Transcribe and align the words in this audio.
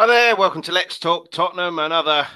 Hi 0.00 0.06
there, 0.06 0.34
welcome 0.34 0.62
to 0.62 0.72
Let's 0.72 0.98
Talk 0.98 1.30
Tottenham. 1.30 1.78
Another 1.78 2.26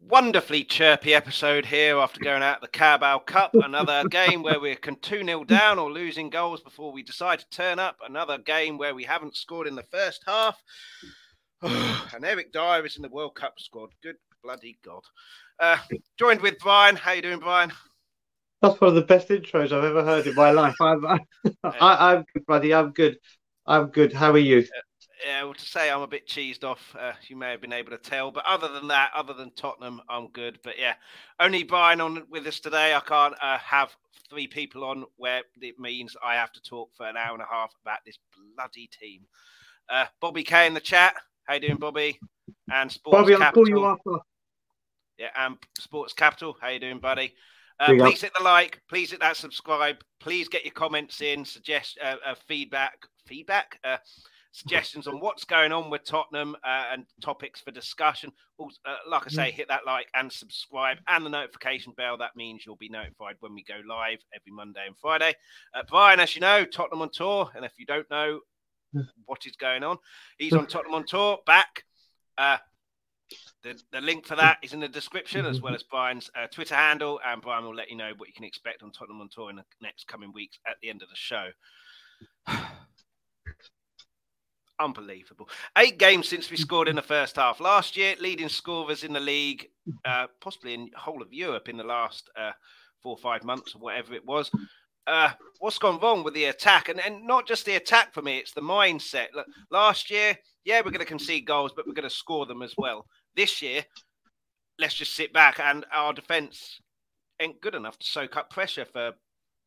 wonderfully 0.00 0.62
chirpy 0.62 1.12
episode 1.12 1.66
here 1.66 1.98
after 1.98 2.20
going 2.20 2.44
out 2.44 2.60
the 2.60 2.68
Carabao 2.68 3.18
Cup. 3.18 3.50
Another 3.52 4.04
game 4.10 4.44
where 4.44 4.60
we're 4.60 4.76
2 4.76 5.24
0 5.24 5.42
down 5.42 5.80
or 5.80 5.90
losing 5.90 6.30
goals 6.30 6.60
before 6.60 6.92
we 6.92 7.02
decide 7.02 7.40
to 7.40 7.50
turn 7.50 7.80
up. 7.80 7.96
Another 8.06 8.38
game 8.38 8.78
where 8.78 8.94
we 8.94 9.02
haven't 9.02 9.34
scored 9.34 9.66
in 9.66 9.74
the 9.74 9.82
first 9.90 10.22
half. 10.24 10.56
and 11.62 12.24
Eric 12.24 12.52
Dier 12.52 12.86
is 12.86 12.94
in 12.94 13.02
the 13.02 13.08
World 13.08 13.34
Cup 13.34 13.54
squad. 13.58 13.90
Good 14.00 14.14
bloody 14.44 14.78
God. 14.84 15.02
Uh, 15.58 15.78
joined 16.16 16.42
with 16.42 16.60
Brian. 16.60 16.94
How 16.94 17.10
you 17.10 17.22
doing, 17.22 17.40
Brian? 17.40 17.72
That's 18.62 18.80
one 18.80 18.90
of 18.90 18.94
the 18.94 19.02
best 19.02 19.30
intros 19.30 19.72
I've 19.72 19.82
ever 19.82 20.04
heard 20.04 20.28
in 20.28 20.36
my 20.36 20.52
life. 20.52 20.76
I'm, 20.80 21.04
I, 21.64 22.14
am 22.14 22.24
good, 22.32 22.46
buddy. 22.46 22.72
I'm 22.72 22.92
good. 22.92 23.18
I'm 23.66 23.88
good. 23.88 24.12
How 24.12 24.30
are 24.30 24.38
you? 24.38 24.64
Yeah, 25.24 25.44
well, 25.44 25.54
to 25.54 25.64
say 25.64 25.90
I'm 25.90 26.02
a 26.02 26.06
bit 26.06 26.26
cheesed 26.26 26.64
off, 26.64 26.94
uh, 26.98 27.12
you 27.28 27.36
may 27.36 27.50
have 27.50 27.60
been 27.60 27.72
able 27.72 27.90
to 27.90 27.98
tell. 27.98 28.30
But 28.30 28.44
other 28.46 28.68
than 28.68 28.88
that, 28.88 29.10
other 29.14 29.32
than 29.32 29.50
Tottenham, 29.52 30.00
I'm 30.08 30.28
good. 30.28 30.58
But 30.62 30.78
yeah, 30.78 30.94
only 31.40 31.62
Brian 31.62 32.00
on 32.00 32.24
with 32.30 32.46
us 32.46 32.60
today. 32.60 32.94
I 32.94 33.00
can't 33.00 33.34
uh, 33.40 33.58
have 33.58 33.94
three 34.28 34.46
people 34.46 34.84
on 34.84 35.04
where 35.16 35.42
it 35.60 35.78
means 35.78 36.16
I 36.24 36.34
have 36.34 36.52
to 36.52 36.62
talk 36.62 36.90
for 36.96 37.06
an 37.06 37.16
hour 37.16 37.32
and 37.32 37.42
a 37.42 37.46
half 37.50 37.72
about 37.82 38.00
this 38.04 38.18
bloody 38.56 38.88
team. 39.00 39.22
Uh, 39.88 40.06
Bobby 40.20 40.42
K 40.42 40.66
in 40.66 40.74
the 40.74 40.80
chat. 40.80 41.14
How 41.44 41.54
you 41.54 41.60
doing, 41.60 41.76
Bobby? 41.76 42.18
And 42.70 42.90
Sports 42.90 43.16
Bobby, 43.16 43.36
Capital. 43.36 43.46
I'll 43.46 43.52
call 43.52 43.68
you 43.68 43.86
after. 43.86 44.24
Yeah, 45.18 45.30
and 45.36 45.56
Sports 45.78 46.12
Capital. 46.12 46.56
How 46.60 46.68
you 46.68 46.80
doing, 46.80 46.98
buddy? 46.98 47.34
Uh, 47.78 47.94
please 47.98 48.22
hit 48.22 48.32
the 48.36 48.44
like. 48.44 48.80
Please 48.88 49.10
hit 49.10 49.20
that 49.20 49.36
subscribe. 49.36 49.96
Please 50.20 50.48
get 50.48 50.64
your 50.64 50.72
comments 50.72 51.20
in. 51.20 51.44
Suggest 51.44 51.98
uh, 52.02 52.16
uh, 52.24 52.34
feedback. 52.46 52.98
Feedback. 53.26 53.78
Suggestions 54.56 55.06
on 55.06 55.20
what's 55.20 55.44
going 55.44 55.70
on 55.70 55.90
with 55.90 56.02
Tottenham 56.02 56.56
uh, 56.64 56.84
and 56.90 57.04
topics 57.20 57.60
for 57.60 57.72
discussion. 57.72 58.32
Also, 58.56 58.78
uh, 58.86 58.96
like 59.06 59.24
I 59.26 59.28
say, 59.28 59.50
hit 59.50 59.68
that 59.68 59.84
like 59.84 60.06
and 60.14 60.32
subscribe 60.32 60.96
and 61.08 61.26
the 61.26 61.28
notification 61.28 61.92
bell. 61.94 62.16
That 62.16 62.36
means 62.36 62.64
you'll 62.64 62.76
be 62.76 62.88
notified 62.88 63.34
when 63.40 63.52
we 63.52 63.62
go 63.64 63.74
live 63.86 64.16
every 64.34 64.52
Monday 64.52 64.86
and 64.86 64.96
Friday. 64.96 65.34
Uh, 65.74 65.82
Brian, 65.86 66.20
as 66.20 66.34
you 66.34 66.40
know, 66.40 66.64
Tottenham 66.64 67.02
on 67.02 67.10
tour. 67.10 67.50
And 67.54 67.66
if 67.66 67.72
you 67.76 67.84
don't 67.84 68.10
know 68.10 68.40
what 69.26 69.44
is 69.44 69.56
going 69.56 69.84
on, 69.84 69.98
he's 70.38 70.54
on 70.54 70.66
Tottenham 70.66 70.94
on 70.94 71.04
tour 71.04 71.36
back. 71.44 71.84
Uh, 72.38 72.56
the, 73.62 73.78
the 73.92 74.00
link 74.00 74.24
for 74.24 74.36
that 74.36 74.56
is 74.62 74.72
in 74.72 74.80
the 74.80 74.88
description, 74.88 75.44
as 75.44 75.60
well 75.60 75.74
as 75.74 75.82
Brian's 75.82 76.30
uh, 76.34 76.46
Twitter 76.46 76.76
handle. 76.76 77.20
And 77.26 77.42
Brian 77.42 77.62
will 77.62 77.74
let 77.74 77.90
you 77.90 77.96
know 77.96 78.12
what 78.16 78.28
you 78.28 78.34
can 78.34 78.44
expect 78.44 78.82
on 78.82 78.90
Tottenham 78.90 79.20
on 79.20 79.28
tour 79.28 79.50
in 79.50 79.56
the 79.56 79.64
next 79.82 80.08
coming 80.08 80.32
weeks 80.32 80.58
at 80.66 80.76
the 80.80 80.88
end 80.88 81.02
of 81.02 81.10
the 81.10 81.14
show. 81.14 81.48
unbelievable. 84.78 85.48
Eight 85.78 85.98
games 85.98 86.28
since 86.28 86.50
we 86.50 86.56
scored 86.56 86.88
in 86.88 86.96
the 86.96 87.02
first 87.02 87.36
half. 87.36 87.60
Last 87.60 87.96
year, 87.96 88.14
leading 88.20 88.48
scorers 88.48 89.04
in 89.04 89.12
the 89.12 89.20
league, 89.20 89.68
uh, 90.04 90.26
possibly 90.40 90.74
in 90.74 90.90
whole 90.96 91.22
of 91.22 91.32
Europe 91.32 91.68
in 91.68 91.76
the 91.76 91.84
last 91.84 92.30
uh, 92.38 92.52
four 93.02 93.12
or 93.12 93.18
five 93.18 93.44
months 93.44 93.74
or 93.74 93.78
whatever 93.78 94.14
it 94.14 94.24
was. 94.24 94.50
Uh, 95.06 95.30
what's 95.60 95.78
gone 95.78 96.00
wrong 96.00 96.24
with 96.24 96.34
the 96.34 96.46
attack? 96.46 96.88
And, 96.88 97.00
and 97.00 97.26
not 97.26 97.46
just 97.46 97.64
the 97.64 97.76
attack 97.76 98.12
for 98.12 98.22
me, 98.22 98.38
it's 98.38 98.52
the 98.52 98.60
mindset. 98.60 99.26
Look, 99.34 99.46
last 99.70 100.10
year, 100.10 100.36
yeah, 100.64 100.78
we're 100.78 100.90
going 100.90 100.98
to 100.98 101.04
concede 101.04 101.46
goals, 101.46 101.72
but 101.74 101.86
we're 101.86 101.94
going 101.94 102.08
to 102.08 102.14
score 102.14 102.46
them 102.46 102.62
as 102.62 102.74
well. 102.76 103.06
This 103.36 103.62
year, 103.62 103.84
let's 104.78 104.94
just 104.94 105.14
sit 105.14 105.32
back 105.32 105.60
and 105.60 105.86
our 105.92 106.12
defence 106.12 106.80
ain't 107.40 107.60
good 107.60 107.74
enough 107.74 107.98
to 107.98 108.06
soak 108.06 108.36
up 108.36 108.50
pressure 108.50 108.84
for 108.84 109.12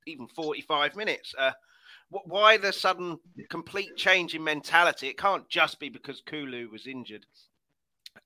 even 0.07 0.28
45 0.28 0.95
minutes. 0.95 1.33
Uh, 1.38 1.51
why 2.09 2.57
the 2.57 2.73
sudden 2.73 3.19
complete 3.49 3.95
change 3.95 4.35
in 4.35 4.43
mentality? 4.43 5.07
It 5.07 5.17
can't 5.17 5.47
just 5.49 5.79
be 5.79 5.89
because 5.89 6.21
Kulu 6.25 6.69
was 6.69 6.87
injured. 6.87 7.25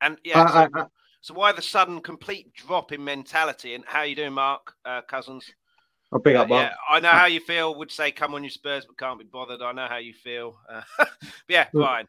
And 0.01 0.17
yeah, 0.23 0.44
uh, 0.44 0.47
so, 0.47 0.57
uh, 0.57 0.69
uh, 0.81 0.85
so, 1.21 1.33
why 1.33 1.51
the 1.51 1.61
sudden 1.61 2.01
complete 2.01 2.53
drop 2.53 2.91
in 2.91 3.03
mentality? 3.03 3.75
And 3.75 3.83
how 3.85 4.03
you 4.03 4.16
doing, 4.16 4.33
Mark 4.33 4.73
uh, 4.85 5.01
Cousins? 5.01 5.45
I'll 6.11 6.19
pick 6.19 6.35
up, 6.35 6.47
Mark. 6.47 6.69
Yeah, 6.69 6.75
I 6.89 6.99
know 6.99 7.09
how 7.09 7.25
you 7.25 7.39
feel. 7.39 7.75
Would 7.75 7.91
say, 7.91 8.11
"Come 8.11 8.33
on, 8.35 8.44
you 8.44 8.49
Spurs," 8.49 8.85
but 8.85 8.97
can't 8.97 9.19
be 9.19 9.25
bothered. 9.25 9.61
I 9.61 9.71
know 9.71 9.88
how 9.88 9.97
you 9.97 10.13
feel. 10.13 10.57
Uh, 11.00 11.05
yeah, 11.47 11.67
fine. 11.73 12.05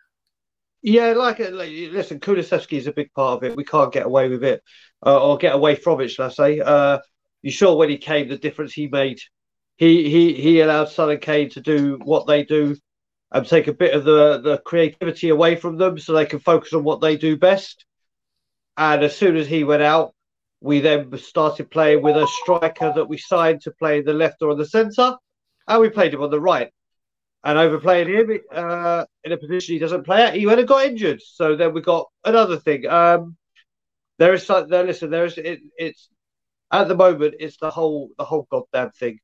Yeah, 0.83 1.13
like, 1.13 1.39
like 1.39 1.71
listen, 1.71 2.21
Kulusevski 2.21 2.77
is 2.77 2.87
a 2.87 2.93
big 2.93 3.13
part 3.15 3.39
of 3.39 3.45
it. 3.45 3.57
We 3.57 3.65
can't 3.65 3.93
get 3.93 4.07
away 4.07 4.29
with 4.29 4.45
it, 4.45 4.63
uh, 5.05 5.27
or 5.27 5.39
get 5.39 5.55
away 5.55 5.75
from 5.77 6.01
it, 6.01 6.09
shall 6.09 6.27
I 6.27 6.31
say? 6.31 6.61
Uh, 6.61 6.99
you 7.43 7.51
saw 7.51 7.75
when 7.75 7.89
he 7.89 7.97
came 7.97 8.29
the 8.29 8.39
difference 8.39 8.73
he 8.73 8.87
made 8.87 9.19
he 9.77 10.09
he 10.09 10.35
he 10.35 10.61
and 10.61 11.21
Kane 11.21 11.51
to 11.51 11.61
do 11.61 11.99
what 12.05 12.27
they 12.27 12.45
do 12.45 12.77
and 13.33 13.47
take 13.47 13.67
a 13.67 13.73
bit 13.73 13.95
of 13.95 14.05
the 14.05 14.41
the 14.41 14.59
creativity 14.59 15.31
away 15.31 15.57
from 15.57 15.77
them 15.77 15.99
so 15.99 16.13
they 16.13 16.27
can 16.27 16.39
focus 16.39 16.73
on 16.73 16.85
what 16.85 17.01
they 17.01 17.17
do 17.17 17.37
best. 17.37 17.85
And 18.77 19.03
as 19.03 19.17
soon 19.17 19.37
as 19.37 19.47
he 19.47 19.65
went 19.65 19.83
out, 19.83 20.15
we 20.61 20.81
then 20.81 21.17
started 21.19 21.71
playing 21.71 22.03
with 22.03 22.17
a 22.17 22.27
striker 22.27 22.93
that 22.95 23.09
we 23.09 23.19
signed 23.19 23.63
to 23.63 23.71
play 23.73 24.03
the 24.03 24.15
left 24.15 24.43
or 24.43 24.55
the 24.55 24.67
centre, 24.67 25.17
and 25.69 25.81
we 25.81 25.91
played 25.91 26.15
him 26.15 26.23
on 26.23 26.31
the 26.31 26.41
right. 26.41 26.71
And 27.45 27.59
overplaying 27.59 28.09
him 28.09 28.41
uh, 28.51 29.05
in 29.23 29.33
a 29.33 29.37
position 29.37 29.75
he 29.75 29.79
doesn't 29.79 30.05
play 30.05 30.23
at, 30.23 30.35
he 30.35 30.47
went 30.47 30.61
and 30.61 30.69
got 30.69 30.87
injured. 30.87 31.21
So 31.21 31.57
then 31.57 31.75
we 31.75 31.83
got 31.83 32.07
another 32.25 32.57
thing. 32.57 32.87
Um, 32.87 33.37
there 34.19 34.33
is 34.33 34.47
there. 34.47 34.85
Listen, 34.85 35.11
there 35.11 35.27
is 35.27 35.37
it, 35.37 35.61
it's 35.77 36.09
at 36.71 36.89
the 36.89 36.95
moment 36.95 37.35
it's 37.41 37.59
the 37.59 37.71
whole 37.71 38.11
the 38.17 38.25
whole 38.25 38.47
goddamn 38.51 38.93
thing. 38.93 39.19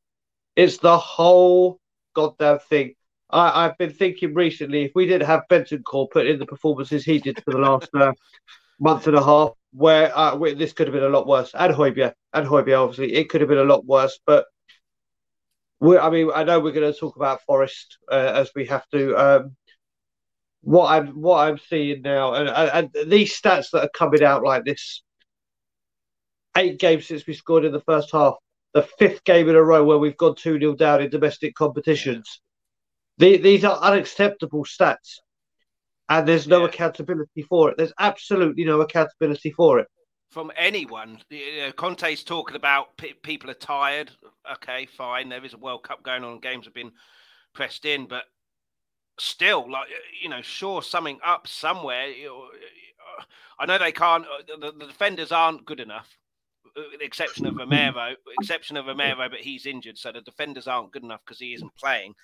It's 0.57 0.79
the 0.79 0.99
whole 0.99 1.81
goddamn 2.15 2.59
thing. 2.59 2.95
I, 3.33 3.65
have 3.65 3.79
been 3.79 3.93
thinking 3.93 4.35
recently 4.35 4.85
if 4.85 4.93
we 4.95 5.07
didn't 5.07 5.29
have 5.29 5.43
Bentancur 5.49 6.11
put 6.11 6.27
in 6.27 6.39
the 6.39 6.47
performances 6.47 7.05
he 7.05 7.21
did 7.21 7.43
for 7.45 7.53
the 7.53 7.59
last 7.59 7.89
uh, 7.95 8.13
month 8.81 9.07
and 9.07 9.17
a 9.17 9.23
half, 9.23 9.51
where, 9.73 10.17
uh, 10.17 10.37
this 10.37 10.73
could 10.73 10.89
have 10.89 10.95
been 10.95 11.05
a 11.05 11.09
lot 11.09 11.29
worse. 11.29 11.53
And 11.55 11.73
Højbjerg, 11.73 12.13
and 12.33 12.47
Højbjerg, 12.47 12.83
obviously, 12.83 13.15
it 13.15 13.29
could 13.29 13.41
have 13.41 13.49
been 13.49 13.59
a 13.59 13.65
lot 13.65 13.87
worse. 13.87 14.19
But 14.27 14.47
we 15.79 15.97
I 15.97 16.11
mean, 16.11 16.31
I 16.35 16.45
know 16.45 16.59
we're 16.61 16.73
going 16.73 16.93
to 16.93 16.99
talk 16.99 17.17
about 17.17 17.43
Forest 17.43 17.99
uh, 18.11 18.33
as 18.35 18.51
we 18.55 18.67
have 18.67 18.87
to. 18.89 19.17
Um, 19.17 19.57
what 20.63 20.91
I'm 20.91 21.09
what 21.21 21.49
I'm 21.49 21.59
seeing 21.59 22.03
now, 22.03 22.35
and, 22.35 22.49
and, 22.49 22.93
and 22.95 23.11
these 23.11 23.41
stats 23.41 23.71
that 23.71 23.85
are 23.85 23.91
coming 23.95 24.23
out 24.23 24.43
like 24.43 24.65
this, 24.65 25.03
eight 26.57 26.79
games 26.79 27.07
since 27.07 27.27
we 27.27 27.33
scored 27.33 27.65
in 27.65 27.73
the 27.73 27.81
first 27.81 28.11
half 28.13 28.35
the 28.73 28.83
fifth 28.83 29.25
game 29.25 29.49
in 29.49 29.57
a 29.57 29.63
row 29.63 29.85
where 29.85 29.99
we've 29.99 30.17
gone 30.17 30.35
2 30.35 30.59
0 30.59 30.75
down 30.75 31.03
in 31.03 31.11
domestic 31.11 31.55
competitions. 31.55 32.41
The, 33.19 33.37
these 33.37 33.65
are 33.65 33.77
unacceptable 33.79 34.65
stats. 34.65 35.19
And 36.09 36.27
there's 36.27 36.49
no 36.49 36.61
yeah. 36.61 36.69
accountability 36.69 37.43
for 37.43 37.71
it. 37.71 37.77
There's 37.77 37.93
absolutely 37.99 38.65
no 38.65 38.81
accountability 38.81 39.51
for 39.53 39.79
it. 39.79 39.87
From 40.31 40.51
anyone. 40.57 41.19
You 41.29 41.59
know, 41.59 41.73
Conte's 41.73 42.25
talking 42.25 42.57
about 42.57 42.97
p- 42.97 43.15
people 43.23 43.51
are 43.51 43.55
tired. 43.55 44.11
Okay, 44.55 44.87
fine. 44.87 45.29
There 45.29 45.45
is 45.45 45.55
a 45.55 45.59
World 45.59 45.85
Cup 45.85 46.03
going 46.03 46.25
on. 46.25 46.41
Games 46.41 46.65
have 46.65 46.75
been 46.75 46.93
pressed 47.53 47.85
in. 47.85 48.07
But 48.07 48.25
still, 49.19 49.71
like, 49.71 49.89
you 50.21 50.29
know, 50.29 50.43
sure, 50.43 50.83
something 50.83 51.19
up 51.25 51.47
somewhere. 51.47 52.09
Know, 52.25 52.49
I 53.59 53.67
know 53.67 53.79
they 53.79 53.93
can't, 53.93 54.25
uh, 54.25 54.57
the, 54.61 54.73
the 54.73 54.87
defenders 54.87 55.31
aren't 55.31 55.65
good 55.65 55.81
enough 55.81 56.17
the 56.75 57.05
exception 57.05 57.47
of 57.47 57.57
Romero, 57.57 58.15
exception 58.41 58.77
of 58.77 58.87
Romero, 58.87 59.29
but 59.29 59.41
he's 59.41 59.67
injured, 59.67 59.99
so 59.99 60.13
the 60.13 60.21
defenders 60.21 60.67
aren't 60.67 60.93
good 60.93 61.05
enough 61.05 61.21
because 61.25 61.39
he 61.39 61.55
isn't 61.55 61.77
playing. 61.77 62.15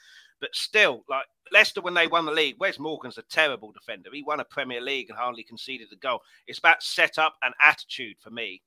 But 0.40 0.54
still, 0.54 1.04
like 1.08 1.24
Leicester, 1.52 1.80
when 1.80 1.94
they 1.94 2.06
won 2.06 2.26
the 2.26 2.32
league, 2.32 2.56
Wes 2.58 2.78
Morgan's 2.78 3.18
a 3.18 3.22
terrible 3.22 3.72
defender. 3.72 4.10
He 4.12 4.22
won 4.22 4.40
a 4.40 4.44
Premier 4.44 4.80
League 4.80 5.08
and 5.08 5.18
hardly 5.18 5.42
conceded 5.42 5.88
a 5.92 5.96
goal. 5.96 6.20
It's 6.46 6.58
about 6.58 6.82
setup 6.82 7.34
and 7.42 7.54
attitude 7.60 8.16
for 8.20 8.30
me. 8.30 8.62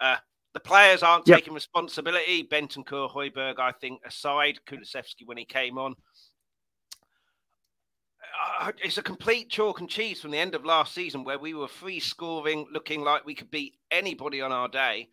Uh, 0.00 0.16
the 0.54 0.60
players 0.60 1.02
aren't 1.02 1.28
yep. 1.28 1.38
taking 1.38 1.52
responsibility. 1.52 2.48
Bentancur, 2.50 3.12
Højbjerg, 3.12 3.58
I 3.58 3.72
think, 3.72 4.00
aside, 4.06 4.60
Kulusevski 4.66 5.26
when 5.26 5.36
he 5.36 5.44
came 5.44 5.76
on, 5.76 5.94
uh, 8.60 8.72
it's 8.82 8.98
a 8.98 9.02
complete 9.02 9.50
chalk 9.50 9.80
and 9.80 9.88
cheese 9.88 10.20
from 10.20 10.30
the 10.30 10.38
end 10.38 10.54
of 10.54 10.64
last 10.64 10.94
season 10.94 11.24
where 11.24 11.38
we 11.38 11.54
were 11.54 11.68
free 11.68 12.00
scoring, 12.00 12.66
looking 12.72 13.02
like 13.02 13.24
we 13.24 13.34
could 13.34 13.50
beat 13.50 13.74
anybody 13.90 14.40
on 14.40 14.52
our 14.52 14.68
day. 14.68 15.08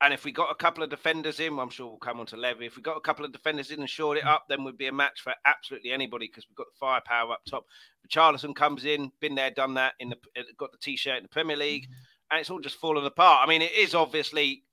And 0.00 0.12
if 0.12 0.24
we 0.24 0.32
got 0.32 0.50
a 0.50 0.56
couple 0.56 0.82
of 0.82 0.90
defenders 0.90 1.38
in, 1.38 1.58
I'm 1.58 1.70
sure 1.70 1.86
we'll 1.86 1.96
come 1.98 2.18
on 2.18 2.26
to 2.26 2.36
Levy. 2.36 2.66
If 2.66 2.76
we 2.76 2.82
got 2.82 2.96
a 2.96 3.00
couple 3.00 3.24
of 3.24 3.30
defenders 3.30 3.70
in 3.70 3.78
and 3.78 3.88
shored 3.88 4.18
it 4.18 4.24
up, 4.24 4.46
then 4.48 4.64
we'd 4.64 4.76
be 4.76 4.88
a 4.88 4.92
match 4.92 5.20
for 5.20 5.32
absolutely 5.46 5.92
anybody 5.92 6.26
because 6.26 6.44
we've 6.48 6.56
got 6.56 6.66
the 6.66 6.78
firepower 6.78 7.32
up 7.32 7.42
top. 7.48 7.66
Charlison 8.08 8.54
comes 8.54 8.84
in, 8.84 9.12
been 9.20 9.36
there, 9.36 9.52
done 9.52 9.74
that. 9.74 9.94
In 10.00 10.08
the 10.08 10.16
got 10.58 10.72
the 10.72 10.78
t-shirt 10.78 11.18
in 11.18 11.22
the 11.22 11.28
Premier 11.28 11.56
League, 11.56 11.86
and 12.30 12.40
it's 12.40 12.50
all 12.50 12.58
just 12.58 12.80
falling 12.80 13.06
apart. 13.06 13.46
I 13.46 13.48
mean, 13.48 13.62
it 13.62 13.72
is 13.72 13.94
obviously 13.94 14.64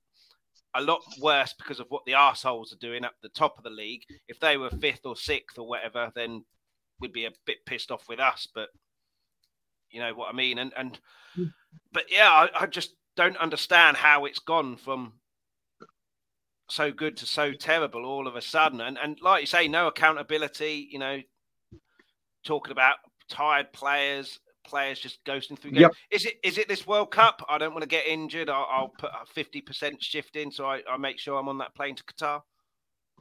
a 0.74 0.80
lot 0.80 1.00
worse 1.20 1.52
because 1.52 1.78
of 1.78 1.86
what 1.90 2.04
the 2.06 2.14
assholes 2.14 2.72
are 2.72 2.78
doing 2.78 3.04
up 3.04 3.14
the 3.22 3.28
top 3.28 3.56
of 3.56 3.62
the 3.62 3.70
league. 3.70 4.02
If 4.26 4.40
they 4.40 4.56
were 4.56 4.70
fifth 4.70 5.04
or 5.04 5.14
sixth 5.14 5.58
or 5.58 5.68
whatever, 5.68 6.10
then 6.14 6.44
would 7.00 7.12
be 7.12 7.24
a 7.24 7.32
bit 7.46 7.64
pissed 7.66 7.90
off 7.90 8.08
with 8.08 8.20
us, 8.20 8.48
but 8.54 8.68
you 9.90 10.00
know 10.00 10.14
what 10.14 10.32
I 10.32 10.36
mean. 10.36 10.58
And 10.58 10.72
and 10.76 10.98
but 11.92 12.04
yeah, 12.10 12.30
I, 12.30 12.62
I 12.62 12.66
just 12.66 12.94
don't 13.16 13.36
understand 13.36 13.96
how 13.96 14.24
it's 14.24 14.38
gone 14.38 14.76
from 14.76 15.14
so 16.68 16.92
good 16.92 17.16
to 17.16 17.26
so 17.26 17.52
terrible 17.52 18.04
all 18.04 18.26
of 18.26 18.36
a 18.36 18.40
sudden. 18.40 18.80
And 18.80 18.98
and 18.98 19.18
like 19.20 19.40
you 19.40 19.46
say, 19.46 19.68
no 19.68 19.88
accountability. 19.88 20.88
You 20.90 20.98
know, 20.98 21.20
talking 22.44 22.72
about 22.72 22.96
tired 23.28 23.72
players, 23.72 24.38
players 24.64 25.00
just 25.00 25.24
ghosting 25.24 25.58
through 25.58 25.72
games. 25.72 25.82
Yep. 25.82 25.92
Is 26.10 26.24
it 26.26 26.34
is 26.44 26.58
it 26.58 26.68
this 26.68 26.86
World 26.86 27.10
Cup? 27.10 27.44
I 27.48 27.58
don't 27.58 27.72
want 27.72 27.82
to 27.82 27.88
get 27.88 28.06
injured. 28.06 28.48
I'll, 28.48 28.68
I'll 28.70 28.92
put 28.98 29.10
a 29.10 29.26
fifty 29.26 29.60
percent 29.60 30.02
shift 30.02 30.36
in, 30.36 30.50
so 30.50 30.66
I, 30.66 30.82
I 30.88 30.96
make 30.96 31.18
sure 31.18 31.38
I'm 31.38 31.48
on 31.48 31.58
that 31.58 31.74
plane 31.74 31.96
to 31.96 32.04
Qatar. 32.04 32.42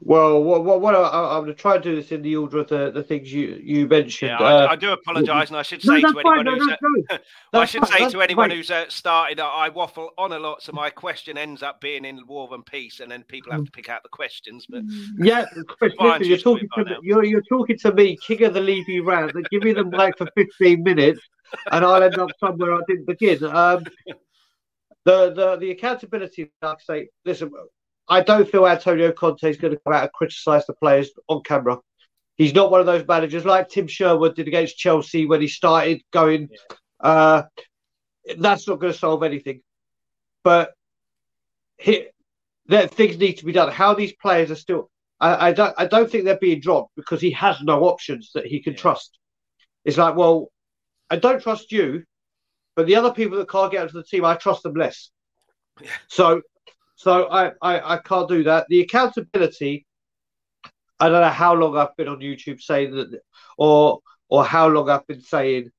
Well, 0.01 0.42
what, 0.42 0.63
what, 0.63 0.80
what 0.80 0.96
I, 0.96 1.38
am 1.38 1.44
going 1.44 1.48
to 1.48 1.54
try 1.54 1.75
and 1.75 1.84
do 1.84 1.96
this 1.96 2.12
in 2.12 2.22
the 2.22 2.36
order 2.38 2.60
of 2.60 2.69
the, 2.69 2.90
the 2.92 3.04
things 3.04 3.34
you, 3.34 3.60
you 3.62 3.86
mentioned. 3.86 4.31
Yeah, 4.40 4.46
I, 4.46 4.63
uh, 4.63 4.68
I 4.68 4.75
do 4.78 4.92
apologise, 4.92 5.50
and 5.50 5.57
I 5.57 5.62
should 5.62 5.81
say 5.81 6.00
no, 6.00 6.13
to 6.13 6.19
anyone 6.19 6.46
who's 6.46 6.68
uh, 7.10 7.18
I 7.54 7.66
should 7.66 7.86
fine, 7.86 8.00
say 8.00 8.10
to 8.10 8.22
anyone 8.22 8.50
fine. 8.50 8.57
who's 8.57 8.72
uh, 8.72 8.86
started, 8.88 9.42
I 9.42 9.68
waffle 9.69 10.12
on 10.18 10.31
a 10.31 10.40
lot, 10.40 10.63
so 10.63 10.72
my 10.72 10.90
question 10.90 11.38
ends 11.38 11.62
up 11.62 11.81
being 11.81 12.06
in 12.06 12.25
War 12.28 12.48
and 12.54 12.66
Peace, 12.66 13.01
and 13.01 13.12
then 13.12 13.24
people 13.24 13.51
have 13.51 13.66
to 13.66 13.72
pick 13.72 13.90
out 13.90 14.04
the 14.04 14.10
questions. 14.10 14.66
But 14.69 14.84
yeah, 15.18 15.46
Chris, 15.68 15.94
listen, 16.00 16.28
you're 16.28 16.38
talking 16.38 16.69
to 16.75 16.86
me, 16.86 16.92
you're, 17.04 17.25
you're 17.25 17.42
talking 17.42 17.78
to 17.80 17.94
me, 17.94 18.18
king 18.25 18.44
of 18.44 18.54
the 18.54 18.62
Levy 18.62 19.01
round. 19.01 19.34
They 19.34 19.42
give 19.51 19.63
me 19.63 19.74
the 19.74 19.84
mic 19.84 20.18
for 20.18 20.28
15 20.36 20.81
minutes, 20.81 21.19
and 21.72 21.84
I'll 21.84 22.01
end 22.01 22.18
up 22.18 22.30
somewhere 22.40 22.74
I 22.74 22.81
didn't 22.88 23.06
begin. 23.06 23.44
Um, 23.44 23.84
the 25.04 25.34
the 25.34 25.57
the 25.57 25.72
accountability, 25.72 26.51
like 26.62 26.78
I 26.78 26.94
say, 26.94 27.10
listen, 27.25 27.51
I 28.09 28.21
don't 28.21 28.50
feel 28.50 28.67
Antonio 28.67 29.11
Conte 29.11 29.44
is 29.44 29.57
going 29.57 29.73
to 29.73 29.79
come 29.79 29.94
out 29.94 30.03
and 30.03 30.11
criticise 30.11 30.65
the 30.65 30.73
players 30.73 31.11
on 31.27 31.44
camera. 31.44 31.77
He's 32.38 32.53
not 32.53 32.71
one 32.71 32.79
of 32.79 32.85
those 32.85 33.07
managers 33.07 33.45
like 33.45 33.69
Tim 33.69 33.88
Sherwood 33.88 34.35
did 34.35 34.47
against 34.47 34.77
Chelsea 34.77 35.25
when 35.25 35.41
he 35.41 35.47
started 35.47 36.01
going. 36.11 36.50
Yeah. 36.51 37.09
Uh, 37.09 37.44
that's 38.38 38.67
not 38.67 38.79
going 38.79 38.94
to 38.94 38.97
solve 38.97 39.23
anything. 39.23 39.61
But 40.44 40.71
he, 41.77 42.07
that 42.67 42.91
things 42.91 43.17
need 43.17 43.33
to 43.39 43.45
be 43.45 43.51
done. 43.51 43.71
How 43.71 43.94
these 43.94 44.13
players 44.13 44.51
are 44.51 44.55
still, 44.55 44.89
I, 45.19 45.50
I, 45.50 45.53
don't, 45.53 45.73
I 45.77 45.85
don't 45.85 46.09
think 46.09 46.23
they're 46.23 46.38
being 46.38 46.62
dropped 46.62 46.95
because 46.95 47.21
he 47.21 47.31
has 47.31 47.62
no 47.62 47.83
options 47.83 48.31
that 48.33 48.45
he 48.45 48.62
can 48.62 48.73
yeah. 48.73 48.79
trust. 48.79 49.17
It's 49.85 49.97
like, 49.97 50.15
well, 50.15 50.51
I 51.09 51.17
don't 51.17 51.41
trust 51.41 51.71
you, 51.71 52.03
but 52.75 52.88
the 52.88 52.95
other 52.95 53.12
people 53.12 53.38
that 53.38 53.50
can't 53.50 53.71
get 53.71 53.83
into 53.83 53.95
the 53.95 54.03
team, 54.03 54.23
I 54.23 54.35
trust 54.35 54.63
them 54.63 54.75
less. 54.75 55.09
Yeah. 55.81 55.89
So 56.07 56.41
so 57.00 57.30
I, 57.30 57.54
I, 57.62 57.94
I 57.94 57.98
can't 58.00 58.28
do 58.28 58.44
that. 58.44 58.66
The 58.68 58.81
accountability, 58.81 59.86
I 61.00 61.07
don't 61.07 61.22
know 61.22 61.30
how 61.30 61.54
long 61.54 61.78
I've 61.78 61.96
been 61.96 62.10
on 62.10 62.19
YouTube 62.19 62.62
saying 62.62 62.94
that, 62.94 63.22
or 63.57 64.00
or 64.28 64.44
how 64.44 64.68
long 64.68 64.90
I've 64.90 65.07
been 65.07 65.22
saying 65.22 65.72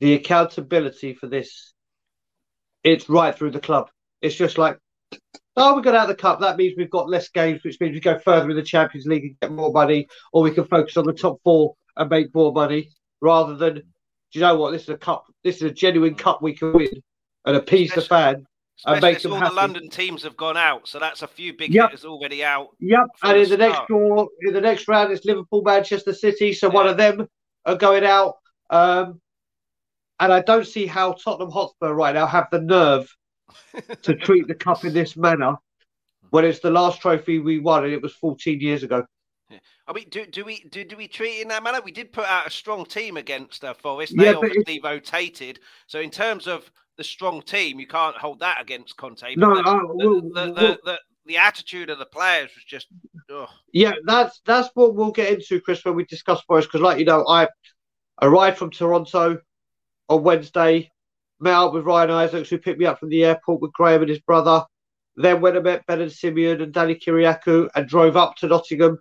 the 0.00 0.12
accountability 0.12 1.14
for 1.14 1.26
this. 1.26 1.72
It's 2.84 3.08
right 3.08 3.34
through 3.34 3.52
the 3.52 3.60
club. 3.60 3.88
It's 4.20 4.34
just 4.34 4.58
like, 4.58 4.78
oh, 5.56 5.74
we 5.74 5.80
got 5.80 5.94
out 5.94 6.10
of 6.10 6.14
the 6.14 6.22
cup. 6.22 6.40
That 6.40 6.58
means 6.58 6.74
we've 6.76 6.90
got 6.90 7.08
less 7.08 7.30
games, 7.30 7.64
which 7.64 7.80
means 7.80 7.94
we 7.94 8.00
go 8.00 8.18
further 8.18 8.50
in 8.50 8.56
the 8.56 8.62
Champions 8.62 9.06
League 9.06 9.24
and 9.24 9.40
get 9.40 9.52
more 9.52 9.72
money, 9.72 10.06
or 10.34 10.42
we 10.42 10.50
can 10.50 10.66
focus 10.66 10.98
on 10.98 11.06
the 11.06 11.14
top 11.14 11.40
four 11.44 11.76
and 11.96 12.10
make 12.10 12.34
more 12.34 12.52
money, 12.52 12.90
rather 13.22 13.56
than, 13.56 13.76
do 13.76 13.82
you 14.32 14.42
know 14.42 14.56
what? 14.56 14.72
This 14.72 14.82
is 14.82 14.90
a 14.90 14.98
cup. 14.98 15.24
This 15.42 15.56
is 15.56 15.62
a 15.62 15.70
genuine 15.70 16.14
cup 16.14 16.42
we 16.42 16.54
can 16.54 16.74
win 16.74 16.90
and 17.46 17.56
appease 17.56 17.94
the 17.94 18.02
fan 18.02 18.44
Especially 18.84 19.30
all 19.30 19.38
happy. 19.38 19.50
the 19.50 19.54
London 19.54 19.88
teams 19.88 20.22
have 20.22 20.36
gone 20.36 20.56
out, 20.56 20.86
so 20.86 20.98
that's 20.98 21.22
a 21.22 21.26
few 21.26 21.56
big 21.56 21.72
yep. 21.72 21.90
hitters 21.90 22.04
already 22.04 22.44
out. 22.44 22.68
Yep, 22.80 23.06
and 23.22 23.38
in 23.38 23.48
the 23.48 23.56
next 23.56 23.80
draw, 23.88 24.26
in 24.42 24.52
the 24.52 24.60
next 24.60 24.86
round, 24.86 25.12
it's 25.12 25.24
Liverpool, 25.24 25.62
Manchester 25.62 26.12
City. 26.12 26.52
So 26.52 26.68
yeah. 26.68 26.74
one 26.74 26.86
of 26.86 26.96
them 26.96 27.26
are 27.64 27.76
going 27.76 28.04
out, 28.04 28.36
um, 28.68 29.20
and 30.20 30.32
I 30.32 30.40
don't 30.42 30.66
see 30.66 30.86
how 30.86 31.12
Tottenham 31.12 31.50
Hotspur 31.50 31.94
right 31.94 32.14
now 32.14 32.26
have 32.26 32.48
the 32.52 32.60
nerve 32.60 33.08
to 34.02 34.14
treat 34.20 34.46
the 34.46 34.54
cup 34.54 34.84
in 34.84 34.92
this 34.92 35.16
manner 35.16 35.54
when 36.30 36.44
it's 36.44 36.60
the 36.60 36.70
last 36.70 37.00
trophy 37.00 37.38
we 37.38 37.58
won, 37.58 37.84
and 37.84 37.92
it 37.94 38.02
was 38.02 38.12
14 38.14 38.60
years 38.60 38.82
ago. 38.82 39.06
I 39.88 39.92
mean, 39.92 40.08
do, 40.10 40.26
do 40.26 40.44
we 40.44 40.64
do, 40.70 40.84
do 40.84 40.96
we 40.96 41.06
treat 41.06 41.38
it 41.38 41.42
in 41.42 41.48
that 41.48 41.62
manner? 41.62 41.80
We 41.80 41.92
did 41.92 42.12
put 42.12 42.26
out 42.26 42.46
a 42.46 42.50
strong 42.50 42.84
team 42.84 43.16
against 43.16 43.64
uh, 43.64 43.72
Forest. 43.74 44.14
They 44.16 44.24
yeah, 44.24 44.34
obviously 44.34 44.80
rotated. 44.82 45.60
So 45.86 46.00
in 46.00 46.10
terms 46.10 46.48
of 46.48 46.70
the 46.96 47.04
strong 47.04 47.42
team. 47.42 47.78
You 47.78 47.86
can't 47.86 48.16
hold 48.16 48.40
that 48.40 48.60
against 48.60 48.96
Conte. 48.96 49.34
No, 49.36 49.54
the, 49.54 49.68
uh, 49.68 49.80
well, 49.84 50.20
the, 50.20 50.20
the, 50.20 50.52
well, 50.52 50.76
the, 50.84 50.98
the, 51.26 51.36
attitude 51.36 51.90
of 51.90 51.98
the 51.98 52.06
players 52.06 52.50
was 52.54 52.64
just. 52.64 52.86
Ugh. 53.32 53.48
Yeah, 53.72 53.92
that's 54.04 54.40
that's 54.44 54.70
what 54.74 54.94
we'll 54.94 55.12
get 55.12 55.32
into, 55.32 55.60
Chris, 55.60 55.84
when 55.84 55.94
we 55.94 56.04
discuss 56.04 56.42
Forest. 56.42 56.68
Because, 56.68 56.82
like 56.82 56.98
you 56.98 57.04
know, 57.04 57.26
I 57.26 57.48
arrived 58.22 58.58
from 58.58 58.70
Toronto 58.70 59.38
on 60.08 60.22
Wednesday, 60.22 60.90
met 61.40 61.54
up 61.54 61.72
with 61.72 61.84
Ryan 61.84 62.10
Isaacs, 62.10 62.50
who 62.50 62.58
picked 62.58 62.78
me 62.78 62.86
up 62.86 62.98
from 62.98 63.08
the 63.08 63.24
airport 63.24 63.60
with 63.60 63.72
Graham 63.72 64.02
and 64.02 64.10
his 64.10 64.20
brother. 64.20 64.64
Then 65.16 65.40
went 65.40 65.56
and 65.56 65.64
met 65.64 65.86
Ben 65.86 66.02
and 66.02 66.12
Simeon 66.12 66.60
and 66.60 66.72
Danny 66.72 66.94
Kyriakou 66.94 67.70
and 67.74 67.88
drove 67.88 68.18
up 68.18 68.36
to 68.36 68.48
Nottingham. 68.48 68.98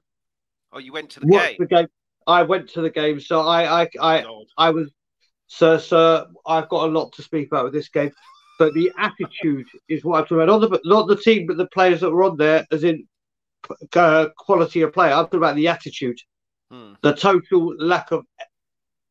Oh, 0.72 0.80
you 0.80 0.94
went 0.94 1.10
to 1.12 1.20
the 1.20 1.28
game? 1.28 1.56
the 1.60 1.66
game? 1.66 1.88
I 2.26 2.44
went 2.44 2.70
to 2.70 2.82
the 2.82 2.90
game, 2.90 3.20
so 3.20 3.42
I 3.42 3.84
I 3.84 3.90
I, 4.02 4.26
I 4.58 4.70
was 4.72 4.92
so, 5.48 5.78
sir, 5.78 6.28
I've 6.46 6.70
got 6.70 6.90
a 6.90 6.92
lot 6.92 7.14
to 7.14 7.22
speak 7.22 7.48
about 7.48 7.66
with 7.66 7.74
this 7.74 7.90
game. 7.90 8.12
But 8.58 8.74
the 8.74 8.92
attitude 8.98 9.68
is 9.90 10.06
what 10.06 10.20
I'm 10.20 10.24
talking 10.24 10.42
about. 10.42 10.62
Not 10.62 10.70
the, 10.70 10.82
not 10.86 11.08
the 11.08 11.18
team, 11.18 11.46
but 11.46 11.58
the 11.58 11.68
players 11.68 12.00
that 12.02 12.12
were 12.12 12.24
on 12.24 12.38
there, 12.38 12.66
as 12.72 12.84
in 12.84 13.06
uh, 13.96 14.28
quality 14.38 14.82
of 14.82 14.94
play. 14.94 15.12
I'm 15.12 15.26
talking 15.26 15.40
about 15.40 15.56
the 15.56 15.68
attitude, 15.68 16.20
hmm. 16.72 16.94
the 17.02 17.14
total 17.14 17.76
lack 17.78 18.12
of. 18.12 18.26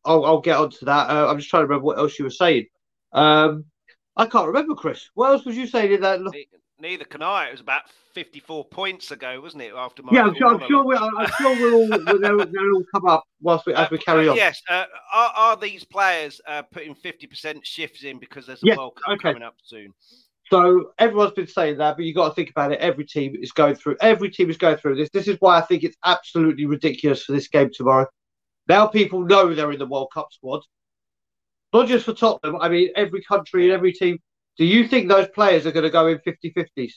I'll, 0.06 0.24
I'll 0.24 0.40
get 0.40 0.58
onto 0.58 0.84
that. 0.86 1.10
Uh, 1.10 1.28
I'm 1.28 1.38
just 1.38 1.50
trying 1.50 1.62
to 1.62 1.66
remember 1.66 1.86
what 1.86 1.98
else 1.98 2.18
you 2.18 2.24
were 2.24 2.30
saying. 2.30 2.66
Um, 3.12 3.64
I 4.16 4.26
can't 4.26 4.46
remember, 4.46 4.74
Chris. 4.74 5.10
What 5.14 5.32
else 5.32 5.44
was 5.44 5.56
you 5.56 5.66
saying 5.66 5.92
in 5.92 6.00
that? 6.02 6.20
Neither 6.80 7.04
can 7.04 7.22
I. 7.22 7.48
It 7.48 7.52
was 7.52 7.60
about 7.60 7.82
54 8.14 8.64
points 8.64 9.10
ago, 9.10 9.40
wasn't 9.40 9.62
it? 9.62 9.72
After 9.74 10.02
my 10.02 10.12
yeah, 10.12 10.24
I'm 10.24 10.34
sure, 10.34 10.48
I'm 10.48 10.68
sure, 10.68 10.84
we, 10.84 10.96
I'm 10.96 11.26
sure 11.38 11.54
we'll 11.56 11.74
all, 11.74 12.18
they'll, 12.18 12.38
they'll 12.38 12.74
all 12.74 12.84
come 12.92 13.06
up 13.06 13.24
whilst 13.40 13.66
we, 13.66 13.74
as 13.74 13.90
we 13.90 13.98
carry 13.98 14.28
on. 14.28 14.36
Yes. 14.36 14.60
Uh, 14.68 14.84
are, 15.12 15.32
are 15.36 15.56
these 15.56 15.84
players 15.84 16.40
uh, 16.48 16.62
putting 16.62 16.94
50% 16.94 17.64
shifts 17.64 18.02
in 18.02 18.18
because 18.18 18.46
there's 18.46 18.62
a 18.62 18.66
yes, 18.66 18.76
World 18.76 18.96
Cup 18.96 19.14
okay. 19.14 19.32
coming 19.32 19.42
up 19.42 19.54
soon? 19.62 19.92
So 20.50 20.90
everyone's 20.98 21.32
been 21.32 21.46
saying 21.46 21.78
that, 21.78 21.96
but 21.96 22.04
you've 22.04 22.16
got 22.16 22.28
to 22.28 22.34
think 22.34 22.50
about 22.50 22.72
it. 22.72 22.80
Every 22.80 23.06
team 23.06 23.34
is 23.40 23.52
going 23.52 23.76
through. 23.76 23.96
Every 24.00 24.30
team 24.30 24.50
is 24.50 24.58
going 24.58 24.76
through 24.76 24.96
this. 24.96 25.08
This 25.12 25.28
is 25.28 25.36
why 25.40 25.58
I 25.58 25.62
think 25.62 25.84
it's 25.84 25.96
absolutely 26.04 26.66
ridiculous 26.66 27.24
for 27.24 27.32
this 27.32 27.48
game 27.48 27.70
tomorrow. 27.72 28.06
Now 28.68 28.86
people 28.86 29.20
know 29.20 29.54
they're 29.54 29.72
in 29.72 29.78
the 29.78 29.86
World 29.86 30.08
Cup 30.12 30.28
squad, 30.32 30.62
not 31.72 31.86
just 31.86 32.04
for 32.04 32.14
Tottenham. 32.14 32.60
I 32.60 32.68
mean, 32.68 32.90
every 32.96 33.22
country 33.22 33.64
and 33.64 33.72
every 33.72 33.92
team 33.92 34.18
do 34.56 34.64
you 34.64 34.86
think 34.86 35.08
those 35.08 35.28
players 35.28 35.66
are 35.66 35.72
going 35.72 35.84
to 35.84 35.90
go 35.90 36.06
in 36.06 36.18
50 36.20 36.52
50s? 36.52 36.92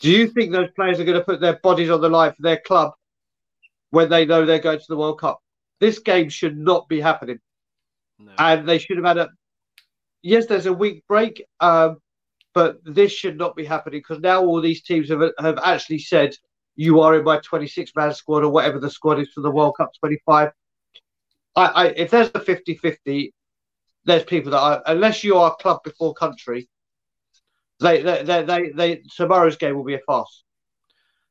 Do 0.00 0.10
you 0.10 0.28
think 0.28 0.52
those 0.52 0.70
players 0.76 1.00
are 1.00 1.04
going 1.04 1.18
to 1.18 1.24
put 1.24 1.40
their 1.40 1.58
bodies 1.62 1.90
on 1.90 2.00
the 2.00 2.08
line 2.08 2.32
for 2.32 2.42
their 2.42 2.58
club 2.58 2.92
when 3.90 4.08
they 4.08 4.24
know 4.24 4.44
they're 4.44 4.58
going 4.58 4.78
to 4.78 4.84
the 4.88 4.96
World 4.96 5.20
Cup? 5.20 5.40
This 5.80 5.98
game 5.98 6.28
should 6.28 6.56
not 6.56 6.88
be 6.88 7.00
happening. 7.00 7.38
No. 8.18 8.32
And 8.38 8.68
they 8.68 8.78
should 8.78 8.96
have 8.96 9.06
had 9.06 9.18
a. 9.18 9.28
Yes, 10.22 10.46
there's 10.46 10.66
a 10.66 10.72
week 10.72 11.04
break, 11.06 11.44
um, 11.60 11.98
but 12.54 12.78
this 12.84 13.12
should 13.12 13.36
not 13.36 13.54
be 13.54 13.64
happening 13.64 14.00
because 14.00 14.20
now 14.20 14.42
all 14.42 14.60
these 14.60 14.82
teams 14.82 15.10
have, 15.10 15.22
have 15.38 15.58
actually 15.62 15.98
said, 15.98 16.34
you 16.74 17.00
are 17.00 17.16
in 17.16 17.24
my 17.24 17.38
26 17.38 17.92
man 17.94 18.12
squad 18.14 18.44
or 18.44 18.50
whatever 18.50 18.78
the 18.78 18.90
squad 18.90 19.18
is 19.18 19.28
for 19.34 19.40
the 19.40 19.50
World 19.50 19.74
Cup 19.76 19.92
25. 20.00 20.50
I, 21.54 21.64
I, 21.64 21.86
if 21.88 22.10
there's 22.10 22.30
a 22.34 22.40
50 22.40 22.74
50, 22.76 23.34
there's 24.06 24.24
people 24.24 24.52
that 24.52 24.60
are, 24.60 24.82
unless 24.86 25.22
you 25.22 25.36
are 25.36 25.54
club 25.56 25.82
before 25.84 26.14
country, 26.14 26.68
they, 27.80 28.00
they, 28.00 28.22
they, 28.22 28.42
they, 28.42 28.70
they 28.70 29.02
tomorrow's 29.16 29.56
game 29.56 29.74
will 29.74 29.84
be 29.84 29.94
a 29.94 30.00
farce. 30.06 30.44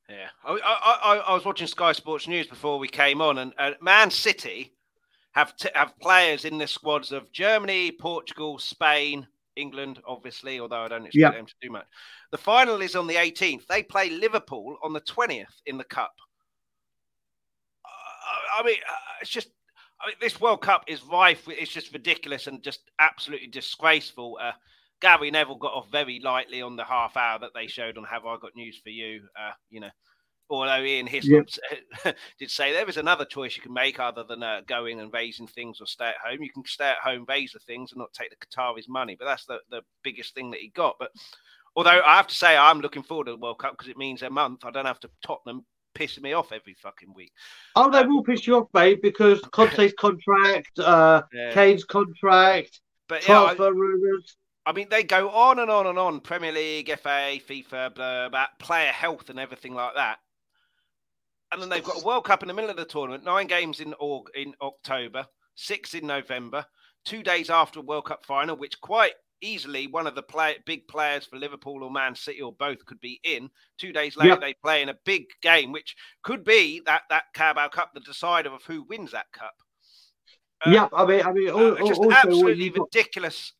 Yeah, 0.08 0.27
I, 0.44 1.00
I, 1.03 1.15
I, 1.29 1.34
was 1.34 1.46
watching 1.46 1.65
Sky 1.65 1.94
Sports 1.94 2.27
News 2.27 2.46
before 2.46 2.77
we 2.77 2.88
came 2.88 3.22
on, 3.22 3.39
and, 3.39 3.53
and 3.58 3.75
Man 3.82 4.12
City 4.12 4.75
have 5.32 5.55
t- 5.55 5.70
have 5.74 5.98
players 6.00 6.46
in 6.46 6.60
the 6.60 6.67
squads 6.67 7.12
of 7.12 7.32
Germany, 7.32 7.91
Portugal, 7.91 8.60
Spain, 8.60 9.25
England, 9.55 10.00
obviously. 10.08 10.60
Although 10.60 10.84
I 10.84 10.88
don't 10.89 11.08
expect 11.08 11.15
yeah. 11.15 11.32
them 11.32 11.48
to 11.48 11.55
do 11.60 11.72
much. 11.72 11.88
The 12.32 12.38
final 12.38 12.82
is 12.82 12.96
on 12.96 13.08
the 13.08 13.15
18th. 13.15 13.65
They 13.65 13.82
play 13.82 14.12
Liverpool 14.12 14.77
on 14.84 14.94
the 14.94 15.01
20th 15.01 15.46
in 15.65 15.79
the 15.79 15.84
cup. 15.84 16.13
Uh, 17.84 18.62
I 18.62 18.63
mean, 18.63 18.77
uh, 18.88 18.96
it's 19.22 19.32
just 19.32 19.50
I 20.02 20.08
mean, 20.08 20.16
this 20.22 20.42
World 20.42 20.62
Cup 20.62 20.84
is 20.88 21.04
rife. 21.04 21.48
It's 21.48 21.72
just 21.72 21.94
ridiculous 21.94 22.48
and 22.48 22.62
just 22.62 22.92
absolutely 23.00 23.48
disgraceful. 23.48 24.38
Uh, 24.42 24.52
Gary 25.02 25.32
Neville 25.32 25.58
got 25.58 25.74
off 25.74 25.90
very 25.92 26.20
lightly 26.24 26.62
on 26.62 26.75
the 26.75 26.84
half 26.84 27.18
hour 27.18 27.40
that 27.40 27.52
they 27.54 27.68
showed 27.68 27.98
on 27.98 28.04
Have 28.06 28.25
I 28.25 28.38
Got 28.38 28.56
News 28.56 28.80
for 28.84 28.90
You? 28.90 29.22
Uh, 29.40 29.52
you 29.70 29.80
know, 29.80 29.90
although 30.50 30.84
Ian 30.84 31.08
Hislop 31.08 31.48
yep. 32.04 32.16
did 32.40 32.52
say 32.52 32.72
there 32.72 32.90
is 32.90 32.98
another 32.98 33.25
choice 33.25 33.56
you 33.56 33.64
can 33.64 33.74
make 33.74 34.00
other 34.00 34.24
than 34.24 34.44
uh, 34.44 34.62
going 34.68 35.00
and 35.00 35.14
raising 35.14 35.48
things 35.48 35.82
or 35.82 35.88
stay 35.88 36.10
at 36.10 36.16
home. 36.24 36.42
You 36.42 36.52
can 36.52 36.64
stay 36.66 36.90
at 36.90 36.98
home, 36.98 37.25
raise 37.28 37.54
the 37.54 37.60
things, 37.60 37.92
and 37.92 38.00
not 38.00 38.14
take 38.14 38.30
the 38.30 38.46
Qataris' 38.46 38.88
money. 38.88 39.16
But 39.18 39.25
that's 39.25 39.46
the, 39.46 39.60
the 39.70 39.82
biggest 40.04 40.34
thing 40.34 40.52
that 40.52 40.60
he 40.60 40.70
got. 40.70 40.96
But 41.00 41.12
although 41.75 42.02
I 42.06 42.18
have 42.18 42.28
to 42.28 42.36
say, 42.36 42.56
I'm 42.56 42.80
looking 42.80 43.04
forward 43.04 43.25
to 43.25 43.32
the 43.32 43.38
World 43.38 43.60
Cup 43.60 43.74
because 43.74 43.90
it 43.90 43.98
means 43.98 44.22
a 44.22 44.30
month 44.30 44.66
I 44.66 44.72
don't 44.72 44.86
have 44.86 45.00
to 45.02 45.10
Tottenham 45.25 45.66
pissing 45.96 46.22
me 46.22 46.34
off 46.34 46.52
every 46.52 46.75
fucking 46.75 47.14
week. 47.14 47.32
Oh, 47.75 47.90
they 47.90 48.00
um, 48.00 48.10
will 48.10 48.24
piss 48.24 48.46
you 48.46 48.58
off, 48.58 48.68
mate, 48.74 49.02
because 49.02 49.42
Conte's 49.52 49.94
contract, 49.94 50.78
uh, 50.80 51.24
yeah. 51.34 51.54
Kane's 51.54 51.84
contract, 51.84 52.82
but 53.08 53.22
transfer 53.22 53.64
yeah, 53.64 53.70
rumours. 53.70 54.38
I 54.66 54.74
mean, 54.74 54.88
they 54.90 55.04
go 55.04 55.30
on 55.30 55.60
and 55.60 55.70
on 55.70 55.88
and 55.88 55.98
on. 55.98 56.20
Premier 56.20 56.52
League, 56.52 56.90
FA, 57.00 57.40
FIFA, 57.48 57.96
blah, 57.96 58.30
blah, 58.30 58.48
player 58.60 58.92
health 58.92 59.30
and 59.30 59.40
everything 59.40 59.74
like 59.74 59.96
that. 59.96 60.18
And 61.52 61.62
then 61.62 61.70
they've 61.70 61.84
got 61.84 62.02
a 62.02 62.06
World 62.06 62.25
Cup 62.25 62.42
in 62.42 62.48
the 62.48 62.54
middle 62.54 62.72
of 62.72 62.78
the 62.78 62.86
tournament, 62.86 63.24
nine 63.24 63.48
games 63.48 63.80
in 63.80 63.94
in 64.36 64.54
October, 64.62 65.28
six 65.56 65.94
in 65.94 66.08
November, 66.08 66.66
two 67.06 67.22
days 67.22 67.50
after 67.50 67.80
a 67.80 67.84
World 67.84 68.06
Cup 68.06 68.25
final, 68.25 68.58
which 68.58 68.82
quite 68.82 69.14
easily 69.42 69.88
one 69.88 70.08
of 70.08 70.15
the 70.15 70.22
play, 70.22 70.56
big 70.65 70.88
players 70.88 71.25
for 71.25 71.38
Liverpool 71.38 71.84
or 71.84 71.92
Man 71.92 72.15
City 72.15 72.42
or 72.42 72.54
both 72.54 72.86
could 72.86 73.00
be 73.00 73.20
in. 73.24 73.50
Two 73.77 73.92
days 73.92 74.18
later, 74.18 74.30
yep. 74.30 74.42
they 74.42 74.54
play 74.54 74.82
in 74.82 74.89
a 74.89 74.98
big 75.06 75.25
game, 75.42 75.72
which 75.72 75.96
could 76.24 76.44
be 76.44 76.82
that 76.86 77.04
that 77.10 77.25
Carabao 77.34 77.70
Cup, 77.70 77.92
the 77.94 78.00
decider 78.00 78.50
of 78.50 78.63
who 78.63 78.84
wins 78.84 79.12
that 79.12 79.32
cup. 79.32 79.54
Uh, 80.65 80.72
yeah, 80.72 80.88
I 80.94 81.06
mean, 81.06 81.22
I 81.22 81.32
mean, 81.32 81.50
all, 81.50 81.74
uh, 81.74 81.88
just 81.88 82.00
also, 82.00 82.12
absolutely 82.12 82.70
ridiculous. 82.70 83.54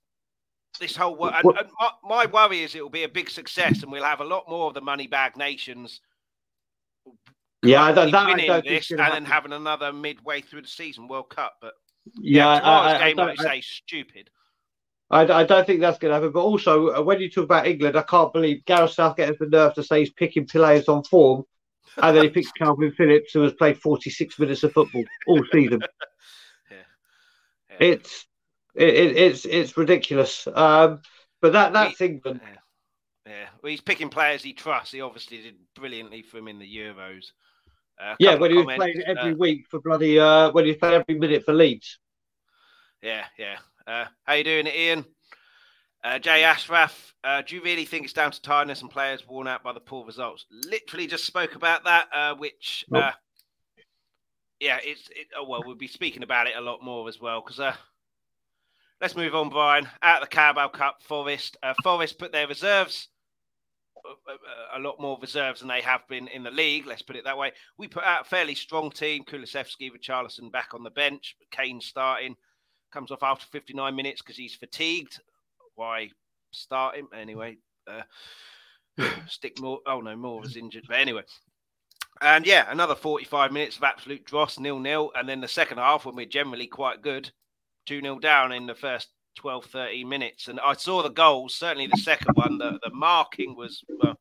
This 0.80 0.96
whole 0.96 1.16
world, 1.16 1.34
and, 1.38 1.58
and 1.58 1.70
my, 1.80 1.92
my 2.04 2.26
worry 2.26 2.62
is 2.62 2.76
it 2.76 2.82
will 2.82 2.90
be 2.90 3.04
a 3.04 3.10
big 3.10 3.30
success, 3.30 3.82
and 3.82 3.92
we'll 3.92 4.04
have 4.04 4.20
a 4.20 4.26
lot 4.26 4.50
more 4.50 4.68
of 4.68 4.74
the 4.74 4.82
money 4.82 5.08
bag 5.08 5.38
nations. 5.38 6.02
Yeah, 7.64 7.94
that, 7.94 8.12
that 8.12 8.28
winning 8.28 8.52
I 8.52 8.62
this 8.62 8.92
and 8.92 9.00
happen. 9.00 9.24
then 9.24 9.32
having 9.32 9.54
another 9.54 9.94
midway 9.94 10.42
through 10.42 10.64
the 10.64 10.68
season 10.68 11.08
World 11.08 11.30
Cup, 11.30 11.54
but 11.62 11.74
yeah, 12.20 12.56
yeah 12.56 12.60
tomorrow's 12.60 12.92
I, 12.92 12.96
I, 12.96 13.08
game, 13.08 13.18
like 13.18 13.40
you 13.40 13.44
say, 13.46 13.62
stupid. 13.62 14.30
I, 15.10 15.22
I 15.22 15.44
don't 15.44 15.66
think 15.68 15.82
that's 15.82 16.00
going 16.00 16.10
to 16.10 16.16
happen. 16.16 16.32
But 16.32 16.44
also, 16.44 16.96
uh, 16.96 17.02
when 17.02 17.20
you 17.20 17.30
talk 17.30 17.46
about 17.46 17.68
England, 17.68 17.98
I 17.98 18.02
can't 18.02 18.34
believe 18.34 18.66
Gareth 18.66 18.92
Southgate 18.92 19.28
has 19.28 19.38
the 19.38 19.48
nerve 19.48 19.74
to 19.76 19.84
say 19.84 20.00
he's 20.00 20.14
picking 20.14 20.48
players 20.48 20.88
on 20.88 21.04
form, 21.04 21.44
and 21.98 22.16
then 22.16 22.24
he 22.24 22.30
picks 22.30 22.52
Kalvin 22.60 22.96
Phillips, 22.96 23.34
who 23.34 23.42
has 23.42 23.54
played 23.54 23.78
46 23.78 24.40
minutes 24.40 24.64
of 24.64 24.74
football 24.74 25.04
all 25.28 25.44
season. 25.52 25.82
yeah. 26.72 26.78
yeah. 27.70 27.88
It's 27.88 28.26
it, 28.74 28.90
it, 28.90 29.18
it's 29.18 29.46
it's 29.46 29.78
ridiculous. 29.78 30.48
Um, 30.48 31.02
but 31.42 31.54
that 31.54 31.74
that's 31.74 32.00
he, 32.00 32.06
England. 32.06 32.42
Yeah. 32.44 33.32
yeah. 33.32 33.46
Well, 33.62 33.70
he's 33.70 33.82
picking 33.82 34.10
players 34.10 34.42
he 34.42 34.54
trusts. 34.54 34.92
He 34.92 35.02
obviously 35.02 35.42
did 35.42 35.56
brilliantly 35.76 36.24
for 36.24 36.38
him 36.40 36.48
in 36.48 36.60
the 36.60 36.78
Euros. 36.78 37.26
Uh, 37.98 38.16
yeah, 38.20 38.36
when 38.36 38.52
he 38.52 38.58
was 38.58 38.76
playing 38.76 39.02
every 39.06 39.32
uh, 39.32 39.36
week 39.36 39.66
for 39.70 39.80
bloody 39.80 40.20
uh, 40.20 40.52
when 40.52 40.66
he 40.66 40.74
played 40.74 40.96
every 40.96 41.18
minute 41.18 41.46
for 41.46 41.54
Leeds. 41.54 42.00
Yeah, 43.02 43.24
yeah. 43.38 43.58
Uh, 43.88 44.06
how 44.24 44.34
you 44.34 44.44
doing, 44.44 44.66
Ian? 44.66 45.06
Uh, 46.04 46.18
Jay 46.18 46.44
Ashraf, 46.44 47.14
uh, 47.24 47.44
do 47.44 47.56
you 47.56 47.62
really 47.62 47.86
think 47.86 48.04
it's 48.04 48.14
down 48.14 48.32
to 48.32 48.42
tiredness 48.42 48.82
and 48.82 48.90
players 48.90 49.28
worn 49.28 49.48
out 49.48 49.64
by 49.64 49.74
the 49.74 49.80
poor 49.80 50.06
results? 50.06 50.46
Literally 50.52 51.06
just 51.08 51.26
spoke 51.26 51.56
about 51.56 51.84
that, 51.84 52.08
uh, 52.14 52.36
which, 52.36 52.86
nope. 52.90 53.04
Uh, 53.04 53.12
yeah, 54.60 54.80
it's, 54.84 55.08
it, 55.10 55.28
oh, 55.38 55.48
well, 55.48 55.62
we'll 55.66 55.76
be 55.76 55.88
speaking 55.88 56.24
about 56.24 56.48
it 56.48 56.56
a 56.56 56.62
lot 56.62 56.84
more 56.84 57.08
as 57.08 57.20
well 57.20 57.42
because 57.42 57.60
uh, 57.60 57.76
let's 59.02 59.16
move 59.16 59.36
on, 59.36 59.50
Brian. 59.50 59.88
Out 60.02 60.24
of 60.24 60.30
the 60.30 60.36
Carabao 60.36 60.70
Cup, 60.70 60.98
Forest. 61.04 61.58
Uh, 61.62 61.74
Forest 61.84 62.18
put 62.18 62.32
their 62.32 62.48
reserves, 62.48 63.10
a 64.76 64.80
lot 64.80 65.00
more 65.00 65.20
reserves 65.22 65.60
than 65.60 65.70
they 65.70 65.82
have 65.82 66.08
been 66.08 66.28
in 66.28 66.44
the 66.44 66.52
league, 66.52 66.88
let's 66.88 67.02
put 67.02 67.16
it 67.16 67.24
that 67.26 67.38
way. 67.38 67.52
We 67.78 67.88
put 67.88 68.04
out 68.04 68.22
a 68.22 68.30
fairly 68.30 68.56
strong 68.56 68.90
team, 68.90 69.26
Kulusevski 69.26 69.92
with 69.92 70.02
Charlison 70.02 70.52
back 70.52 70.70
on 70.74 70.84
the 70.84 70.92
bench, 70.92 71.36
Kane 71.52 71.82
starting 71.82 72.36
comes 72.96 73.12
off 73.12 73.24
after 73.24 73.46
59 73.48 73.94
minutes 73.94 74.22
because 74.22 74.38
he's 74.38 74.56
fatigued. 74.56 75.20
Why 75.76 76.10
start 76.52 76.96
him 76.96 77.10
anyway? 77.14 77.58
Uh, 77.86 78.02
stick 79.28 79.60
more. 79.60 79.80
Oh 79.86 80.00
no, 80.00 80.16
Moore 80.16 80.40
was 80.40 80.56
injured. 80.56 80.86
But 80.88 81.00
anyway, 81.00 81.24
and 82.22 82.48
yeah, 82.48 82.66
another 82.70 82.96
45 82.96 83.52
minutes 83.52 83.76
of 83.76 83.84
absolute 83.84 84.26
dross, 84.26 84.58
nil 84.58 84.80
nil. 84.80 85.12
And 85.14 85.28
then 85.28 85.42
the 85.42 85.48
second 85.48 85.78
half, 85.78 86.06
when 86.06 86.16
we're 86.16 86.26
generally 86.26 86.68
quite 86.68 87.02
good, 87.02 87.30
2 87.88 88.02
0 88.02 88.20
down 88.20 88.54
in 88.54 88.66
the 88.66 88.74
first 88.74 89.10
12, 89.36 89.66
13 89.66 90.08
minutes. 90.08 90.48
And 90.48 90.60
I 90.62 90.74
saw 90.74 91.04
the 91.04 91.10
goals, 91.10 91.56
certainly 91.56 91.88
the 91.88 91.98
second 91.98 92.36
one, 92.36 92.58
the, 92.58 92.80
the 92.82 92.92
marking 92.94 93.56
was, 93.56 93.84
well, 94.02 94.18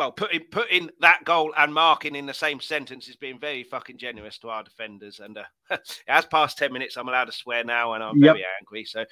well, 0.00 0.12
putting 0.12 0.40
putting 0.50 0.88
that 1.00 1.24
goal 1.26 1.52
and 1.58 1.74
marking 1.74 2.14
in 2.14 2.24
the 2.24 2.32
same 2.32 2.58
sentence 2.58 3.06
is 3.06 3.16
being 3.16 3.38
very 3.38 3.62
fucking 3.62 3.98
generous 3.98 4.38
to 4.38 4.48
our 4.48 4.62
defenders. 4.62 5.20
And 5.20 5.36
uh, 5.36 5.44
it 5.70 5.98
has 6.08 6.24
passed 6.24 6.56
ten 6.56 6.72
minutes. 6.72 6.96
I'm 6.96 7.06
allowed 7.06 7.26
to 7.26 7.32
swear 7.32 7.64
now, 7.64 7.92
and 7.92 8.02
I'm 8.02 8.16
yep. 8.16 8.36
very 8.36 8.46
angry. 8.58 8.86
So, 8.86 9.04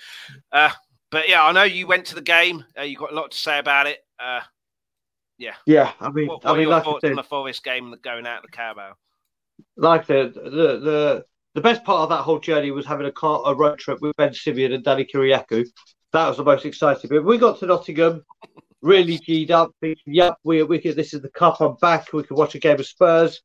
uh, 0.50 0.71
but 1.11 1.28
yeah, 1.28 1.45
I 1.45 1.52
know 1.52 1.64
you 1.64 1.87
went 1.87 2.07
to 2.07 2.14
the 2.14 2.23
game. 2.23 2.64
Uh, 2.76 2.85
you 2.85 2.97
got 2.97 3.12
a 3.12 3.14
lot 3.14 3.33
to 3.33 3.37
say 3.37 3.59
about 3.59 3.87
it. 3.87 3.99
Uh, 4.18 4.40
yeah, 5.37 5.57
yeah. 5.66 5.92
I 6.00 6.11
mean, 6.11 6.26
what, 6.26 6.42
what 6.42 6.52
I 6.52 6.54
mean, 6.54 6.62
your 6.62 6.71
like 6.71 6.85
thoughts 6.85 7.02
said, 7.02 7.11
on 7.11 7.16
the 7.16 7.23
Forest 7.23 7.62
game 7.62 7.95
going 8.02 8.26
out 8.26 8.40
the 8.40 8.49
Carabao? 8.49 8.95
Like 9.76 10.07
the 10.07 10.33
the 10.35 10.80
the 10.80 11.25
the 11.54 11.61
best 11.61 11.85
part 11.85 12.00
of 12.00 12.09
that 12.09 12.23
whole 12.23 12.38
journey 12.38 12.71
was 12.71 12.87
having 12.87 13.07
a 13.07 13.12
car 13.12 13.42
a 13.45 13.54
road 13.54 13.78
trip 13.78 14.00
with 14.00 14.16
Ben 14.16 14.33
Simeon 14.33 14.73
and 14.73 14.83
Danny 14.83 15.04
Kyriacou. 15.04 15.66
That 16.14 16.28
was 16.28 16.38
the 16.38 16.45
most 16.45 16.64
exciting 16.64 17.11
bit. 17.11 17.23
We 17.23 17.37
got 17.37 17.59
to 17.59 17.66
Nottingham 17.66 18.25
really 18.82 19.18
G'd 19.18 19.50
up, 19.50 19.73
thinking, 19.80 20.14
yep, 20.14 20.37
we, 20.44 20.62
we 20.62 20.78
this 20.78 21.14
is 21.14 21.23
the 21.23 21.30
cup, 21.30 21.61
I'm 21.61 21.76
back, 21.76 22.12
we 22.12 22.23
could 22.23 22.37
watch 22.37 22.54
a 22.54 22.58
game 22.58 22.78
of 22.78 22.87
Spurs. 22.87 23.42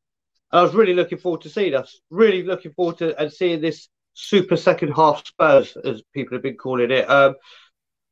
And 0.51 0.59
I 0.59 0.63
was 0.63 0.75
really 0.75 0.93
looking 0.93 1.17
forward 1.17 1.41
to 1.41 1.49
seeing 1.49 1.73
us, 1.73 1.99
really 2.09 2.43
looking 2.43 2.73
forward 2.73 2.99
to 2.99 3.19
and 3.19 3.31
seeing 3.31 3.61
this 3.61 3.89
super 4.13 4.55
second 4.55 4.93
half 4.93 5.25
Spurs, 5.25 5.75
as 5.83 6.03
people 6.13 6.35
have 6.35 6.43
been 6.43 6.57
calling 6.57 6.91
it. 6.91 7.09
Um, 7.09 7.35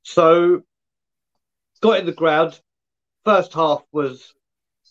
so, 0.03 0.61
got 1.81 1.99
in 1.99 2.05
the 2.05 2.11
ground. 2.11 2.59
First 3.23 3.53
half 3.53 3.83
was 3.91 4.33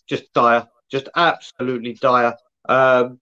just 0.07 0.31
dire, 0.33 0.67
just 0.89 1.09
absolutely 1.15 1.93
dire. 1.93 2.35
Um, 2.69 3.19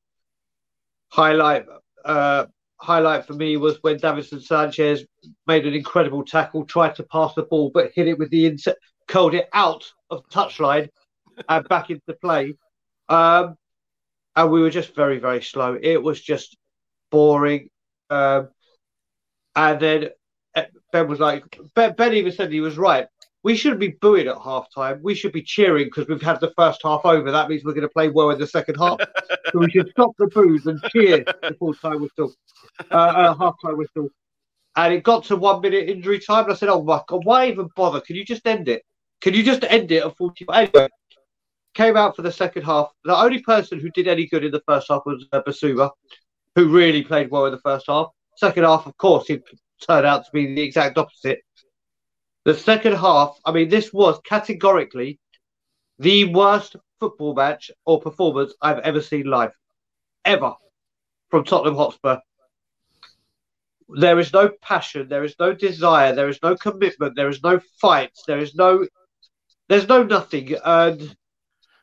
highlight 1.08 1.66
uh, 2.06 2.46
highlight 2.78 3.26
for 3.26 3.34
me 3.34 3.58
was 3.58 3.80
when 3.82 4.00
Davinson 4.00 4.42
Sanchez 4.42 5.06
made 5.48 5.66
an 5.66 5.74
incredible 5.74 6.24
tackle, 6.24 6.66
tried 6.66 6.96
to 6.96 7.04
pass 7.04 7.34
the 7.34 7.44
ball, 7.44 7.72
but 7.74 7.92
hit 7.96 8.08
it 8.08 8.18
with 8.18 8.30
the 8.30 8.46
inside 8.46 8.76
curled 9.10 9.34
it 9.34 9.50
out 9.52 9.92
of 10.10 10.24
touchline 10.30 10.88
and 11.50 11.68
back 11.68 11.90
into 11.90 12.14
play. 12.22 12.54
Um, 13.10 13.56
and 14.36 14.52
we 14.52 14.62
were 14.62 14.70
just 14.70 14.96
very, 14.96 15.18
very 15.18 15.42
slow. 15.42 15.78
It 15.82 16.02
was 16.02 16.22
just 16.22 16.56
boring. 17.12 17.70
Um, 18.10 18.50
and 19.56 19.80
then 19.80 20.10
eh, 20.56 20.66
Ben 20.94 21.08
was 21.08 21.20
like, 21.20 21.60
Ben, 21.76 21.96
ben 21.98 22.14
even 22.14 22.32
said 22.32 22.52
he 22.52 22.62
was 22.62 22.78
right. 22.78 23.08
We 23.42 23.56
shouldn't 23.56 23.80
be 23.80 23.96
booing 24.02 24.28
at 24.28 24.38
half 24.42 24.68
time. 24.74 25.00
We 25.02 25.16
should 25.16 25.32
be 25.32 25.42
cheering 25.42 25.86
because 25.86 26.08
we've 26.08 26.22
had 26.22 26.40
the 26.40 26.54
first 26.56 26.82
half 26.84 27.02
over. 27.04 27.32
That 27.32 27.50
means 27.50 27.64
we're 27.64 27.74
going 27.74 27.88
to 27.88 27.90
play 27.90 28.10
well 28.10 28.30
in 28.30 28.40
the 28.40 28.48
second 28.48 28.76
half. 28.76 29.00
so 29.52 29.60
we 29.60 29.72
should 29.72 29.90
stop 29.92 30.12
the 30.20 30.28
boos 30.28 30.68
and 30.68 30.80
cheer 30.92 31.26
full 31.58 31.74
time 31.74 32.02
whistle, 32.02 32.34
uh, 32.92 32.94
uh, 32.94 33.36
half 33.36 33.56
time 33.64 33.78
whistle. 33.78 34.10
And 34.76 34.94
it 34.94 35.04
got 35.04 35.24
to 35.26 35.36
one 35.36 35.62
minute 35.62 35.90
injury 35.90 36.20
time. 36.20 36.44
And 36.44 36.54
I 36.54 36.56
said, 36.56 36.70
Oh 36.70 36.84
my 36.84 37.02
God, 37.08 37.26
why 37.26 37.48
even 37.48 37.70
bother? 37.76 38.02
Can 38.02 38.18
you 38.18 38.26
just 38.26 38.46
end 38.46 38.68
it? 38.68 38.84
Can 39.22 39.34
you 39.34 39.44
just 39.44 39.64
end 39.64 39.92
it 39.92 40.06
at 40.06 40.16
45? 40.16 40.70
Anyway, 40.74 40.90
came 41.74 41.98
out 41.98 42.16
for 42.16 42.22
the 42.22 42.32
second 42.32 42.64
half. 42.64 42.92
The 43.04 43.16
only 43.16 43.42
person 43.42 43.80
who 43.80 43.90
did 43.92 44.08
any 44.08 44.28
good 44.28 44.44
in 44.44 44.52
the 44.52 44.62
first 44.68 44.88
half 44.90 45.04
was 45.06 45.26
uh, 45.32 45.42
Bissouma, 45.42 45.92
who 46.56 46.70
really 46.70 47.04
played 47.04 47.30
well 47.30 47.46
in 47.46 47.52
the 47.52 47.60
first 47.60 47.86
half. 47.88 48.08
Second 48.38 48.64
half, 48.64 48.86
of 48.86 48.98
course, 48.98 49.28
he 49.28 49.40
turned 49.86 50.06
out 50.06 50.26
to 50.26 50.32
be 50.32 50.56
the 50.56 50.62
exact 50.62 50.98
opposite. 50.98 51.42
The 52.46 52.54
second 52.54 52.96
half, 52.96 53.38
I 53.46 53.52
mean, 53.52 53.70
this 53.70 53.92
was 53.94 54.20
categorically 54.26 55.20
the 56.00 56.26
worst 56.34 56.78
football 57.00 57.34
match 57.34 57.70
or 57.86 58.00
performance 58.00 58.54
I've 58.62 58.80
ever 58.80 59.02
seen 59.02 59.26
live, 59.26 59.52
ever, 60.26 60.54
from 61.30 61.44
Tottenham 61.44 61.76
Hotspur. 61.76 62.18
There 63.90 64.20
is 64.20 64.32
no 64.32 64.50
passion, 64.62 65.10
there 65.10 65.24
is 65.24 65.36
no 65.40 65.54
desire, 65.54 66.14
there 66.14 66.30
is 66.30 66.40
no 66.42 66.56
commitment, 66.56 67.16
there 67.16 67.30
is 67.30 67.44
no 67.44 67.60
fights, 67.82 68.24
there 68.28 68.40
is 68.40 68.56
no 68.56 68.88
there's 69.70 69.88
no 69.88 70.04
nothing. 70.04 70.56
And 70.66 71.16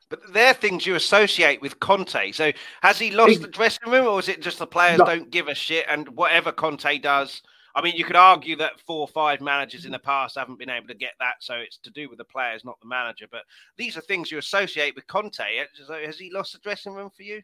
but 0.08 0.20
they're 0.32 0.54
things 0.54 0.86
you 0.86 0.94
associate 0.94 1.60
with 1.60 1.80
Conte. 1.80 2.32
So 2.32 2.52
has 2.82 2.98
he 2.98 3.10
lost 3.10 3.40
the 3.40 3.48
dressing 3.48 3.90
room, 3.90 4.06
or 4.06 4.20
is 4.20 4.28
it 4.28 4.42
just 4.42 4.58
the 4.58 4.66
players 4.66 4.98
no. 4.98 5.04
don't 5.04 5.30
give 5.30 5.48
a 5.48 5.54
shit 5.54 5.86
and 5.88 6.08
whatever 6.10 6.52
Conte 6.52 6.98
does? 6.98 7.42
I 7.74 7.82
mean, 7.82 7.96
you 7.96 8.04
could 8.04 8.16
argue 8.16 8.56
that 8.56 8.80
four 8.86 9.00
or 9.00 9.08
five 9.08 9.40
managers 9.40 9.84
in 9.84 9.92
the 9.92 9.98
past 9.98 10.38
haven't 10.38 10.58
been 10.58 10.70
able 10.70 10.88
to 10.88 10.94
get 10.94 11.12
that, 11.20 11.34
so 11.40 11.54
it's 11.56 11.76
to 11.78 11.90
do 11.90 12.08
with 12.08 12.18
the 12.18 12.24
players, 12.24 12.64
not 12.64 12.80
the 12.80 12.88
manager. 12.88 13.26
But 13.30 13.42
these 13.76 13.98
are 13.98 14.00
things 14.00 14.30
you 14.30 14.38
associate 14.38 14.94
with 14.94 15.06
Conte. 15.08 15.44
So 15.86 15.94
has 15.94 16.18
he 16.18 16.30
lost 16.30 16.52
the 16.52 16.58
dressing 16.60 16.94
room 16.94 17.10
for 17.14 17.22
you? 17.22 17.42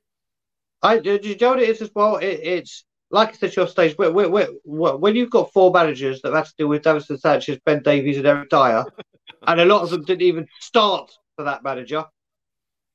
I 0.82 0.98
do 0.98 1.18
you 1.22 1.36
know 1.36 1.50
what 1.50 1.62
it 1.62 1.68
is 1.68 1.82
as 1.82 1.90
well? 1.94 2.16
It, 2.16 2.40
it's 2.42 2.84
like 3.12 3.28
I 3.28 3.32
said, 3.32 3.54
your 3.54 3.68
stage. 3.68 3.94
We're, 3.98 4.10
we're, 4.10 4.48
we're, 4.64 4.96
when 4.96 5.14
you've 5.14 5.30
got 5.30 5.52
four 5.52 5.70
managers 5.70 6.22
that 6.22 6.32
have 6.32 6.48
to 6.48 6.54
deal 6.56 6.68
with 6.68 6.82
Davinson 6.82 7.20
Sanchez, 7.20 7.60
Ben 7.64 7.82
Davies, 7.82 8.16
and 8.16 8.26
Eric 8.26 8.48
Dier, 8.48 8.84
and 9.46 9.60
a 9.60 9.66
lot 9.66 9.82
of 9.82 9.90
them 9.90 10.02
didn't 10.02 10.22
even 10.22 10.48
start 10.60 11.12
for 11.36 11.44
that 11.44 11.62
manager, 11.62 12.04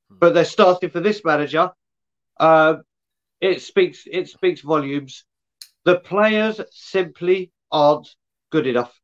but 0.09 0.33
they're 0.33 0.43
starting 0.43 0.89
for 0.89 0.99
this 0.99 1.23
manager. 1.23 1.69
Uh, 2.39 2.77
it 3.39 3.61
speaks 3.61 4.03
it 4.11 4.27
speaks 4.27 4.61
volumes. 4.61 5.23
The 5.85 5.99
players 5.99 6.59
simply 6.71 7.51
aren't 7.71 8.09
good 8.51 8.65
enough. 8.65 8.99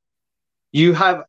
You 0.71 0.93
have 0.93 1.25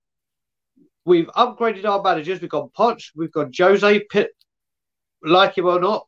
we've 1.04 1.28
upgraded 1.36 1.84
our 1.84 2.02
managers. 2.02 2.40
We've 2.40 2.48
got 2.48 2.72
Poch, 2.72 3.10
we've 3.14 3.32
got 3.32 3.54
Jose 3.56 4.00
Pitt, 4.10 4.30
like 5.22 5.58
him 5.58 5.66
or 5.66 5.78
not, 5.78 6.06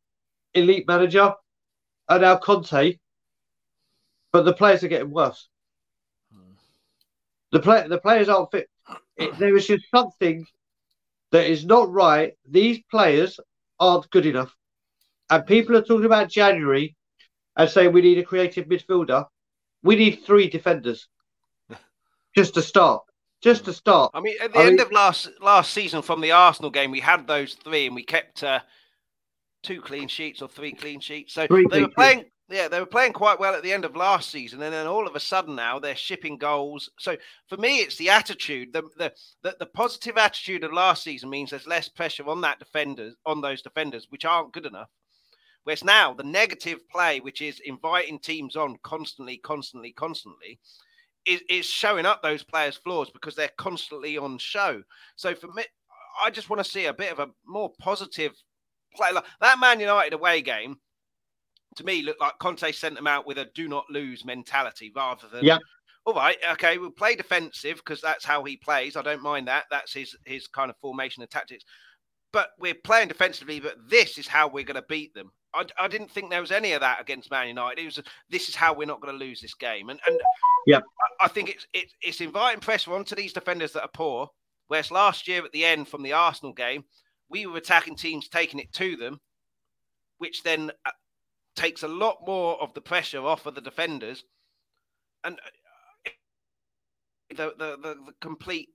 elite 0.55 0.89
manager, 0.89 1.35
and 2.09 2.23
now 2.23 2.37
Conte. 2.37 2.97
But 4.37 4.45
the 4.45 4.53
players 4.53 4.85
are 4.85 4.89
getting 4.89 5.11
worse. 5.11 5.49
The 7.53 7.61
play 7.61 7.89
the 7.89 7.97
players 7.99 8.29
aren't 8.29 8.51
fit 8.51 8.69
it, 9.17 9.39
there 9.39 9.57
is 9.57 9.67
just 9.67 9.87
something 9.91 10.45
that 11.31 11.47
is 11.47 11.65
not 11.65 11.91
right. 11.91 12.35
These 12.47 12.81
players 12.91 13.41
aren't 13.81 14.11
good 14.11 14.27
enough. 14.27 14.55
And 15.31 15.47
people 15.47 15.75
are 15.75 15.81
talking 15.81 16.05
about 16.05 16.29
January 16.29 16.95
and 17.57 17.71
saying 17.71 17.93
we 17.95 18.03
need 18.03 18.19
a 18.19 18.25
creative 18.25 18.67
midfielder. 18.67 19.25
we 19.83 19.97
need 19.97 20.17
three 20.27 20.51
defenders 20.51 21.09
just 22.37 22.53
to 22.53 22.61
start. 22.61 23.05
Just 23.41 23.65
to 23.65 23.73
start. 23.73 24.11
I 24.13 24.21
mean, 24.21 24.37
at 24.43 24.53
the 24.53 24.59
I 24.59 24.67
end 24.67 24.77
mean, 24.77 24.87
of 24.87 24.93
last 24.93 25.31
last 25.41 25.73
season, 25.73 26.03
from 26.03 26.21
the 26.21 26.33
Arsenal 26.33 26.71
game, 26.71 26.91
we 26.91 27.01
had 27.01 27.27
those 27.27 27.55
three, 27.55 27.87
and 27.87 27.95
we 27.95 28.05
kept 28.05 28.45
uh, 28.45 28.61
two 29.63 29.81
clean 29.81 30.09
sheets 30.09 30.43
or 30.43 30.49
three 30.49 30.75
clean 30.75 31.01
sheets. 31.01 31.33
So 31.33 31.47
they 31.71 31.81
were 31.81 31.89
playing. 31.89 32.27
Yeah, 32.49 32.69
they 32.69 32.79
were 32.79 32.87
playing 32.87 33.13
quite 33.13 33.41
well 33.41 33.55
at 33.55 33.65
the 33.65 33.73
end 33.73 33.85
of 33.85 33.97
last 33.97 34.31
season, 34.31 34.63
and 34.63 34.73
then 34.73 34.87
all 34.87 35.09
of 35.09 35.17
a 35.17 35.21
sudden 35.21 35.57
now 35.57 35.81
they're 35.81 35.97
shipping 35.97 36.39
goals. 36.39 36.89
So 36.97 37.17
for 37.49 37.57
me, 37.57 37.79
it's 37.79 37.97
the 37.97 38.11
attitude. 38.11 38.73
The 38.73 38.83
the 38.97 39.13
the, 39.43 39.57
the 39.59 39.67
positive 39.67 40.17
attitude 40.17 40.63
of 40.63 40.73
last 40.73 41.03
season 41.03 41.29
means 41.29 41.51
there's 41.51 41.67
less 41.67 41.89
pressure 41.89 42.29
on 42.29 42.41
that 42.43 42.61
defenders 42.61 43.17
on 43.27 43.41
those 43.41 43.63
defenders, 43.63 44.07
which 44.11 44.25
aren't 44.25 44.53
good 44.53 44.67
enough. 44.67 44.91
Whereas 45.65 45.83
now 45.83 46.15
the 46.15 46.23
negative 46.23 46.89
play, 46.89 47.19
which 47.19 47.43
is 47.43 47.61
inviting 47.65 48.21
teams 48.21 48.55
on 48.55 48.77
constantly, 48.85 49.39
constantly, 49.39 49.91
constantly, 49.91 50.61
is, 51.27 51.41
is 51.51 51.67
showing 51.67 52.07
up 52.07 52.23
those 52.23 52.45
players' 52.45 52.77
flaws 52.77 53.11
because 53.11 53.35
they're 53.35 53.51
constantly 53.59 54.17
on 54.17 54.39
show. 54.39 54.85
So 55.17 55.35
for 55.35 55.49
me, 55.49 55.65
I 56.23 56.31
just 56.31 56.49
want 56.49 56.65
to 56.65 56.71
see 56.71 56.87
a 56.87 56.95
bit 56.95 57.11
of 57.11 57.19
a 57.19 57.31
more 57.45 57.73
positive 57.81 58.33
play. 58.95 59.11
Like 59.13 59.25
that 59.41 59.59
Man 59.59 59.81
United 59.81 60.13
away 60.13 60.41
game, 60.41 60.77
to 61.77 61.85
me, 61.85 62.03
looked 62.03 62.21
like 62.21 62.39
Conte 62.39 62.73
sent 62.73 62.95
them 62.95 63.07
out 63.07 63.27
with 63.27 63.39
a 63.39 63.47
do 63.55 63.69
not 63.69 63.85
lose 63.91 64.25
mentality 64.25 64.93
rather 64.95 65.29
than. 65.29 65.45
Yeah. 65.45 65.59
All 66.05 66.15
right, 66.15 66.37
okay, 66.53 66.79
we'll 66.79 66.93
play 66.93 67.17
defensive 67.17 67.79
because 67.79 68.01
that's 68.01 68.25
how 68.25 68.45
he 68.45 68.57
plays. 68.57 68.97
I 68.97 69.03
don't 69.03 69.23
mind 69.23 69.49
that. 69.49 69.65
That's 69.71 69.93
his 69.93 70.17
his 70.25 70.47
kind 70.47 70.71
of 70.71 70.77
formation 70.77 71.23
and 71.23 71.31
tactics. 71.31 71.65
But 72.33 72.51
we're 72.61 72.75
playing 72.75 73.09
defensively, 73.09 73.59
but 73.59 73.75
this 73.89 74.17
is 74.17 74.29
how 74.29 74.47
we're 74.47 74.65
going 74.65 74.81
to 74.81 74.87
beat 74.89 75.15
them. 75.15 75.33
I, 75.53 75.65
I 75.79 75.89
didn't 75.89 76.11
think 76.11 76.31
there 76.31 76.41
was 76.41 76.53
any 76.53 76.73
of 76.73 76.81
that 76.81 77.01
against 77.01 77.31
Man 77.31 77.49
United. 77.49 77.81
It 77.81 77.87
was 77.87 78.01
this 78.31 78.49
is 78.49 78.55
how 78.55 78.73
we're 78.75 78.87
not 78.87 79.01
going 79.01 79.19
to 79.19 79.25
lose 79.25 79.41
this 79.41 79.55
game, 79.55 79.89
and 79.89 79.99
and 80.07 80.21
yeah, 80.67 80.79
I, 81.21 81.25
I 81.25 81.29
think 81.29 81.49
it's 81.49 81.67
it, 81.73 81.91
it's 82.01 82.21
inviting 82.21 82.61
pressure 82.61 82.95
onto 82.95 83.17
these 83.17 83.33
defenders 83.33 83.73
that 83.73 83.83
are 83.83 83.91
poor. 83.93 84.31
Whereas 84.69 84.91
last 84.91 85.29
year 85.29 85.45
at 85.45 85.53
the 85.53 85.65
end 85.65 85.89
from 85.89 86.03
the 86.03 86.13
Arsenal 86.13 86.53
game, 86.53 86.85
we 87.29 87.47
were 87.47 87.59
attacking 87.59 87.97
teams, 87.97 88.29
taking 88.29 88.61
it 88.61 88.73
to 88.75 88.97
them, 88.97 89.21
which 90.19 90.43
then 90.43 90.71
uh, 90.85 90.91
takes 91.57 91.83
a 91.83 91.89
lot 91.89 92.19
more 92.27 92.61
of 92.63 92.73
the 92.75 92.81
pressure 92.81 93.21
off 93.21 93.47
of 93.47 93.55
the 93.55 93.61
defenders, 93.61 94.25
and 95.25 95.39
uh, 96.07 96.11
the 97.31 97.55
the, 97.59 97.77
the, 97.83 97.95
the 98.07 98.13
complete 98.21 98.69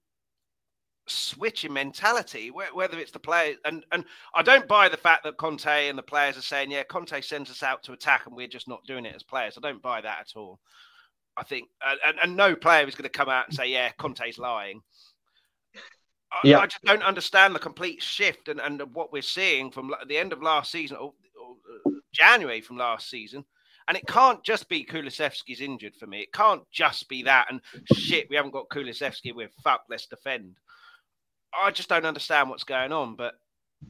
switch 1.08 1.66
in 1.66 1.74
mentality, 1.74 2.52
whether 2.52 3.00
it's 3.00 3.12
the 3.12 3.20
players 3.20 3.58
and 3.66 3.84
and 3.92 4.06
I 4.36 4.44
don't 4.44 4.68
buy 4.68 4.88
the 4.88 4.98
fact 4.98 5.24
that 5.24 5.38
Conte 5.38 5.90
and 5.90 5.98
the 5.98 6.04
players 6.04 6.38
are 6.38 6.42
saying, 6.42 6.72
yeah, 6.72 6.84
Conte 6.84 7.22
sends 7.22 7.50
us 7.50 7.64
out 7.64 7.84
to 7.84 7.94
attack 7.94 8.28
and 8.28 8.36
we're 8.36 8.48
just 8.48 8.68
not 8.68 8.86
doing 8.86 9.06
it 9.06 9.16
as 9.16 9.24
players. 9.24 9.58
I 9.58 9.62
don't 9.62 9.82
buy 9.82 10.02
that 10.02 10.20
at 10.22 10.34
all. 10.36 10.60
I 11.38 11.44
think, 11.44 11.70
and, 12.06 12.18
and 12.22 12.36
no 12.36 12.56
player 12.56 12.88
is 12.88 12.96
going 12.96 13.04
to 13.04 13.10
come 13.10 13.30
out 13.30 13.48
and 13.48 13.56
say, 13.56 13.68
yeah, 13.70 13.92
Conte's 13.98 14.38
lying. 14.38 14.82
I, 16.32 16.40
yeah. 16.44 16.60
I 16.60 16.68
just 16.68 16.84
don't 16.84 17.04
understand 17.04 17.56
the 17.56 17.60
complete 17.60 18.02
shift 18.02 18.48
and, 18.48 18.60
and 18.60 18.82
what 18.94 19.12
we're 19.12 19.22
seeing 19.22 19.72
from 19.72 19.94
the 20.08 20.18
end 20.18 20.34
of 20.34 20.42
last 20.42 20.72
season 20.72 20.98
or, 20.98 21.14
or 21.42 21.91
January 22.12 22.62
from 22.62 22.78
last 22.78 23.10
season. 23.10 23.46
And 23.88 23.98
it 23.98 24.08
can't 24.08 24.44
just 24.44 24.70
be 24.70 24.86
Kulusevski's 24.86 25.60
injured 25.60 25.96
for 25.96 26.08
me. 26.08 26.22
It 26.22 26.32
can't 26.32 26.62
just 26.72 27.10
be 27.10 27.24
that. 27.24 27.48
And 27.50 27.62
shit, 27.94 28.30
we 28.30 28.36
haven't 28.36 28.52
got 28.52 28.70
Kulusevski. 28.70 29.36
We're 29.36 29.50
fuck. 29.64 29.84
Let's 29.90 30.06
defend. 30.06 30.56
I 31.54 31.72
just 31.72 31.90
don't 31.90 32.06
understand 32.06 32.50
what's 32.50 32.64
going 32.64 32.92
on. 32.92 33.16
But 33.16 33.34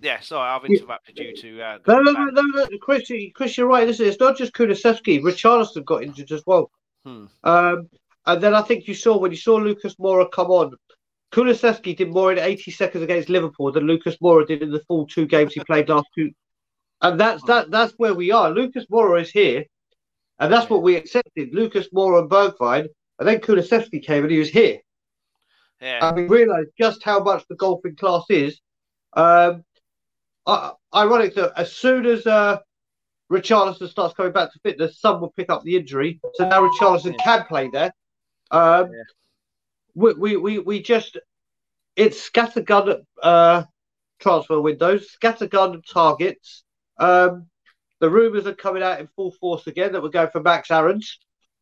yeah, 0.01 0.19
sorry, 0.21 0.49
I've 0.49 0.65
interrupted 0.65 1.19
you 1.19 1.35
to. 1.35 1.61
Uh, 1.61 1.77
no, 1.87 1.99
no, 1.99 2.11
no, 2.11 2.41
no, 2.41 2.67
Chris, 2.81 3.11
Chris, 3.35 3.57
you're 3.57 3.67
right. 3.67 3.85
Listen, 3.85 4.07
it's 4.07 4.19
not 4.19 4.37
just 4.37 4.53
Kulusevski. 4.53 5.21
Richarlison 5.21 5.85
got 5.85 6.03
injured 6.03 6.31
as 6.31 6.43
well. 6.45 6.71
Hmm. 7.05 7.25
Um, 7.43 7.89
and 8.25 8.41
then 8.41 8.53
I 8.53 8.61
think 8.61 8.87
you 8.87 8.93
saw 8.93 9.17
when 9.17 9.31
you 9.31 9.37
saw 9.37 9.55
Lucas 9.55 9.95
Moura 9.95 10.31
come 10.31 10.47
on, 10.47 10.73
Kulusevski 11.33 11.95
did 11.95 12.11
more 12.11 12.31
in 12.31 12.39
80 12.39 12.71
seconds 12.71 13.03
against 13.03 13.29
Liverpool 13.29 13.71
than 13.71 13.87
Lucas 13.87 14.17
Moura 14.17 14.45
did 14.45 14.61
in 14.61 14.71
the 14.71 14.81
full 14.81 15.07
two 15.07 15.25
games 15.25 15.53
he 15.53 15.61
played 15.61 15.89
last 15.89 16.07
two. 16.15 16.31
And 17.01 17.19
that's 17.19 17.43
that. 17.43 17.71
That's 17.71 17.93
where 17.97 18.13
we 18.13 18.31
are. 18.31 18.51
Lucas 18.51 18.85
Moura 18.91 19.21
is 19.21 19.31
here, 19.31 19.65
and 20.39 20.53
that's 20.53 20.69
what 20.69 20.83
we 20.83 20.95
accepted. 20.95 21.49
Lucas 21.53 21.89
Moura 21.89 22.21
and 22.21 22.29
Bergwijn, 22.29 22.87
and 23.19 23.27
then 23.27 23.39
Kulusevski 23.39 24.03
came 24.03 24.23
and 24.23 24.31
he 24.31 24.39
was 24.39 24.49
here. 24.49 24.79
Yeah. 25.81 26.07
And 26.07 26.15
we 26.15 26.23
realised 26.27 26.69
just 26.77 27.01
how 27.03 27.23
much 27.23 27.43
the 27.49 27.55
golfing 27.55 27.95
class 27.95 28.25
is. 28.29 28.59
Um, 29.13 29.63
uh, 30.45 30.71
ironic 30.93 31.35
that 31.35 31.53
as 31.57 31.73
soon 31.73 32.05
as 32.05 32.25
uh, 32.27 32.59
Richarlison 33.31 33.89
starts 33.89 34.13
coming 34.13 34.31
back 34.31 34.53
to 34.53 34.59
fitness, 34.59 34.99
some 34.99 35.21
will 35.21 35.31
pick 35.31 35.49
up 35.49 35.63
the 35.63 35.75
injury. 35.75 36.19
So 36.35 36.47
now 36.47 36.67
Richarlison 36.67 37.15
yeah. 37.17 37.23
can 37.23 37.45
play 37.45 37.69
there. 37.69 37.91
Um, 38.51 38.91
yeah. 38.91 39.03
we, 39.95 40.13
we, 40.13 40.37
we, 40.37 40.59
we 40.59 40.81
just, 40.81 41.17
it's 41.95 42.29
scattergun 42.29 43.01
uh, 43.21 43.63
transfer 44.19 44.61
windows, 44.61 45.15
scattergun 45.19 45.81
targets. 45.91 46.63
Um, 47.01 47.47
the 47.99 48.09
rumours 48.09 48.47
are 48.47 48.53
coming 48.53 48.83
out 48.83 48.99
in 48.99 49.07
full 49.15 49.31
force 49.31 49.67
again 49.67 49.91
that 49.93 50.01
we're 50.01 50.09
going 50.09 50.29
for 50.29 50.41
Max 50.41 50.71
Aarons. 50.71 51.19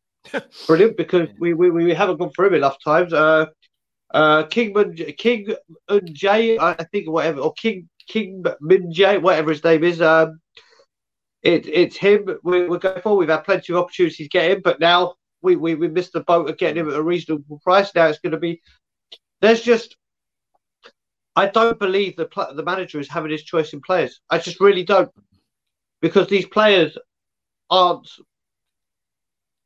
Brilliant, 0.66 0.96
because 0.96 1.28
we, 1.38 1.54
we, 1.54 1.70
we 1.70 1.94
haven't 1.94 2.18
gone 2.18 2.30
through 2.30 2.48
him 2.48 2.54
enough 2.54 2.76
times. 2.82 3.12
Uh, 3.12 3.46
uh, 4.12 4.44
King 4.44 4.74
King 5.18 5.54
Jay, 6.12 6.58
I 6.58 6.74
think 6.92 7.08
whatever, 7.08 7.40
or 7.40 7.52
King 7.54 7.88
King 8.08 8.44
Min 8.60 8.92
Jay, 8.92 9.18
whatever 9.18 9.50
his 9.50 9.64
name 9.64 9.84
is. 9.84 10.00
Um, 10.00 10.40
it, 11.42 11.66
it's 11.66 11.96
him. 11.96 12.26
We, 12.42 12.68
we're 12.68 12.78
going 12.78 13.00
for. 13.00 13.16
We've 13.16 13.28
had 13.28 13.44
plenty 13.44 13.72
of 13.72 13.78
opportunities 13.78 14.16
to 14.16 14.28
get 14.28 14.50
him, 14.50 14.60
but 14.62 14.80
now 14.80 15.14
we, 15.42 15.56
we, 15.56 15.74
we 15.74 15.88
missed 15.88 16.12
the 16.12 16.20
boat 16.20 16.50
of 16.50 16.58
getting 16.58 16.82
him 16.82 16.90
at 16.90 16.96
a 16.96 17.02
reasonable 17.02 17.60
price. 17.62 17.94
Now 17.94 18.06
it's 18.06 18.18
going 18.18 18.32
to 18.32 18.38
be. 18.38 18.60
There's 19.40 19.62
just. 19.62 19.96
I 21.36 21.46
don't 21.46 21.78
believe 21.78 22.16
the 22.16 22.28
the 22.54 22.64
manager 22.64 22.98
is 22.98 23.08
having 23.08 23.30
his 23.30 23.44
choice 23.44 23.72
in 23.72 23.80
players. 23.80 24.20
I 24.28 24.38
just 24.38 24.60
really 24.60 24.84
don't, 24.84 25.10
because 26.00 26.28
these 26.28 26.46
players 26.46 26.96
aren't. 27.68 28.08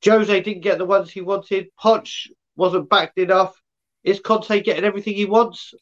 Jose 0.05 0.41
didn't 0.41 0.63
get 0.63 0.79
the 0.79 0.85
ones 0.85 1.11
he 1.11 1.23
wanted. 1.23 1.69
Poch 1.83 2.29
wasn't 2.57 2.91
backed 2.91 3.19
enough. 3.19 3.55
Is 4.03 4.21
Conte 4.21 4.61
getting 4.61 4.85
everything 4.85 5.15
he 5.15 5.25
wants? 5.25 5.73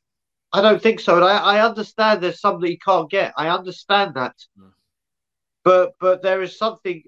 I 0.53 0.61
don't 0.61 0.81
think 0.81 1.01
so. 1.01 1.17
And 1.17 1.25
I, 1.25 1.39
I 1.39 1.65
understand 1.67 2.23
there's 2.23 2.41
some 2.41 2.61
that 2.61 2.69
he 2.69 2.77
can't 2.77 3.11
get. 3.11 3.33
I 3.37 3.49
understand 3.49 4.15
that. 4.15 4.37
Mm. 4.59 4.73
But 5.65 5.93
but 5.99 6.23
there 6.23 6.43
is 6.43 6.59
something 6.59 7.03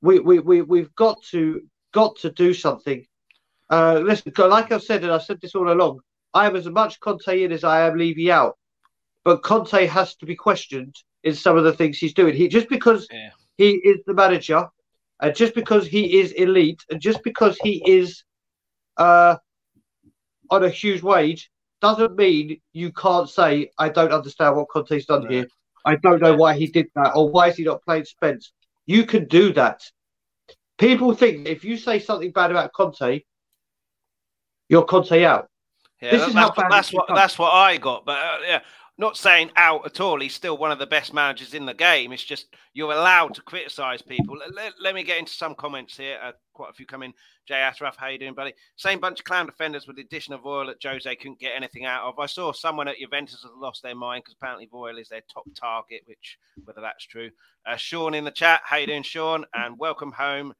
we, 0.00 0.20
we, 0.20 0.38
we, 0.38 0.62
we've 0.62 0.94
got 0.94 1.22
to 1.30 1.62
got 1.92 2.16
to 2.16 2.30
do 2.30 2.54
something. 2.54 3.04
Uh, 3.70 4.00
listen, 4.02 4.32
like 4.36 4.70
I've 4.70 4.82
said, 4.82 5.02
and 5.02 5.12
I've 5.12 5.22
said 5.22 5.40
this 5.40 5.54
all 5.54 5.72
along, 5.72 6.00
I 6.34 6.46
am 6.46 6.56
as 6.56 6.68
much 6.68 7.00
Conte 7.00 7.42
in 7.42 7.52
as 7.52 7.64
I 7.64 7.86
am 7.86 7.98
Levy 7.98 8.30
out. 8.30 8.56
But 9.24 9.42
Conte 9.42 9.86
has 9.86 10.14
to 10.16 10.26
be 10.26 10.36
questioned 10.36 10.94
in 11.26 11.34
some 11.34 11.58
of 11.58 11.64
the 11.64 11.72
things 11.72 11.98
he's 11.98 12.14
doing. 12.14 12.34
He 12.34 12.48
just 12.48 12.68
because 12.68 13.06
yeah. 13.10 13.30
he 13.58 13.72
is 13.72 13.98
the 14.06 14.14
manager, 14.14 14.66
and 15.20 15.34
just 15.34 15.54
because 15.54 15.86
he 15.86 16.20
is 16.20 16.32
elite, 16.32 16.82
and 16.88 17.00
just 17.00 17.22
because 17.24 17.58
he 17.62 17.82
is 17.86 18.22
uh, 18.96 19.36
on 20.50 20.64
a 20.64 20.70
huge 20.70 21.02
wage 21.02 21.50
doesn't 21.82 22.16
mean 22.16 22.60
you 22.72 22.92
can't 22.92 23.28
say 23.28 23.70
I 23.76 23.88
don't 23.88 24.12
understand 24.12 24.56
what 24.56 24.68
Conte's 24.68 25.06
done 25.06 25.24
no. 25.24 25.30
here. 25.30 25.48
I 25.84 25.96
don't 25.96 26.22
know 26.22 26.34
why 26.34 26.54
he 26.54 26.68
did 26.68 26.86
that 26.94 27.12
or 27.14 27.28
why 27.28 27.48
is 27.48 27.56
he 27.56 27.64
not 27.64 27.82
playing 27.82 28.04
Spence. 28.04 28.52
You 28.86 29.04
can 29.04 29.26
do 29.26 29.52
that. 29.52 29.82
People 30.78 31.14
think 31.14 31.48
if 31.48 31.64
you 31.64 31.76
say 31.76 31.98
something 31.98 32.30
bad 32.30 32.50
about 32.50 32.72
Conte, 32.72 33.22
you're 34.68 34.84
Conte 34.84 35.24
out. 35.24 35.48
Yeah, 36.00 36.10
this 36.10 36.20
that, 36.20 36.28
is 36.28 36.34
that's, 36.34 36.56
how 36.56 36.68
that's 36.68 36.92
what 36.92 37.06
that's 37.08 37.38
what 37.38 37.52
I 37.52 37.78
got. 37.78 38.04
But 38.04 38.18
uh, 38.18 38.38
yeah, 38.46 38.60
not 38.98 39.16
saying 39.16 39.50
out 39.56 39.84
at 39.84 40.00
all. 40.00 40.20
He's 40.20 40.34
still 40.34 40.56
one 40.56 40.72
of 40.72 40.78
the 40.78 40.86
best 40.86 41.12
managers 41.12 41.52
in 41.52 41.66
the 41.66 41.74
game. 41.74 42.12
It's 42.12 42.24
just 42.24 42.46
you're 42.72 42.92
allowed 42.92 43.34
to 43.34 43.42
criticise 43.42 44.00
people. 44.00 44.38
Let, 44.54 44.72
let, 44.80 44.94
me 44.94 45.02
get 45.02 45.18
into 45.18 45.32
some 45.32 45.54
comments 45.54 45.96
here. 45.96 46.18
Uh, 46.22 46.32
quite 46.54 46.70
a 46.70 46.72
few 46.72 46.86
come 46.86 47.02
in. 47.02 47.12
Jay 47.46 47.56
Ashraf, 47.56 47.96
how 47.96 48.08
you 48.08 48.18
doing, 48.18 48.34
buddy? 48.34 48.54
Same 48.76 48.98
bunch 48.98 49.20
of 49.20 49.24
clown 49.24 49.46
defenders 49.46 49.86
with 49.86 49.96
the 49.96 50.02
addition 50.02 50.32
of 50.32 50.44
Royal 50.44 50.66
that 50.66 50.82
Jose 50.82 51.14
couldn't 51.16 51.38
get 51.38 51.52
anything 51.54 51.84
out 51.84 52.04
of. 52.04 52.18
I 52.18 52.26
saw 52.26 52.52
someone 52.52 52.88
at 52.88 52.98
Juventus 52.98 53.42
has 53.42 53.52
lost 53.56 53.82
their 53.82 53.94
mind 53.94 54.24
because 54.24 54.36
apparently 54.40 54.68
Royal 54.72 54.98
is 54.98 55.10
their 55.10 55.22
top 55.32 55.44
target, 55.54 56.02
which 56.06 56.38
whether 56.64 56.80
that's 56.80 57.04
true. 57.04 57.30
Uh, 57.66 57.76
Sean 57.76 58.14
in 58.14 58.24
the 58.24 58.30
chat, 58.30 58.62
how 58.64 58.78
you 58.78 58.86
doing, 58.86 59.02
Sean? 59.02 59.44
And 59.54 59.78
welcome 59.78 60.12
home, 60.12 60.54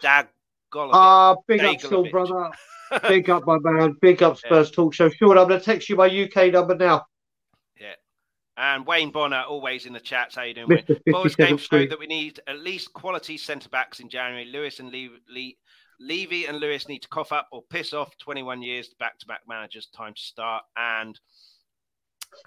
Dag 0.00 0.26
Golovich. 0.72 0.90
Ah, 0.92 1.32
uh, 1.32 1.36
big 1.46 1.60
up, 1.60 1.80
Sean, 1.80 2.10
brother. 2.10 2.50
big 3.08 3.30
up, 3.30 3.46
my 3.46 3.58
man. 3.60 3.96
Big 4.00 4.22
up, 4.24 4.38
Spurs 4.38 4.70
yeah. 4.70 4.74
Talk 4.74 4.94
Show. 4.94 5.08
Sean, 5.08 5.38
I'm 5.38 5.46
going 5.46 5.60
to 5.60 5.64
text 5.64 5.88
you 5.88 5.94
my 5.94 6.06
UK 6.06 6.52
number 6.52 6.74
now. 6.74 7.06
And 8.60 8.86
Wayne 8.86 9.10
Bonner, 9.10 9.42
always 9.48 9.86
in 9.86 9.94
the 9.94 10.00
chat. 10.00 10.34
How 10.34 10.42
you 10.42 10.52
doing, 10.52 10.68
Wayne? 10.68 11.00
Boys 11.06 11.34
game 11.34 11.56
showed 11.56 11.88
that 11.88 11.98
we 11.98 12.06
need 12.06 12.40
at 12.46 12.58
least 12.58 12.92
quality 12.92 13.38
centre 13.38 13.70
backs 13.70 14.00
in 14.00 14.10
January. 14.10 14.44
Lewis 14.44 14.80
and 14.80 14.92
Levy, 14.92 15.14
Le- 15.30 16.06
Levy 16.06 16.44
and 16.44 16.60
Lewis 16.60 16.86
need 16.86 16.98
to 16.98 17.08
cough 17.08 17.32
up 17.32 17.48
or 17.52 17.62
piss 17.70 17.94
off. 17.94 18.10
21 18.18 18.60
years 18.60 18.90
back 19.00 19.18
to 19.18 19.26
back 19.26 19.40
managers. 19.48 19.86
Time 19.96 20.12
to 20.12 20.20
start. 20.20 20.62
And 20.76 21.18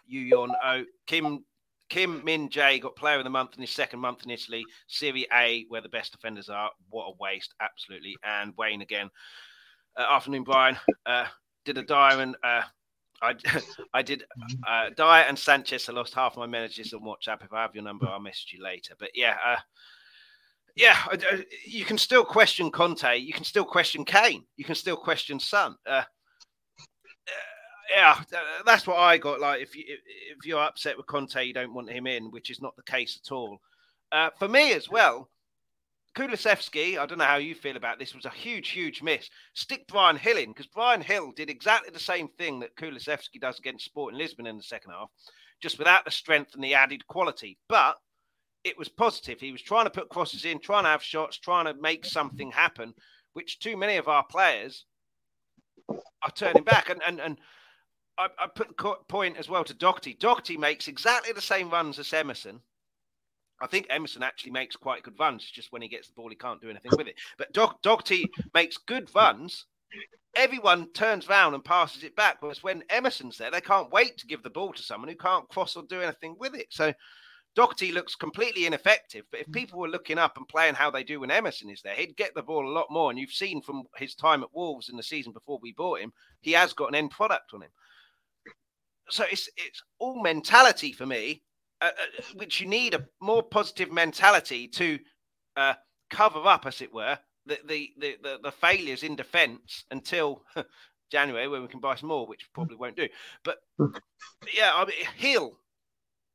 Yu 0.06 0.21
Yon 0.21 0.52
Oh, 0.63 0.84
Kim 1.08 1.43
Kim 1.89 2.23
Min 2.23 2.47
Jae 2.47 2.80
got 2.80 2.95
Player 2.95 3.17
of 3.17 3.23
the 3.23 3.32
Month 3.32 3.56
in 3.56 3.62
his 3.62 3.71
second 3.71 3.99
month 3.99 4.23
in 4.23 4.30
Italy. 4.30 4.63
Serie 4.86 5.26
A, 5.34 5.65
where 5.69 5.82
the 5.82 5.89
best 5.89 6.12
defenders 6.12 6.47
are. 6.47 6.69
What 6.91 7.08
a 7.08 7.17
waste, 7.19 7.56
absolutely. 7.60 8.15
And 8.23 8.54
Wayne 8.56 8.84
again. 8.84 9.10
Uh, 9.97 10.06
afternoon, 10.12 10.43
Brian. 10.43 10.78
Uh, 11.08 11.26
did 11.65 11.78
a 11.80 11.84
diamond. 11.84 12.36
Uh, 12.43 12.62
I, 13.23 13.36
I 13.93 14.01
did 14.01 14.23
uh, 14.67 14.89
and 14.99 15.39
Sanchez. 15.39 15.89
I 15.89 15.93
lost 15.93 16.13
half 16.13 16.38
my 16.38 16.45
managers 16.45 16.93
on 16.93 17.01
WhatsApp. 17.01 17.43
If 17.43 17.53
I 17.53 17.62
have 17.62 17.73
your 17.73 17.83
number, 17.83 18.07
I'll 18.07 18.19
message 18.19 18.53
you 18.55 18.63
later. 18.63 18.93
But 18.99 19.09
yeah, 19.15 19.38
uh, 19.45 19.57
yeah, 20.75 20.97
you 21.65 21.86
can 21.86 21.97
still 21.97 22.25
question 22.25 22.71
Conte. 22.71 23.17
You 23.17 23.33
can 23.33 23.43
still 23.43 23.65
question 23.65 24.03
Kane. 24.05 24.43
You 24.57 24.65
can 24.65 24.75
still 24.75 24.97
question 24.97 25.39
Son. 25.39 25.75
Uh, 25.86 26.03
yeah, 27.95 28.19
that's 28.65 28.88
what 28.88 28.97
I 28.97 29.17
got. 29.17 29.39
Like, 29.39 29.62
if 29.62 29.75
you 29.75 29.83
if 29.88 30.45
you're 30.45 30.62
upset 30.62 30.97
with 30.97 31.05
Conte, 31.05 31.43
you 31.43 31.53
don't 31.53 31.73
want 31.73 31.91
him 31.91 32.07
in, 32.07 32.31
which 32.31 32.49
is 32.49 32.62
not 32.62 32.75
the 32.75 32.83
case 32.83 33.19
at 33.23 33.31
all. 33.31 33.59
Uh, 34.12 34.29
for 34.38 34.47
me 34.47 34.73
as 34.73 34.89
well, 34.89 35.29
Kulusevski, 36.15 36.97
I 36.99 37.06
don't 37.06 37.17
know 37.17 37.26
how 37.26 37.38
you 37.38 37.56
feel 37.56 37.76
about 37.76 37.97
this, 37.97 38.13
was 38.13 38.26
a 38.26 38.30
huge, 38.30 38.69
huge 38.69 39.02
miss. 39.02 39.30
Stick 39.54 39.88
Bryan 39.88 40.19
Gil 40.23 40.38
in 40.38 40.49
because 40.49 40.67
Bryan 40.67 41.02
Gil 41.02 41.32
did 41.32 41.49
exactly 41.49 41.89
the 41.91 41.99
same 41.99 42.28
thing 42.28 42.60
that 42.60 42.76
Kulusevski 42.76 43.41
does 43.41 43.58
against 43.58 43.86
Sporting 43.86 44.19
Lisbon 44.19 44.45
in 44.45 44.58
the 44.58 44.63
second 44.63 44.91
half, 44.91 45.10
just 45.62 45.80
without 45.80 46.06
the 46.06 46.12
strength 46.12 46.54
and 46.54 46.63
the 46.63 46.76
added 46.76 47.08
quality. 47.08 47.58
But 47.67 47.97
it 48.63 48.78
was 48.78 48.89
positive. 48.89 49.39
He 49.39 49.52
was 49.52 49.62
trying 49.62 49.86
to 49.86 49.89
put 49.89 50.10
crosses 50.10 50.45
in, 50.45 50.60
trying 50.60 50.84
to 50.84 50.89
have 50.89 51.04
shots, 51.04 51.38
trying 51.38 51.65
to 51.65 51.82
make 51.82 52.06
something 52.06 52.52
happen, 52.52 52.93
which 53.34 53.60
too 53.60 53.76
many 53.76 53.97
of 53.97 54.08
our 54.08 54.23
players 54.23 54.86
are 55.89 56.32
turning 56.36 56.63
back. 56.63 56.89
And 56.89 57.02
and 57.06 57.19
and 57.19 57.39
I, 58.17 58.28
I 58.38 58.47
put 58.47 58.78
the 58.78 58.95
point 59.08 59.38
as 59.38 59.49
well 59.49 59.63
to 59.63 59.73
Doherty. 59.73 60.13
Doherty 60.13 60.58
makes 60.58 60.88
exactly 60.88 61.34
the 61.34 61.41
same 61.41 61.71
runs 61.71 61.97
as 61.97 62.13
Emerson. 62.13 62.62
I 63.63 63.67
think 63.67 63.88
Emerson 63.89 64.23
actually 64.23 64.52
makes 64.52 64.76
quite 64.76 65.04
good 65.04 65.17
runs. 65.17 65.49
Just 65.49 65.71
when 65.71 65.82
he 65.82 65.88
gets 65.88 66.08
the 66.08 66.13
ball, 66.13 66.30
he 66.30 66.36
can't 66.36 66.62
do 66.62 66.69
anything 66.69 66.91
with 66.97 67.08
it. 67.08 67.15
But 67.38 67.54
Do- 67.54 67.78
Doherty 67.82 68.30
makes 68.54 68.78
good 68.78 69.10
runs. 69.15 69.65
Everyone 70.36 70.91
turns 70.93 71.30
round 71.30 71.56
and 71.56 71.63
passes 71.63 72.04
it 72.04 72.15
back. 72.15 72.38
Whereas 72.41 72.63
when 72.63 72.84
Emerson's 72.89 73.38
there, 73.38 73.52
they 73.52 73.62
can't 73.62 73.91
wait 73.91 74.17
to 74.17 74.28
give 74.28 74.43
the 74.43 74.49
ball 74.49 74.73
to 74.73 74.84
someone 74.84 75.10
who 75.10 75.15
can't 75.15 75.47
cross 75.47 75.76
or 75.76 75.84
do 75.84 76.02
anything 76.02 76.36
with 76.39 76.56
it. 76.56 76.67
So 76.71 76.93
Doherty 77.56 77.91
looks 77.91 78.15
completely 78.15 78.65
ineffective. 78.65 79.26
But 79.32 79.41
if 79.41 79.52
people 79.52 79.80
were 79.80 79.88
looking 79.88 80.17
up 80.17 80.38
and 80.38 80.47
playing 80.47 80.73
how 80.73 80.91
they 80.91 81.04
do 81.04 81.21
when 81.21 81.32
Emerson 81.32 81.69
is 81.69 81.82
there, 81.84 81.95
he'd 81.95 82.17
get 82.17 82.34
the 82.36 82.41
ball 82.41 82.67
a 82.67 82.73
lot 82.73 82.88
more. 82.89 83.12
And 83.12 83.19
you've 83.19 83.32
seen 83.32 83.62
from 83.62 83.84
his 83.95 84.13
time 84.13 84.43
at 84.43 84.54
Wolves 84.54 84.89
in 84.89 84.97
the 84.97 85.04
season 85.04 85.32
before 85.32 85.60
we 85.62 85.71
bought 85.71 86.02
him, 86.02 86.12
he 86.41 86.52
has 86.52 86.73
got 86.73 86.89
an 86.89 86.95
end 86.95 87.12
product 87.12 87.54
on 87.54 87.62
him 87.62 87.71
so 89.10 89.26
it's 89.32 89.49
it's 89.58 89.84
all 89.99 90.21
mentality 90.21 90.91
for 90.91 91.06
me, 91.06 91.43
uh, 91.83 91.87
uh, 91.87 92.23
which 92.35 92.61
you 92.61 92.67
need 92.67 92.93
a 92.93 93.05
more 93.21 93.43
positive 93.43 93.91
mentality 93.91 94.69
to 94.69 94.97
uh, 95.57 95.73
cover 96.09 96.39
up, 96.47 96.65
as 96.65 96.81
it 96.81 96.93
were, 96.93 97.19
the 97.45 97.59
the 97.67 97.89
the, 97.97 98.15
the, 98.23 98.39
the 98.41 98.51
failures 98.51 99.03
in 99.03 99.17
defence 99.17 99.83
until 99.91 100.43
January, 101.11 101.49
when 101.49 101.61
we 101.61 101.67
can 101.67 101.81
buy 101.81 101.95
some 101.95 102.07
more, 102.07 102.25
which 102.25 102.47
probably 102.53 102.77
won't 102.77 102.95
do. 102.95 103.09
But 103.43 103.57
yeah, 104.55 104.71
I 104.73 104.85
mean, 104.85 104.95
Gil. 105.19 105.59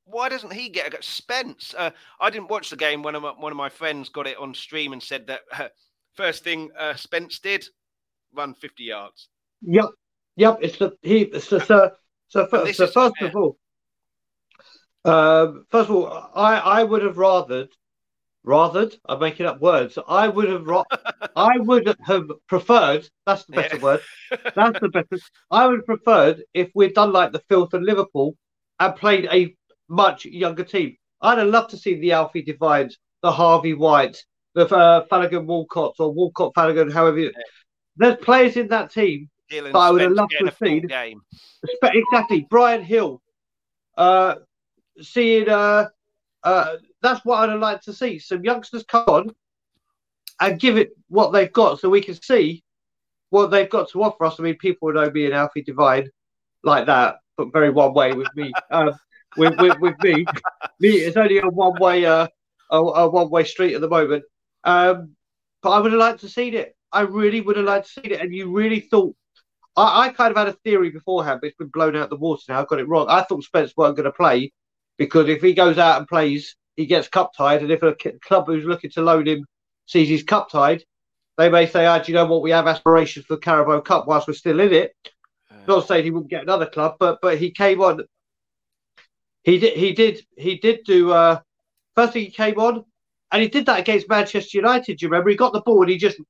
Why 0.04 0.28
doesn't 0.30 0.52
he 0.52 0.68
get 0.70 0.94
a 0.94 1.02
Spence? 1.02 1.74
Uh, 1.76 1.90
I 2.20 2.30
didn't 2.30 2.48
watch 2.48 2.70
the 2.70 2.76
game. 2.76 3.02
One 3.02 3.14
of 3.14 3.22
my, 3.22 3.32
one 3.32 3.52
of 3.52 3.58
my 3.58 3.68
friends 3.68 4.08
got 4.08 4.26
it 4.26 4.38
on 4.38 4.54
stream 4.54 4.94
and 4.94 5.02
said 5.02 5.26
that 5.26 5.40
uh, 5.52 5.68
first 6.14 6.44
thing 6.44 6.70
uh, 6.78 6.94
Spence 6.94 7.38
did, 7.38 7.64
run 8.34 8.52
fifty 8.54 8.84
yards. 8.84 9.28
Yep, 9.62 9.86
yep. 10.36 10.58
It's 10.60 10.76
the 10.76 10.92
he. 11.00 11.22
It's 11.22 11.48
the 11.48 11.60
so, 12.28 12.46
first, 12.46 12.76
so 12.76 12.86
first 12.86 13.14
of 13.22 13.34
all, 13.34 13.56
um, 15.04 15.66
first 15.70 15.90
of 15.90 15.96
all, 15.96 16.30
I, 16.34 16.56
I 16.56 16.84
would 16.84 17.02
have 17.02 17.16
rathered, 17.16 17.68
rathered. 18.46 18.96
I'm 19.06 19.20
making 19.20 19.46
up 19.46 19.60
words. 19.60 19.98
I 20.08 20.28
would 20.28 20.48
have, 20.48 20.68
I 21.36 21.58
would 21.58 21.94
have 22.06 22.30
preferred. 22.48 23.08
That's 23.26 23.44
the 23.44 23.52
better 23.52 23.76
yeah. 23.76 23.82
word. 23.82 24.00
That's 24.30 24.80
the 24.80 24.88
better. 24.88 25.18
I 25.50 25.66
would 25.66 25.78
have 25.78 25.86
preferred 25.86 26.42
if 26.54 26.70
we'd 26.74 26.94
done 26.94 27.12
like 27.12 27.32
the 27.32 27.42
Filth 27.48 27.74
and 27.74 27.84
Liverpool 27.84 28.36
and 28.80 28.96
played 28.96 29.28
a 29.32 29.54
much 29.88 30.24
younger 30.24 30.64
team. 30.64 30.96
I'd 31.20 31.38
have 31.38 31.48
loved 31.48 31.70
to 31.70 31.76
see 31.76 31.94
the 31.94 32.12
Alfie 32.12 32.42
Devines, 32.42 32.96
the 33.22 33.32
Harvey 33.32 33.74
Whites, 33.74 34.24
the 34.54 34.66
uh, 34.66 35.04
Flanagan 35.06 35.46
Walcott 35.46 35.94
or 35.98 36.12
Walcott 36.12 36.52
Flanagan, 36.54 36.90
however. 36.90 37.18
You, 37.18 37.26
yeah. 37.26 37.42
There's 37.96 38.16
players 38.16 38.56
in 38.56 38.68
that 38.68 38.92
team 38.92 39.28
that 39.50 39.74
I 39.74 39.90
would 39.90 40.02
have 40.02 40.12
loved 40.12 40.34
to 40.38 40.54
see. 40.62 40.80
Game. 40.80 41.20
Exactly, 41.82 42.46
Bryan 42.48 42.84
Gil. 42.86 43.20
Uh, 43.96 44.36
seeing 45.00 45.48
uh, 45.48 45.88
uh, 46.42 46.76
that's 47.02 47.24
what 47.24 47.48
I'd 47.48 47.54
like 47.56 47.82
to 47.82 47.92
see. 47.92 48.18
Some 48.18 48.44
youngsters 48.44 48.84
come 48.84 49.04
on 49.06 49.34
and 50.40 50.60
give 50.60 50.76
it 50.76 50.90
what 51.08 51.32
they've 51.32 51.52
got, 51.52 51.80
so 51.80 51.88
we 51.88 52.00
can 52.00 52.20
see 52.20 52.62
what 53.30 53.50
they've 53.50 53.68
got 53.70 53.90
to 53.90 54.02
offer 54.02 54.24
us. 54.24 54.38
I 54.38 54.42
mean, 54.42 54.56
people 54.56 54.92
know 54.92 55.10
me 55.10 55.26
and 55.26 55.34
Alfie 55.34 55.62
Devine 55.62 56.10
like 56.62 56.86
that, 56.86 57.16
but 57.36 57.52
very 57.52 57.70
one 57.70 57.94
way 57.94 58.12
with 58.12 58.28
me. 58.34 58.52
Um, 58.70 58.92
with, 59.36 59.60
with, 59.60 59.78
with 59.78 59.94
me, 60.02 60.24
me, 60.80 60.88
it's 60.88 61.16
only 61.16 61.38
a 61.38 61.46
one 61.46 61.78
way, 61.78 62.06
uh, 62.06 62.26
a, 62.70 62.76
a 62.76 63.08
one 63.08 63.30
way 63.30 63.44
street 63.44 63.74
at 63.74 63.82
the 63.82 63.88
moment. 63.88 64.24
Um, 64.64 65.10
but 65.62 65.70
I 65.70 65.80
would 65.80 65.92
have 65.92 66.00
liked 66.00 66.20
to 66.20 66.28
see 66.30 66.48
it. 66.48 66.74
I 66.90 67.02
really 67.02 67.42
would 67.42 67.56
have 67.56 67.66
liked 67.66 67.92
to 67.92 68.00
see 68.00 68.08
it. 68.08 68.20
And 68.20 68.34
you 68.34 68.50
really 68.50 68.80
thought 68.80 69.14
I, 69.76 70.06
I, 70.06 70.08
kind 70.08 70.30
of 70.30 70.36
had 70.36 70.48
a 70.48 70.54
theory 70.64 70.90
beforehand, 70.90 71.40
but 71.40 71.48
it's 71.48 71.56
been 71.56 71.68
blown 71.68 71.94
out 71.94 72.10
the 72.10 72.16
water 72.16 72.42
now. 72.48 72.60
I 72.60 72.64
got 72.64 72.80
it 72.80 72.88
wrong. 72.88 73.06
I 73.08 73.22
thought 73.22 73.44
Spence 73.44 73.74
weren't 73.76 73.96
going 73.96 74.04
to 74.04 74.12
play 74.12 74.52
because 74.98 75.28
if 75.28 75.40
he 75.40 75.54
goes 75.54 75.78
out 75.78 75.98
and 75.98 76.08
plays, 76.08 76.56
he 76.76 76.84
gets 76.84 77.08
cup 77.08 77.32
tied. 77.34 77.62
And 77.62 77.70
if 77.70 77.82
a 77.82 77.94
club 78.20 78.46
who's 78.46 78.64
looking 78.64 78.90
to 78.90 79.02
loan 79.02 79.26
him 79.26 79.46
sees 79.86 80.08
he's 80.08 80.22
cup 80.22 80.50
tied, 80.50 80.84
they 81.38 81.48
may 81.48 81.66
say, 81.66 81.86
"Ah, 81.86 81.98
do 81.98 82.12
you 82.12 82.16
know 82.16 82.26
what? 82.26 82.42
We 82.42 82.50
have 82.50 82.66
aspirations 82.66 83.26
for 83.26 83.36
the 83.36 83.40
Carabao 83.40 83.80
Cup 83.80 84.06
whilst 84.06 84.28
we're 84.28 84.34
still 84.34 84.60
in 84.60 84.72
it." 84.72 84.94
Uh, 85.50 85.54
Not 85.66 85.86
saying 85.86 86.04
he 86.04 86.10
wouldn't 86.10 86.30
get 86.30 86.42
another 86.42 86.66
club, 86.66 86.96
but 86.98 87.20
but 87.22 87.38
he 87.38 87.50
came 87.50 87.80
on. 87.80 88.02
He 89.44 89.58
did. 89.58 89.76
He 89.76 89.92
did. 89.92 90.26
He 90.36 90.56
did 90.58 90.80
do. 90.84 91.12
Uh, 91.12 91.40
first 91.94 92.12
thing 92.12 92.24
he 92.24 92.30
came 92.30 92.58
on, 92.58 92.84
and 93.30 93.42
he 93.42 93.48
did 93.48 93.66
that 93.66 93.80
against 93.80 94.08
Manchester 94.08 94.58
United. 94.58 94.98
Do 94.98 95.06
you 95.06 95.10
remember? 95.10 95.30
He 95.30 95.36
got 95.36 95.52
the 95.52 95.60
ball 95.60 95.82
and 95.82 95.90
he 95.90 95.96
just 95.96 96.20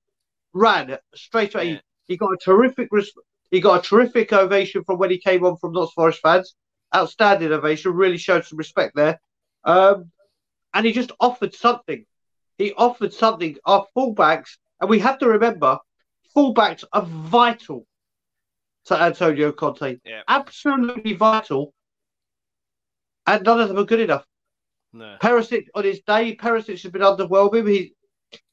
ran 0.52 0.96
straight 1.14 1.54
away. 1.54 1.64
Yeah. 1.70 1.80
He, 2.06 2.14
he 2.14 2.16
got 2.16 2.32
a 2.32 2.36
terrific 2.36 2.90
he 3.50 3.60
got 3.60 3.84
a 3.84 3.88
terrific 3.88 4.32
ovation 4.32 4.84
from 4.84 4.98
when 4.98 5.10
he 5.10 5.18
came 5.18 5.44
on 5.44 5.56
from 5.56 5.72
Notts 5.72 5.92
Forest 5.92 6.20
fans. 6.20 6.54
Outstanding 6.94 7.52
ovation, 7.52 7.92
really 7.92 8.18
showed 8.18 8.44
some 8.44 8.58
respect 8.58 8.94
there. 8.96 9.20
Um, 9.64 10.10
and 10.72 10.86
he 10.86 10.92
just 10.92 11.12
offered 11.20 11.54
something. 11.54 12.04
He 12.56 12.72
offered 12.72 13.12
something. 13.12 13.56
Our 13.64 13.86
fullbacks, 13.96 14.56
and 14.80 14.88
we 14.88 14.98
have 15.00 15.18
to 15.18 15.28
remember, 15.28 15.78
fullbacks 16.34 16.84
are 16.92 17.02
vital 17.02 17.86
to 18.86 19.00
Antonio 19.00 19.52
Conte. 19.52 19.98
Yeah. 20.04 20.22
Absolutely 20.26 21.14
vital. 21.14 21.74
And 23.26 23.44
none 23.44 23.60
of 23.60 23.68
them 23.68 23.78
are 23.78 23.84
good 23.84 24.00
enough. 24.00 24.24
No. 24.92 25.16
Perisic 25.20 25.66
on 25.74 25.84
his 25.84 26.00
day, 26.00 26.34
Perisic 26.34 26.82
has 26.82 26.90
been 26.90 27.02
underwhelming. 27.02 27.68
He 27.68 27.94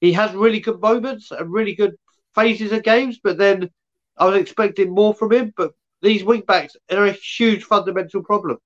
he 0.02 0.14
has 0.14 0.34
really 0.34 0.60
good 0.60 0.82
moments 0.82 1.32
and 1.32 1.52
really 1.52 1.76
good 1.76 1.96
phases 2.34 2.72
of 2.72 2.84
games, 2.84 3.20
but 3.24 3.38
then 3.38 3.70
I 4.18 4.26
was 4.26 4.38
expecting 4.38 4.94
more 4.94 5.14
from 5.14 5.32
him, 5.32 5.54
but 5.56 5.72
these 6.02 6.24
wing 6.24 6.44
backs 6.48 6.76
are 6.92 7.06
a 7.06 7.12
huge 7.12 7.64
fundamental 7.64 8.24
problem. 8.24 8.58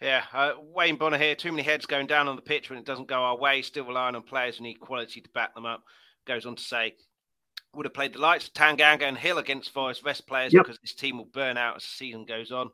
Yeah, 0.00 0.24
uh, 0.32 0.52
Wayne 0.60 0.96
Bonner 0.96 1.18
here. 1.18 1.34
Too 1.34 1.52
many 1.52 1.62
heads 1.62 1.86
going 1.86 2.06
down 2.06 2.28
on 2.28 2.36
the 2.36 2.42
pitch 2.42 2.68
when 2.68 2.78
it 2.78 2.84
doesn't 2.84 3.08
go 3.08 3.22
our 3.22 3.38
way. 3.38 3.62
Still 3.62 3.86
relying 3.86 4.14
on 4.14 4.22
players 4.22 4.58
who 4.58 4.64
need 4.64 4.80
quality 4.80 5.20
to 5.20 5.28
back 5.30 5.54
them 5.54 5.64
up. 5.66 5.82
Goes 6.26 6.46
on 6.46 6.56
to 6.56 6.62
say, 6.62 6.94
would 7.74 7.86
have 7.86 7.94
played 7.94 8.14
the 8.14 8.18
likes 8.18 8.46
of 8.46 8.54
Tanganga 8.54 9.02
and 9.02 9.18
Gil 9.20 9.38
against 9.38 9.72
Forest 9.72 10.04
rest 10.04 10.26
players 10.26 10.52
yep. 10.52 10.64
because 10.64 10.78
this 10.80 10.94
team 10.94 11.18
will 11.18 11.28
burn 11.32 11.56
out 11.56 11.76
as 11.76 11.82
the 11.82 11.88
season 11.88 12.24
goes 12.24 12.52
on. 12.52 12.70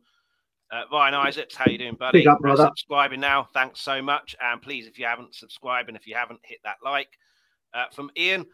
Uh, 0.72 0.82
Ryan 0.92 1.14
Isaacs, 1.14 1.56
how 1.56 1.64
you 1.68 1.78
doing, 1.78 1.96
buddy? 1.96 2.26
Up, 2.26 2.38
subscribing 2.56 3.20
now. 3.20 3.48
Thanks 3.52 3.80
so 3.80 4.00
much. 4.00 4.36
And 4.40 4.62
please, 4.62 4.86
if 4.86 4.98
you 4.98 5.04
haven't 5.04 5.34
subscribed 5.34 5.88
and 5.88 5.96
if 5.96 6.06
you 6.06 6.14
haven't, 6.14 6.40
hit 6.44 6.58
that 6.64 6.76
like. 6.84 7.08
Uh, 7.74 7.86
from 7.92 8.10
Ian, 8.16 8.46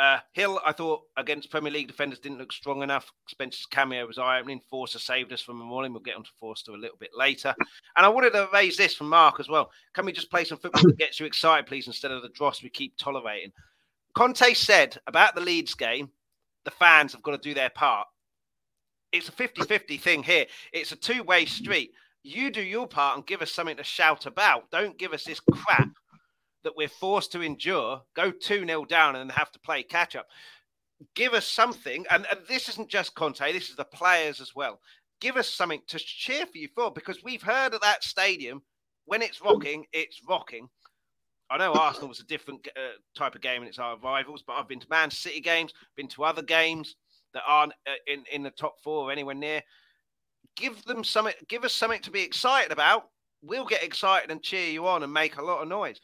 uh, 0.00 0.18
Gil, 0.34 0.58
I 0.64 0.72
thought 0.72 1.02
against 1.18 1.50
Premier 1.50 1.70
League 1.70 1.86
defenders 1.86 2.18
didn't 2.18 2.38
look 2.38 2.52
strong 2.52 2.82
enough. 2.82 3.12
Spencer's 3.28 3.66
cameo 3.66 4.06
was 4.06 4.16
eye 4.16 4.40
opening. 4.40 4.62
Forster 4.70 4.98
saved 4.98 5.30
us 5.30 5.42
from 5.42 5.60
a 5.60 5.64
morning. 5.64 5.92
We'll 5.92 6.00
get 6.00 6.16
onto 6.16 6.30
Forster 6.40 6.72
a 6.72 6.78
little 6.78 6.96
bit 6.98 7.10
later. 7.14 7.54
And 7.96 8.06
I 8.06 8.08
wanted 8.08 8.32
to 8.32 8.48
raise 8.50 8.78
this 8.78 8.94
from 8.94 9.10
Mark 9.10 9.40
as 9.40 9.50
well. 9.50 9.70
Can 9.92 10.06
we 10.06 10.12
just 10.12 10.30
play 10.30 10.44
some 10.44 10.56
football 10.56 10.84
that 10.84 10.96
gets 10.98 11.20
you 11.20 11.26
excited, 11.26 11.66
please, 11.66 11.86
instead 11.86 12.12
of 12.12 12.22
the 12.22 12.30
dross 12.30 12.62
we 12.62 12.70
keep 12.70 12.96
tolerating? 12.96 13.52
Conte 14.14 14.54
said 14.54 14.96
about 15.06 15.34
the 15.34 15.42
Leeds 15.42 15.74
game, 15.74 16.08
the 16.64 16.70
fans 16.70 17.12
have 17.12 17.22
got 17.22 17.32
to 17.32 17.48
do 17.48 17.52
their 17.52 17.70
part. 17.70 18.06
It's 19.12 19.28
a 19.28 19.32
50 19.32 19.64
50 19.64 19.98
thing 19.98 20.22
here. 20.22 20.46
It's 20.72 20.92
a 20.92 20.96
two 20.96 21.22
way 21.24 21.44
street. 21.44 21.92
You 22.22 22.50
do 22.50 22.62
your 22.62 22.86
part 22.86 23.16
and 23.16 23.26
give 23.26 23.42
us 23.42 23.52
something 23.52 23.76
to 23.76 23.84
shout 23.84 24.24
about. 24.24 24.70
Don't 24.70 24.98
give 24.98 25.12
us 25.12 25.24
this 25.24 25.40
crap 25.40 25.90
that 26.64 26.76
we're 26.76 26.88
forced 26.88 27.32
to 27.32 27.42
endure, 27.42 28.02
go 28.14 28.30
2 28.30 28.66
0 28.66 28.84
down 28.84 29.16
and 29.16 29.30
then 29.30 29.36
have 29.36 29.52
to 29.52 29.60
play 29.60 29.82
catch 29.82 30.16
up. 30.16 30.26
Give 31.14 31.32
us 31.32 31.46
something. 31.46 32.04
And, 32.10 32.26
and, 32.30 32.40
this 32.46 32.68
isn't 32.68 32.88
just 32.88 33.14
Conte, 33.14 33.52
this 33.52 33.70
is 33.70 33.76
the 33.76 33.84
players 33.84 34.40
as 34.40 34.54
well. 34.54 34.80
give 35.20 35.36
us 35.36 35.48
something 35.48 35.82
to 35.88 35.98
cheer 35.98 36.46
for 36.46 36.58
you 36.58 36.68
for 36.74 36.90
because 36.90 37.22
we've 37.22 37.42
heard 37.42 37.74
at 37.74 37.82
that 37.82 38.04
stadium 38.04 38.62
when 39.06 39.22
it's 39.22 39.42
rocking, 39.42 39.86
it's 39.92 40.20
rocking. 40.28 40.68
I 41.50 41.58
know 41.58 41.72
Arsenal 41.72 42.08
was 42.08 42.20
a 42.20 42.24
different 42.24 42.66
uh, 42.76 42.96
type 43.16 43.34
of 43.34 43.40
game 43.40 43.60
and 43.60 43.68
it's 43.68 43.80
our 43.80 43.98
rivals, 43.98 44.44
but 44.46 44.52
I've 44.52 44.68
been 44.68 44.78
to 44.80 44.86
Man 44.88 45.10
City 45.10 45.40
games, 45.40 45.74
been 45.96 46.06
to 46.08 46.22
other 46.22 46.42
games 46.42 46.94
that 47.34 47.42
aren't 47.46 47.72
uh, 47.86 47.92
in 48.06 48.24
in 48.32 48.42
the 48.42 48.50
top 48.50 48.76
four 48.82 49.08
or 49.08 49.12
anywhere 49.12 49.34
near. 49.34 49.62
Give 50.56 50.82
them 50.84 51.02
something. 51.02 51.34
Give 51.48 51.64
us 51.64 51.74
something 51.74 52.02
to 52.02 52.10
be 52.10 52.22
excited 52.22 52.70
about. 52.70 53.08
We'll 53.42 53.66
get 53.66 53.82
excited 53.82 54.30
and 54.30 54.42
cheer 54.42 54.70
you 54.70 54.86
on 54.86 55.02
and 55.02 55.12
make 55.12 55.38
a 55.38 55.44
lot 55.44 55.62
of 55.62 55.68
noise. 55.68 56.00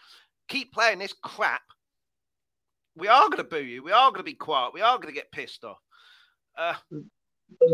Keep 0.49 0.73
playing 0.73 0.99
this 0.99 1.15
crap. 1.23 1.63
We 2.97 3.09
are 3.09 3.29
going 3.29 3.39
to 3.39 3.45
boo 3.45 3.63
you. 3.63 3.83
We 3.83 3.93
are 3.93 4.11
going 4.11 4.21
to 4.21 4.25
be 4.25 4.35
quiet. 4.35 4.73
We 4.73 4.81
are 4.81 4.97
going 4.97 5.09
to 5.09 5.15
get 5.15 5.31
pissed 5.31 5.65
off. 5.65 5.79
Uh, 6.57 6.75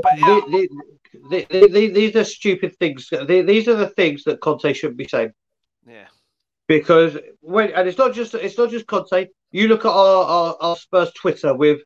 but, 0.03 0.19
yeah. 0.19 0.41
the, 0.51 0.69
the, 1.31 1.69
the, 1.69 1.89
these 1.89 2.17
are 2.17 2.25
stupid 2.25 2.77
things. 2.79 3.09
these 3.29 3.69
are 3.69 3.77
the 3.77 3.93
things 3.97 4.25
that 4.25 4.41
Conte 4.41 4.73
shouldn't 4.73 4.99
be 4.99 5.09
saying. 5.09 5.33
Yeah. 5.87 6.07
Because 6.69 7.17
when 7.41 7.73
and 7.73 7.89
it's 7.89 7.99
not 7.99 8.15
just 8.15 8.35
it's 8.35 8.57
not 8.57 8.71
just 8.71 8.87
Conte. 8.87 9.29
You 9.51 9.69
look 9.69 9.85
at 9.85 9.91
our, 9.91 10.25
our, 10.25 10.57
our 10.61 10.77
Spurs 10.77 11.13
Twitter 11.13 11.55
with 11.55 11.83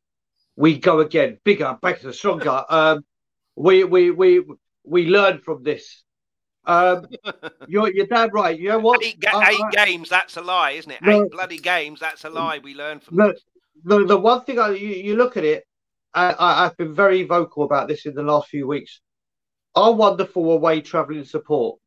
we 0.54 0.78
go 0.78 1.00
again, 1.00 1.38
bigger, 1.44 1.76
better, 1.80 2.12
stronger. 2.12 2.64
Um, 2.68 3.04
we 3.56 3.84
we 3.84 4.10
we 4.10 4.44
we 4.84 5.06
learn 5.06 5.38
from 5.38 5.62
this. 5.62 6.02
Um, 6.66 7.06
you're 7.68 7.92
you're 7.92 8.06
damn 8.06 8.30
right. 8.30 8.58
You 8.58 8.70
know 8.70 8.78
what? 8.78 9.02
Eight, 9.04 9.20
ga- 9.20 9.40
eight 9.48 9.72
games. 9.72 10.08
That's 10.08 10.36
a 10.36 10.42
lie, 10.42 10.72
isn't 10.72 10.90
it? 10.90 10.98
Eight 11.06 11.30
bloody 11.30 11.58
games. 11.58 12.00
That's 12.00 12.24
a 12.24 12.30
lie. 12.30 12.58
We 12.58 12.74
learn 12.74 13.00
from 13.00 13.16
the, 13.16 13.36
the, 13.84 14.04
the 14.04 14.18
one 14.18 14.44
thing 14.44 14.58
I, 14.58 14.70
you 14.70 14.88
you 14.88 15.16
look 15.16 15.36
at 15.36 15.44
it. 15.44 15.64
I, 16.14 16.32
I, 16.32 16.64
I've 16.64 16.76
been 16.76 16.94
very 16.94 17.24
vocal 17.24 17.64
about 17.64 17.88
this 17.88 18.06
in 18.06 18.14
the 18.14 18.22
last 18.22 18.48
few 18.48 18.66
weeks. 18.66 19.00
Our 19.74 19.92
wonderful 19.92 20.50
away 20.52 20.80
travelling 20.80 21.24
support 21.24 21.78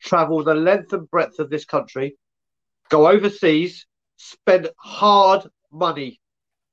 travel 0.00 0.44
the 0.44 0.54
length 0.54 0.92
and 0.92 1.10
breadth 1.10 1.38
of 1.38 1.50
this 1.50 1.64
country, 1.64 2.16
go 2.88 3.08
overseas, 3.08 3.86
spend 4.16 4.70
hard 4.78 5.46
money 5.72 6.20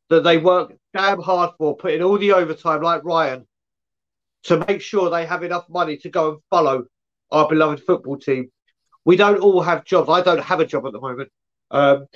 that 0.10 0.24
they 0.24 0.38
work 0.38 0.74
damn 0.94 1.22
hard 1.22 1.52
for, 1.58 1.76
putting 1.76 2.02
all 2.04 2.18
the 2.18 2.34
overtime 2.34 2.82
like 2.82 3.04
Ryan 3.04 3.48
to 4.44 4.64
make 4.68 4.82
sure 4.82 5.10
they 5.10 5.26
have 5.26 5.44
enough 5.44 5.68
money 5.70 5.98
to 5.98 6.10
go 6.10 6.32
and 6.32 6.40
follow 6.50 6.86
our 7.32 7.48
beloved 7.48 7.84
football 7.84 8.18
team. 8.18 8.52
We 9.04 9.16
don't 9.16 9.40
all 9.40 9.62
have 9.62 9.86
jobs. 9.86 10.10
I 10.10 10.22
don't 10.22 10.44
have 10.44 10.60
a 10.60 10.66
job 10.66 10.86
at 10.86 10.94
the 10.94 11.00
moment. 11.00 11.30
Um, 11.72 12.08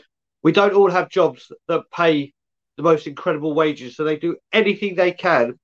we 0.41 0.51
don't 0.51 0.73
all 0.73 0.89
have 0.89 1.09
jobs 1.09 1.51
that 1.67 1.83
pay 1.91 2.33
the 2.77 2.83
most 2.83 3.07
incredible 3.07 3.53
wages. 3.53 3.95
So 3.95 4.03
they 4.03 4.17
do 4.17 4.37
anything 4.51 4.95
they 4.95 5.11
can. 5.11 5.59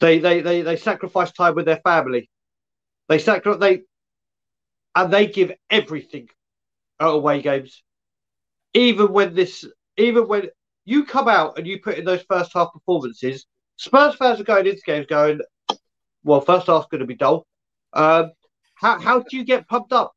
They 0.00 0.18
they 0.18 0.40
they, 0.40 0.62
they 0.62 0.76
sacrifice 0.76 1.32
time 1.32 1.54
with 1.54 1.66
their 1.66 1.80
family. 1.84 2.28
They 3.08 3.18
sacrifice 3.18 3.60
they 3.60 3.82
and 4.94 5.12
they 5.12 5.26
give 5.26 5.52
everything 5.70 6.28
at 7.00 7.06
away 7.06 7.42
games. 7.42 7.82
Even 8.74 9.12
when 9.12 9.34
this 9.34 9.64
even 9.96 10.26
when 10.26 10.48
you 10.84 11.04
come 11.04 11.28
out 11.28 11.58
and 11.58 11.66
you 11.66 11.80
put 11.80 11.98
in 11.98 12.04
those 12.04 12.24
first 12.28 12.52
half 12.54 12.72
performances, 12.72 13.46
Spurs 13.76 14.16
fans 14.16 14.40
are 14.40 14.44
going 14.44 14.66
into 14.66 14.82
games 14.84 15.06
going, 15.06 15.40
well, 16.24 16.40
first 16.40 16.66
half's 16.66 16.88
going 16.88 17.00
to 17.00 17.06
be 17.06 17.14
dull. 17.14 17.46
Um, 17.92 18.32
how, 18.74 18.98
how 18.98 19.20
do 19.20 19.36
you 19.36 19.44
get 19.44 19.68
pumped 19.68 19.92
up? 19.92 20.14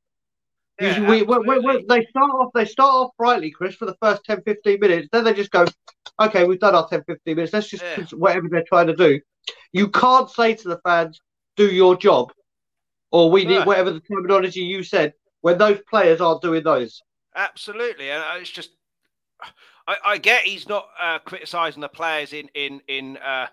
Yeah, 0.79 1.09
we, 1.09 1.23
we, 1.23 1.39
we, 1.39 1.85
they 1.87 2.05
start 2.05 2.31
off 2.31 2.51
they 2.53 2.65
start 2.65 2.93
off 2.93 3.11
brightly, 3.17 3.49
Chris, 3.49 3.75
for 3.75 3.85
the 3.85 3.95
first 4.01 4.25
10, 4.25 4.41
15 4.41 4.79
minutes. 4.79 5.07
Then 5.09 5.23
they 5.23 5.33
just 5.33 5.51
go, 5.51 5.65
okay, 6.19 6.43
we've 6.43 6.59
done 6.59 6.75
our 6.75 6.87
10, 6.87 7.03
15 7.07 7.35
minutes. 7.35 7.53
Let's 7.53 7.69
just 7.69 7.83
yeah. 7.83 8.03
whatever 8.17 8.49
they're 8.49 8.65
trying 8.67 8.87
to 8.87 8.95
do. 8.95 9.21
You 9.71 9.87
can't 9.89 10.29
say 10.29 10.53
to 10.55 10.67
the 10.67 10.79
fans, 10.83 11.21
do 11.55 11.67
your 11.67 11.95
job, 11.95 12.33
or 13.11 13.31
we 13.31 13.45
need 13.45 13.65
whatever 13.65 13.91
the 13.91 14.01
terminology 14.01 14.61
you 14.61 14.83
said 14.83 15.13
when 15.41 15.57
those 15.57 15.79
players 15.89 16.19
aren't 16.19 16.41
doing 16.41 16.63
those. 16.63 17.01
Absolutely, 17.35 18.11
and 18.11 18.23
it's 18.41 18.49
just 18.49 18.71
I, 19.87 19.95
I 20.05 20.17
get 20.17 20.43
he's 20.43 20.67
not 20.67 20.87
uh, 21.01 21.19
criticising 21.19 21.81
the 21.81 21.89
players 21.89 22.33
in 22.33 22.49
in 22.53 22.81
in 22.87 23.17
uh, 23.17 23.47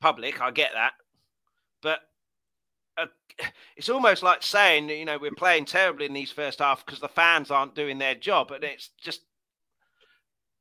public. 0.00 0.40
I 0.40 0.50
get 0.50 0.72
that, 0.74 0.92
uh, 2.98 3.06
it's 3.76 3.88
almost 3.88 4.22
like 4.22 4.42
saying 4.42 4.88
you 4.88 5.04
know 5.04 5.18
we're 5.18 5.30
playing 5.32 5.64
terribly 5.64 6.06
in 6.06 6.12
these 6.12 6.32
first 6.32 6.58
half 6.58 6.84
because 6.84 7.00
the 7.00 7.08
fans 7.08 7.50
aren't 7.50 7.74
doing 7.74 7.98
their 7.98 8.14
job, 8.14 8.50
and 8.50 8.64
it's 8.64 8.90
just 9.00 9.22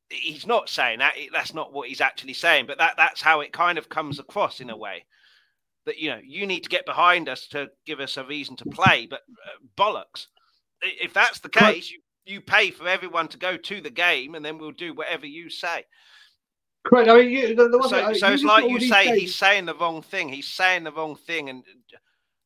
he's 0.10 0.48
not 0.48 0.70
saying 0.70 1.00
that. 1.00 1.14
That's 1.32 1.54
not 1.54 1.74
what 1.74 1.88
he's 1.88 2.02
actually 2.02 2.34
saying, 2.34 2.68
but 2.68 2.78
that 2.78 2.96
that's 2.98 3.22
how 3.22 3.42
it 3.42 3.54
kind 3.54 3.78
of 3.78 3.90
comes 3.90 4.20
across 4.20 4.60
in 4.60 4.70
a 4.70 4.78
way. 4.78 5.06
That 5.86 5.98
you 5.98 6.10
know 6.10 6.20
you 6.24 6.46
need 6.46 6.62
to 6.62 6.70
get 6.70 6.86
behind 6.86 7.28
us 7.28 7.48
to 7.48 7.70
give 7.86 8.00
us 8.00 8.18
a 8.18 8.26
reason 8.26 8.56
to 8.58 8.66
play, 8.66 9.08
but 9.10 9.22
uh, 9.46 9.66
bollocks. 9.78 10.28
If 10.82 11.14
that's 11.14 11.40
the 11.40 11.50
case, 11.50 11.92
you 11.92 12.00
you 12.26 12.42
pay 12.42 12.72
for 12.72 12.88
everyone 12.88 13.28
to 13.30 13.38
go 13.38 13.58
to 13.58 13.82
the 13.82 13.90
game, 13.90 14.36
and 14.36 14.46
then 14.46 14.58
we'll 14.58 14.72
do 14.72 14.94
whatever 14.94 15.26
you 15.26 15.50
say. 15.50 15.86
Correct. 16.84 17.10
I 17.10 17.16
mean, 17.16 17.30
you, 17.30 17.56
the, 17.56 17.68
the 17.68 17.88
so, 17.88 18.14
so 18.14 18.34
it's 18.34 18.44
like 18.44 18.68
you 18.68 18.80
say, 18.80 19.06
games. 19.06 19.20
he's 19.20 19.36
saying 19.36 19.66
the 19.66 19.76
wrong 19.76 20.02
thing. 20.02 20.30
He's 20.30 20.48
saying 20.48 20.84
the 20.84 20.92
wrong 20.92 21.16
thing, 21.16 21.50
and 21.50 21.64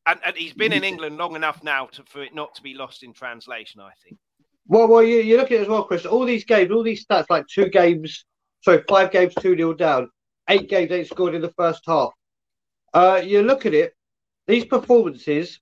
and, 0.06 0.20
and 0.24 0.36
he's 0.36 0.54
been 0.54 0.72
in 0.72 0.84
England 0.84 1.18
long 1.18 1.36
enough 1.36 1.62
now 1.62 1.86
to, 1.86 2.02
for 2.04 2.22
it 2.22 2.34
not 2.34 2.54
to 2.54 2.62
be 2.62 2.74
lost 2.74 3.02
in 3.02 3.12
translation. 3.12 3.80
I 3.80 3.92
think. 4.02 4.18
Well, 4.66 4.88
well, 4.88 5.02
you, 5.02 5.18
you 5.18 5.36
look 5.36 5.46
at 5.46 5.58
it 5.58 5.62
as 5.62 5.68
well, 5.68 5.84
Chris. 5.84 6.06
All 6.06 6.24
these 6.24 6.44
games, 6.44 6.70
all 6.72 6.82
these 6.82 7.04
stats, 7.04 7.26
like 7.30 7.46
two 7.46 7.68
games, 7.68 8.24
sorry, 8.62 8.82
five 8.88 9.10
games, 9.12 9.34
two 9.40 9.54
nil 9.54 9.74
down, 9.74 10.10
eight 10.48 10.68
games 10.68 10.90
eight 10.90 11.08
scored 11.08 11.34
in 11.34 11.42
the 11.42 11.52
first 11.56 11.82
half. 11.86 12.10
Uh, 12.94 13.20
you 13.22 13.42
look 13.42 13.66
at 13.66 13.74
it, 13.74 13.94
these 14.46 14.64
performances 14.64 15.60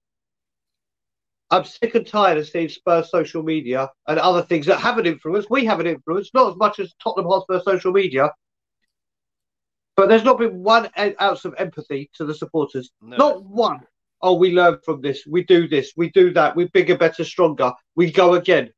I'm 1.51 1.65
sick 1.65 1.95
and 1.95 2.07
tired 2.07 2.39
of 2.39 2.49
seeing 2.49 2.69
Spurs 2.69 3.11
social 3.11 3.43
media 3.43 3.89
and 4.09 4.19
other 4.19 4.43
things 4.43 4.67
that 4.67 4.81
have 4.81 4.99
an 4.99 5.07
influence. 5.07 5.47
We 5.49 5.65
have 5.67 5.79
an 5.79 5.87
influence, 5.87 6.31
not 6.35 6.51
as 6.51 6.57
much 6.57 6.81
as 6.81 6.95
Tottenham 7.01 7.31
Hotspur 7.31 7.61
social 7.61 7.93
media. 7.93 8.31
But 9.97 10.09
there's 10.09 10.25
not 10.25 10.39
been 10.39 10.63
one 10.65 10.91
ounce 11.21 11.45
of 11.45 11.55
empathy 11.59 12.11
to 12.15 12.25
the 12.25 12.35
supporters. 12.35 12.91
No. 13.01 13.17
Not 13.17 13.45
one. 13.45 13.81
Oh, 14.27 14.33
we 14.33 14.53
learn 14.53 14.79
from 14.83 15.03
this. 15.03 15.27
We 15.27 15.45
do 15.45 15.69
this. 15.69 15.93
We 15.99 16.09
do 16.09 16.33
that. 16.33 16.57
We're 16.57 16.69
bigger, 16.69 16.97
better, 16.97 17.25
stronger. 17.25 17.75
We 17.95 18.11
go 18.11 18.33
again. 18.33 18.71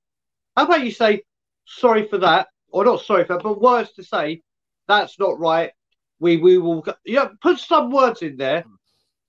How 0.57 0.65
about 0.65 0.85
you 0.85 0.91
say 0.91 1.23
sorry 1.67 2.09
for 2.09 2.19
that, 2.19 2.49
or 2.73 2.85
not 2.85 3.03
sorry 3.03 3.25
for 3.25 3.35
that, 3.35 3.45
but 3.45 3.61
words 3.61 3.93
to 3.93 4.03
say 4.03 4.43
that's 4.89 5.21
not 5.21 5.39
right. 5.39 5.71
We 6.19 6.39
we 6.39 6.59
will. 6.59 6.85
Yeah, 7.05 7.29
put 7.41 7.61
some 7.61 7.93
words 7.93 8.23
in 8.23 8.37
there 8.37 8.65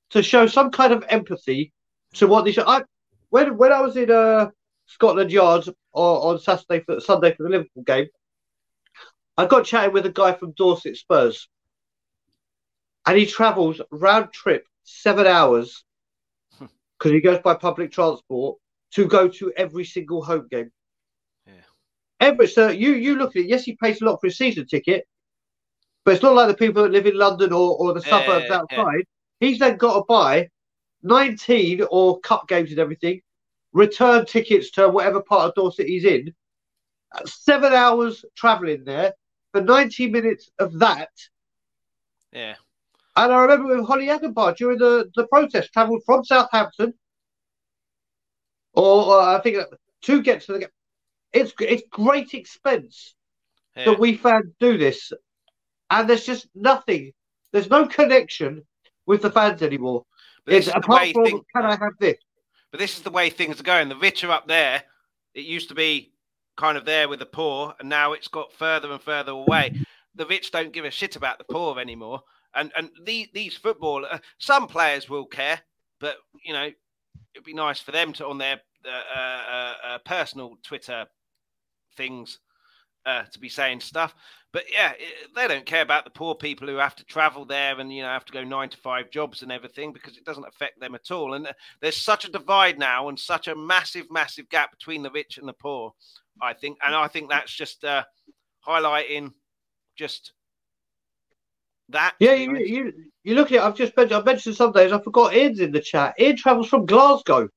to 0.09 0.23
show 0.23 0.47
some 0.47 0.71
kind 0.71 0.91
of 0.91 1.05
empathy 1.07 1.71
to 2.15 2.25
what 2.25 2.45
these. 2.45 2.57
I 2.57 2.81
when 3.29 3.55
when 3.55 3.71
I 3.71 3.81
was 3.81 3.95
in 3.95 4.09
uh, 4.09 4.49
Scotland 4.87 5.31
Yard 5.31 5.65
on 5.93 6.39
Saturday 6.39 6.83
for 6.83 6.99
Sunday 6.99 7.35
for 7.35 7.43
the 7.43 7.49
Liverpool 7.49 7.83
game, 7.83 8.07
I 9.37 9.45
got 9.45 9.65
chatting 9.65 9.93
with 9.93 10.07
a 10.07 10.11
guy 10.11 10.33
from 10.33 10.53
Dorset 10.53 10.97
Spurs, 10.97 11.47
and 13.05 13.15
he 13.19 13.27
travels 13.27 13.81
round 13.91 14.33
trip 14.33 14.65
seven 14.83 15.27
hours 15.27 15.83
because 16.97 17.11
he 17.11 17.21
goes 17.21 17.39
by 17.39 17.53
public 17.53 17.91
transport 17.91 18.57
to 18.91 19.07
go 19.07 19.27
to 19.27 19.51
every 19.55 19.85
single 19.85 20.23
home 20.23 20.47
game. 20.49 20.71
Yeah. 21.45 21.53
Every 22.19 22.47
so 22.47 22.69
you 22.69 22.93
you 22.93 23.15
look 23.15 23.35
at 23.35 23.43
it. 23.43 23.49
Yes, 23.49 23.63
he 23.63 23.75
pays 23.75 24.01
a 24.01 24.05
lot 24.05 24.19
for 24.19 24.27
his 24.27 24.37
season 24.37 24.65
ticket, 24.65 25.05
but 26.05 26.13
it's 26.13 26.23
not 26.23 26.35
like 26.35 26.47
the 26.47 26.55
people 26.55 26.83
that 26.83 26.91
live 26.91 27.05
in 27.05 27.17
London 27.17 27.51
or, 27.53 27.77
or 27.77 27.93
the 27.93 28.01
suburbs 28.01 28.45
yeah, 28.49 28.55
outside. 28.55 29.03
Yeah. 29.41 29.47
He's 29.47 29.59
then 29.59 29.77
got 29.77 29.95
to 29.95 30.03
buy 30.07 30.49
19 31.03 31.85
or 31.91 32.19
cup 32.21 32.47
games 32.47 32.71
and 32.71 32.79
everything, 32.79 33.21
return 33.73 34.25
tickets 34.25 34.71
to 34.71 34.89
whatever 34.89 35.21
part 35.21 35.49
of 35.49 35.55
Dorset 35.55 35.87
he's 35.87 36.05
in, 36.05 36.33
seven 37.25 37.73
hours 37.73 38.25
travelling 38.35 38.83
there 38.83 39.13
for 39.51 39.61
90 39.61 40.09
minutes 40.09 40.49
of 40.59 40.79
that. 40.79 41.09
Yeah. 42.31 42.55
And 43.17 43.33
I 43.33 43.41
remember 43.41 43.75
with 43.75 43.87
Holly 43.87 44.07
Agenbar 44.07 44.55
during 44.55 44.77
the, 44.77 45.09
the 45.15 45.25
protest, 45.27 45.73
travelled 45.73 46.03
from 46.05 46.23
Southampton, 46.23 46.93
or 48.73 49.19
I 49.19 49.39
think 49.41 49.57
to 50.03 50.21
get 50.21 50.41
to 50.41 50.53
the 50.53 50.59
game. 50.59 50.69
It's, 51.33 51.51
it's 51.59 51.81
great 51.91 52.35
expense 52.35 53.15
yeah. 53.75 53.85
that 53.85 53.99
we 53.99 54.15
fans 54.15 54.53
do 54.59 54.77
this. 54.77 55.11
And 55.89 56.07
there's 56.07 56.25
just 56.27 56.47
nothing, 56.53 57.11
there's 57.51 57.71
no 57.71 57.87
connection 57.87 58.61
with 59.07 59.23
the 59.23 59.31
fans 59.31 59.63
anymore. 59.63 60.05
It's 60.45 60.67
apart 60.67 61.11
from 61.11 61.25
thing, 61.25 61.41
can 61.55 61.65
I 61.65 61.71
have 61.71 61.93
this? 61.99 62.17
But 62.71 62.79
this 62.79 62.97
is 62.97 63.03
the 63.03 63.09
way 63.09 63.31
things 63.31 63.59
are 63.59 63.63
going. 63.63 63.89
The 63.89 63.95
rich 63.95 64.23
are 64.23 64.31
up 64.31 64.47
there. 64.47 64.83
It 65.33 65.45
used 65.45 65.69
to 65.69 65.75
be 65.75 66.11
kind 66.55 66.77
of 66.77 66.85
there 66.85 67.09
with 67.09 67.19
the 67.19 67.25
poor, 67.25 67.73
and 67.79 67.89
now 67.89 68.13
it's 68.13 68.27
got 68.27 68.53
further 68.53 68.91
and 68.91 69.01
further 69.01 69.31
away. 69.31 69.73
The 70.13 70.25
rich 70.27 70.51
don't 70.51 70.71
give 70.71 70.85
a 70.85 70.91
shit 70.91 71.15
about 71.15 71.39
the 71.39 71.45
poor 71.45 71.79
anymore. 71.79 72.21
And 72.57 72.71
and 72.75 72.89
these 73.03 73.27
these 73.33 73.55
football, 73.55 74.05
uh, 74.05 74.19
some 74.39 74.67
players 74.67 75.09
will 75.09 75.25
care, 75.25 75.61
but 75.99 76.17
you 76.43 76.53
know, 76.53 76.69
it'd 77.33 77.45
be 77.45 77.53
nice 77.53 77.79
for 77.79 77.91
them 77.91 78.13
to 78.13 78.27
on 78.27 78.37
their 78.37 78.59
uh, 78.85 79.19
uh, 79.19 79.73
uh 79.85 79.97
personal 79.99 80.57
Twitter 80.63 81.05
things 81.95 82.39
uh, 83.05 83.23
to 83.31 83.39
be 83.39 83.49
saying 83.49 83.79
stuff. 83.79 84.13
But 84.53 84.65
yeah, 84.71 84.91
it, 84.97 85.35
they 85.35 85.47
don't 85.47 85.65
care 85.65 85.81
about 85.81 86.03
the 86.03 86.09
poor 86.09 86.35
people 86.35 86.67
who 86.67 86.75
have 86.75 86.95
to 86.97 87.05
travel 87.05 87.45
there 87.45 87.79
and 87.79 87.91
you 87.91 88.01
know 88.01 88.09
have 88.09 88.25
to 88.25 88.33
go 88.33 88.43
nine 88.43 88.69
to 88.69 88.77
five 88.77 89.09
jobs 89.09 89.41
and 89.41 89.51
everything 89.51 89.93
because 89.93 90.17
it 90.17 90.25
doesn't 90.25 90.47
affect 90.47 90.79
them 90.79 90.95
at 90.95 91.11
all. 91.11 91.33
And 91.33 91.47
uh, 91.47 91.53
there's 91.81 91.97
such 91.97 92.25
a 92.25 92.31
divide 92.31 92.77
now 92.77 93.09
and 93.09 93.19
such 93.19 93.47
a 93.47 93.55
massive, 93.55 94.05
massive 94.11 94.49
gap 94.49 94.71
between 94.71 95.03
the 95.03 95.11
rich 95.11 95.37
and 95.37 95.47
the 95.47 95.53
poor. 95.53 95.93
I 96.41 96.53
think, 96.53 96.77
and 96.85 96.93
I 96.93 97.07
think 97.07 97.29
that's 97.29 97.51
just 97.51 97.83
uh, 97.83 98.03
highlighting 98.67 99.31
just 99.97 100.33
that. 101.89 102.15
Yeah, 102.19 102.33
you, 102.33 102.57
you, 102.57 102.93
you 103.23 103.35
look 103.35 103.51
at 103.51 103.55
it. 103.55 103.61
I've 103.61 103.75
just 103.75 103.95
mentioned, 103.95 104.21
I 104.21 104.23
mentioned 104.23 104.55
some 104.55 104.71
days. 104.71 104.91
I 104.91 105.01
forgot 105.01 105.33
Ian's 105.33 105.59
in 105.59 105.71
the 105.71 105.79
chat. 105.79 106.15
Ian 106.19 106.37
travels 106.37 106.67
from 106.67 106.85
Glasgow 106.85 107.49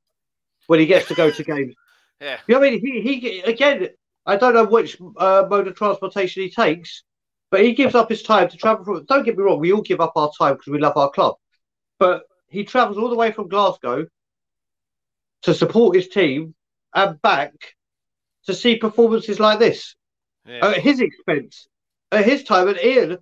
when 0.66 0.80
he 0.80 0.86
gets 0.86 1.08
to 1.08 1.14
go 1.14 1.30
to 1.30 1.44
games. 1.44 1.74
yeah, 2.20 2.38
you 2.46 2.54
know 2.54 2.60
what 2.60 2.68
I 2.68 2.70
mean? 2.72 2.80
He, 2.80 3.18
he 3.18 3.40
again. 3.40 3.88
I 4.26 4.36
don't 4.36 4.54
know 4.54 4.66
which 4.66 4.98
uh, 5.16 5.46
mode 5.48 5.66
of 5.66 5.74
transportation 5.74 6.42
he 6.42 6.50
takes, 6.50 7.02
but 7.50 7.64
he 7.64 7.72
gives 7.72 7.94
up 7.94 8.10
his 8.10 8.22
time 8.22 8.48
to 8.48 8.56
travel 8.56 8.84
from. 8.84 9.04
Don't 9.06 9.24
get 9.24 9.36
me 9.36 9.42
wrong, 9.42 9.58
we 9.58 9.72
all 9.72 9.80
give 9.80 10.00
up 10.00 10.12
our 10.14 10.30
time 10.38 10.54
because 10.54 10.70
we 10.70 10.78
love 10.78 10.96
our 10.96 11.10
club, 11.10 11.36
but 11.98 12.24
he 12.48 12.64
travels 12.64 12.98
all 12.98 13.08
the 13.08 13.16
way 13.16 13.32
from 13.32 13.48
Glasgow 13.48 14.06
to 15.42 15.54
support 15.54 15.96
his 15.96 16.08
team 16.08 16.54
and 16.94 17.20
back 17.22 17.52
to 18.46 18.54
see 18.54 18.76
performances 18.76 19.40
like 19.40 19.58
this 19.58 19.94
yeah. 20.46 20.66
at 20.66 20.78
his 20.78 21.00
expense, 21.00 21.68
at 22.12 22.24
his 22.24 22.42
time. 22.42 22.68
And 22.68 22.78
Ian, 22.78 23.18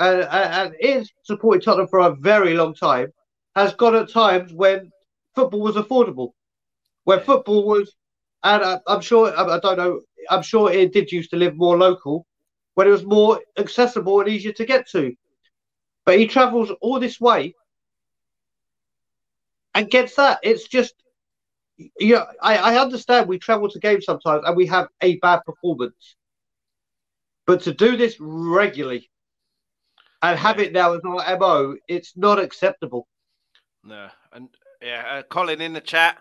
and, 0.00 0.22
and 0.22 0.74
Ian's 0.82 1.12
supported 1.24 1.62
Tottenham 1.62 1.88
for 1.88 2.00
a 2.00 2.14
very 2.16 2.54
long 2.54 2.74
time, 2.74 3.12
has 3.54 3.74
gone 3.74 3.94
at 3.94 4.10
times 4.10 4.52
when 4.52 4.90
football 5.34 5.60
was 5.60 5.76
affordable, 5.76 6.30
when 7.04 7.20
football 7.20 7.66
was, 7.66 7.94
and 8.42 8.64
I, 8.64 8.80
am 8.88 9.02
sure 9.02 9.32
I, 9.36 9.56
I 9.56 9.60
don't 9.60 9.76
know, 9.76 10.00
I'm 10.30 10.42
sure 10.42 10.72
it 10.72 10.92
did 10.92 11.12
used 11.12 11.30
to 11.30 11.36
live 11.36 11.54
more 11.56 11.76
local, 11.76 12.26
when 12.74 12.86
it 12.86 12.90
was 12.90 13.04
more 13.04 13.40
accessible 13.58 14.20
and 14.20 14.28
easier 14.28 14.52
to 14.52 14.64
get 14.64 14.88
to. 14.90 15.14
But 16.06 16.18
he 16.18 16.26
travels 16.26 16.70
all 16.80 16.98
this 16.98 17.20
way 17.20 17.54
and 19.74 19.90
gets 19.90 20.14
that. 20.14 20.40
It's 20.42 20.66
just 20.66 20.94
yeah, 21.98 22.24
I, 22.42 22.56
I 22.56 22.80
understand 22.80 23.28
we 23.28 23.38
travel 23.38 23.68
to 23.70 23.78
games 23.78 24.04
sometimes 24.04 24.42
and 24.46 24.56
we 24.56 24.66
have 24.66 24.88
a 25.00 25.18
bad 25.18 25.40
performance. 25.44 26.16
But 27.46 27.62
to 27.62 27.74
do 27.74 27.96
this 27.96 28.16
regularly 28.18 29.10
and 30.22 30.38
have 30.38 30.58
it 30.60 30.72
now 30.72 30.94
as 30.94 31.00
our 31.04 31.38
MO, 31.38 31.76
it's 31.88 32.16
not 32.16 32.38
acceptable. 32.38 33.06
No. 33.84 34.08
And 34.32 34.48
yeah, 34.82 35.04
uh, 35.10 35.22
Colin 35.22 35.60
in 35.60 35.72
the 35.72 35.80
chat. 35.80 36.18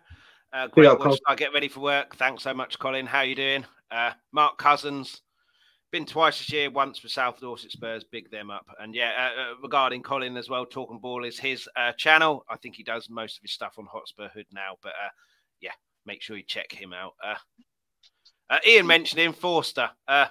Uh, 0.51 0.67
great 0.67 0.85
yeah, 0.85 0.93
watch. 0.93 1.19
I 1.27 1.35
get 1.35 1.53
ready 1.53 1.67
for 1.67 1.81
work. 1.81 2.15
Thanks 2.15 2.43
so 2.43 2.53
much, 2.53 2.79
Colin. 2.79 3.05
How 3.05 3.19
are 3.19 3.25
you 3.25 3.35
doing? 3.35 3.65
Uh, 3.91 4.11
Mark 4.31 4.57
Cousins. 4.57 5.21
Been 5.91 6.05
twice 6.05 6.37
this 6.37 6.51
year, 6.51 6.69
once 6.69 6.99
for 6.99 7.07
South 7.07 7.39
Dorset 7.39 7.71
Spurs. 7.71 8.03
Big 8.03 8.29
them 8.29 8.51
up. 8.51 8.65
And 8.79 8.93
yeah, 8.93 9.11
uh, 9.17 9.41
uh, 9.41 9.53
regarding 9.63 10.03
Colin 10.03 10.37
as 10.37 10.47
well, 10.47 10.65
Talking 10.65 10.99
Ball 10.99 11.25
is 11.25 11.39
his 11.39 11.67
uh, 11.75 11.93
channel. 11.93 12.45
I 12.47 12.57
think 12.57 12.75
he 12.75 12.83
does 12.83 13.09
most 13.09 13.37
of 13.37 13.41
his 13.41 13.53
stuff 13.53 13.73
on 13.79 13.87
Hotspur 13.91 14.29
Hood 14.29 14.45
now. 14.51 14.75
But 14.83 14.89
uh, 14.89 15.09
yeah, 15.61 15.71
make 16.05 16.21
sure 16.21 16.37
you 16.37 16.43
check 16.43 16.71
him 16.71 16.93
out. 16.93 17.13
Uh, 17.23 17.35
uh, 18.51 18.59
Ian 18.67 18.85
mentioned 18.85 19.19
him, 19.19 19.33
Forster. 19.33 19.89
Uh, 20.07 20.27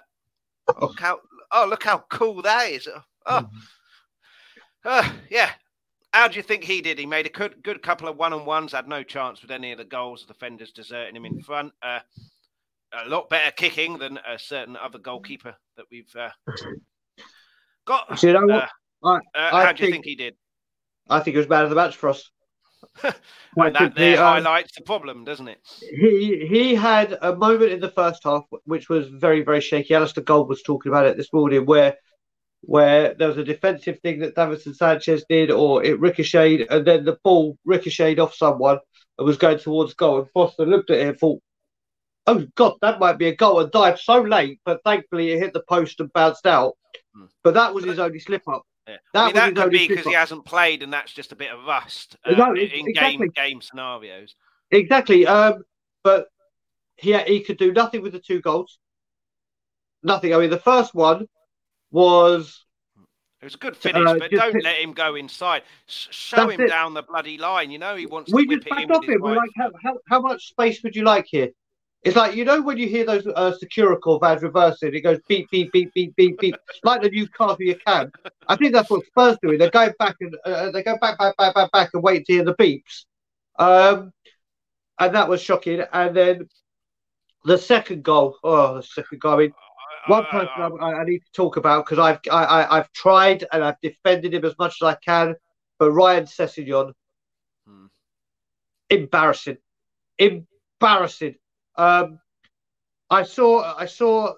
oh. 0.68 0.86
Look 0.86 1.00
how, 1.00 1.20
oh, 1.50 1.66
look 1.68 1.82
how 1.82 2.04
cool 2.08 2.42
that 2.42 2.70
is. 2.70 2.88
Oh, 3.28 3.40
mm-hmm. 3.40 4.88
uh, 4.88 5.12
yeah. 5.30 5.50
How 6.12 6.28
do 6.28 6.36
you 6.36 6.42
think 6.42 6.64
he 6.64 6.80
did? 6.80 6.98
He 6.98 7.06
made 7.06 7.26
a 7.26 7.30
good, 7.30 7.62
good 7.62 7.82
couple 7.82 8.08
of 8.08 8.16
one 8.16 8.32
on 8.32 8.46
ones, 8.46 8.72
had 8.72 8.88
no 8.88 9.02
chance 9.02 9.42
with 9.42 9.50
any 9.50 9.72
of 9.72 9.78
the 9.78 9.84
goals. 9.84 10.24
The 10.26 10.32
defenders 10.32 10.72
deserting 10.72 11.14
him 11.14 11.26
in 11.26 11.42
front. 11.42 11.72
Uh, 11.82 12.00
a 12.92 13.08
lot 13.08 13.28
better 13.28 13.50
kicking 13.50 13.98
than 13.98 14.18
a 14.26 14.38
certain 14.38 14.76
other 14.76 14.98
goalkeeper 14.98 15.54
that 15.76 15.86
we've 15.90 16.10
uh, 16.18 16.30
got. 17.84 18.22
You 18.22 18.32
know 18.32 18.46
what? 18.46 18.64
Uh, 18.64 18.68
I, 19.04 19.16
uh, 19.16 19.20
I 19.34 19.64
how 19.66 19.72
do 19.72 19.84
you 19.84 19.92
think 19.92 20.06
he 20.06 20.16
did? 20.16 20.34
I 21.08 21.20
think 21.20 21.34
it 21.34 21.38
was 21.38 21.46
bad 21.46 21.64
of 21.64 21.70
the 21.70 21.76
match 21.76 21.96
for 21.96 22.08
us. 22.08 22.30
that 23.02 23.92
there 23.96 24.18
um, 24.18 24.24
highlights 24.24 24.74
the 24.76 24.82
problem, 24.82 25.24
doesn't 25.24 25.48
it? 25.48 25.58
He 25.80 26.46
he 26.48 26.74
had 26.74 27.16
a 27.20 27.34
moment 27.34 27.72
in 27.72 27.80
the 27.80 27.90
first 27.90 28.22
half 28.24 28.44
which 28.64 28.88
was 28.88 29.08
very 29.08 29.42
very 29.42 29.60
shaky. 29.60 29.94
Alasdair 29.94 30.24
Gold 30.24 30.48
was 30.48 30.62
talking 30.62 30.90
about 30.90 31.06
it 31.06 31.16
this 31.16 31.32
morning, 31.32 31.66
where 31.66 31.96
where 32.62 33.14
there 33.14 33.28
was 33.28 33.38
a 33.38 33.44
defensive 33.44 34.00
thing 34.00 34.20
that 34.20 34.34
Davinson 34.34 34.74
Sanchez 34.74 35.24
did, 35.28 35.50
or 35.50 35.82
it 35.84 36.00
ricocheted, 36.00 36.66
and 36.70 36.86
then 36.86 37.04
the 37.04 37.18
ball 37.24 37.56
ricocheted 37.64 38.18
off 38.18 38.34
someone 38.34 38.78
and 39.16 39.26
was 39.26 39.36
going 39.36 39.58
towards 39.58 39.94
goal. 39.94 40.20
And 40.20 40.30
Forster 40.30 40.66
looked 40.66 40.90
at 40.90 40.98
it 40.98 41.08
and 41.08 41.18
thought, 41.18 41.40
"Oh 42.26 42.46
God, 42.56 42.74
that 42.82 42.98
might 42.98 43.18
be 43.18 43.28
a 43.28 43.36
goal," 43.36 43.60
and 43.60 43.70
dived 43.70 44.00
so 44.00 44.20
late, 44.20 44.60
but 44.64 44.80
thankfully 44.84 45.30
it 45.30 45.38
hit 45.38 45.52
the 45.52 45.62
post 45.68 46.00
and 46.00 46.12
bounced 46.12 46.46
out. 46.46 46.74
Hmm. 47.14 47.26
But 47.42 47.54
that 47.54 47.74
was 47.74 47.84
his 47.84 47.98
only 47.98 48.18
slip 48.18 48.46
up. 48.48 48.62
Yeah. 48.86 48.96
That, 49.12 49.22
I 49.22 49.26
mean, 49.26 49.34
that 49.34 49.54
could 49.54 49.72
be 49.72 49.88
because 49.88 50.06
he 50.06 50.14
hasn't 50.14 50.44
played, 50.44 50.82
and 50.82 50.92
that's 50.92 51.12
just 51.12 51.32
a 51.32 51.36
bit 51.36 51.52
of 51.52 51.64
rust 51.64 52.16
uh, 52.24 52.32
no, 52.32 52.52
in 52.52 52.88
exactly. 52.88 52.94
game 52.94 53.30
game 53.34 53.60
scenarios. 53.60 54.34
Exactly. 54.70 55.26
Um, 55.26 55.62
but 56.02 56.28
he 56.96 57.16
he 57.22 57.40
could 57.40 57.58
do 57.58 57.72
nothing 57.72 58.02
with 58.02 58.12
the 58.12 58.18
two 58.18 58.40
goals. 58.40 58.78
Nothing. 60.02 60.34
I 60.34 60.38
mean, 60.38 60.50
the 60.50 60.58
first 60.58 60.94
one 60.94 61.26
was. 61.90 62.64
It 63.40 63.44
was 63.44 63.54
a 63.54 63.58
good 63.58 63.76
finish, 63.76 64.04
uh, 64.04 64.18
but 64.18 64.30
don't 64.32 64.64
let 64.64 64.80
him 64.80 64.92
go 64.92 65.14
inside. 65.14 65.62
Show 65.86 66.48
him 66.48 66.60
it. 66.60 66.68
down 66.68 66.94
the 66.94 67.02
bloody 67.02 67.38
line. 67.38 67.70
You 67.70 67.78
know 67.78 67.94
he 67.94 68.06
wants 68.06 68.32
we 68.32 68.46
to 68.46 68.54
in. 68.54 68.90
Off 68.90 69.04
him. 69.04 69.20
Like, 69.20 69.50
how, 69.56 69.70
how, 69.80 69.98
how 70.08 70.20
much 70.20 70.48
space 70.48 70.82
would 70.82 70.96
you 70.96 71.04
like 71.04 71.26
here? 71.28 71.50
It's 72.02 72.16
like 72.16 72.36
you 72.36 72.44
know 72.44 72.60
when 72.62 72.78
you 72.78 72.88
hear 72.88 73.04
those 73.04 73.26
uh, 73.26 73.52
Securicor 73.62 74.20
vans 74.20 74.42
reversing, 74.42 74.94
it 74.94 75.00
goes 75.00 75.18
beep 75.28 75.50
beep 75.50 75.72
beep 75.72 75.92
beep 75.94 76.14
beep 76.16 76.38
beep, 76.38 76.56
like 76.84 77.02
the 77.02 77.10
new 77.10 77.28
car 77.28 77.56
for 77.56 77.62
your 77.62 77.76
cab. 77.76 78.12
I 78.46 78.56
think 78.56 78.72
that's 78.72 78.90
what 78.90 79.04
Spurs 79.06 79.36
doing. 79.42 79.58
They're 79.58 79.70
going 79.70 79.92
back 79.98 80.16
and 80.20 80.34
uh, 80.46 80.48
uh, 80.48 80.70
they 80.70 80.82
go 80.82 80.96
back 80.98 81.18
back 81.18 81.36
back 81.36 81.54
back 81.54 81.72
back 81.72 81.90
and 81.94 82.02
wait 82.02 82.24
to 82.26 82.32
hear 82.32 82.44
the 82.44 82.54
beeps. 82.54 83.04
Um, 83.58 84.12
and 84.98 85.14
that 85.14 85.28
was 85.28 85.42
shocking. 85.42 85.82
And 85.92 86.16
then 86.16 86.48
the 87.44 87.58
second 87.58 88.04
goal. 88.04 88.36
Oh, 88.44 88.76
the 88.76 88.82
second 88.82 89.20
goal. 89.20 89.34
I 89.34 89.36
mean, 89.38 89.52
one 90.06 90.24
person 90.26 90.78
I, 90.80 90.92
I 90.92 91.04
need 91.04 91.20
to 91.20 91.32
talk 91.32 91.56
about 91.56 91.84
because 91.84 91.98
I've 91.98 92.18
I, 92.30 92.66
I, 92.70 92.76
have 92.76 92.92
tried 92.92 93.44
and 93.52 93.62
I've 93.62 93.80
defended 93.80 94.34
him 94.34 94.44
as 94.44 94.54
much 94.58 94.76
as 94.80 94.86
I 94.86 94.96
can, 95.04 95.34
but 95.78 95.92
Ryan 95.92 96.24
Sessegnon, 96.24 96.92
hmm. 97.66 97.86
embarrassing, 98.90 99.58
embarrassing. 100.18 101.34
Um, 101.76 102.18
I 103.10 103.22
saw 103.22 103.74
I 103.76 103.86
saw 103.86 104.34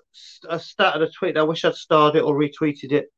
a 0.48 0.58
stat 0.58 0.94
and 0.94 1.04
a 1.04 1.10
tweet. 1.10 1.36
I 1.36 1.42
wish 1.42 1.64
I'd 1.64 1.74
starred 1.74 2.16
it 2.16 2.22
or 2.22 2.34
retweeted 2.34 2.92
it. 2.92 3.12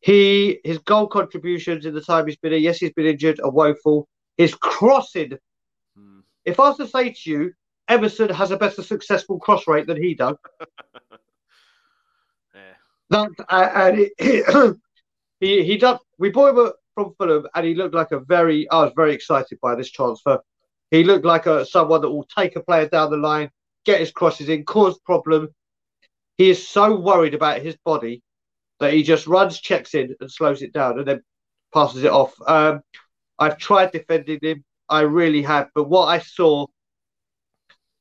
He 0.00 0.58
his 0.64 0.78
goal 0.78 1.06
contributions 1.06 1.86
in 1.86 1.94
the 1.94 2.00
time 2.00 2.26
he's 2.26 2.36
been 2.36 2.52
here. 2.52 2.60
Yes, 2.60 2.78
he's 2.78 2.92
been 2.92 3.06
injured, 3.06 3.40
a 3.42 3.48
woeful. 3.48 4.08
His 4.36 4.54
crossing. 4.54 5.38
Hmm. 5.96 6.20
If 6.44 6.60
I 6.60 6.68
was 6.68 6.78
to 6.78 6.88
say 6.88 7.10
to 7.10 7.30
you, 7.30 7.52
Emerson 7.92 8.30
has 8.30 8.50
a 8.50 8.56
better 8.56 8.82
successful 8.82 9.38
cross 9.38 9.66
rate 9.66 9.86
than 9.86 10.02
he 10.02 10.14
does. 10.14 10.36
yeah. 12.54 12.60
That 13.10 13.28
uh, 13.48 13.70
and 13.74 13.98
it, 13.98 14.76
he 15.40 15.62
he 15.62 15.76
done. 15.84 15.98
We 16.18 16.30
bought 16.30 16.56
him 16.56 16.72
from 16.94 17.14
Fulham, 17.18 17.46
and 17.54 17.66
he 17.66 17.74
looked 17.74 17.94
like 17.94 18.12
a 18.12 18.20
very. 18.20 18.68
I 18.70 18.84
was 18.84 18.92
very 18.96 19.12
excited 19.12 19.58
by 19.60 19.74
this 19.74 19.90
transfer. 19.90 20.40
He 20.90 21.04
looked 21.04 21.26
like 21.26 21.46
a 21.46 21.66
someone 21.66 22.00
that 22.00 22.10
will 22.10 22.26
take 22.34 22.56
a 22.56 22.62
player 22.62 22.88
down 22.88 23.10
the 23.10 23.18
line, 23.18 23.50
get 23.84 24.00
his 24.00 24.10
crosses 24.10 24.48
in, 24.48 24.64
cause 24.64 24.98
problem. 25.00 25.48
He 26.38 26.48
is 26.48 26.66
so 26.66 26.96
worried 26.96 27.34
about 27.34 27.60
his 27.60 27.76
body 27.84 28.22
that 28.80 28.94
he 28.94 29.02
just 29.02 29.26
runs, 29.26 29.60
checks 29.60 29.94
in, 29.94 30.16
and 30.18 30.30
slows 30.30 30.62
it 30.62 30.72
down, 30.72 30.98
and 30.98 31.06
then 31.06 31.22
passes 31.74 32.04
it 32.04 32.10
off. 32.10 32.34
Um, 32.46 32.80
I've 33.38 33.58
tried 33.58 33.92
defending 33.92 34.38
him, 34.42 34.64
I 34.88 35.00
really 35.02 35.42
have, 35.42 35.68
but 35.74 35.88
what 35.88 36.06
I 36.06 36.18
saw 36.18 36.66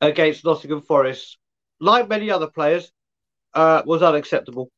against 0.02 0.44
Nottingham 0.44 0.82
Forest, 0.82 1.38
like 1.80 2.10
many 2.10 2.30
other 2.30 2.48
players, 2.48 2.92
uh, 3.54 3.82
was 3.86 4.02
unacceptable. 4.02 4.70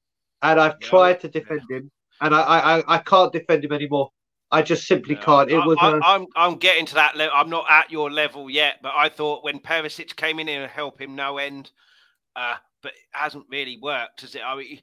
And 0.41 0.59
I've 0.59 0.76
yeah, 0.82 0.88
tried 0.88 1.19
to 1.21 1.30
defend 1.30 1.61
yeah. 1.69 1.78
him, 1.78 1.91
and 2.21 2.36
I, 2.36 2.41
I, 2.41 2.95
I 2.95 2.97
can't 2.99 3.32
defend 3.32 3.63
him 3.63 3.71
anymore. 3.71 4.09
I 4.51 4.61
just 4.61 4.86
simply 4.86 5.15
can't. 5.15 5.49
It 5.49 5.57
was. 5.57 5.78
I, 5.82 5.91
am 5.91 6.01
I'm, 6.03 6.28
I'm 6.36 6.55
getting 6.57 6.86
to 6.88 6.95
that 6.95 7.15
level. 7.15 7.34
I'm 7.36 7.49
not 7.49 7.65
at 7.69 7.89
your 7.89 8.11
level 8.11 8.49
yet, 8.49 8.76
but 8.84 8.93
I 8.95 9.09
thought 9.09 9.43
when 9.43 9.59
Perisic 9.59 10.15
came 10.15 10.39
in 10.39 10.47
here 10.47 10.61
and 10.61 10.71
help 10.71 11.01
him 11.01 11.15
no 11.15 11.38
end, 11.38 11.71
uh, 12.36 12.55
but 12.84 12.91
it 12.91 12.99
hasn't 13.11 13.45
really 13.49 13.80
worked, 13.82 14.21
has 14.21 14.36
it? 14.36 14.41
I 14.45 14.55
mean, 14.55 14.80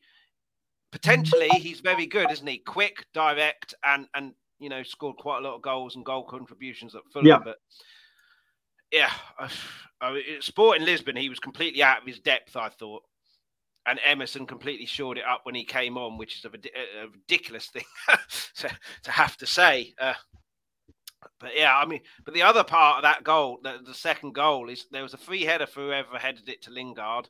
potentially 0.91 1.49
he's 1.51 1.81
very 1.81 2.07
good, 2.07 2.31
isn't 2.31 2.47
he? 2.47 2.59
Quick, 2.59 3.07
direct, 3.15 3.75
and 3.85 4.07
and 4.15 4.33
you 4.59 4.69
know 4.69 4.83
scored 4.83 5.17
quite 5.17 5.39
a 5.39 5.43
lot 5.43 5.55
of 5.55 5.63
goals 5.63 5.95
and 5.95 6.05
goal 6.05 6.25
contributions 6.25 6.95
at 6.95 7.03
Fulham. 7.13 7.27
Yeah. 7.27 7.39
But 7.39 7.59
yeah, 8.91 9.11
I 10.01 10.13
mean, 10.13 10.23
Sporting 10.41 10.85
Lisbon, 10.85 11.17
he 11.17 11.29
was 11.29 11.39
completely 11.39 11.83
out 11.83 12.01
of 12.01 12.07
his 12.07 12.19
depth. 12.19 12.57
I 12.57 12.69
thought 12.69 13.03
and 13.87 13.99
Emerson 14.05 14.47
completely 14.47 14.87
shored 14.87 15.19
it 15.19 15.25
up 15.25 15.41
when 15.45 15.55
he 15.55 15.65
came 15.65 15.97
on, 15.97 16.19
which 16.19 16.39
is 16.39 16.45
a, 16.45 16.49
a 16.49 17.09
ridiculous 17.09 17.67
thing 17.67 17.85
to, 18.57 18.71
to, 19.03 19.11
have 19.11 19.37
to 19.39 19.47
say. 19.47 19.95
Uh, 19.99 20.15
but 21.39 21.51
yeah, 21.57 21.77
I 21.77 21.87
mean, 21.87 22.01
but 22.25 22.35
the 22.35 22.43
other 22.43 22.63
part 22.63 22.97
of 22.97 23.03
that 23.03 23.25
goal, 23.25 23.59
the, 23.63 23.81
the, 23.85 23.95
second 23.95 24.35
goal, 24.35 24.69
is 24.69 24.87
there 24.91 25.03
was 25.03 25.15
a 25.15 25.19
free 25.19 25.43
header 25.43 25.67
for 25.67 25.81
whoever 25.81 26.19
headed 26.19 26.49
it 26.49 26.63
to 26.63 26.71
Lingard, 26.71 27.29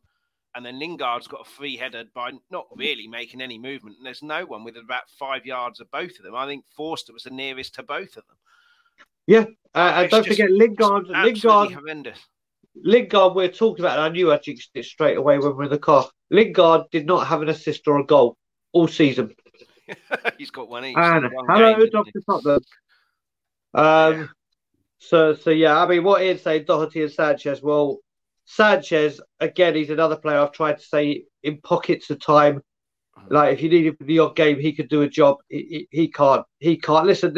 and 0.55 0.66
then 0.66 0.79
Lingard's 0.79 1.29
got 1.29 1.47
a 1.47 1.51
free 1.51 1.77
header 1.77 2.05
by 2.14 2.33
not 2.51 2.66
really 2.75 3.07
making 3.07 3.41
any 3.41 3.59
movement, 3.59 3.97
and 3.97 4.07
there's 4.07 4.23
no 4.23 4.45
one 4.45 4.64
within 4.64 4.85
about 4.85 5.09
five 5.18 5.47
yards 5.47 5.81
of 5.81 5.91
both 5.91 6.18
of 6.18 6.25
them. 6.25 6.35
I 6.35 6.47
think 6.47 6.64
Forster 6.77 7.12
was 7.12 7.23
the 7.23 7.31
nearest 7.31 7.75
to 7.77 7.83
both 7.85 8.16
of 8.16 8.27
them. 8.27 8.37
Yeah, 9.27 9.45
uh, 9.75 9.93
and 9.97 10.11
don't 10.11 10.27
forget 10.27 10.51
Lingard. 10.51 11.07
Lingard, 11.07 11.73
horrendous. 11.73 12.18
Lingard, 12.75 13.35
we're 13.35 13.49
talking 13.49 13.85
about. 13.85 13.99
I 13.99 14.09
knew 14.09 14.33
I 14.33 14.39
jinxed 14.39 14.71
it 14.75 14.85
straight 14.85 15.16
away 15.16 15.39
when 15.39 15.49
we 15.49 15.55
were 15.55 15.64
in 15.64 15.71
the 15.71 15.79
car. 15.79 16.09
Lingard 16.31 16.85
did 16.91 17.07
not 17.07 17.27
have 17.27 17.43
an 17.43 17.49
assist 17.49 17.87
or 17.89 17.99
a 17.99 18.05
goal 18.05 18.37
all 18.73 18.89
season. 18.89 19.35
He's 20.39 20.51
got 20.51 20.68
one 20.68 20.85
each. 20.85 20.97
And 20.97 21.27
hello, 21.49 21.87
Doctor 21.87 22.21
Tottenham. 22.25 22.61
Um, 23.73 24.21
yeah. 24.21 24.27
so 24.99 25.35
so 25.35 25.51
yeah, 25.51 25.81
I 25.83 25.87
mean, 25.87 26.05
what 26.05 26.23
Ian's 26.23 26.43
saying, 26.43 26.64
Doherty 26.66 27.03
and 27.03 27.12
Sanchez. 27.12 27.62
Well, 27.62 27.99
Sanchez 28.45 29.21
again, 29.41 29.75
he's 29.75 29.91
another 29.91 30.16
player 30.16 30.39
I've 30.39 30.53
tried 30.53 30.79
to 30.79 30.85
say 30.85 31.25
in 31.43 31.61
pockets 31.61 32.11
of 32.11 32.21
time. 32.21 32.62
Like 33.29 33.53
if 33.53 33.62
you 33.62 33.68
need 33.68 33.87
him 33.87 33.97
for 33.97 34.05
the 34.05 34.18
odd 34.21 34.37
game, 34.37 34.59
he 34.59 34.73
could 34.73 34.89
do 34.89 35.03
a 35.03 35.09
job. 35.09 35.39
He, 35.49 35.87
he, 35.91 36.01
he 36.03 36.09
can't. 36.09 36.45
He 36.59 36.77
can't. 36.77 37.07
Listen, 37.07 37.35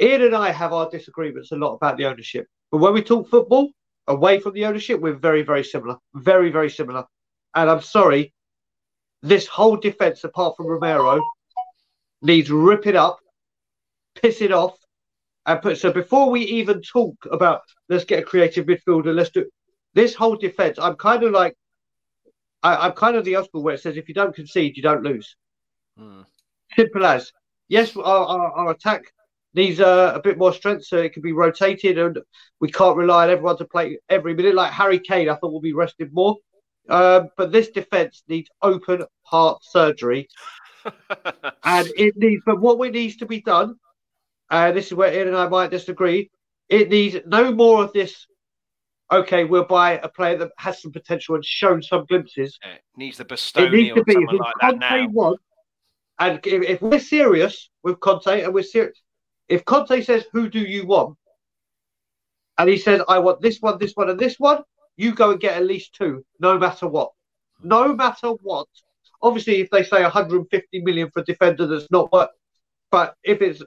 Ian 0.00 0.22
and 0.22 0.36
I 0.36 0.50
have 0.50 0.72
our 0.72 0.88
disagreements 0.88 1.50
a 1.52 1.56
lot 1.56 1.74
about 1.74 1.96
the 1.96 2.06
ownership, 2.06 2.46
but 2.70 2.78
when 2.78 2.94
we 2.94 3.02
talk 3.02 3.28
football 3.28 3.70
away 4.08 4.40
from 4.40 4.54
the 4.54 4.64
ownership, 4.64 5.00
we're 5.00 5.12
very, 5.12 5.42
very 5.42 5.62
similar. 5.62 5.96
Very, 6.14 6.50
very 6.50 6.70
similar. 6.70 7.04
And 7.54 7.70
I'm 7.70 7.82
sorry, 7.82 8.32
this 9.22 9.46
whole 9.46 9.76
defense, 9.76 10.24
apart 10.24 10.56
from 10.56 10.66
Romero, 10.66 11.22
needs 12.22 12.50
ripping 12.50 12.96
up, 12.96 13.18
pissing 14.16 14.50
off, 14.50 14.76
and 15.46 15.62
put. 15.62 15.78
So 15.78 15.92
before 15.92 16.30
we 16.30 16.42
even 16.42 16.82
talk 16.82 17.16
about 17.30 17.62
let's 17.88 18.04
get 18.04 18.20
a 18.20 18.22
creative 18.22 18.66
midfielder, 18.66 19.14
let's 19.14 19.30
do 19.30 19.48
this 19.94 20.14
whole 20.14 20.36
defense. 20.36 20.78
I'm 20.78 20.96
kind 20.96 21.22
of 21.22 21.32
like, 21.32 21.54
I, 22.62 22.86
am 22.86 22.92
kind 22.92 23.16
of 23.16 23.24
the 23.24 23.42
school 23.44 23.62
where 23.62 23.74
it 23.74 23.80
says 23.80 23.96
if 23.96 24.08
you 24.08 24.14
don't 24.14 24.34
concede, 24.34 24.76
you 24.76 24.82
don't 24.82 25.02
lose. 25.02 25.36
Hmm. 25.96 26.22
Simple 26.76 27.04
as. 27.04 27.32
Yes, 27.68 27.96
our, 27.96 28.04
our, 28.04 28.52
our 28.52 28.70
attack 28.72 29.02
needs 29.58 29.80
uh, 29.80 30.12
a 30.14 30.20
bit 30.20 30.38
more 30.38 30.52
strength 30.52 30.86
so 30.86 30.96
it 30.96 31.12
can 31.12 31.22
be 31.22 31.32
rotated 31.32 31.98
and 31.98 32.18
we 32.60 32.70
can't 32.70 32.96
rely 32.96 33.24
on 33.24 33.30
everyone 33.30 33.58
to 33.58 33.64
play 33.64 33.98
every 34.08 34.34
minute. 34.34 34.54
Like 34.54 34.72
Harry 34.72 35.00
Kane, 35.00 35.28
I 35.28 35.34
thought 35.34 35.52
will 35.52 35.60
be 35.60 35.74
rested 35.74 36.14
more. 36.14 36.36
Um, 36.88 37.28
but 37.36 37.52
this 37.52 37.68
defense 37.68 38.22
needs 38.28 38.48
open 38.62 39.04
heart 39.22 39.62
surgery. 39.62 40.28
and 41.64 41.88
it 41.96 42.16
needs, 42.16 42.42
but 42.46 42.60
what 42.60 42.78
we 42.78 42.88
needs 42.88 43.16
to 43.16 43.26
be 43.26 43.42
done, 43.42 43.74
and 44.50 44.72
uh, 44.72 44.72
this 44.72 44.86
is 44.86 44.94
where 44.94 45.12
Ian 45.12 45.28
and 45.28 45.36
I 45.36 45.48
might 45.48 45.70
disagree, 45.70 46.30
it 46.68 46.88
needs 46.88 47.16
no 47.26 47.52
more 47.52 47.84
of 47.84 47.92
this. 47.92 48.26
Okay, 49.10 49.44
we'll 49.44 49.64
buy 49.64 49.98
a 49.98 50.08
player 50.08 50.38
that 50.38 50.52
has 50.58 50.80
some 50.80 50.92
potential 50.92 51.34
and 51.34 51.44
shown 51.44 51.82
some 51.82 52.04
glimpses. 52.06 52.58
It 52.62 52.82
needs 52.96 53.18
the 53.18 53.24
Bastoni 53.24 53.66
it 53.66 53.72
needs 53.72 53.94
to 53.96 54.04
be, 54.04 54.14
if 54.14 54.40
like 54.40 54.54
Conte 54.60 55.06
wants, 55.08 55.42
and 56.18 56.40
if, 56.46 56.62
if, 56.62 56.82
we're 56.82 56.98
serious 56.98 57.70
with 57.82 58.00
Conte 58.00 58.42
and 58.42 58.52
we're 58.52 58.62
serious, 58.62 59.00
if 59.48 59.64
Conte 59.64 60.02
says, 60.02 60.26
"Who 60.32 60.48
do 60.48 60.60
you 60.60 60.86
want?" 60.86 61.16
and 62.58 62.68
he 62.68 62.76
says, 62.76 63.02
"I 63.08 63.18
want 63.18 63.40
this 63.40 63.58
one, 63.60 63.78
this 63.78 63.92
one, 63.94 64.10
and 64.10 64.18
this 64.18 64.38
one," 64.38 64.62
you 64.96 65.14
go 65.14 65.30
and 65.30 65.40
get 65.40 65.56
at 65.56 65.66
least 65.66 65.94
two, 65.94 66.24
no 66.40 66.58
matter 66.58 66.88
what. 66.88 67.12
No 67.62 67.94
matter 67.94 68.30
what. 68.42 68.68
Obviously, 69.22 69.60
if 69.60 69.70
they 69.70 69.82
say 69.82 70.02
150 70.02 70.80
million 70.82 71.10
for 71.10 71.20
a 71.20 71.24
defender, 71.24 71.66
that's 71.66 71.90
not 71.90 72.12
what. 72.12 72.30
But 72.90 73.14
if 73.24 73.42
it's 73.42 73.62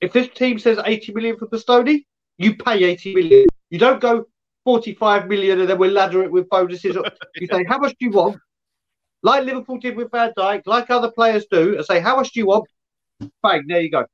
if 0.00 0.12
this 0.12 0.28
team 0.34 0.58
says 0.58 0.78
80 0.84 1.12
million 1.12 1.36
for 1.36 1.46
Bastoni, 1.46 2.04
you 2.38 2.56
pay 2.56 2.84
80 2.84 3.14
million. 3.14 3.46
You 3.70 3.78
don't 3.78 4.00
go 4.00 4.26
45 4.64 5.28
million 5.28 5.60
and 5.60 5.70
then 5.70 5.78
we'll 5.78 5.92
ladder 5.92 6.22
it 6.22 6.30
with 6.30 6.48
bonuses. 6.48 6.96
you 7.36 7.46
say, 7.46 7.64
how 7.64 7.78
much 7.78 7.92
do 7.98 8.06
you 8.06 8.10
want? 8.10 8.38
Like 9.22 9.44
Liverpool 9.44 9.78
did 9.78 9.96
with 9.96 10.10
Van 10.10 10.32
Dijk, 10.36 10.62
like 10.66 10.90
other 10.90 11.10
players 11.10 11.46
do, 11.50 11.76
and 11.76 11.84
say, 11.84 12.00
how 12.00 12.16
much 12.16 12.32
do 12.32 12.40
you 12.40 12.46
want? 12.46 12.68
Bang, 13.42 13.64
there 13.66 13.80
you 13.80 13.90
go. 13.90 14.04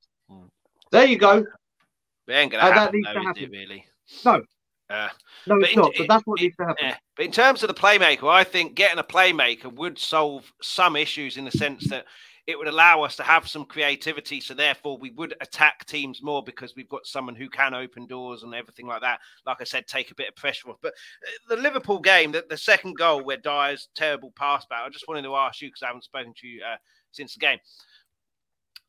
There 0.93 1.07
you 1.07 1.19
go. 1.19 1.45
It 2.29 2.33
ain't 2.33 2.53
gonna 2.53 2.65
and 2.65 2.75
happen, 2.75 3.03
though, 3.03 3.23
happen. 3.23 3.43
It, 3.43 3.51
really? 3.51 3.85
No. 4.25 4.43
Uh, 4.91 5.09
no, 5.47 5.57
it's 5.57 5.73
in, 5.73 5.79
not. 5.79 5.93
But 5.97 6.07
that's 6.07 6.27
what 6.27 6.41
needs 6.41 6.55
to 6.57 6.67
happen. 6.67 6.93
but 7.17 7.25
in 7.25 7.33
terms 7.33 7.63
of 7.63 7.69
the 7.69 7.75
playmaker, 7.75 8.31
I 8.31 8.45
think 8.45 8.75
getting 8.75 8.99
a 8.99 9.05
playmaker 9.05 9.73
would 9.73 9.99
solve 9.99 10.53
some 10.61 10.97
issues 10.97 11.39
in 11.39 11.47
the 11.47 11.51
sense 11.51 11.89
that 11.89 12.05
it 12.47 12.59
would 12.59 12.69
allow 12.69 13.03
us 13.03 13.17
to 13.17 13.23
have 13.23 13.49
some 13.49 13.65
creativity. 13.65 14.41
So 14.41 14.53
therefore, 14.53 14.99
we 14.99 15.11
would 15.13 15.35
attack 15.41 15.87
teams 15.87 16.23
more 16.23 16.43
because 16.43 16.75
we've 16.77 16.89
got 16.89 17.07
someone 17.07 17.37
who 17.37 17.49
can 17.49 17.73
open 17.73 18.07
doors 18.07 18.43
and 18.43 18.55
everything 18.55 18.87
like 18.87 19.01
that. 19.01 19.21
Like 19.47 19.61
I 19.61 19.65
said, 19.65 19.87
take 19.87 20.11
a 20.11 20.15
bit 20.15 20.29
of 20.29 20.37
pressure 20.37 20.69
off. 20.69 20.79
But 20.83 20.93
uh, 20.93 21.55
the 21.55 21.63
Liverpool 21.63 22.01
game, 22.01 22.33
the, 22.33 22.45
the 22.51 22.57
second 22.57 22.97
goal 22.99 23.25
where 23.25 23.39
Dier's 23.39 23.89
terrible 23.95 24.33
pass 24.37 24.67
back, 24.67 24.83
I 24.85 24.91
just 24.91 25.09
wanted 25.09 25.23
to 25.23 25.37
ask 25.37 25.63
you 25.63 25.69
because 25.69 25.83
I 25.83 25.87
haven't 25.87 26.05
spoken 26.05 26.35
to 26.37 26.47
you 26.47 26.63
uh, 26.63 26.77
since 27.13 27.35
the 27.35 27.41
game. 27.41 27.59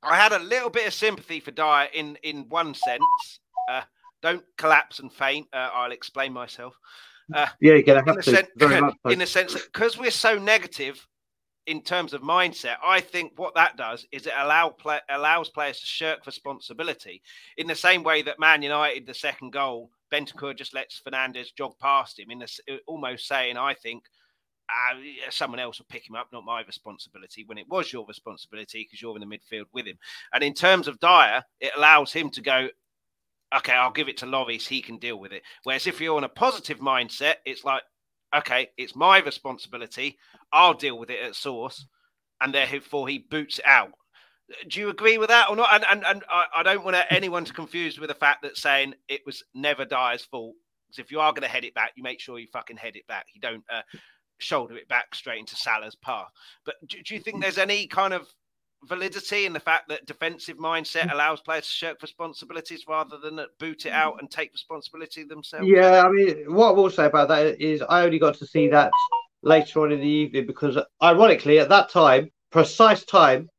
I 0.03 0.15
had 0.15 0.33
a 0.33 0.39
little 0.39 0.69
bit 0.69 0.87
of 0.87 0.93
sympathy 0.93 1.39
for 1.39 1.51
Dier 1.51 1.87
in 1.93 2.17
in 2.23 2.47
one 2.49 2.73
sense. 2.73 3.39
Uh, 3.69 3.81
don't 4.21 4.43
collapse 4.57 4.99
and 4.99 5.11
faint. 5.11 5.47
Uh, 5.53 5.69
I'll 5.73 5.91
explain 5.91 6.33
myself. 6.33 6.77
Uh, 7.33 7.47
yeah, 7.61 7.73
you're 7.73 7.83
gonna 7.83 8.03
have 8.05 8.17
to. 8.17 8.23
Sen- 8.23 8.47
very 8.57 8.81
much 8.81 8.95
in 9.09 9.19
the 9.19 9.25
sense 9.25 9.53
because 9.53 9.97
we're 9.97 10.11
so 10.11 10.37
negative 10.37 11.07
in 11.65 11.81
terms 11.81 12.13
of 12.13 12.21
mindset, 12.21 12.75
I 12.83 12.99
think 12.99 13.33
what 13.37 13.55
that 13.55 13.77
does 13.77 14.05
is 14.11 14.27
it 14.27 14.33
allow 14.37 14.69
play, 14.69 14.99
allows 15.09 15.49
players 15.49 15.79
to 15.79 15.85
shirk 15.85 16.25
responsibility 16.25 17.21
in 17.57 17.67
the 17.67 17.75
same 17.75 18.03
way 18.03 18.21
that 18.23 18.39
Man 18.39 18.61
United, 18.61 19.05
the 19.05 19.13
second 19.13 19.53
goal, 19.53 19.89
Bentancur 20.11 20.57
just 20.57 20.73
lets 20.73 20.99
Fernandez 20.99 21.51
jog 21.51 21.73
past 21.79 22.19
him, 22.19 22.31
in 22.31 22.39
the, 22.39 22.79
almost 22.85 23.27
saying, 23.27 23.57
I 23.57 23.73
think, 23.73 24.03
uh, 24.73 25.29
someone 25.29 25.59
else 25.59 25.79
will 25.79 25.85
pick 25.89 26.07
him 26.07 26.15
up, 26.15 26.27
not 26.31 26.45
my 26.45 26.61
responsibility, 26.63 27.43
when 27.45 27.57
it 27.57 27.69
was 27.69 27.91
your 27.93 28.05
responsibility 28.07 28.85
because 28.85 29.01
you're 29.01 29.15
in 29.15 29.27
the 29.27 29.37
midfield 29.37 29.65
with 29.73 29.85
him. 29.85 29.97
And 30.33 30.43
in 30.43 30.53
terms 30.53 30.87
of 30.87 30.99
Dier, 30.99 31.43
it 31.59 31.71
allows 31.77 32.11
him 32.11 32.29
to 32.31 32.41
go, 32.41 32.69
okay, 33.55 33.73
I'll 33.73 33.91
give 33.91 34.09
it 34.09 34.17
to 34.17 34.25
Lloris, 34.25 34.67
he 34.67 34.81
can 34.81 34.97
deal 34.97 35.19
with 35.19 35.31
it. 35.31 35.43
Whereas 35.63 35.87
if 35.87 36.01
you're 36.01 36.17
in 36.17 36.23
a 36.23 36.29
positive 36.29 36.79
mindset, 36.79 37.35
it's 37.45 37.63
like, 37.63 37.83
okay, 38.35 38.69
it's 38.77 38.95
my 38.95 39.19
responsibility. 39.19 40.17
I'll 40.51 40.73
deal 40.73 40.97
with 40.97 41.09
it 41.09 41.21
at 41.23 41.35
source, 41.35 41.85
and 42.41 42.53
therefore 42.53 43.07
he 43.07 43.19
boots 43.19 43.59
it 43.59 43.65
out. 43.67 43.91
Do 44.67 44.79
you 44.79 44.89
agree 44.89 45.17
with 45.17 45.29
that 45.29 45.49
or 45.49 45.55
not? 45.55 45.73
And 45.73 45.85
and, 45.89 46.05
and 46.05 46.23
I, 46.29 46.45
I 46.57 46.63
don't 46.63 46.83
want 46.83 46.97
anyone 47.09 47.45
to 47.45 47.53
confuse 47.53 47.99
with 47.99 48.09
the 48.09 48.15
fact 48.15 48.41
that 48.43 48.57
saying 48.57 48.93
it 49.07 49.21
was 49.25 49.43
never 49.53 49.85
Dier's 49.85 50.25
fault. 50.25 50.55
Because 50.87 51.05
if 51.05 51.11
you 51.11 51.19
are 51.21 51.31
going 51.31 51.43
to 51.43 51.47
head 51.47 51.63
it 51.63 51.73
back, 51.73 51.93
you 51.95 52.03
make 52.03 52.19
sure 52.19 52.39
you 52.39 52.47
fucking 52.51 52.77
head 52.77 52.95
it 52.95 53.07
back. 53.07 53.25
You 53.33 53.41
don't 53.41 53.63
uh, 53.71 53.81
shoulder 54.43 54.75
it 54.75 54.87
back 54.87 55.15
straight 55.15 55.39
into 55.39 55.55
Salah's 55.55 55.95
path. 55.95 56.29
But 56.65 56.75
do, 56.87 57.01
do 57.01 57.15
you 57.15 57.19
think 57.19 57.41
there's 57.41 57.57
any 57.57 57.87
kind 57.87 58.13
of 58.13 58.27
validity 58.85 59.45
in 59.45 59.53
the 59.53 59.59
fact 59.59 59.87
that 59.89 60.05
defensive 60.05 60.57
mindset 60.57 61.11
allows 61.11 61.41
players 61.41 61.65
to 61.65 61.71
shirk 61.71 62.01
responsibilities 62.01 62.85
rather 62.87 63.17
than 63.17 63.39
boot 63.59 63.85
it 63.85 63.91
out 63.93 64.15
and 64.19 64.29
take 64.29 64.51
responsibility 64.51 65.23
themselves? 65.23 65.67
Yeah, 65.67 66.03
I 66.05 66.11
mean, 66.11 66.53
what 66.53 66.69
I 66.69 66.71
will 66.71 66.89
say 66.89 67.05
about 67.05 67.29
that 67.29 67.61
is 67.61 67.81
I 67.81 68.03
only 68.03 68.19
got 68.19 68.35
to 68.35 68.45
see 68.45 68.67
that 68.69 68.91
later 69.41 69.81
on 69.81 69.91
in 69.91 69.99
the 69.99 70.07
evening 70.07 70.45
because, 70.45 70.77
ironically, 71.01 71.59
at 71.59 71.69
that 71.69 71.89
time, 71.89 72.29
precise 72.51 73.03
time, 73.05 73.49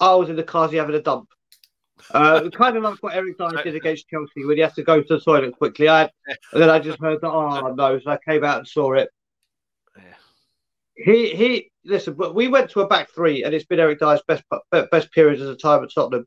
I 0.00 0.14
was 0.14 0.28
in 0.28 0.36
the 0.36 0.42
car 0.42 0.70
having 0.70 0.94
a 0.94 1.02
dump. 1.02 1.28
Uh, 2.12 2.48
kind 2.50 2.76
of 2.76 2.84
like 2.84 3.02
what 3.02 3.14
Eric 3.14 3.36
Dier 3.38 3.50
did 3.64 3.74
against 3.74 4.08
Chelsea 4.08 4.44
when 4.44 4.56
he 4.56 4.62
had 4.62 4.74
to 4.74 4.84
go 4.84 5.02
to 5.02 5.16
the 5.16 5.20
toilet 5.20 5.56
quickly. 5.56 5.88
I 5.88 6.02
and 6.52 6.62
then 6.62 6.70
I 6.70 6.78
just 6.78 7.00
heard 7.00 7.20
that, 7.20 7.30
oh 7.30 7.72
no, 7.76 7.98
so 7.98 8.10
I 8.10 8.18
came 8.26 8.44
out 8.44 8.58
and 8.58 8.68
saw 8.68 8.92
it. 8.92 9.10
He 10.98 11.34
he. 11.34 11.70
Listen, 11.84 12.14
but 12.14 12.34
we 12.34 12.48
went 12.48 12.70
to 12.70 12.80
a 12.80 12.86
back 12.86 13.08
three, 13.14 13.44
and 13.44 13.54
it's 13.54 13.64
been 13.64 13.80
Eric 13.80 14.00
Dier's 14.00 14.20
best 14.26 14.42
best 14.90 15.12
period 15.12 15.40
as 15.40 15.48
a 15.48 15.56
time 15.56 15.82
at 15.82 15.90
Tottenham. 15.94 16.26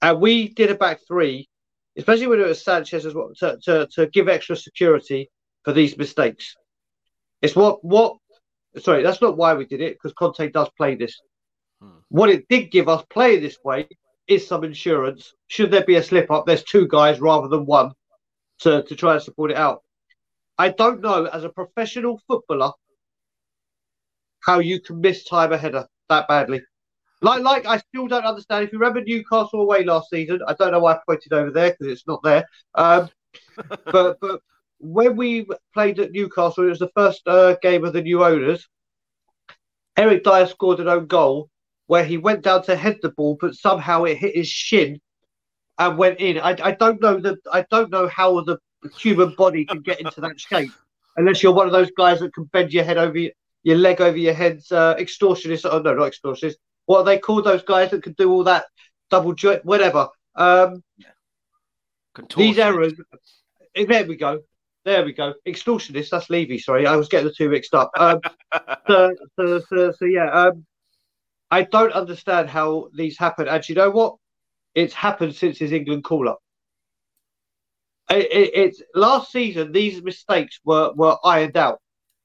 And 0.00 0.20
we 0.20 0.48
did 0.48 0.70
a 0.70 0.76
back 0.76 1.00
three, 1.06 1.48
especially 1.96 2.28
when 2.28 2.40
it 2.40 2.46
was 2.46 2.64
Sanchez 2.64 3.04
as 3.04 3.14
well, 3.14 3.32
to, 3.38 3.58
to, 3.64 3.88
to 3.94 4.06
give 4.08 4.28
extra 4.28 4.56
security 4.56 5.30
for 5.64 5.72
these 5.72 5.98
mistakes. 5.98 6.54
It's 7.42 7.56
what 7.56 7.84
what. 7.84 8.16
Sorry, 8.78 9.02
that's 9.02 9.22
not 9.22 9.36
why 9.36 9.54
we 9.54 9.64
did 9.64 9.80
it 9.80 9.94
because 9.94 10.12
Conte 10.12 10.50
does 10.50 10.68
play 10.76 10.94
this. 10.94 11.18
Hmm. 11.80 11.98
What 12.08 12.30
it 12.30 12.46
did 12.48 12.70
give 12.70 12.88
us 12.88 13.04
playing 13.10 13.42
this 13.42 13.58
way 13.64 13.88
is 14.28 14.46
some 14.46 14.64
insurance. 14.64 15.32
Should 15.48 15.70
there 15.70 15.84
be 15.84 15.96
a 15.96 16.02
slip 16.02 16.30
up, 16.30 16.46
there's 16.46 16.62
two 16.62 16.86
guys 16.86 17.20
rather 17.20 17.48
than 17.48 17.64
one 17.64 17.92
to, 18.60 18.82
to 18.82 18.96
try 18.96 19.14
and 19.14 19.22
support 19.22 19.50
it 19.50 19.56
out. 19.56 19.82
I 20.58 20.70
don't 20.70 21.00
know 21.00 21.24
as 21.24 21.44
a 21.44 21.48
professional 21.48 22.20
footballer 22.26 22.72
how 24.46 24.60
you 24.60 24.80
can 24.80 25.00
miss 25.00 25.24
time 25.24 25.52
a 25.52 25.58
header 25.58 25.86
that 26.08 26.28
badly. 26.28 26.62
Like, 27.20 27.42
like 27.42 27.66
I 27.66 27.78
still 27.78 28.06
don't 28.06 28.24
understand. 28.24 28.64
If 28.64 28.72
you 28.72 28.78
remember 28.78 29.02
Newcastle 29.02 29.60
away 29.60 29.84
last 29.84 30.10
season, 30.10 30.40
I 30.46 30.54
don't 30.54 30.70
know 30.70 30.78
why 30.78 30.94
I 30.94 31.00
pointed 31.06 31.32
over 31.32 31.50
there 31.50 31.70
because 31.70 31.92
it's 31.92 32.06
not 32.06 32.22
there. 32.22 32.44
Um, 32.74 33.08
but 33.86 34.18
but 34.20 34.40
when 34.78 35.16
we 35.16 35.46
played 35.74 35.98
at 35.98 36.12
Newcastle, 36.12 36.64
it 36.64 36.68
was 36.68 36.78
the 36.78 36.90
first 36.94 37.22
uh, 37.26 37.56
game 37.60 37.84
of 37.84 37.92
the 37.92 38.02
new 38.02 38.22
owners. 38.22 38.68
Eric 39.96 40.24
Dier 40.24 40.46
scored 40.46 40.78
an 40.78 40.88
own 40.88 41.06
goal 41.06 41.48
where 41.86 42.04
he 42.04 42.18
went 42.18 42.42
down 42.42 42.62
to 42.64 42.76
head 42.76 42.98
the 43.02 43.10
ball, 43.10 43.38
but 43.40 43.54
somehow 43.54 44.04
it 44.04 44.18
hit 44.18 44.36
his 44.36 44.48
shin 44.48 45.00
and 45.78 45.98
went 45.98 46.20
in. 46.20 46.38
I, 46.38 46.56
I 46.62 46.72
don't 46.72 47.00
know 47.00 47.18
that 47.18 47.38
I 47.52 47.64
don't 47.70 47.90
know 47.90 48.06
how 48.08 48.42
the 48.42 48.58
human 48.96 49.34
body 49.34 49.64
can 49.64 49.80
get 49.80 50.00
into 50.00 50.20
that 50.20 50.38
shape 50.38 50.70
unless 51.16 51.42
you're 51.42 51.54
one 51.54 51.66
of 51.66 51.72
those 51.72 51.90
guys 51.96 52.20
that 52.20 52.34
can 52.34 52.44
bend 52.44 52.72
your 52.72 52.84
head 52.84 52.98
over 52.98 53.18
your, 53.66 53.76
leg 53.76 54.00
over 54.00 54.16
your 54.16 54.34
heads, 54.34 54.70
uh, 54.70 54.94
extortionists. 54.96 55.68
Oh 55.70 55.78
no, 55.80 55.94
not 55.94 56.12
extortionists. 56.12 56.56
What 56.86 57.00
are 57.00 57.04
they 57.04 57.18
called? 57.18 57.44
Those 57.44 57.62
guys 57.62 57.90
that 57.90 58.02
can 58.02 58.12
do 58.12 58.30
all 58.30 58.44
that 58.44 58.66
double 59.10 59.34
joint, 59.34 59.64
whatever. 59.64 60.08
Um, 60.34 60.82
these 62.36 62.58
errors. 62.58 62.94
Eh, 63.74 63.84
there 63.86 64.06
we 64.06 64.16
go. 64.16 64.40
There 64.84 65.04
we 65.04 65.12
go. 65.12 65.34
Extortionist. 65.46 66.10
That's 66.10 66.30
Levy. 66.30 66.58
Sorry, 66.58 66.86
I 66.86 66.96
was 66.96 67.08
getting 67.08 67.26
the 67.26 67.34
two 67.34 67.48
mixed 67.48 67.74
up. 67.74 67.90
Um, 67.98 68.20
so, 68.86 69.14
so, 69.36 69.60
so, 69.68 69.92
so, 69.92 70.04
yeah. 70.04 70.30
Um, 70.30 70.64
I 71.50 71.62
don't 71.62 71.92
understand 71.92 72.48
how 72.48 72.88
these 72.94 73.18
happen. 73.18 73.48
And 73.48 73.68
you 73.68 73.74
know 73.74 73.90
what? 73.90 74.16
It's 74.74 74.94
happened 74.94 75.34
since 75.34 75.58
his 75.58 75.72
England 75.72 76.04
call 76.04 76.28
up. 76.28 76.38
It, 78.10 78.30
it, 78.30 78.50
it's 78.54 78.82
last 78.94 79.32
season. 79.32 79.72
These 79.72 80.02
mistakes 80.02 80.60
were 80.64 80.92
were 80.94 81.18
ironed 81.24 81.56
out. 81.56 81.80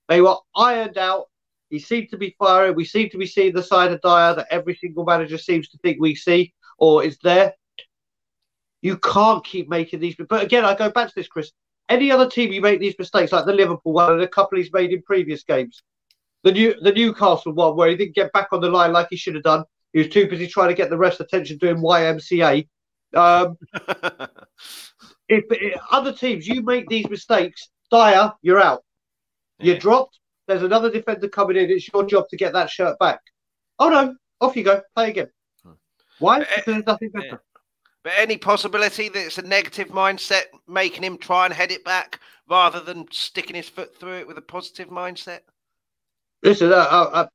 They 0.07 0.21
were 0.21 0.37
ironed 0.55 0.97
out. 0.97 1.25
He 1.71 1.79
seemed 1.79 2.09
to 2.09 2.17
be 2.17 2.35
firing. 2.37 2.75
We 2.75 2.83
seem 2.83 3.09
to 3.09 3.17
be 3.17 3.25
seeing 3.25 3.53
the 3.53 3.63
side 3.63 3.93
of 3.93 4.01
Dier 4.01 4.35
that 4.35 4.47
every 4.51 4.75
single 4.75 5.05
manager 5.05 5.37
seems 5.37 5.69
to 5.69 5.77
think 5.77 5.99
we 5.99 6.15
see 6.15 6.53
or 6.77 7.03
is 7.03 7.17
there. 7.23 7.53
You 8.81 8.97
can't 8.97 9.43
keep 9.43 9.69
making 9.69 10.01
these. 10.01 10.15
But 10.17 10.43
again, 10.43 10.65
I 10.65 10.75
go 10.75 10.91
back 10.91 11.07
to 11.07 11.13
this, 11.15 11.27
Chris. 11.27 11.51
Any 11.87 12.11
other 12.11 12.29
team 12.29 12.51
you 12.51 12.61
make 12.61 12.81
these 12.81 12.99
mistakes, 12.99 13.31
like 13.31 13.45
the 13.45 13.53
Liverpool 13.53 13.93
one 13.93 14.11
and 14.11 14.21
a 14.21 14.27
couple 14.27 14.57
he's 14.57 14.73
made 14.73 14.91
in 14.91 15.01
previous 15.03 15.43
games, 15.43 15.81
the 16.43 16.51
new 16.51 16.75
the 16.81 16.91
Newcastle 16.91 17.53
one 17.53 17.75
where 17.75 17.89
he 17.89 17.95
didn't 17.95 18.15
get 18.15 18.33
back 18.33 18.49
on 18.51 18.59
the 18.59 18.69
line 18.69 18.91
like 18.91 19.07
he 19.09 19.15
should 19.15 19.35
have 19.35 19.43
done. 19.43 19.63
He 19.93 19.99
was 19.99 20.09
too 20.09 20.27
busy 20.27 20.47
trying 20.47 20.69
to 20.69 20.75
get 20.75 20.89
the 20.89 20.97
rest 20.97 21.21
attention 21.21 21.57
doing 21.57 21.77
YMCA. 21.77 22.67
Um, 23.13 23.57
if, 25.29 25.45
if, 25.49 25.81
other 25.91 26.13
teams 26.13 26.47
you 26.47 26.61
make 26.63 26.87
these 26.87 27.09
mistakes, 27.09 27.69
Dier, 27.91 28.31
you're 28.41 28.61
out. 28.61 28.83
You're 29.59 29.77
dropped. 29.77 30.20
There's 30.51 30.63
another 30.63 30.91
defender 30.91 31.29
coming 31.29 31.55
in. 31.55 31.69
It's 31.69 31.89
your 31.93 32.03
job 32.03 32.27
to 32.27 32.35
get 32.35 32.51
that 32.51 32.69
shirt 32.69 32.99
back. 32.99 33.21
Oh 33.79 33.89
no, 33.89 34.15
off 34.41 34.57
you 34.57 34.63
go. 34.63 34.81
Play 34.95 35.11
again. 35.11 35.29
Hmm. 35.63 35.71
Why? 36.19 36.39
Because 36.39 36.63
there's 36.65 36.85
nothing 36.85 37.09
better. 37.09 37.41
But 38.03 38.13
any 38.17 38.35
possibility 38.35 39.07
that 39.07 39.25
it's 39.25 39.37
a 39.37 39.43
negative 39.43 39.89
mindset 39.89 40.43
making 40.67 41.03
him 41.03 41.17
try 41.17 41.45
and 41.45 41.53
head 41.53 41.71
it 41.71 41.85
back 41.85 42.19
rather 42.49 42.81
than 42.81 43.05
sticking 43.11 43.55
his 43.55 43.69
foot 43.69 43.97
through 43.97 44.17
it 44.17 44.27
with 44.27 44.37
a 44.37 44.41
positive 44.41 44.89
mindset? 44.89 45.39
Listen, 46.43 46.73
uh, 46.73 46.75
uh, 46.75 47.27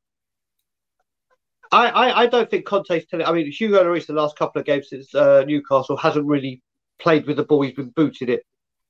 I, 1.73 1.89
I, 1.89 2.21
I 2.23 2.27
don't 2.27 2.51
think 2.51 2.67
Conte's 2.67 3.07
telling. 3.07 3.25
I 3.25 3.33
mean, 3.33 3.51
Hugo 3.51 3.83
Lloris 3.83 4.07
the 4.07 4.13
last 4.13 4.37
couple 4.37 4.61
of 4.61 4.67
games 4.67 4.91
since 4.91 5.15
uh, 5.15 5.43
Newcastle 5.47 5.97
hasn't 5.97 6.27
really 6.27 6.61
played 6.99 7.27
with 7.27 7.39
the 7.39 7.45
ball. 7.45 7.63
He's 7.63 7.73
been 7.73 7.91
booted 7.91 8.29
it. 8.29 8.45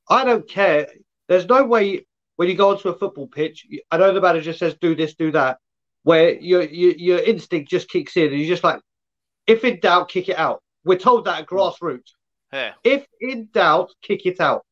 I 0.08 0.24
don't 0.24 0.48
care. 0.48 0.88
There's 1.28 1.46
no 1.46 1.64
way 1.64 2.06
when 2.36 2.48
you 2.48 2.54
go 2.54 2.70
onto 2.70 2.88
a 2.88 2.98
football 2.98 3.26
pitch. 3.26 3.66
I 3.90 3.96
know 3.96 4.12
the 4.12 4.20
manager 4.20 4.52
says 4.52 4.76
do 4.80 4.94
this, 4.94 5.14
do 5.14 5.32
that, 5.32 5.58
where 6.02 6.34
your 6.34 6.62
your, 6.62 6.92
your 6.92 7.18
instinct 7.18 7.70
just 7.70 7.88
kicks 7.88 8.16
in, 8.16 8.28
and 8.28 8.38
you're 8.38 8.48
just 8.48 8.64
like, 8.64 8.80
if 9.46 9.64
in 9.64 9.80
doubt, 9.80 10.08
kick 10.08 10.28
it 10.28 10.38
out. 10.38 10.62
We're 10.84 10.98
told 10.98 11.24
that 11.24 11.40
at 11.40 11.46
grassroots. 11.46 12.12
Yeah. 12.52 12.72
If 12.84 13.06
in 13.20 13.48
doubt, 13.52 13.90
kick 14.02 14.24
it 14.26 14.40
out. 14.40 14.64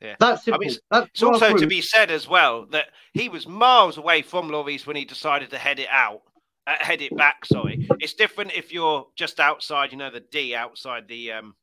Yeah. 0.00 0.16
That's 0.18 0.44
simple. 0.44 0.64
I 0.64 0.66
mean, 0.66 0.76
That's 0.90 1.08
it's 1.14 1.22
also 1.22 1.56
to 1.56 1.66
be 1.66 1.80
said 1.80 2.10
as 2.10 2.28
well 2.28 2.66
that 2.72 2.86
he 3.12 3.28
was 3.28 3.46
miles 3.46 3.98
away 3.98 4.22
from 4.22 4.50
Lloris 4.50 4.84
when 4.84 4.96
he 4.96 5.04
decided 5.04 5.50
to 5.50 5.58
head 5.58 5.78
it 5.78 5.88
out, 5.88 6.22
uh, 6.66 6.74
head 6.80 7.00
it 7.00 7.16
back. 7.16 7.44
Sorry, 7.46 7.86
it's 8.00 8.14
different 8.14 8.52
if 8.52 8.72
you're 8.72 9.06
just 9.14 9.38
outside, 9.38 9.92
you 9.92 9.98
know, 9.98 10.10
the 10.10 10.24
D 10.32 10.56
outside 10.56 11.06
the 11.06 11.32
um, 11.32 11.54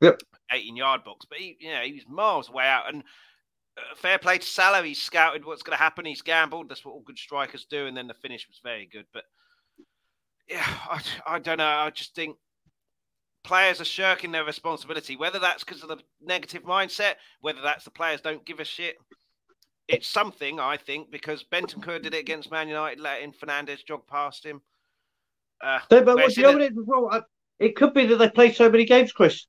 yep. 0.00 0.20
18 0.52 0.76
yard 0.76 1.02
box. 1.02 1.26
But 1.28 1.38
he, 1.38 1.56
you 1.58 1.72
know, 1.72 1.80
he 1.80 1.94
was 1.94 2.04
miles 2.08 2.48
away 2.48 2.66
out. 2.66 2.92
And 2.92 3.02
fair 3.96 4.18
play 4.18 4.38
to 4.38 4.46
Salah, 4.46 4.82
he 4.82 4.94
scouted 4.94 5.44
what's 5.44 5.62
going 5.62 5.76
to 5.76 5.82
happen. 5.82 6.04
He's 6.04 6.22
gambled. 6.22 6.68
That's 6.68 6.84
what 6.84 6.92
all 6.92 7.02
good 7.04 7.18
strikers 7.18 7.66
do. 7.68 7.86
And 7.86 7.96
then 7.96 8.06
the 8.06 8.14
finish 8.14 8.46
was 8.48 8.60
very 8.62 8.88
good. 8.90 9.06
But 9.12 9.24
yeah, 10.48 10.64
I, 10.90 11.00
I 11.26 11.38
don't 11.38 11.58
know. 11.58 11.66
I 11.66 11.90
just 11.90 12.14
think 12.14 12.36
players 13.44 13.80
are 13.80 13.84
shirking 13.84 14.32
their 14.32 14.44
responsibility, 14.44 15.16
whether 15.16 15.38
that's 15.38 15.64
because 15.64 15.82
of 15.82 15.88
the 15.88 15.98
negative 16.20 16.64
mindset, 16.64 17.14
whether 17.40 17.62
that's 17.62 17.84
the 17.84 17.90
players 17.90 18.20
don't 18.20 18.44
give 18.44 18.60
a 18.60 18.64
shit. 18.64 18.96
It's 19.88 20.08
something, 20.08 20.58
I 20.58 20.76
think, 20.76 21.12
because 21.12 21.44
Bentancur 21.44 22.02
did 22.02 22.12
it 22.12 22.18
against 22.18 22.50
Man 22.50 22.66
United, 22.66 22.98
letting 22.98 23.32
Fernandez 23.32 23.84
jog 23.84 24.04
past 24.08 24.44
him. 24.44 24.60
Uh, 25.62 25.78
but 25.88 26.04
what, 26.04 26.36
you 26.36 26.42
know 26.42 26.52
what 26.52 26.62
it, 26.62 26.72
well, 26.74 27.24
it 27.60 27.76
could 27.76 27.94
be 27.94 28.04
that 28.06 28.16
they 28.16 28.28
play 28.28 28.52
so 28.52 28.68
many 28.68 28.84
games, 28.84 29.12
Chris. 29.12 29.46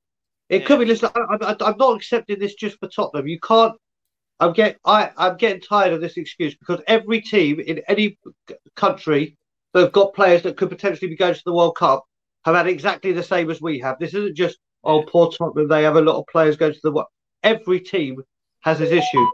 It 0.48 0.62
yeah. 0.62 0.66
could 0.66 0.78
be. 0.78 0.86
Listen, 0.86 1.10
I, 1.14 1.36
am 1.50 1.76
not 1.76 1.96
accepting 1.96 2.38
this 2.38 2.54
just 2.54 2.78
for 2.78 2.88
Tottenham. 2.88 3.26
You 3.26 3.38
can't. 3.40 3.74
I'm 4.40 4.52
getting. 4.52 4.78
I, 4.84 5.10
I'm 5.16 5.36
getting 5.36 5.60
tired 5.60 5.92
of 5.92 6.00
this 6.00 6.16
excuse 6.16 6.54
because 6.54 6.80
every 6.86 7.20
team 7.20 7.60
in 7.60 7.82
any 7.88 8.18
country 8.76 9.36
that 9.74 9.80
have 9.80 9.92
got 9.92 10.14
players 10.14 10.42
that 10.42 10.56
could 10.56 10.68
potentially 10.68 11.08
be 11.08 11.16
going 11.16 11.34
to 11.34 11.42
the 11.44 11.54
World 11.54 11.76
Cup 11.76 12.04
have 12.44 12.54
had 12.54 12.66
exactly 12.66 13.12
the 13.12 13.22
same 13.22 13.50
as 13.50 13.60
we 13.60 13.78
have. 13.80 13.98
This 13.98 14.14
isn't 14.14 14.36
just 14.36 14.58
oh 14.84 15.02
poor 15.02 15.32
Tottenham. 15.32 15.68
They 15.68 15.82
have 15.82 15.96
a 15.96 16.00
lot 16.00 16.18
of 16.18 16.24
players 16.30 16.56
going 16.56 16.72
to 16.72 16.80
the 16.82 16.92
World. 16.92 17.08
Every 17.42 17.80
team 17.80 18.22
has 18.60 18.78
this 18.78 18.90
issue, 18.90 19.26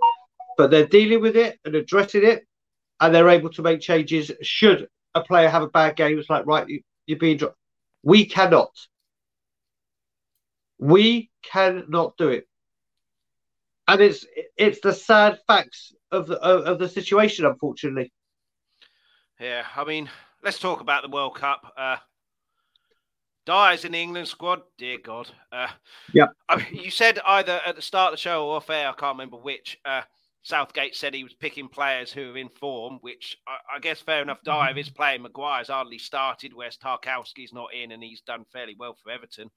but 0.57 0.70
they're 0.70 0.86
dealing 0.86 1.20
with 1.20 1.36
it 1.36 1.59
and 1.64 1.74
addressing 1.74 2.24
it, 2.24 2.44
and 3.00 3.14
they're 3.14 3.28
able 3.28 3.50
to 3.50 3.62
make 3.62 3.80
changes. 3.80 4.30
Should 4.42 4.88
a 5.14 5.22
player 5.22 5.48
have 5.48 5.62
a 5.62 5.68
bad 5.68 5.96
game, 5.96 6.18
it's 6.18 6.30
like 6.30 6.46
right, 6.46 6.68
you, 6.68 6.80
you're 7.07 7.18
being 7.18 7.36
dropped. 7.36 7.57
We 8.02 8.26
cannot. 8.26 8.70
We 10.78 11.30
cannot 11.42 12.16
do 12.16 12.28
it, 12.28 12.46
and 13.89 14.01
it's 14.01 14.26
it's 14.57 14.80
the 14.80 14.93
sad 14.93 15.39
facts 15.47 15.93
of 16.11 16.26
the 16.26 16.41
of, 16.41 16.66
of 16.66 16.78
the 16.78 16.89
situation, 16.89 17.45
unfortunately. 17.45 18.12
Yeah, 19.41 19.64
I 19.76 19.85
mean, 19.85 20.09
let's 20.43 20.59
talk 20.59 20.80
about 20.80 21.03
the 21.03 21.09
World 21.09 21.35
Cup. 21.35 21.72
Uh, 21.76 21.97
Dier's 23.47 23.85
in 23.85 23.93
the 23.93 24.01
England 24.01 24.28
squad. 24.28 24.62
Dear 24.78 24.99
God. 25.03 25.30
Uh, 25.53 25.68
yeah. 26.12 26.26
you 26.72 26.91
said 26.91 27.18
either 27.26 27.61
at 27.66 27.76
the 27.76 27.82
start 27.82 28.12
of 28.12 28.18
the 28.18 28.22
show 28.22 28.47
or 28.47 28.57
off 28.57 28.70
air, 28.70 28.89
I 28.89 28.93
can't 28.93 29.16
remember 29.16 29.37
which. 29.37 29.78
Uh, 29.85 30.03
Southgate 30.45 30.95
said 30.95 31.14
he 31.14 31.24
was 31.24 31.32
picking 31.32 31.68
players 31.68 32.12
who 32.12 32.32
are 32.32 32.37
in 32.37 32.51
form, 32.51 32.99
which 33.01 33.39
I, 33.49 33.76
I 33.76 33.78
guess 33.80 34.01
fair 34.01 34.20
enough. 34.20 34.43
Dier 34.45 34.76
is 34.76 34.91
playing. 34.91 35.22
Maguire's 35.22 35.68
hardly 35.68 35.99
started, 35.99 36.53
whereas 36.55 36.76
Tarkowski's 36.76 37.53
not 37.53 37.74
in, 37.74 37.93
and 37.93 38.03
he's 38.03 38.20
done 38.20 38.45
fairly 38.53 38.76
well 38.78 38.95
for 39.03 39.11
Everton. 39.11 39.51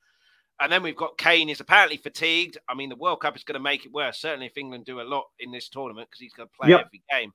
And 0.60 0.72
then 0.72 0.82
we've 0.82 0.96
got 0.96 1.18
Kane 1.18 1.50
is 1.50 1.60
apparently 1.60 1.98
fatigued. 1.98 2.58
I 2.68 2.74
mean, 2.74 2.90
the 2.90 2.96
World 2.96 3.22
Cup 3.22 3.36
is 3.36 3.44
going 3.44 3.54
to 3.54 3.60
make 3.60 3.86
it 3.86 3.92
worse. 3.92 4.20
Certainly, 4.20 4.48
if 4.48 4.58
England 4.58 4.86
do 4.86 5.02
a 5.02 5.04
lot 5.04 5.26
in 5.40 5.52
this 5.52 5.70
tournament, 5.70 6.10
because 6.10 6.20
he's 6.20 6.34
going 6.34 6.50
to 6.50 6.58
play 6.60 6.70
yep. 6.72 6.86
every 6.86 7.04
game. 7.12 7.32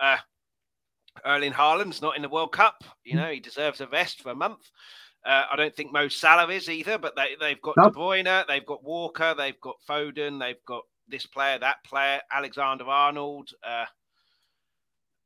Uh, 0.00 0.16
Erling 1.24 1.52
Haaland's 1.52 2.02
not 2.02 2.16
in 2.16 2.22
the 2.22 2.28
World 2.28 2.52
Cup. 2.52 2.82
You 3.04 3.14
mm. 3.14 3.16
know, 3.16 3.30
he 3.30 3.40
deserves 3.40 3.80
a 3.80 3.86
rest 3.86 4.22
for 4.22 4.30
a 4.30 4.34
month. 4.34 4.70
Uh, 5.24 5.44
I 5.50 5.56
don't 5.56 5.74
think 5.74 5.92
Mo 5.92 6.08
Salah 6.08 6.48
is 6.52 6.68
either, 6.68 6.98
but 6.98 7.16
they, 7.16 7.36
they've 7.40 7.60
got 7.60 7.76
no. 7.76 7.84
De 7.84 7.90
Bruyne, 7.90 8.46
they've 8.46 8.64
got 8.64 8.84
Walker, 8.84 9.34
they've 9.36 9.60
got 9.60 9.76
Foden, 9.88 10.38
they've 10.38 10.64
got 10.66 10.82
this 11.08 11.26
player, 11.26 11.58
that 11.58 11.82
player, 11.84 12.20
Alexander 12.32 12.84
Arnold, 12.84 13.50
uh, 13.66 13.86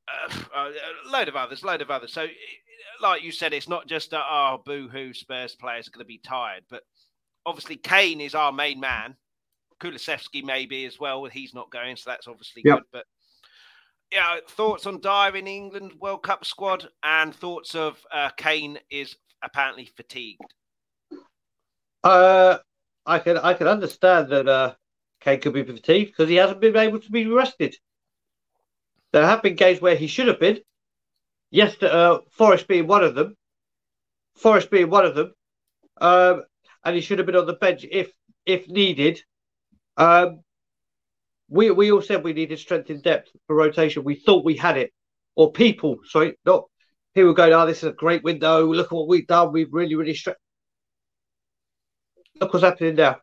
uh, 0.08 0.34
uh 0.56 0.70
a 1.06 1.10
load 1.10 1.28
of 1.28 1.36
others, 1.36 1.62
load 1.62 1.82
of 1.82 1.90
others. 1.90 2.12
So, 2.12 2.26
like 3.02 3.22
you 3.22 3.30
said, 3.30 3.52
it's 3.52 3.68
not 3.68 3.86
just 3.86 4.14
a 4.14 4.20
oh, 4.20 4.62
boo 4.64 4.88
hoo, 4.88 5.12
Spurs 5.12 5.54
players 5.54 5.86
are 5.86 5.90
going 5.90 6.04
to 6.04 6.08
be 6.08 6.18
tired, 6.18 6.62
but 6.70 6.82
obviously 7.46 7.76
Kane 7.76 8.20
is 8.20 8.34
our 8.34 8.52
main 8.52 8.80
man. 8.80 9.16
Kulusevski 9.80 10.44
maybe 10.44 10.84
as 10.84 11.00
well. 11.00 11.24
He's 11.24 11.54
not 11.54 11.70
going, 11.70 11.96
so 11.96 12.10
that's 12.10 12.28
obviously 12.28 12.62
yep. 12.64 12.78
good. 12.78 12.84
But 12.92 13.04
yeah, 14.12 14.38
thoughts 14.48 14.86
on 14.86 15.00
Dier 15.00 15.36
in 15.36 15.46
England 15.46 15.92
World 16.00 16.22
Cup 16.22 16.44
squad 16.44 16.88
and 17.02 17.34
thoughts 17.34 17.74
of 17.74 17.98
uh, 18.12 18.30
Kane 18.36 18.78
is 18.90 19.16
apparently 19.42 19.86
fatigued. 19.96 20.54
Uh, 22.04 22.58
I 23.06 23.18
can 23.18 23.38
I 23.38 23.54
can 23.54 23.68
understand 23.68 24.28
that 24.30 24.48
uh, 24.48 24.74
Kane 25.20 25.40
could 25.40 25.54
be 25.54 25.62
fatigued 25.62 26.12
because 26.12 26.28
he 26.28 26.36
hasn't 26.36 26.60
been 26.60 26.76
able 26.76 27.00
to 27.00 27.10
be 27.10 27.26
rested. 27.26 27.76
There 29.12 29.26
have 29.26 29.42
been 29.42 29.56
games 29.56 29.80
where 29.80 29.96
he 29.96 30.06
should 30.06 30.28
have 30.28 30.40
been. 30.40 30.60
Yes, 31.50 31.82
uh, 31.82 32.18
Forest 32.30 32.68
being 32.68 32.86
one 32.86 33.02
of 33.02 33.14
them. 33.14 33.36
Forest 34.36 34.70
being 34.70 34.88
one 34.88 35.04
of 35.04 35.14
them, 35.14 35.34
um, 36.00 36.44
and 36.84 36.94
he 36.94 37.00
should 37.00 37.18
have 37.18 37.26
been 37.26 37.36
on 37.36 37.46
the 37.46 37.54
bench 37.54 37.84
if 37.90 38.10
if 38.46 38.68
needed. 38.68 39.22
Um, 39.96 40.40
we 41.48 41.70
we 41.70 41.92
all 41.92 42.02
said 42.02 42.24
we 42.24 42.32
needed 42.32 42.58
strength 42.58 42.90
in 42.90 43.00
depth 43.00 43.30
for 43.46 43.56
rotation. 43.56 44.04
We 44.04 44.16
thought 44.16 44.44
we 44.44 44.56
had 44.56 44.76
it, 44.76 44.92
or 45.34 45.52
people. 45.52 45.98
Sorry, 46.04 46.38
not 46.44 46.64
people 47.14 47.34
going. 47.34 47.52
Oh, 47.52 47.66
this 47.66 47.78
is 47.78 47.90
a 47.90 47.92
great 47.92 48.22
window. 48.22 48.66
Look 48.66 48.86
at 48.86 48.92
what 48.92 49.08
we've 49.08 49.26
done. 49.26 49.52
We've 49.52 49.72
really, 49.72 49.94
really 49.94 50.14
strength. 50.14 50.40
Look 52.40 52.52
what's 52.52 52.64
happening 52.64 52.94
now. 52.94 53.18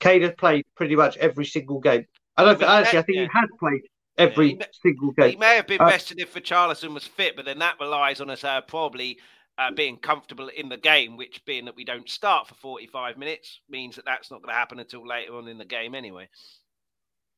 Kane 0.00 0.22
has 0.22 0.32
played 0.36 0.64
pretty 0.76 0.96
much 0.96 1.16
every 1.16 1.44
single 1.44 1.80
game. 1.80 2.04
I 2.36 2.44
don't 2.44 2.58
think, 2.58 2.70
actually. 2.70 2.98
I 2.98 3.02
think 3.02 3.16
yeah. 3.16 3.22
he 3.22 3.28
has 3.32 3.48
played 3.58 3.82
every 4.18 4.56
yeah, 4.58 4.66
single 4.82 5.12
game. 5.12 5.30
He 5.30 5.36
may 5.36 5.56
have 5.56 5.66
been 5.66 5.80
uh, 5.80 5.86
rested 5.86 6.20
if 6.20 6.34
Richarlison 6.34 6.94
was 6.94 7.04
fit, 7.04 7.36
but 7.36 7.44
then 7.44 7.58
that 7.60 7.76
relies 7.80 8.20
on 8.20 8.30
us 8.30 8.44
uh, 8.44 8.60
probably 8.62 9.18
uh, 9.58 9.70
being 9.70 9.96
comfortable 9.96 10.48
in 10.48 10.68
the 10.68 10.76
game, 10.76 11.16
which 11.16 11.44
being 11.44 11.64
that 11.66 11.76
we 11.76 11.84
don't 11.84 12.08
start 12.08 12.48
for 12.48 12.54
45 12.54 13.16
minutes 13.16 13.60
means 13.68 13.96
that 13.96 14.04
that's 14.04 14.30
not 14.30 14.42
going 14.42 14.52
to 14.52 14.58
happen 14.58 14.78
until 14.78 15.06
later 15.06 15.36
on 15.36 15.48
in 15.48 15.58
the 15.58 15.64
game 15.64 15.94
anyway. 15.94 16.28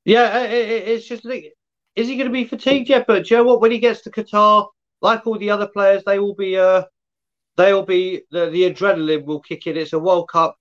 Yeah, 0.04 0.44
it, 0.44 0.52
it, 0.52 0.88
it's 0.88 1.06
just 1.06 1.24
is 1.24 2.08
he 2.08 2.16
going 2.16 2.28
to 2.28 2.32
be 2.32 2.44
fatigued 2.44 2.88
yet? 2.88 3.06
But 3.06 3.24
Joe, 3.24 3.44
what 3.44 3.60
when 3.60 3.72
he 3.72 3.78
gets 3.78 4.02
to 4.02 4.10
Qatar, 4.10 4.68
like 5.00 5.26
all 5.26 5.38
the 5.38 5.50
other 5.50 5.66
players, 5.66 6.02
they 6.04 6.18
will 6.18 6.34
be 6.34 6.56
uh 6.56 6.84
they'll 7.56 7.84
be 7.84 8.22
the, 8.30 8.50
the 8.50 8.70
adrenaline 8.70 9.24
will 9.24 9.40
kick 9.40 9.66
in. 9.66 9.76
It's 9.76 9.92
a 9.92 9.98
World 9.98 10.28
Cup. 10.28 10.56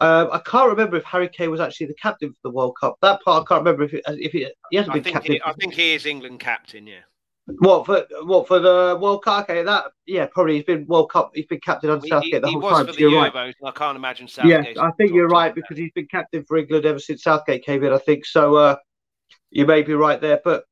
Um, 0.00 0.28
I 0.32 0.38
can't 0.38 0.70
remember 0.70 0.96
if 0.96 1.04
Harry 1.04 1.28
Kane 1.28 1.50
was 1.50 1.60
actually 1.60 1.86
the 1.86 1.94
captain 1.94 2.30
for 2.30 2.38
the 2.44 2.50
World 2.50 2.76
Cup. 2.80 2.96
That 3.02 3.20
part 3.22 3.42
I 3.42 3.46
can't 3.48 3.64
remember 3.64 3.82
if 3.84 3.94
it, 3.94 4.04
if 4.06 4.32
he, 4.32 4.48
he 4.70 4.76
hasn't 4.76 4.94
I 4.94 5.00
been 5.00 5.12
captain. 5.12 5.32
He, 5.32 5.42
I 5.44 5.52
think 5.54 5.74
he 5.74 5.94
is 5.94 6.06
England 6.06 6.40
captain. 6.40 6.86
Yeah. 6.86 7.00
What 7.60 7.86
for? 7.86 8.06
What 8.22 8.46
for 8.46 8.58
the 8.58 8.98
World 9.00 9.24
Cup? 9.24 9.48
Okay, 9.48 9.62
that 9.62 9.86
yeah, 10.06 10.26
probably 10.26 10.56
he's 10.56 10.64
been 10.64 10.86
World 10.86 11.10
Cup. 11.10 11.30
He's 11.34 11.46
been 11.46 11.60
captain 11.60 11.88
on 11.88 12.02
Southgate 12.02 12.34
he, 12.34 12.38
the 12.40 12.50
whole 12.50 12.60
time. 12.60 12.86
For 12.86 12.92
the 12.92 12.98
Euros, 12.98 13.32
right. 13.32 13.54
I 13.64 13.70
can't 13.70 13.96
imagine 13.96 14.28
Southgate. 14.28 14.76
Yeah, 14.76 14.82
I 14.82 14.90
think 14.92 15.12
you're 15.12 15.28
right 15.28 15.54
because 15.54 15.78
he's 15.78 15.92
been 15.92 16.06
captain 16.06 16.44
for 16.44 16.58
England 16.58 16.84
ever 16.84 16.98
since 16.98 17.22
Southgate 17.22 17.64
came 17.64 17.82
in. 17.84 17.92
I 17.92 17.98
think 17.98 18.26
so. 18.26 18.56
Uh, 18.56 18.76
you 19.50 19.64
may 19.64 19.82
be 19.82 19.94
right 19.94 20.20
there, 20.20 20.40
but 20.44 20.64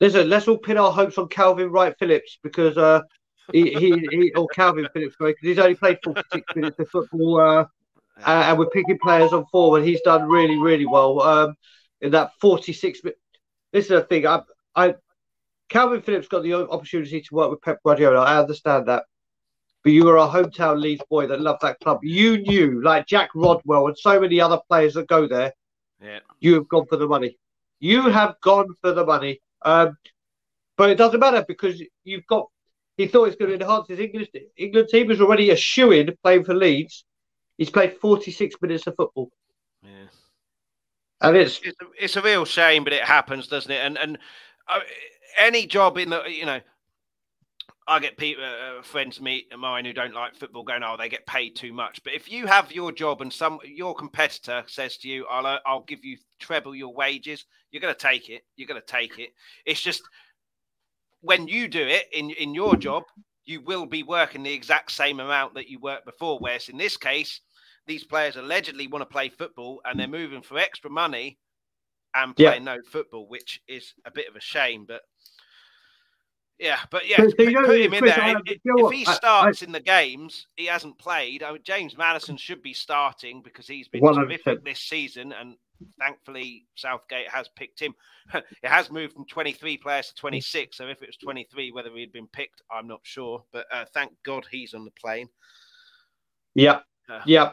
listen, 0.00 0.28
let's 0.28 0.46
all 0.46 0.58
pin 0.58 0.78
our 0.78 0.92
hopes 0.92 1.18
on 1.18 1.28
Kalvin 1.28 1.70
Wright 1.70 1.94
Phillips 1.98 2.38
because 2.44 2.78
uh, 2.78 3.00
he, 3.52 3.72
he, 3.74 4.06
he 4.10 4.32
or 4.34 4.46
Kalvin 4.54 4.86
Phillips 4.92 5.16
because 5.18 5.34
he's 5.40 5.58
only 5.58 5.74
played 5.74 5.98
46 6.04 6.54
minutes 6.54 6.78
of 6.78 6.88
football. 6.88 7.40
Uh, 7.40 7.64
and 8.24 8.58
we're 8.58 8.70
picking 8.70 8.98
players 8.98 9.32
on 9.32 9.44
form, 9.46 9.76
and 9.76 9.86
he's 9.86 10.00
done 10.02 10.28
really, 10.28 10.56
really 10.56 10.86
well 10.86 11.20
um, 11.20 11.54
in 12.00 12.12
that 12.12 12.30
46 12.40 13.04
minutes. 13.04 13.20
This 13.72 13.84
is 13.86 13.90
the 13.90 14.02
thing. 14.02 14.26
I, 14.26 14.42
I 14.74 14.94
Kalvin 15.68 16.02
Phillips 16.02 16.28
got 16.28 16.42
the 16.42 16.54
opportunity 16.54 17.20
to 17.20 17.34
work 17.34 17.50
with 17.50 17.62
Pep 17.62 17.78
Guardiola. 17.84 18.20
I 18.20 18.38
understand 18.38 18.86
that. 18.86 19.04
But 19.82 19.92
you 19.92 20.04
were 20.04 20.16
a 20.16 20.26
hometown 20.26 20.80
Leeds 20.80 21.02
boy 21.08 21.26
that 21.28 21.40
loved 21.40 21.62
that 21.62 21.78
club. 21.80 22.00
You 22.02 22.38
knew, 22.38 22.82
like 22.82 23.06
Jack 23.06 23.30
Rodwell 23.34 23.86
and 23.86 23.96
so 23.96 24.20
many 24.20 24.40
other 24.40 24.58
players 24.68 24.94
that 24.94 25.06
go 25.06 25.28
there, 25.28 25.52
yeah. 26.02 26.18
you 26.40 26.54
have 26.54 26.68
gone 26.68 26.86
for 26.86 26.96
the 26.96 27.06
money. 27.06 27.38
You 27.78 28.02
have 28.10 28.34
gone 28.40 28.74
for 28.80 28.92
the 28.92 29.04
money. 29.04 29.40
Um, 29.62 29.96
but 30.76 30.90
it 30.90 30.96
doesn't 30.96 31.20
matter 31.20 31.44
because 31.46 31.82
you've 32.04 32.26
got. 32.26 32.48
He 32.96 33.06
thought 33.06 33.26
it's 33.26 33.36
going 33.36 33.50
to 33.50 33.62
enhance 33.62 33.88
his 33.88 34.00
English 34.00 34.28
England 34.56 34.88
team. 34.88 35.08
Was 35.08 35.20
already 35.20 35.50
a 35.50 35.56
shoe 35.56 35.92
in 35.92 36.16
playing 36.22 36.44
for 36.44 36.54
Leeds. 36.54 37.04
He's 37.58 37.70
played 37.70 37.96
46 38.00 38.56
minutes 38.60 38.86
of 38.86 38.96
football. 38.96 39.30
Yeah. 39.82 39.90
And 41.20 41.36
it's 41.36 41.60
it's 41.62 41.76
a, 41.80 41.84
it's 41.98 42.16
a 42.16 42.22
real 42.22 42.44
shame, 42.44 42.84
but 42.84 42.92
it 42.92 43.04
happens, 43.04 43.48
doesn't 43.48 43.70
it? 43.70 43.84
And 43.84 43.98
and 43.98 44.18
uh, 44.68 44.80
any 45.36 45.66
job 45.66 45.98
in 45.98 46.10
the 46.10 46.22
you 46.28 46.46
know, 46.46 46.60
I 47.88 48.00
get 48.00 48.16
people, 48.16 48.44
uh, 48.44 48.78
uh 48.78 48.82
friends 48.82 49.20
meet 49.20 49.52
of 49.52 49.60
mine 49.60 49.84
who 49.84 49.92
don't 49.92 50.14
like 50.14 50.34
football 50.34 50.64
going, 50.64 50.82
oh, 50.82 50.96
they 50.98 51.08
get 51.08 51.26
paid 51.26 51.56
too 51.56 51.72
much. 51.72 52.02
But 52.02 52.14
if 52.14 52.30
you 52.30 52.46
have 52.46 52.72
your 52.72 52.92
job 52.92 53.22
and 53.22 53.32
some 53.32 53.58
your 53.64 53.94
competitor 53.94 54.64
says 54.66 54.96
to 54.98 55.08
you, 55.08 55.26
I'll 55.30 55.46
uh, 55.46 55.58
I'll 55.66 55.84
give 55.84 56.04
you 56.04 56.16
treble 56.40 56.74
your 56.74 56.94
wages, 56.94 57.44
you're 57.70 57.82
going 57.82 57.94
to 57.94 58.00
take 58.00 58.28
it. 58.28 58.42
You're 58.56 58.68
going 58.68 58.80
to 58.80 58.86
take 58.86 59.18
it. 59.18 59.30
It's 59.64 59.80
just 59.80 60.02
when 61.20 61.48
you 61.48 61.68
do 61.68 61.86
it 61.86 62.04
in 62.12 62.30
in 62.30 62.54
your 62.54 62.76
job, 62.76 63.04
you 63.44 63.60
will 63.60 63.86
be 63.86 64.02
working 64.02 64.42
the 64.42 64.52
exact 64.52 64.90
same 64.90 65.20
amount 65.20 65.54
that 65.54 65.68
you 65.68 65.78
worked 65.78 66.06
before. 66.06 66.38
Whereas 66.38 66.68
in 66.68 66.76
this 66.76 66.96
case, 66.96 67.40
these 67.86 68.04
players 68.04 68.36
allegedly 68.36 68.88
want 68.88 69.02
to 69.02 69.12
play 69.12 69.28
football 69.28 69.80
and 69.84 69.98
they're 69.98 70.08
moving 70.08 70.42
for 70.42 70.58
extra 70.58 70.90
money 70.90 71.38
and 72.14 72.34
playing 72.34 72.64
yeah. 72.64 72.74
no 72.74 72.78
football, 72.90 73.28
which 73.28 73.60
is 73.68 73.94
a 74.04 74.10
bit 74.10 74.28
of 74.28 74.36
a 74.36 74.40
shame. 74.40 74.84
But 74.86 75.02
yeah, 76.58 76.78
but 76.90 77.06
yeah, 77.06 77.18
put, 77.18 77.36
put 77.36 77.48
him 77.48 77.92
in 77.94 78.04
there. 78.04 78.36
If, 78.46 78.60
if, 78.64 78.92
he 78.92 79.04
starts 79.04 79.62
I, 79.62 79.64
I, 79.64 79.66
in 79.66 79.72
the 79.72 79.80
games, 79.80 80.46
he 80.56 80.66
hasn't 80.66 80.98
played. 80.98 81.42
I 81.42 81.52
mean, 81.52 81.60
James 81.62 81.98
Maddison 81.98 82.36
should 82.38 82.62
be 82.62 82.72
starting 82.72 83.42
because 83.42 83.66
he's 83.66 83.88
been 83.88 84.02
100%. 84.02 84.14
terrific 84.14 84.64
this 84.64 84.80
season, 84.80 85.32
and 85.32 85.56
thankfully 85.98 86.64
Southgate 86.74 87.28
has 87.28 87.48
picked 87.48 87.80
him. 87.80 87.94
it 88.34 88.44
has 88.62 88.90
moved 88.90 89.12
from 89.12 89.26
23 89.26 89.76
players 89.76 90.08
to 90.08 90.14
26. 90.14 90.78
So 90.78 90.88
if 90.88 91.02
it 91.02 91.08
was 91.08 91.18
23, 91.18 91.72
whether 91.72 91.90
he'd 91.90 92.12
been 92.12 92.28
picked, 92.28 92.62
I'm 92.70 92.88
not 92.88 93.00
sure. 93.02 93.44
But 93.52 93.66
uh, 93.70 93.84
thank 93.92 94.12
God 94.24 94.46
he's 94.50 94.72
on 94.72 94.86
the 94.86 94.92
plane. 94.92 95.28
Yeah, 96.54 96.80
uh, 97.10 97.20
yeah. 97.26 97.50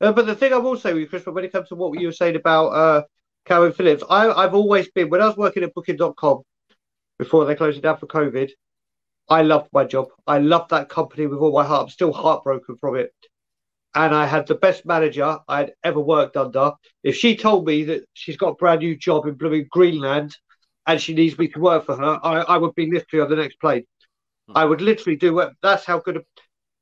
Uh, 0.00 0.12
but 0.12 0.24
the 0.24 0.34
thing 0.34 0.54
I 0.54 0.58
will 0.58 0.78
say 0.78 0.94
with 0.94 1.02
you, 1.02 1.08
Chris, 1.08 1.26
when 1.26 1.44
it 1.44 1.52
comes 1.52 1.68
to 1.68 1.74
what 1.74 2.00
you 2.00 2.06
were 2.06 2.12
saying 2.12 2.36
about 2.36 2.68
uh, 2.68 3.02
Kalvin 3.46 3.74
Phillips, 3.74 4.04
I, 4.08 4.30
I've 4.30 4.54
always 4.54 4.88
been 4.90 5.10
when 5.10 5.20
I 5.20 5.26
was 5.26 5.36
working 5.36 5.64
at 5.64 5.74
Booking.com 5.74 6.42
before 7.18 7.44
they 7.44 7.54
closed 7.54 7.78
it 7.78 7.82
down 7.82 7.98
for 7.98 8.06
COVID. 8.06 8.50
I 9.28 9.42
loved 9.42 9.68
my 9.72 9.84
job. 9.84 10.08
I 10.26 10.38
loved 10.38 10.70
that 10.70 10.88
company 10.88 11.26
with 11.26 11.38
all 11.38 11.52
my 11.52 11.64
heart. 11.64 11.82
I'm 11.82 11.88
still 11.90 12.12
heartbroken 12.12 12.76
from 12.76 12.96
it. 12.96 13.12
And 13.94 14.14
I 14.14 14.26
had 14.26 14.46
the 14.46 14.54
best 14.54 14.86
manager 14.86 15.38
I'd 15.48 15.72
ever 15.82 16.00
worked 16.00 16.36
under. 16.36 16.72
If 17.02 17.16
she 17.16 17.36
told 17.36 17.66
me 17.66 17.84
that 17.84 18.04
she's 18.14 18.36
got 18.36 18.50
a 18.50 18.54
brand 18.54 18.80
new 18.80 18.96
job 18.96 19.26
in 19.26 19.34
blooming 19.34 19.66
Greenland 19.70 20.36
and 20.86 21.00
she 21.00 21.14
needs 21.14 21.38
me 21.38 21.48
to 21.48 21.60
work 21.60 21.86
for 21.86 21.96
her, 21.96 22.18
I, 22.22 22.40
I 22.40 22.56
would 22.58 22.74
be 22.74 22.90
literally 22.90 23.22
on 23.22 23.30
the 23.30 23.36
next 23.36 23.60
plane. 23.60 23.84
I 24.54 24.64
would 24.64 24.80
literally 24.80 25.16
do 25.16 25.38
it. 25.40 25.52
That's 25.62 25.84
how 25.84 26.00
good. 26.00 26.18
A, 26.18 26.20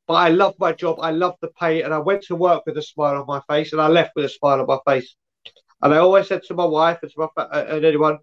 but 0.06 0.14
I 0.14 0.28
love 0.28 0.54
my 0.58 0.72
job. 0.72 0.98
I 1.00 1.10
love 1.10 1.34
the 1.40 1.48
pay, 1.60 1.82
and 1.82 1.92
I 1.92 1.98
went 1.98 2.22
to 2.24 2.36
work 2.36 2.62
with 2.64 2.78
a 2.78 2.82
smile 2.82 3.16
on 3.20 3.26
my 3.26 3.40
face, 3.48 3.72
and 3.72 3.80
I 3.80 3.88
left 3.88 4.12
with 4.14 4.24
a 4.24 4.28
smile 4.28 4.60
on 4.60 4.66
my 4.66 4.78
face. 4.86 5.16
And 5.82 5.92
I 5.92 5.98
always 5.98 6.28
said 6.28 6.42
to 6.44 6.54
my 6.54 6.64
wife 6.64 6.98
and 7.02 7.10
to 7.10 7.18
my 7.18 7.42
uh, 7.42 7.66
and 7.68 7.84
anyone, 7.84 8.18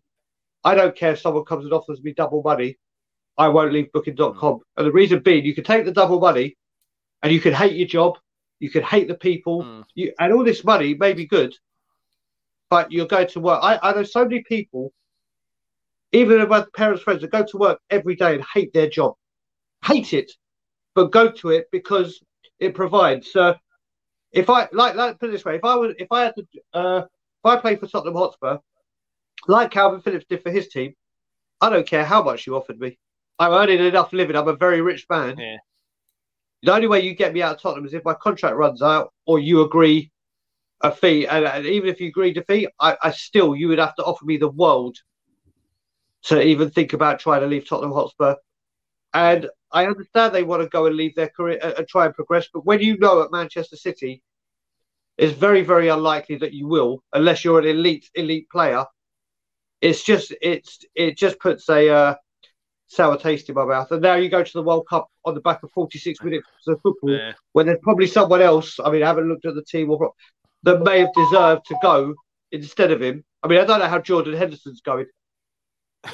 I 0.63 0.75
don't 0.75 0.95
care 0.95 1.13
if 1.13 1.21
someone 1.21 1.45
comes 1.45 1.65
and 1.65 1.73
offers 1.73 2.01
me 2.01 2.13
double 2.13 2.41
money. 2.43 2.77
I 3.37 3.47
won't 3.49 3.73
leave 3.73 3.91
booking.com. 3.91 4.33
Mm. 4.35 4.61
And 4.77 4.87
the 4.87 4.91
reason 4.91 5.19
being, 5.19 5.45
you 5.45 5.55
can 5.55 5.63
take 5.63 5.85
the 5.85 5.91
double 5.91 6.19
money 6.19 6.55
and 7.21 7.31
you 7.31 7.39
can 7.39 7.53
hate 7.53 7.75
your 7.75 7.87
job, 7.87 8.17
you 8.59 8.69
can 8.69 8.83
hate 8.83 9.07
the 9.07 9.15
people, 9.15 9.63
mm. 9.63 9.83
you, 9.95 10.13
and 10.19 10.33
all 10.33 10.43
this 10.43 10.63
money 10.63 10.93
may 10.93 11.13
be 11.13 11.25
good, 11.25 11.53
but 12.69 12.91
you're 12.91 13.07
going 13.07 13.27
to 13.27 13.39
work. 13.39 13.59
I, 13.61 13.79
I 13.81 13.93
know 13.93 14.03
so 14.03 14.23
many 14.23 14.43
people, 14.43 14.93
even 16.11 16.47
my 16.47 16.65
parents' 16.75 17.03
friends, 17.03 17.21
that 17.21 17.31
go 17.31 17.43
to 17.43 17.57
work 17.57 17.79
every 17.89 18.15
day 18.15 18.35
and 18.35 18.43
hate 18.53 18.73
their 18.73 18.89
job, 18.89 19.15
hate 19.83 20.13
it, 20.13 20.31
but 20.95 21.11
go 21.11 21.31
to 21.31 21.49
it 21.49 21.67
because 21.71 22.21
it 22.59 22.75
provides. 22.75 23.35
Uh, 23.35 23.55
if 24.31 24.49
I 24.49 24.67
like, 24.71 24.95
like 24.95 25.19
put 25.19 25.29
it 25.29 25.33
this 25.33 25.45
way, 25.45 25.55
if 25.55 25.63
I 25.63 25.75
was, 25.75 25.95
if 25.97 26.11
I 26.11 26.23
had 26.23 26.35
to, 26.35 26.45
uh, 26.73 26.97
if 26.99 27.45
I 27.45 27.55
played 27.57 27.79
for 27.79 27.87
Tottenham 27.87 28.15
Hotspur 28.15 28.57
like 29.47 29.71
Kalvin 29.71 30.03
Phillips 30.03 30.25
did 30.29 30.41
for 30.41 30.51
his 30.51 30.67
team, 30.67 30.93
I 31.61 31.69
don't 31.69 31.87
care 31.87 32.05
how 32.05 32.23
much 32.23 32.45
you 32.45 32.55
offered 32.55 32.79
me. 32.79 32.97
I'm 33.39 33.51
earning 33.51 33.79
enough 33.79 34.13
living. 34.13 34.35
I'm 34.35 34.47
a 34.47 34.55
very 34.55 34.81
rich 34.81 35.05
man. 35.09 35.37
Yeah. 35.37 35.57
The 36.63 36.73
only 36.73 36.87
way 36.87 37.01
you 37.01 37.13
get 37.13 37.33
me 37.33 37.41
out 37.41 37.55
of 37.55 37.61
Tottenham 37.61 37.85
is 37.85 37.93
if 37.93 38.05
my 38.05 38.13
contract 38.13 38.55
runs 38.55 38.81
out 38.81 39.13
or 39.25 39.39
you 39.39 39.61
agree 39.61 40.11
a 40.81 40.91
fee. 40.91 41.25
And, 41.25 41.45
and 41.45 41.65
even 41.65 41.89
if 41.89 41.99
you 41.99 42.07
agree 42.07 42.33
to 42.33 42.43
fee, 42.43 42.67
I, 42.79 42.97
I, 43.01 43.11
still, 43.11 43.55
you 43.55 43.67
would 43.69 43.79
have 43.79 43.95
to 43.95 44.03
offer 44.03 44.25
me 44.25 44.37
the 44.37 44.49
world 44.49 44.97
to 46.23 46.41
even 46.41 46.69
think 46.69 46.93
about 46.93 47.19
trying 47.19 47.41
to 47.41 47.47
leave 47.47 47.67
Tottenham 47.67 47.93
Hotspur. 47.93 48.35
And 49.13 49.49
I 49.71 49.87
understand 49.87 50.33
they 50.33 50.43
want 50.43 50.61
to 50.63 50.69
go 50.69 50.85
and 50.85 50.95
leave 50.95 51.15
their 51.15 51.29
career 51.29 51.59
uh, 51.61 51.73
and 51.77 51.87
try 51.87 52.05
and 52.05 52.15
progress. 52.15 52.47
But 52.53 52.65
when 52.65 52.79
you 52.79 52.97
know 52.97 53.21
at 53.21 53.31
Manchester 53.31 53.75
City, 53.75 54.21
it's 55.17 55.33
very, 55.33 55.63
very 55.63 55.89
unlikely 55.89 56.37
that 56.37 56.53
you 56.53 56.67
will, 56.67 57.03
unless 57.13 57.43
you're 57.43 57.59
an 57.59 57.67
elite, 57.67 58.09
elite 58.15 58.49
player 58.49 58.85
it's 59.83 60.01
just 60.01 60.33
it's 60.41 60.79
it 60.95 61.17
just 61.17 61.37
puts 61.39 61.67
a 61.69 61.89
uh, 61.89 62.15
sour 62.87 63.17
taste 63.17 63.49
in 63.49 63.55
my 63.55 63.65
mouth. 63.65 63.91
And 63.91 64.01
now 64.01 64.15
you 64.15 64.29
go 64.29 64.41
to 64.41 64.53
the 64.53 64.63
World 64.63 64.87
Cup 64.89 65.09
on 65.25 65.33
the 65.33 65.41
back 65.41 65.61
of 65.61 65.71
46 65.71 66.21
minutes 66.23 66.47
of 66.67 66.79
football, 66.81 67.11
yeah. 67.11 67.33
when 67.51 67.65
there's 67.65 67.79
probably 67.83 68.07
someone 68.07 68.41
else. 68.41 68.79
I 68.83 68.89
mean, 68.89 69.03
I 69.03 69.07
haven't 69.07 69.27
looked 69.27 69.45
at 69.45 69.55
the 69.55 69.63
team 69.63 69.91
or, 69.91 70.13
that 70.63 70.81
may 70.81 70.99
have 70.99 71.13
deserved 71.13 71.65
to 71.65 71.75
go 71.81 72.13
instead 72.53 72.91
of 72.91 73.01
him. 73.01 73.25
I 73.43 73.47
mean, 73.47 73.59
I 73.59 73.65
don't 73.65 73.79
know 73.79 73.87
how 73.87 73.99
Jordan 73.99 74.35
Henderson's 74.35 74.81
going. 74.81 75.05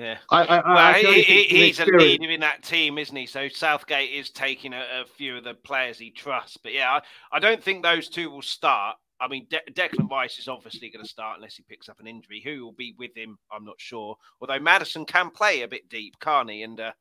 Yeah, 0.00 0.18
I, 0.30 0.44
I, 0.44 0.56
well, 0.60 0.78
I 0.78 1.00
he, 1.00 1.22
he, 1.22 1.42
he's 1.42 1.80
a 1.80 1.84
leader 1.86 2.30
in 2.30 2.38
that 2.38 2.62
team, 2.62 2.98
isn't 2.98 3.16
he? 3.16 3.26
So 3.26 3.48
Southgate 3.48 4.12
is 4.12 4.30
taking 4.30 4.72
a, 4.72 4.86
a, 5.00 5.04
few 5.04 5.36
of 5.36 5.42
the 5.42 5.54
players 5.54 5.98
he 5.98 6.12
trusts. 6.12 6.56
But 6.56 6.72
yeah, 6.72 7.00
I, 7.32 7.36
I 7.36 7.40
don't 7.40 7.60
think 7.60 7.82
those 7.82 8.08
two 8.08 8.30
will 8.30 8.42
start. 8.42 8.94
I 9.20 9.28
mean, 9.28 9.46
De- 9.50 9.72
Declan 9.72 10.10
Rice 10.10 10.38
is 10.38 10.48
obviously 10.48 10.90
going 10.90 11.04
to 11.04 11.10
start 11.10 11.36
unless 11.36 11.56
he 11.56 11.64
picks 11.64 11.88
up 11.88 12.00
an 12.00 12.06
injury. 12.06 12.40
Who 12.44 12.64
will 12.64 12.72
be 12.72 12.94
with 12.98 13.16
him, 13.16 13.38
I'm 13.52 13.64
not 13.64 13.80
sure. 13.80 14.16
Although 14.40 14.60
Maddison 14.60 15.04
can 15.04 15.30
play 15.30 15.62
a 15.62 15.68
bit 15.68 15.88
deep, 15.88 16.18
can't 16.20 16.50
he, 16.50 16.62
and 16.62 16.78
uh, 16.78 16.92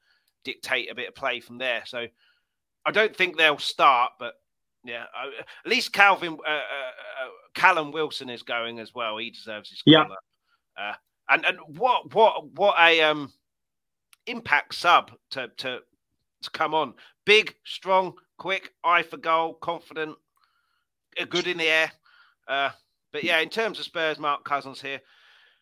dictate 0.44 0.92
a 0.92 0.96
bit 0.96 1.10
of 1.10 1.16
play 1.16 1.40
from 1.40 1.58
there. 1.58 1.84
So 1.86 2.08
I 2.86 2.92
don't 2.92 3.16
think 3.16 3.38
they'll 3.38 3.58
start, 3.58 4.14
but 4.20 4.36
yeah, 4.84 5.04
uh, 5.04 5.30
at 5.66 5.70
least 5.70 5.94
Calvin 5.94 6.38
uh, 6.48 6.50
uh, 6.50 6.54
uh, 6.54 7.30
Callum 7.54 7.92
Wilson 7.92 8.30
is 8.30 8.44
going 8.44 8.80
as 8.80 8.96
well. 8.96 9.18
He 9.18 9.30
deserves 9.30 9.70
his 9.70 9.84
yeah. 9.86 10.06
Uh, 10.80 10.94
and 11.30 11.46
and 11.46 11.58
what 11.78 12.14
what 12.14 12.50
what 12.54 12.76
a 12.80 13.02
um 13.02 13.34
impact 14.26 14.76
sub 14.76 15.12
to 15.32 15.50
to 15.58 15.80
to 16.44 16.50
come 16.52 16.74
on. 16.74 16.94
Big, 17.26 17.56
strong, 17.66 18.14
quick, 18.38 18.72
eye 18.84 19.04
for 19.04 19.18
goal, 19.18 19.56
confident, 19.56 20.16
good 21.30 21.48
in 21.48 21.58
the 21.58 21.68
air. 21.68 21.92
Uh, 22.48 22.70
but 23.12 23.24
yeah, 23.24 23.40
in 23.40 23.50
terms 23.50 23.80
of 23.80 23.86
Spurs, 23.86 24.20
Mark 24.20 24.44
Cousins 24.44 24.82
here 24.82 25.00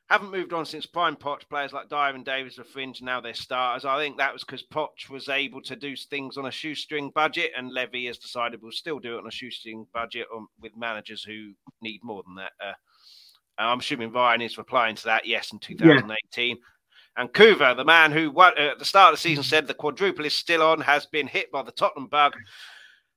haven't 0.08 0.32
moved 0.32 0.54
on 0.54 0.66
since 0.66 0.86
prime 0.86 1.16
Poch. 1.16 1.48
Players 1.50 1.74
like 1.74 1.90
Dier 1.90 2.14
and 2.14 2.26
Davies 2.26 2.58
were 2.58 2.64
fringe, 2.64 3.02
now 3.02 3.20
they're 3.20 3.34
starters. 3.34 3.86
I 3.86 3.98
think 3.98 4.18
that 4.18 4.34
was 4.34 4.44
because 4.44 4.64
Poch 4.72 5.10
was 5.10 5.30
able 5.30 5.62
to 5.64 5.76
do 5.76 5.96
things 5.96 6.38
on 6.38 6.46
a 6.46 6.52
shoestring 6.52 7.12
budget, 7.16 7.52
and 7.58 7.72
Levy 7.72 8.06
has 8.06 8.18
decided 8.18 8.62
we'll 8.62 8.72
still 8.72 9.00
do 9.00 9.16
it 9.16 9.20
on 9.20 9.28
a 9.28 9.32
shoestring 9.32 9.88
budget 9.94 10.28
on, 10.34 10.48
with 10.62 10.78
managers 10.78 11.24
who 11.24 11.54
need 11.82 12.02
more 12.04 12.24
than 12.24 12.36
that. 12.36 12.52
Uh, 12.64 12.74
I'm 13.58 13.80
assuming 13.80 14.12
Ryan 14.12 14.42
is 14.42 14.58
replying 14.58 14.96
to 14.96 15.04
that. 15.06 15.26
Yes, 15.26 15.54
in 15.54 15.60
2018. 15.60 16.50
Yeah. 16.50 16.56
And 17.18 17.32
Kuva, 17.32 17.78
the 17.78 17.86
man 17.86 18.12
who 18.12 18.38
uh, 18.38 18.52
at 18.58 18.78
the 18.80 18.86
start 18.86 19.14
of 19.14 19.18
the 19.18 19.22
season 19.22 19.44
said 19.44 19.68
the 19.68 19.74
quadruple 19.74 20.26
is 20.26 20.36
still 20.36 20.62
on, 20.62 20.82
has 20.82 21.06
been 21.06 21.28
hit 21.28 21.52
by 21.52 21.64
the 21.64 21.72
Tottenham 21.72 22.08
bug. 22.08 22.36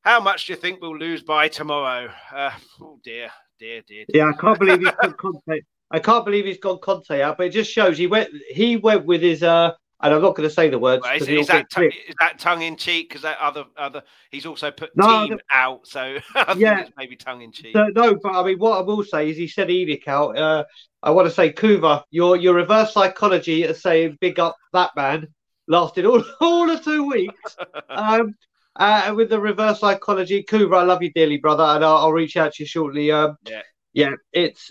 How 0.02 0.20
much 0.20 0.46
do 0.46 0.52
you 0.52 0.58
think 0.58 0.80
we'll 0.80 0.96
lose 0.96 1.22
by 1.22 1.48
tomorrow? 1.48 2.08
Uh, 2.32 2.52
oh 2.80 3.00
dear, 3.02 3.30
dear, 3.58 3.82
dear, 3.86 4.04
dear. 4.08 4.24
Yeah, 4.24 4.30
I 4.30 4.40
can't 4.40 4.58
believe 4.58 4.78
he's 4.78 4.90
got 4.90 5.16
Conte. 5.16 5.60
I 5.90 5.98
can't 5.98 6.24
believe 6.24 6.44
he's 6.44 6.58
got 6.58 6.80
Conte 6.82 7.20
out, 7.20 7.38
but 7.38 7.46
it 7.46 7.50
just 7.50 7.70
shows 7.70 7.98
he 7.98 8.06
went. 8.06 8.30
He 8.50 8.76
went 8.76 9.04
with 9.04 9.22
his 9.22 9.42
uh, 9.42 9.72
and 10.00 10.14
I'm 10.14 10.22
not 10.22 10.36
going 10.36 10.48
to 10.48 10.54
say 10.54 10.68
the 10.68 10.78
words. 10.78 11.02
Well, 11.02 11.16
is, 11.16 11.28
is, 11.28 11.46
that 11.48 11.68
t- 11.70 11.86
is, 11.86 12.14
that 12.20 12.38
tongue 12.38 12.62
in 12.62 12.76
cheek? 12.76 13.08
Because 13.08 13.22
that 13.22 13.38
other 13.38 13.64
other 13.76 14.02
he's 14.30 14.46
also 14.46 14.70
put 14.70 14.90
no, 14.96 15.26
team 15.26 15.38
out, 15.50 15.86
so 15.86 16.18
yeah, 16.56 16.86
maybe 16.96 17.16
tongue 17.16 17.42
in 17.42 17.52
cheek. 17.52 17.74
No, 17.74 17.88
no, 17.88 18.14
but 18.22 18.32
I 18.32 18.42
mean, 18.44 18.58
what 18.58 18.78
I 18.78 18.82
will 18.82 19.02
say 19.02 19.30
is 19.30 19.36
he 19.36 19.48
said 19.48 19.68
ENIC 19.68 20.06
out. 20.06 20.38
Uh, 20.38 20.64
I 21.02 21.10
want 21.10 21.26
to 21.26 21.34
say 21.34 21.52
Kuva, 21.52 22.04
your 22.10 22.36
your 22.36 22.54
reverse 22.54 22.92
psychology 22.92 23.64
of 23.64 23.76
saying 23.76 24.18
big 24.20 24.38
up 24.38 24.56
that 24.72 24.90
man 24.94 25.28
lasted 25.66 26.06
all 26.06 26.22
all 26.40 26.70
of 26.70 26.84
two 26.84 27.04
weeks. 27.04 27.56
um, 27.90 28.34
uh, 28.78 29.12
with 29.16 29.28
the 29.28 29.40
reverse 29.40 29.80
psychology, 29.80 30.44
Kuva, 30.44 30.78
I 30.78 30.82
love 30.84 31.02
you 31.02 31.12
dearly, 31.12 31.38
brother, 31.38 31.64
and 31.64 31.84
I'll, 31.84 31.96
I'll 31.96 32.12
reach 32.12 32.36
out 32.36 32.54
to 32.54 32.62
you 32.62 32.66
shortly. 32.66 33.10
Um, 33.10 33.36
yeah, 33.44 33.62
yeah, 33.92 34.12
it's 34.32 34.70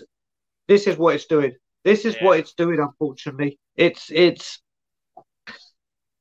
this 0.66 0.86
is 0.86 0.96
what 0.96 1.14
it's 1.14 1.26
doing. 1.26 1.52
This 1.84 2.04
is 2.04 2.16
yeah. 2.16 2.24
what 2.24 2.38
it's 2.38 2.54
doing. 2.54 2.80
Unfortunately, 2.80 3.58
it's 3.76 4.10
it's 4.10 4.60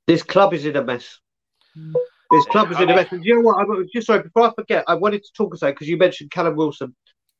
this 0.06 0.22
club 0.22 0.54
is 0.54 0.66
in 0.66 0.76
a 0.76 0.84
mess. 0.84 1.20
This 2.32 2.46
club 2.48 2.72
is 2.72 2.80
in 2.80 2.90
a 2.90 2.96
mess. 2.96 3.12
And 3.12 3.24
you 3.24 3.36
know 3.36 3.42
what? 3.42 3.58
I'm 3.58 3.88
just 3.94 4.08
sorry 4.08 4.24
before 4.24 4.50
I 4.50 4.54
forget. 4.54 4.84
I 4.88 4.96
wanted 4.96 5.24
to 5.24 5.32
talk 5.34 5.56
about 5.56 5.74
because 5.74 5.88
you 5.88 5.96
mentioned 5.98 6.32
Callum 6.32 6.58
Wilson, 6.58 6.94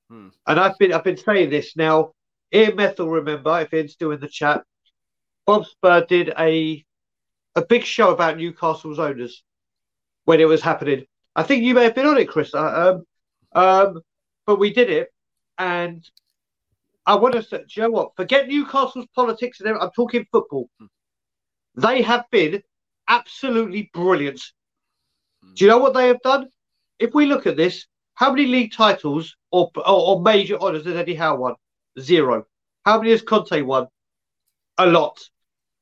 hmm. 0.10 0.30
and 0.46 0.60
I've 0.60 0.78
been 0.78 0.94
I've 0.94 1.04
been 1.04 1.18
saying 1.18 1.50
this 1.50 1.76
now. 1.76 2.12
Ian 2.54 2.78
Meth 2.78 3.00
will 3.00 3.10
remember 3.10 3.60
if 3.60 3.74
Ian's 3.74 3.92
still 3.92 4.12
in 4.12 4.22
the 4.22 4.30
chat. 4.30 4.64
Bob 5.46 5.66
Spur 5.66 6.06
did 6.06 6.34
a 6.40 6.86
a 7.56 7.66
big 7.66 7.84
show 7.84 8.12
about 8.12 8.38
Newcastle's 8.38 9.00
owners 9.00 9.44
when 10.28 10.42
it 10.42 10.48
was 10.48 10.62
happening. 10.62 11.06
I 11.38 11.44
think 11.44 11.64
you 11.64 11.74
may 11.74 11.86
have 11.86 11.96
been 11.96 12.06
on 12.06 12.18
it, 12.18 12.28
Chris. 12.28 12.54
Um, 12.54 13.06
um, 13.54 14.02
but 14.46 14.60
we 14.60 14.74
did 14.74 14.90
it, 14.90 15.08
and 15.58 16.06
I 17.06 17.16
want 17.16 17.36
to 17.36 17.44
say, 17.44 17.64
you 17.70 17.84
know 17.84 17.92
what? 17.92 18.16
Forget 18.18 18.50
Newcastle's 18.50 19.08
politics 19.16 19.62
and 19.62 19.70
everything. 19.70 19.88
I'm 19.88 19.94
talking 19.96 20.28
football. 20.30 20.70
They 21.76 22.02
have 22.02 22.26
been 22.30 22.62
absolutely 23.08 23.90
brilliant. 23.94 24.42
Do 25.54 25.64
you 25.64 25.72
know 25.72 25.78
what 25.78 25.94
they 25.94 26.08
have 26.10 26.22
done? 26.22 26.50
If 27.00 27.14
we 27.14 27.26
look 27.26 27.48
at 27.48 27.56
this, 27.56 27.88
how 28.16 28.34
many 28.34 28.48
league 28.48 28.74
titles 28.74 29.34
or, 29.52 29.72
or, 29.78 30.18
or 30.18 30.22
major 30.22 30.60
honours 30.60 30.86
has 30.86 30.96
Eddie 30.98 31.16
Howe 31.16 31.38
won? 31.38 31.56
Zero. 32.02 32.46
How 32.84 32.98
many 32.98 33.12
has 33.12 33.22
Conte 33.22 33.62
won? 33.62 33.88
A 34.78 34.88
lot. 34.88 35.24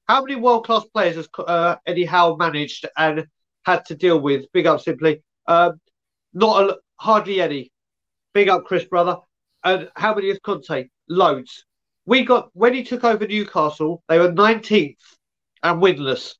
How 0.07 0.23
many 0.23 0.35
world 0.35 0.67
class 0.67 0.85
players 0.93 1.15
has 1.15 1.27
uh, 1.39 1.77
Eddie 1.87 2.05
Howe 2.05 2.35
managed 2.35 2.85
and 2.95 3.25
had 3.65 3.85
to 3.85 3.95
deal 3.95 4.19
with? 4.19 4.51
Big 4.53 4.67
up, 4.67 4.81
simply. 4.81 5.21
Um, 5.47 5.79
not 6.33 6.69
a, 6.69 6.77
hardly 6.97 7.41
any. 7.41 7.71
Big 8.33 8.49
up, 8.49 8.65
Chris, 8.65 8.85
brother. 8.85 9.17
And 9.63 9.89
how 9.95 10.13
many 10.13 10.27
is 10.27 10.39
Conte? 10.43 10.89
Loads. 11.09 11.65
We 12.05 12.23
got 12.23 12.49
when 12.53 12.73
he 12.73 12.83
took 12.83 13.03
over 13.03 13.25
Newcastle, 13.25 14.03
they 14.07 14.19
were 14.19 14.31
19th 14.31 14.97
and 15.63 15.81
winless. 15.81 16.35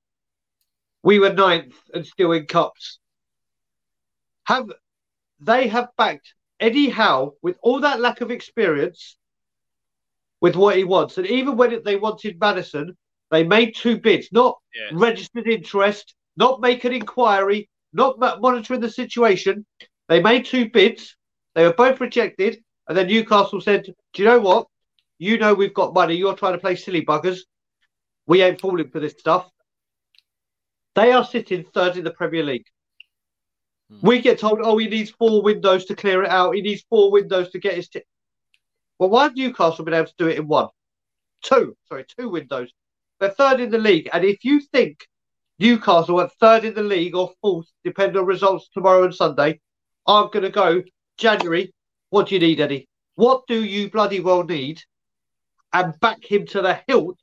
We 1.01 1.19
were 1.19 1.34
ninth 1.34 1.76
and 1.93 2.05
still 2.05 2.32
in 2.34 2.45
cups. 2.45 2.99
Have 4.45 4.71
they 5.39 5.67
have 5.67 5.89
backed 5.97 6.34
Eddie 6.59 6.89
Howe 6.89 7.34
with 7.41 7.57
all 7.61 7.80
that 7.82 7.99
lack 7.99 8.21
of 8.21 8.32
experience 8.32 9.17
with 10.41 10.55
what 10.55 10.76
he 10.78 10.84
wants, 10.84 11.17
and 11.17 11.26
even 11.28 11.57
when 11.57 11.82
they 11.84 11.95
wanted 11.95 12.39
Maddison, 12.39 12.95
they 13.32 13.43
made 13.43 13.76
two 13.76 13.99
bids, 13.99 14.30
not 14.32 14.57
registered 14.93 15.47
interest, 15.47 16.13
not 16.38 16.62
make 16.62 16.84
an 16.86 16.94
inquiry, 16.94 17.70
not 17.94 18.20
monitoring 18.20 18.82
the 18.82 18.90
situation. 18.90 19.66
They 20.08 20.22
made 20.22 20.46
two 20.46 20.70
bids. 20.70 21.16
They 21.54 21.64
were 21.64 21.74
both 21.74 22.02
rejected, 22.02 22.62
and 22.88 22.98
then 22.98 23.08
Newcastle 23.08 23.62
said, 23.62 23.86
"Do 23.86 24.22
you 24.22 24.28
know 24.28 24.40
what? 24.40 24.68
You 25.18 25.38
know 25.38 25.54
we've 25.54 25.74
got 25.74 25.94
money. 25.94 26.16
You're 26.16 26.36
trying 26.36 26.54
to 26.54 26.60
play 26.60 26.76
silly 26.76 27.06
buggers. 27.06 27.40
We 28.28 28.42
ain't 28.42 28.60
falling 28.60 28.90
for 28.90 29.00
this 29.00 29.16
stuff. 29.18 29.50
They 30.96 31.12
are 31.12 31.26
sitting 31.26 31.64
third 31.74 31.98
in 31.98 32.04
the 32.04 32.12
Premier 32.12 32.44
League. 32.44 32.66
Hmm. 33.90 34.00
We 34.02 34.20
get 34.20 34.40
told, 34.40 34.60
oh, 34.62 34.78
he 34.78 34.88
needs 34.88 35.12
four 35.12 35.42
windows 35.42 35.86
to 35.86 35.96
clear 35.96 36.24
it 36.24 36.30
out. 36.30 36.56
He 36.56 36.62
needs 36.62 36.86
four 36.90 37.12
windows 37.12 37.52
to 37.52 37.60
get 37.60 37.76
his. 37.76 37.90
T-. 37.90 38.02
Well, 38.98 39.10
why 39.10 39.24
have 39.24 39.36
Newcastle 39.36 39.86
been 39.86 39.94
able 39.94 40.08
to 40.08 40.14
do 40.18 40.28
it 40.28 40.38
in 40.38 40.48
one? 40.48 40.70
Two, 41.44 41.76
sorry, 41.88 42.06
two 42.18 42.30
windows. 42.30 42.72
They're 43.20 43.30
third 43.30 43.60
in 43.60 43.70
the 43.70 43.78
league. 43.78 44.10
And 44.12 44.24
if 44.24 44.44
you 44.44 44.60
think 44.60 45.06
Newcastle 45.58 46.20
are 46.20 46.30
third 46.39 46.66
in 46.66 46.74
the 46.74 46.84
league 46.84 47.16
or 47.16 47.32
fourth, 47.41 47.68
depending 47.84 48.18
on 48.18 48.26
results 48.26 48.70
tomorrow 48.74 49.06
and 49.06 49.16
Sunday, 49.16 49.60
I'm 50.06 50.28
going 50.28 50.43
to 50.43 50.49
go 50.49 50.84
January. 51.18 51.74
What 52.10 52.28
do 52.28 52.36
you 52.36 52.41
need, 52.41 52.60
Eddie? 52.60 52.88
What 53.16 53.47
do 53.47 53.64
you 53.64 53.89
bloody 53.89 54.20
well 54.20 54.43
need? 54.43 54.82
And 55.72 55.97
back 55.99 56.24
him 56.24 56.45
to 56.47 56.62
the 56.62 56.80
hilt. 56.88 57.18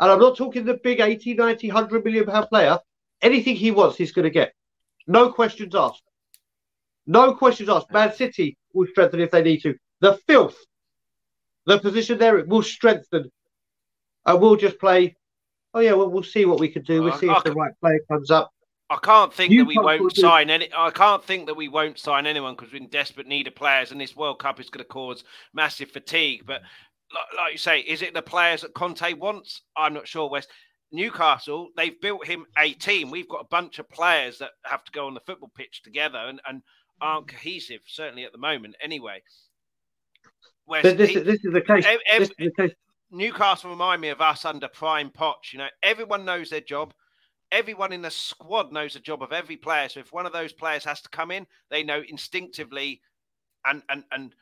and 0.00 0.10
I'm 0.10 0.20
not 0.20 0.36
talking 0.36 0.64
the 0.64 0.78
big 0.82 1.00
80, 1.00 1.34
90, 1.34 1.68
100 1.68 2.04
million 2.04 2.24
pound 2.24 2.48
player. 2.48 2.78
Anything 3.20 3.56
he 3.56 3.70
wants, 3.70 3.96
he's 3.96 4.12
going 4.12 4.24
to 4.24 4.30
get. 4.30 4.52
No 5.06 5.30
questions 5.32 5.74
asked. 5.74 6.02
No 7.06 7.34
questions 7.34 7.68
asked. 7.68 7.90
Man 7.90 8.14
City 8.14 8.56
will 8.72 8.86
strengthen 8.86 9.20
if 9.20 9.30
they 9.30 9.42
need 9.42 9.62
to. 9.62 9.74
The 10.00 10.18
filth, 10.26 10.56
the 11.66 11.78
position 11.78 12.18
there 12.18 12.38
it 12.38 12.48
will 12.48 12.62
strengthen. 12.62 13.30
And 14.24 14.40
we'll 14.40 14.56
just 14.56 14.78
play. 14.78 15.16
Oh, 15.78 15.80
yeah, 15.80 15.92
well, 15.92 16.10
we'll 16.10 16.24
see 16.24 16.44
what 16.44 16.58
we 16.58 16.68
can 16.68 16.82
do. 16.82 17.04
We'll 17.04 17.16
see 17.16 17.28
I, 17.28 17.34
if 17.34 17.46
I, 17.46 17.50
the 17.50 17.54
right 17.54 17.72
player 17.80 18.00
comes 18.10 18.32
up. 18.32 18.50
I 18.90 18.96
can't 19.00 19.32
think 19.32 19.52
you 19.52 19.60
that 19.60 19.68
we 19.68 19.78
won't 19.78 20.16
sign 20.16 20.50
any. 20.50 20.68
I 20.76 20.90
can't 20.90 21.22
think 21.22 21.46
that 21.46 21.54
we 21.54 21.68
won't 21.68 22.00
sign 22.00 22.26
anyone 22.26 22.56
because 22.56 22.72
we're 22.72 22.82
in 22.82 22.88
desperate 22.88 23.28
need 23.28 23.46
of 23.46 23.54
players, 23.54 23.92
and 23.92 24.00
this 24.00 24.16
World 24.16 24.40
Cup 24.40 24.58
is 24.58 24.70
going 24.70 24.82
to 24.82 24.88
cause 24.88 25.22
massive 25.54 25.92
fatigue. 25.92 26.42
But 26.44 26.62
like 27.36 27.52
you 27.52 27.58
say, 27.58 27.78
is 27.78 28.02
it 28.02 28.12
the 28.12 28.22
players 28.22 28.62
that 28.62 28.74
Conte 28.74 29.12
wants? 29.12 29.62
I'm 29.76 29.94
not 29.94 30.08
sure. 30.08 30.28
West 30.28 30.48
Newcastle, 30.90 31.68
they've 31.76 32.00
built 32.00 32.26
him 32.26 32.44
a 32.58 32.72
team. 32.72 33.12
We've 33.12 33.28
got 33.28 33.42
a 33.42 33.48
bunch 33.48 33.78
of 33.78 33.88
players 33.88 34.38
that 34.38 34.50
have 34.64 34.82
to 34.82 34.90
go 34.90 35.06
on 35.06 35.14
the 35.14 35.20
football 35.20 35.52
pitch 35.56 35.82
together 35.84 36.18
and, 36.18 36.40
and 36.48 36.60
aren't 37.00 37.28
cohesive, 37.28 37.82
certainly 37.86 38.24
at 38.24 38.32
the 38.32 38.38
moment. 38.38 38.74
Anyway, 38.82 39.22
this, 40.82 41.10
he, 41.10 41.20
this 41.20 41.44
is 41.44 41.52
the 41.52 41.60
case. 41.60 41.84
Every, 41.86 42.26
this 42.26 42.30
is 42.36 42.52
the 42.56 42.68
case. 42.68 42.74
Newcastle 43.10 43.70
remind 43.70 44.00
me 44.00 44.08
of 44.08 44.20
us 44.20 44.44
under 44.44 44.68
Prime 44.68 45.10
Poch. 45.10 45.52
You 45.52 45.58
know, 45.58 45.68
everyone 45.82 46.24
knows 46.24 46.50
their 46.50 46.60
job. 46.60 46.92
Everyone 47.50 47.92
in 47.92 48.02
the 48.02 48.10
squad 48.10 48.72
knows 48.72 48.92
the 48.92 49.00
job 49.00 49.22
of 49.22 49.32
every 49.32 49.56
player. 49.56 49.88
So 49.88 50.00
if 50.00 50.12
one 50.12 50.26
of 50.26 50.32
those 50.32 50.52
players 50.52 50.84
has 50.84 51.00
to 51.00 51.08
come 51.08 51.30
in, 51.30 51.46
they 51.70 51.82
know 51.82 52.02
instinctively 52.06 53.00
and 53.64 53.82
and 53.88 54.04
and 54.12 54.34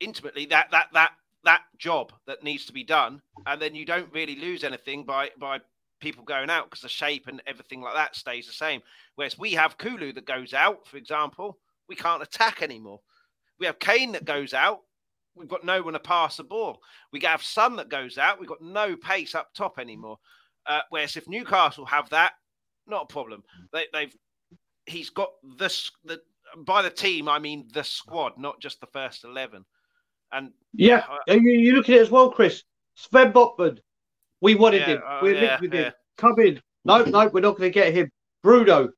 intimately 0.00 0.46
that 0.46 0.70
that 0.70 0.88
that 0.92 1.12
that 1.44 1.62
job 1.78 2.12
that 2.26 2.44
needs 2.44 2.66
to 2.66 2.72
be 2.72 2.84
done, 2.84 3.20
and 3.46 3.60
then 3.60 3.74
you 3.74 3.84
don't 3.84 4.12
really 4.12 4.36
lose 4.36 4.64
anything 4.64 5.04
by 5.04 5.30
by 5.38 5.60
people 6.00 6.24
going 6.24 6.50
out 6.50 6.66
because 6.66 6.82
the 6.82 6.88
shape 6.88 7.26
and 7.26 7.42
everything 7.46 7.80
like 7.80 7.94
that 7.94 8.14
stays 8.14 8.46
the 8.46 8.52
same. 8.52 8.80
Whereas 9.16 9.38
we 9.38 9.52
have 9.52 9.78
Kulu 9.78 10.12
that 10.12 10.26
goes 10.26 10.54
out, 10.54 10.86
for 10.86 10.96
example, 10.96 11.58
we 11.88 11.96
can't 11.96 12.22
attack 12.22 12.62
anymore. 12.62 13.00
We 13.58 13.66
have 13.66 13.80
Kane 13.80 14.12
that 14.12 14.24
goes 14.24 14.54
out, 14.54 14.82
we've 15.38 15.48
got 15.48 15.64
no 15.64 15.82
one 15.82 15.94
to 15.94 15.98
pass 15.98 16.36
the 16.36 16.44
ball. 16.44 16.80
We 17.12 17.20
have 17.20 17.42
some 17.42 17.76
that 17.76 17.88
goes 17.88 18.18
out, 18.18 18.40
we've 18.40 18.48
got 18.48 18.62
no 18.62 18.96
pace 18.96 19.34
up 19.34 19.54
top 19.54 19.78
anymore. 19.78 20.18
Uh, 20.66 20.80
whereas 20.90 21.16
if 21.16 21.28
Newcastle 21.28 21.86
have 21.86 22.08
that, 22.10 22.32
not 22.86 23.04
a 23.04 23.12
problem. 23.12 23.42
They, 23.72 23.84
they've 23.92 24.14
he's 24.86 25.10
got 25.10 25.30
this 25.58 25.90
the 26.04 26.20
by 26.64 26.82
the 26.82 26.90
team 26.90 27.28
I 27.28 27.38
mean 27.38 27.68
the 27.72 27.84
squad, 27.84 28.32
not 28.38 28.60
just 28.60 28.80
the 28.80 28.86
first 28.86 29.24
eleven. 29.24 29.64
And 30.32 30.52
yeah, 30.74 31.04
I, 31.28 31.34
you, 31.34 31.40
you 31.40 31.72
look 31.74 31.88
at 31.88 31.96
it 31.96 32.02
as 32.02 32.10
well, 32.10 32.30
Chris. 32.30 32.64
Sven 32.94 33.32
Botman, 33.32 33.78
we 34.40 34.54
wanted 34.54 34.80
yeah, 34.80 34.86
him. 34.86 35.02
Uh, 35.06 35.18
we're 35.22 35.34
yeah, 35.34 35.40
linked 35.40 35.60
with 35.62 35.74
yeah. 35.74 35.80
him. 35.80 35.92
Come 36.16 36.40
in. 36.40 36.60
No, 36.84 37.04
no, 37.04 37.28
we're 37.28 37.40
not 37.40 37.56
going 37.56 37.70
to 37.70 37.74
get 37.74 37.94
him. 37.94 38.10
Bruno, 38.42 38.90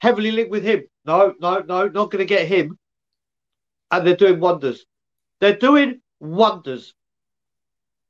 heavily 0.00 0.30
linked 0.30 0.50
with 0.50 0.64
him. 0.64 0.82
No, 1.04 1.34
no, 1.40 1.60
no, 1.60 1.88
not 1.88 2.10
going 2.10 2.18
to 2.18 2.24
get 2.24 2.48
him. 2.48 2.78
And 3.90 4.06
they're 4.06 4.16
doing 4.16 4.40
wonders. 4.40 4.84
They're 5.40 5.56
doing 5.56 6.00
wonders. 6.20 6.94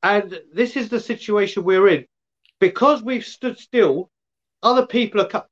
And 0.02 0.40
this 0.52 0.76
is 0.76 0.88
the 0.88 1.00
situation 1.00 1.64
we're 1.64 1.88
in. 1.88 2.06
Because 2.60 3.02
we've 3.02 3.24
stood 3.24 3.58
still, 3.58 4.10
other 4.62 4.86
people 4.86 5.20
are 5.20 5.46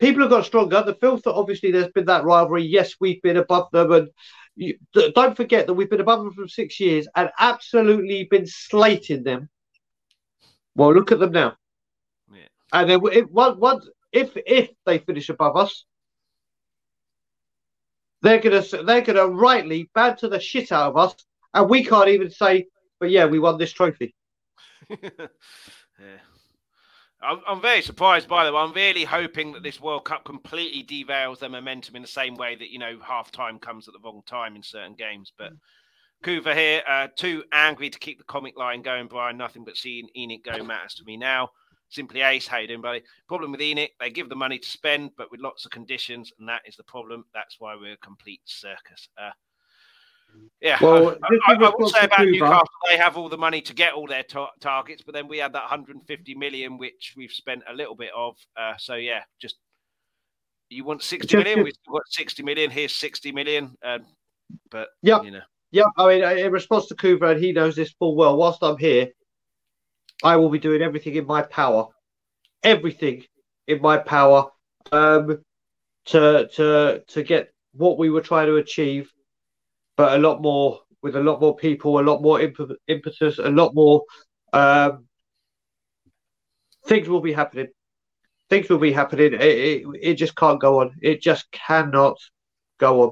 people 0.00 0.22
have 0.22 0.30
got 0.30 0.44
stronger. 0.44 0.82
The 0.82 0.94
filth 0.94 1.26
obviously 1.26 1.70
there's 1.70 1.92
been 1.92 2.06
that 2.06 2.24
rivalry. 2.24 2.64
Yes, 2.64 2.94
we've 3.00 3.22
been 3.22 3.36
above 3.36 3.68
them 3.72 3.92
and 3.92 4.08
you, 4.56 4.78
don't 4.92 5.36
forget 5.36 5.66
that 5.66 5.74
we've 5.74 5.90
been 5.90 6.00
above 6.00 6.24
them 6.24 6.32
for 6.32 6.48
six 6.48 6.78
years 6.78 7.08
and 7.16 7.30
absolutely 7.38 8.24
been 8.24 8.46
slating 8.46 9.22
them. 9.22 9.48
Well, 10.76 10.94
look 10.94 11.12
at 11.12 11.20
them 11.20 11.32
now. 11.32 11.56
Yeah. 12.32 12.48
And 12.72 12.90
then 12.90 13.00
if, 13.12 13.26
once, 13.30 13.88
if 14.12 14.36
if 14.46 14.70
they 14.86 14.98
finish 14.98 15.28
above 15.28 15.56
us, 15.56 15.84
they're 18.24 18.40
gonna 18.40 18.62
they're 18.84 19.02
gonna 19.02 19.28
rightly 19.28 19.88
banter 19.94 20.28
the 20.28 20.40
shit 20.40 20.72
out 20.72 20.88
of 20.88 20.96
us, 20.96 21.14
and 21.52 21.70
we 21.70 21.84
can't 21.84 22.08
even 22.08 22.30
say 22.30 22.66
but 23.04 23.10
yeah, 23.10 23.26
we 23.26 23.38
won 23.38 23.58
this 23.58 23.72
trophy. 23.72 24.14
yeah. 24.88 25.26
I'm, 27.22 27.40
I'm 27.46 27.60
very 27.60 27.82
surprised 27.82 28.28
by 28.28 28.44
them. 28.44 28.56
I'm 28.56 28.72
really 28.72 29.04
hoping 29.04 29.52
that 29.52 29.62
this 29.62 29.78
World 29.78 30.06
Cup 30.06 30.24
completely 30.24 30.82
derails 30.82 31.38
their 31.38 31.50
momentum 31.50 31.96
in 31.96 32.02
the 32.02 32.08
same 32.08 32.34
way 32.34 32.54
that, 32.56 32.70
you 32.70 32.78
know, 32.78 32.98
half 33.02 33.30
time 33.30 33.58
comes 33.58 33.88
at 33.88 33.92
the 33.94 34.00
wrong 34.02 34.22
time 34.26 34.56
in 34.56 34.62
certain 34.62 34.94
games. 34.94 35.32
But 35.36 35.52
Kuva 36.22 36.54
here, 36.54 36.82
uh, 36.88 37.08
too 37.14 37.44
angry 37.52 37.90
to 37.90 37.98
keep 37.98 38.16
the 38.16 38.24
comic 38.24 38.56
line 38.58 38.82
going, 38.82 39.08
Brian. 39.08 39.36
Nothing 39.36 39.64
but 39.64 39.76
seeing 39.76 40.08
ENIC 40.16 40.44
go 40.44 40.64
matters 40.64 40.94
to 40.94 41.04
me 41.04 41.18
now. 41.18 41.50
Simply 41.94 42.22
Ace, 42.22 42.48
how 42.48 42.58
you 42.58 42.66
doing, 42.66 42.80
buddy? 42.80 43.02
Problem 43.28 43.52
with 43.52 43.60
ENIC, 43.60 43.90
they 44.00 44.10
give 44.10 44.28
the 44.28 44.34
money 44.34 44.58
to 44.58 44.68
spend, 44.68 45.12
but 45.16 45.30
with 45.30 45.40
lots 45.40 45.64
of 45.64 45.70
conditions, 45.70 46.32
and 46.40 46.48
that 46.48 46.62
is 46.66 46.74
the 46.74 46.82
problem. 46.82 47.24
That's 47.32 47.56
why 47.60 47.76
we're 47.76 47.92
a 47.92 47.98
complete 47.98 48.40
circus. 48.44 49.08
Uh, 49.16 49.30
yeah, 50.60 50.76
well, 50.80 51.16
I, 51.22 51.52
I, 51.52 51.54
I 51.54 51.72
would 51.78 51.88
say 51.90 52.04
about. 52.04 52.26
Newcastle, 52.26 52.66
they 52.90 52.96
have 52.96 53.16
all 53.16 53.28
the 53.28 53.38
money 53.38 53.60
to 53.60 53.72
get 53.72 53.92
all 53.92 54.08
their 54.08 54.24
ta- 54.24 54.50
targets, 54.60 55.02
but 55.06 55.14
then 55.14 55.28
we 55.28 55.38
had 55.38 55.52
that 55.52 55.62
150 55.62 56.34
million, 56.34 56.78
which 56.78 57.14
we've 57.16 57.30
spent 57.30 57.62
a 57.68 57.72
little 57.72 57.94
bit 57.94 58.10
of. 58.16 58.36
Uh, 58.56 58.74
so 58.76 58.96
yeah, 58.96 59.20
just 59.40 59.54
you 60.70 60.82
want 60.82 61.00
60 61.00 61.28
just, 61.28 61.44
million? 61.44 61.62
We've 61.62 61.74
got 61.88 62.02
60 62.06 62.42
million. 62.42 62.72
Here's 62.72 62.92
60 62.92 63.30
million. 63.30 63.76
Um, 63.84 64.04
but 64.72 64.88
yeah, 65.00 65.22
you 65.22 65.30
know, 65.30 65.42
yeah. 65.70 65.84
I 65.96 66.08
mean, 66.08 66.38
in 66.38 66.50
response 66.50 66.86
to 66.86 66.96
Cooper, 66.96 67.26
and 67.26 67.40
he 67.40 67.52
knows 67.52 67.76
this 67.76 67.92
full 67.92 68.16
well. 68.16 68.36
Whilst 68.36 68.64
I'm 68.64 68.78
here, 68.78 69.10
I 70.22 70.36
will 70.36 70.50
be 70.50 70.58
doing 70.58 70.82
everything 70.82 71.14
in 71.14 71.26
my 71.26 71.42
power, 71.42 71.88
everything 72.62 73.24
in 73.66 73.80
my 73.80 73.98
power, 73.98 74.46
um, 74.92 75.42
to 76.06 76.48
to 76.48 77.02
to 77.06 77.22
get 77.22 77.52
what 77.72 77.98
we 77.98 78.10
were 78.10 78.20
trying 78.20 78.46
to 78.46 78.56
achieve 78.56 79.10
but 79.96 80.14
a 80.14 80.18
lot 80.18 80.42
more 80.42 80.80
with 81.02 81.16
a 81.16 81.20
lot 81.20 81.40
more 81.40 81.54
people, 81.54 81.98
a 81.98 82.02
lot 82.02 82.22
more 82.22 82.40
imp- 82.40 82.78
impetus, 82.88 83.38
a 83.38 83.50
lot 83.50 83.74
more 83.74 84.02
um, 84.52 85.06
things 86.86 87.08
will 87.08 87.20
be 87.20 87.32
happening. 87.32 87.68
Things 88.48 88.68
will 88.68 88.78
be 88.78 88.92
happening. 88.92 89.34
It, 89.34 89.42
it, 89.42 89.86
it 90.00 90.14
just 90.14 90.36
can't 90.36 90.60
go 90.60 90.80
on. 90.80 90.92
It 91.02 91.20
just 91.20 91.50
cannot 91.52 92.16
go 92.78 93.02
on. 93.02 93.10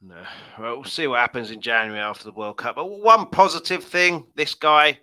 No. 0.00 0.22
Well, 0.58 0.76
we'll 0.76 0.84
see 0.84 1.06
what 1.06 1.20
happens 1.20 1.50
in 1.50 1.60
January 1.60 2.00
after 2.00 2.24
the 2.24 2.32
World 2.32 2.58
Cup. 2.58 2.76
But 2.76 2.86
one 2.86 3.26
positive 3.26 3.82
thing, 3.82 4.26
this 4.36 4.54
guy, 4.54 4.98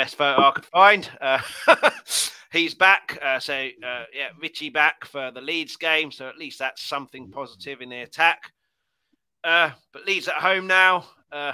best 0.00 0.16
photo 0.16 0.42
I 0.42 0.50
could 0.52 0.64
find. 0.64 1.10
Uh, 1.20 1.40
he's 2.52 2.74
back. 2.74 3.18
Uh, 3.22 3.38
so, 3.38 3.52
uh, 3.52 4.04
yeah, 4.14 4.28
Richie 4.40 4.70
back 4.70 5.04
for 5.04 5.30
the 5.30 5.42
Leeds 5.42 5.76
game. 5.76 6.10
So 6.10 6.26
at 6.26 6.38
least 6.38 6.58
that's 6.58 6.82
something 6.82 7.30
positive 7.30 7.82
in 7.82 7.90
the 7.90 8.00
attack. 8.00 8.50
Uh, 9.44 9.72
but 9.92 10.06
Leeds 10.06 10.26
at 10.26 10.36
home 10.36 10.66
now. 10.66 11.04
Uh, 11.30 11.52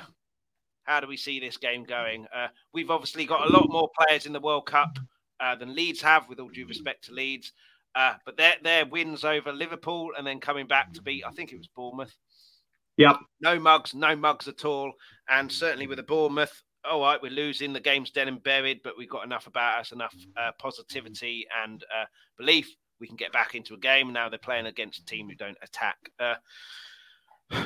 how 0.85 1.01
do 1.01 1.09
we 1.09 1.17
see 1.17 1.41
this 1.41 1.57
game 1.57 1.83
going? 1.83 2.25
Uh, 2.33 2.47
we've 2.73 2.93
obviously 2.93 3.27
got 3.27 3.51
a 3.51 3.53
lot 3.53 3.69
more 3.69 3.91
players 3.99 4.27
in 4.27 4.33
the 4.33 4.39
World 4.39 4.67
Cup 4.67 4.97
uh, 5.41 5.57
than 5.57 5.75
Leeds 5.75 6.01
have, 6.03 6.29
with 6.29 6.39
all 6.39 6.49
due 6.49 6.69
respect 6.69 7.07
to 7.07 7.15
Leeds. 7.15 7.51
Uh, 7.97 8.15
but 8.25 8.37
their 8.37 8.55
their 8.63 8.87
wins 8.87 9.25
over 9.25 9.53
Liverpool 9.53 10.11
and 10.17 10.25
then 10.25 10.39
coming 10.39 10.69
back 10.69 10.93
to 10.93 11.03
beat, 11.03 11.25
I 11.27 11.33
think 11.33 11.53
it 11.53 11.59
was 11.59 11.67
Bournemouth. 11.75 12.15
Yep. 12.97 13.17
No 13.41 13.59
mugs, 13.59 13.93
no 13.93 14.15
mugs 14.15 14.47
at 14.47 14.65
all. 14.65 14.93
And 15.29 15.51
certainly 15.51 15.89
with 15.89 15.97
the 15.97 16.05
Bournemouth, 16.05 16.63
all 16.91 17.01
right, 17.01 17.21
we're 17.21 17.31
losing. 17.31 17.73
The 17.73 17.81
game's 17.81 18.11
dead 18.11 18.29
and 18.29 18.43
buried, 18.43 18.81
but 18.83 18.97
we've 18.97 19.11
got 19.11 19.25
enough 19.25 19.47
about 19.47 19.81
us, 19.81 19.93
enough 19.93 20.15
uh, 20.37 20.53
positivity 20.59 21.47
and 21.65 21.83
uh, 21.85 22.07
belief. 22.39 22.75
We 23.01 23.07
can 23.07 23.17
get 23.17 23.33
back 23.33 23.55
into 23.55 23.75
a 23.75 23.79
game. 23.79 24.13
Now 24.13 24.29
they're 24.29 24.39
playing 24.39 24.67
against 24.67 25.01
a 25.01 25.05
team 25.05 25.29
who 25.29 25.35
don't 25.35 25.59
attack. 25.63 25.97
Uh, 26.19 26.35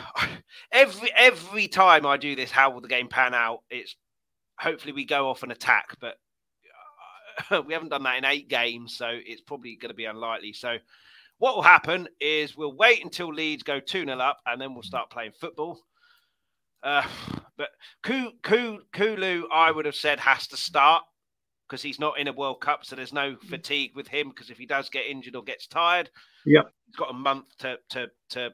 every 0.72 1.12
every 1.16 1.68
time 1.68 2.06
I 2.06 2.16
do 2.16 2.34
this, 2.34 2.50
how 2.50 2.70
will 2.70 2.80
the 2.80 2.88
game 2.88 3.08
pan 3.08 3.34
out? 3.34 3.62
It's 3.70 3.94
hopefully 4.58 4.92
we 4.92 5.04
go 5.04 5.28
off 5.28 5.42
and 5.42 5.52
attack, 5.52 5.96
but 6.00 6.16
uh, 7.50 7.62
we 7.66 7.72
haven't 7.72 7.90
done 7.90 8.02
that 8.02 8.18
in 8.18 8.24
eight 8.24 8.48
games, 8.48 8.96
so 8.96 9.06
it's 9.08 9.42
probably 9.42 9.76
going 9.76 9.90
to 9.90 9.94
be 9.94 10.04
unlikely. 10.06 10.52
So 10.52 10.76
what 11.38 11.56
will 11.56 11.62
happen 11.62 12.06
is 12.20 12.56
we'll 12.56 12.76
wait 12.76 13.02
until 13.02 13.32
Leeds 13.32 13.62
go 13.62 13.80
2 13.80 14.04
0 14.04 14.18
up 14.18 14.40
and 14.46 14.60
then 14.60 14.74
we'll 14.74 14.82
start 14.82 15.08
playing 15.10 15.32
football. 15.32 15.80
Uh, 16.82 17.02
but 17.60 17.70
Kulu, 18.92 19.48
I 19.52 19.70
would 19.70 19.84
have 19.84 19.94
said, 19.94 20.18
has 20.20 20.46
to 20.48 20.56
start 20.56 21.02
because 21.68 21.82
he's 21.82 22.00
not 22.00 22.18
in 22.18 22.26
a 22.26 22.32
World 22.32 22.60
Cup, 22.60 22.84
so 22.84 22.96
there's 22.96 23.12
no 23.12 23.36
fatigue 23.36 23.92
with 23.94 24.08
him. 24.08 24.30
Because 24.30 24.48
if 24.48 24.56
he 24.56 24.64
does 24.64 24.88
get 24.88 25.06
injured 25.06 25.36
or 25.36 25.42
gets 25.42 25.66
tired, 25.66 26.10
yeah, 26.46 26.62
he's 26.86 26.96
got 26.96 27.10
a 27.10 27.14
month 27.14 27.46
to 27.58 27.78
to 27.90 28.10
to 28.30 28.50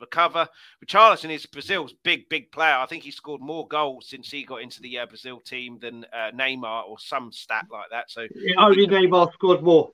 recover. 0.00 0.48
Richarlison 0.84 1.30
is 1.30 1.46
Brazil's 1.46 1.94
big, 2.02 2.28
big 2.28 2.50
player. 2.50 2.74
I 2.74 2.86
think 2.86 3.04
he 3.04 3.10
scored 3.10 3.40
more 3.40 3.66
goals 3.68 4.08
since 4.08 4.30
he 4.30 4.44
got 4.44 4.62
into 4.62 4.80
the 4.80 4.98
uh, 4.98 5.06
Brazil 5.06 5.40
team 5.40 5.78
than 5.80 6.04
uh, 6.12 6.30
Neymar 6.34 6.84
or 6.88 6.98
some 6.98 7.30
stat 7.32 7.66
like 7.70 7.90
that. 7.90 8.10
So 8.10 8.26
yeah, 8.34 8.54
only 8.58 8.86
Neymar 8.86 9.32
scored 9.34 9.62
more. 9.62 9.92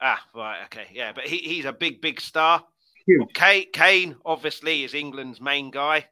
Ah, 0.00 0.24
right, 0.34 0.64
okay, 0.64 0.86
yeah, 0.92 1.12
but 1.14 1.24
he, 1.24 1.36
he's 1.36 1.66
a 1.66 1.72
big, 1.72 2.00
big 2.00 2.22
star. 2.22 2.64
Huge. 3.06 3.28
Kane, 3.34 3.66
Kane 3.72 4.16
obviously 4.24 4.84
is 4.84 4.94
England's 4.94 5.40
main 5.40 5.70
guy. 5.70 6.06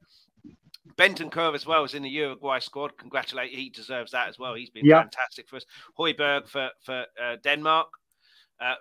Bentancur 0.96 1.54
as 1.54 1.66
well 1.66 1.84
is 1.84 1.94
in 1.94 2.02
the 2.02 2.08
Uruguay 2.08 2.58
squad. 2.58 2.96
Congratulate, 2.96 3.52
he 3.52 3.70
deserves 3.70 4.12
that 4.12 4.28
as 4.28 4.38
well. 4.38 4.54
He's 4.54 4.70
been 4.70 4.86
yep. 4.86 5.02
fantastic 5.02 5.48
for 5.48 5.56
us. 5.56 5.66
Højbjerg 5.98 6.48
for 6.48 6.70
for 6.84 7.04
uh, 7.22 7.36
Denmark. 7.42 7.88
Uh, 8.60 8.74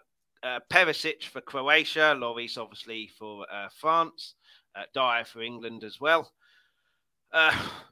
uh, 0.43 0.59
Perisic 0.71 1.23
for 1.23 1.41
Croatia, 1.41 2.15
Lloris 2.15 2.57
obviously 2.57 3.09
for 3.17 3.45
uh, 3.51 3.67
France, 3.75 4.35
uh, 4.75 4.83
Dier 4.93 5.25
for 5.25 5.41
England 5.41 5.83
as 5.83 5.99
well. 5.99 6.31
Uh, 7.33 7.51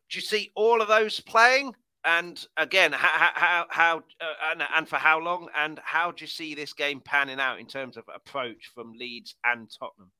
do 0.09 0.17
you 0.17 0.21
see 0.21 0.51
all 0.55 0.81
of 0.81 0.87
those 0.87 1.19
playing? 1.19 1.73
And 2.05 2.45
again, 2.57 2.91
how, 2.91 3.31
how, 3.33 3.65
how 3.69 3.97
uh, 4.21 4.51
and, 4.51 4.61
and, 4.75 4.87
for 4.87 4.97
how 4.97 5.19
long? 5.19 5.49
And 5.57 5.79
how 5.83 6.11
do 6.11 6.23
you 6.23 6.27
see 6.27 6.53
this 6.53 6.71
game 6.71 7.01
panning 7.03 7.39
out 7.39 7.59
in 7.59 7.65
terms 7.65 7.97
of 7.97 8.03
approach 8.13 8.71
from 8.75 8.93
Leeds 8.93 9.35
and 9.43 9.67
Tottenham? 9.79 10.11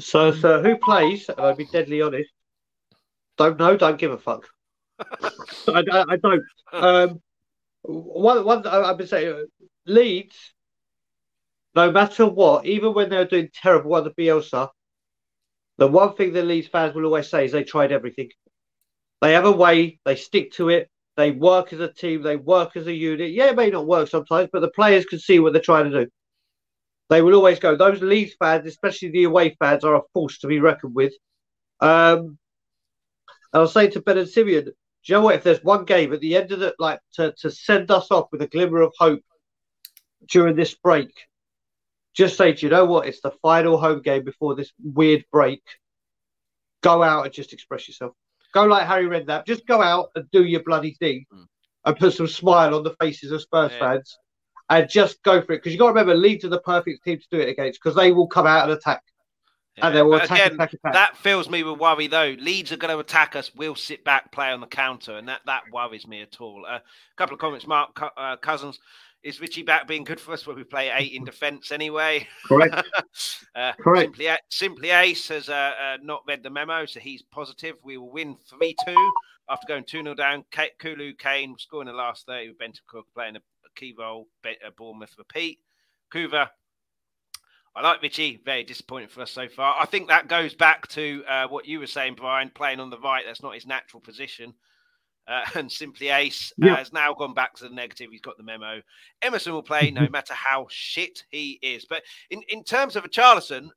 So, 0.00 0.32
so 0.32 0.60
who 0.60 0.76
plays? 0.76 1.30
I'll 1.38 1.54
be 1.54 1.66
deadly 1.66 2.02
honest. 2.02 2.30
Don't 3.36 3.58
know. 3.58 3.76
Don't 3.76 3.98
give 3.98 4.12
a 4.12 4.18
fuck. 4.18 4.48
I, 5.68 5.82
I, 5.90 6.04
I, 6.08 6.16
don't. 6.16 6.42
Um, 6.72 7.20
one, 7.82 8.44
one. 8.44 8.66
I've 8.66 8.98
been 8.98 9.06
saying 9.06 9.46
Leeds 9.86 10.54
no 11.74 11.90
matter 11.90 12.26
what, 12.26 12.66
even 12.66 12.94
when 12.94 13.08
they're 13.10 13.24
doing 13.24 13.48
terrible 13.52 13.94
under 13.94 14.10
Bielsa, 14.10 14.68
the 15.78 15.88
one 15.88 16.14
thing 16.14 16.32
the 16.32 16.42
Leeds 16.42 16.68
fans 16.68 16.94
will 16.94 17.04
always 17.04 17.28
say 17.28 17.44
is 17.44 17.52
they 17.52 17.64
tried 17.64 17.90
everything. 17.90 18.28
They 19.20 19.32
have 19.32 19.44
a 19.44 19.52
way, 19.52 19.98
they 20.04 20.16
stick 20.16 20.52
to 20.52 20.68
it, 20.68 20.88
they 21.16 21.32
work 21.32 21.72
as 21.72 21.80
a 21.80 21.92
team, 21.92 22.22
they 22.22 22.36
work 22.36 22.76
as 22.76 22.86
a 22.86 22.92
unit. 22.92 23.32
Yeah, 23.32 23.50
it 23.50 23.56
may 23.56 23.70
not 23.70 23.86
work 23.86 24.08
sometimes, 24.08 24.50
but 24.52 24.60
the 24.60 24.70
players 24.70 25.04
can 25.04 25.18
see 25.18 25.40
what 25.40 25.52
they're 25.52 25.62
trying 25.62 25.90
to 25.90 26.04
do. 26.04 26.10
They 27.10 27.22
will 27.22 27.34
always 27.34 27.58
go. 27.58 27.76
Those 27.76 28.00
Leeds 28.00 28.34
fans, 28.38 28.66
especially 28.66 29.10
the 29.10 29.24
away 29.24 29.56
fans, 29.58 29.84
are 29.84 29.96
a 29.96 30.02
force 30.12 30.38
to 30.38 30.46
be 30.46 30.60
reckoned 30.60 30.94
with. 30.94 31.12
Um, 31.80 32.38
I 33.54 33.60
was 33.60 33.72
saying 33.72 33.92
to 33.92 34.02
Ben 34.02 34.18
and 34.18 34.28
Simeon, 34.28 34.64
do 34.64 34.72
you 35.04 35.14
know 35.14 35.20
what? 35.20 35.36
If 35.36 35.44
there's 35.44 35.62
one 35.62 35.84
game 35.84 36.12
at 36.12 36.20
the 36.20 36.36
end 36.36 36.50
of 36.52 36.60
the 36.60 36.74
like 36.78 37.00
to, 37.14 37.32
to 37.40 37.50
send 37.50 37.90
us 37.90 38.10
off 38.10 38.28
with 38.32 38.42
a 38.42 38.46
glimmer 38.46 38.80
of 38.80 38.92
hope 38.98 39.22
during 40.28 40.56
this 40.56 40.74
break, 40.74 41.10
just 42.14 42.36
say, 42.36 42.52
do 42.52 42.66
you 42.66 42.70
know 42.70 42.84
what? 42.84 43.06
It's 43.06 43.20
the 43.20 43.32
final 43.42 43.78
home 43.78 44.02
game 44.02 44.24
before 44.24 44.54
this 44.54 44.72
weird 44.82 45.24
break. 45.30 45.62
Go 46.82 47.02
out 47.02 47.24
and 47.24 47.34
just 47.34 47.52
express 47.52 47.88
yourself. 47.88 48.12
Go 48.52 48.64
like 48.64 48.86
Harry 48.86 49.06
Redknapp. 49.06 49.46
Just 49.46 49.66
go 49.66 49.82
out 49.82 50.10
and 50.14 50.30
do 50.30 50.44
your 50.44 50.62
bloody 50.62 50.94
thing 50.94 51.26
mm. 51.32 51.44
and 51.84 51.96
put 51.96 52.14
some 52.14 52.28
smile 52.28 52.74
on 52.74 52.84
the 52.84 52.94
faces 53.00 53.32
of 53.32 53.42
Spurs 53.42 53.72
yeah. 53.72 53.78
fans 53.78 54.18
and 54.70 54.88
just 54.88 55.22
go 55.22 55.42
for 55.42 55.52
it. 55.52 55.58
Because 55.58 55.72
you 55.72 55.78
got 55.78 55.86
to 55.86 55.92
remember, 55.92 56.14
Leeds 56.14 56.44
are 56.44 56.50
the 56.50 56.60
perfect 56.60 57.04
team 57.04 57.18
to 57.18 57.26
do 57.30 57.40
it 57.40 57.48
against 57.48 57.80
because 57.82 57.96
they 57.96 58.12
will 58.12 58.28
come 58.28 58.46
out 58.46 58.64
and 58.64 58.72
attack. 58.72 59.02
Yeah, 59.76 59.88
and 59.88 59.96
they 59.96 60.02
will 60.02 60.14
attack, 60.14 60.30
again, 60.30 60.54
attack, 60.54 60.72
attack. 60.74 60.92
That 60.92 61.16
fills 61.16 61.50
me 61.50 61.62
with 61.64 61.80
worry, 61.80 62.06
though. 62.06 62.36
Leeds 62.38 62.70
are 62.70 62.76
going 62.76 62.94
to 62.94 63.00
attack 63.00 63.34
us. 63.34 63.50
We'll 63.56 63.74
sit 63.74 64.04
back, 64.04 64.30
play 64.30 64.50
on 64.50 64.60
the 64.60 64.66
counter, 64.66 65.16
and 65.16 65.28
that, 65.28 65.40
that 65.46 65.64
worries 65.72 66.06
me 66.06 66.22
at 66.22 66.40
all. 66.40 66.64
A 66.64 66.74
uh, 66.74 66.78
couple 67.16 67.34
of 67.34 67.40
comments, 67.40 67.66
Mark 67.66 68.00
uh, 68.16 68.36
Cousins 68.36 68.78
is 69.24 69.40
Richie 69.40 69.62
back 69.62 69.88
being 69.88 70.04
good 70.04 70.20
for 70.20 70.32
us 70.32 70.46
where 70.46 70.54
we 70.54 70.64
play 70.64 70.92
eight 70.94 71.12
in 71.12 71.24
defence 71.24 71.72
anyway? 71.72 72.28
Correct. 72.46 72.74
uh, 73.56 73.72
Correct. 73.80 74.16
Simply, 74.16 74.28
Simply 74.50 74.90
Ace 74.90 75.28
has 75.28 75.48
uh, 75.48 75.72
uh, 75.82 75.96
not 76.02 76.22
read 76.28 76.42
the 76.42 76.50
memo, 76.50 76.84
so 76.84 77.00
he's 77.00 77.22
positive. 77.22 77.76
We 77.82 77.96
will 77.96 78.10
win 78.10 78.36
3 78.48 78.76
2 78.86 79.12
after 79.48 79.66
going 79.66 79.84
2 79.84 80.02
0 80.02 80.14
down. 80.14 80.44
K- 80.50 80.72
Kulu 80.78 81.14
Kane 81.14 81.56
scoring 81.58 81.86
the 81.86 81.94
last 81.94 82.26
30 82.26 82.48
with 82.48 82.58
Bentancur 82.58 82.86
Cook 82.86 83.06
playing 83.14 83.36
a, 83.36 83.40
key 83.74 83.94
role. 83.98 84.28
Be- 84.42 84.58
uh, 84.64 84.70
Bournemouth 84.76 85.14
repeat. 85.18 85.58
Kuva. 86.12 86.48
I 87.76 87.82
like 87.82 88.02
Richie. 88.02 88.40
Very 88.44 88.62
disappointing 88.62 89.08
for 89.08 89.22
us 89.22 89.32
so 89.32 89.48
far. 89.48 89.76
I 89.80 89.86
think 89.86 90.08
that 90.08 90.28
goes 90.28 90.54
back 90.54 90.86
to 90.88 91.24
uh, 91.28 91.48
what 91.48 91.66
you 91.66 91.80
were 91.80 91.86
saying, 91.86 92.14
Brian, 92.14 92.50
playing 92.54 92.80
on 92.80 92.90
the 92.90 92.98
right. 92.98 93.24
That's 93.26 93.42
not 93.42 93.54
his 93.54 93.66
natural 93.66 94.00
position 94.00 94.54
uh, 95.26 95.42
and 95.54 95.70
simply 95.70 96.08
Ace 96.08 96.52
uh, 96.62 96.66
yeah. 96.66 96.76
has 96.76 96.92
now 96.92 97.12
gone 97.14 97.34
back 97.34 97.54
to 97.56 97.64
the 97.64 97.74
negative. 97.74 98.08
He's 98.10 98.20
got 98.20 98.36
the 98.36 98.42
memo. 98.42 98.80
Emerson 99.22 99.52
will 99.52 99.62
play 99.62 99.90
no 99.90 100.08
matter 100.08 100.34
how 100.34 100.66
shit 100.70 101.24
he 101.30 101.58
is. 101.62 101.84
But 101.84 102.02
in, 102.30 102.42
in 102.48 102.64
terms 102.64 102.96
of 102.96 103.04
a 103.04 103.08
Charlison, 103.08 103.68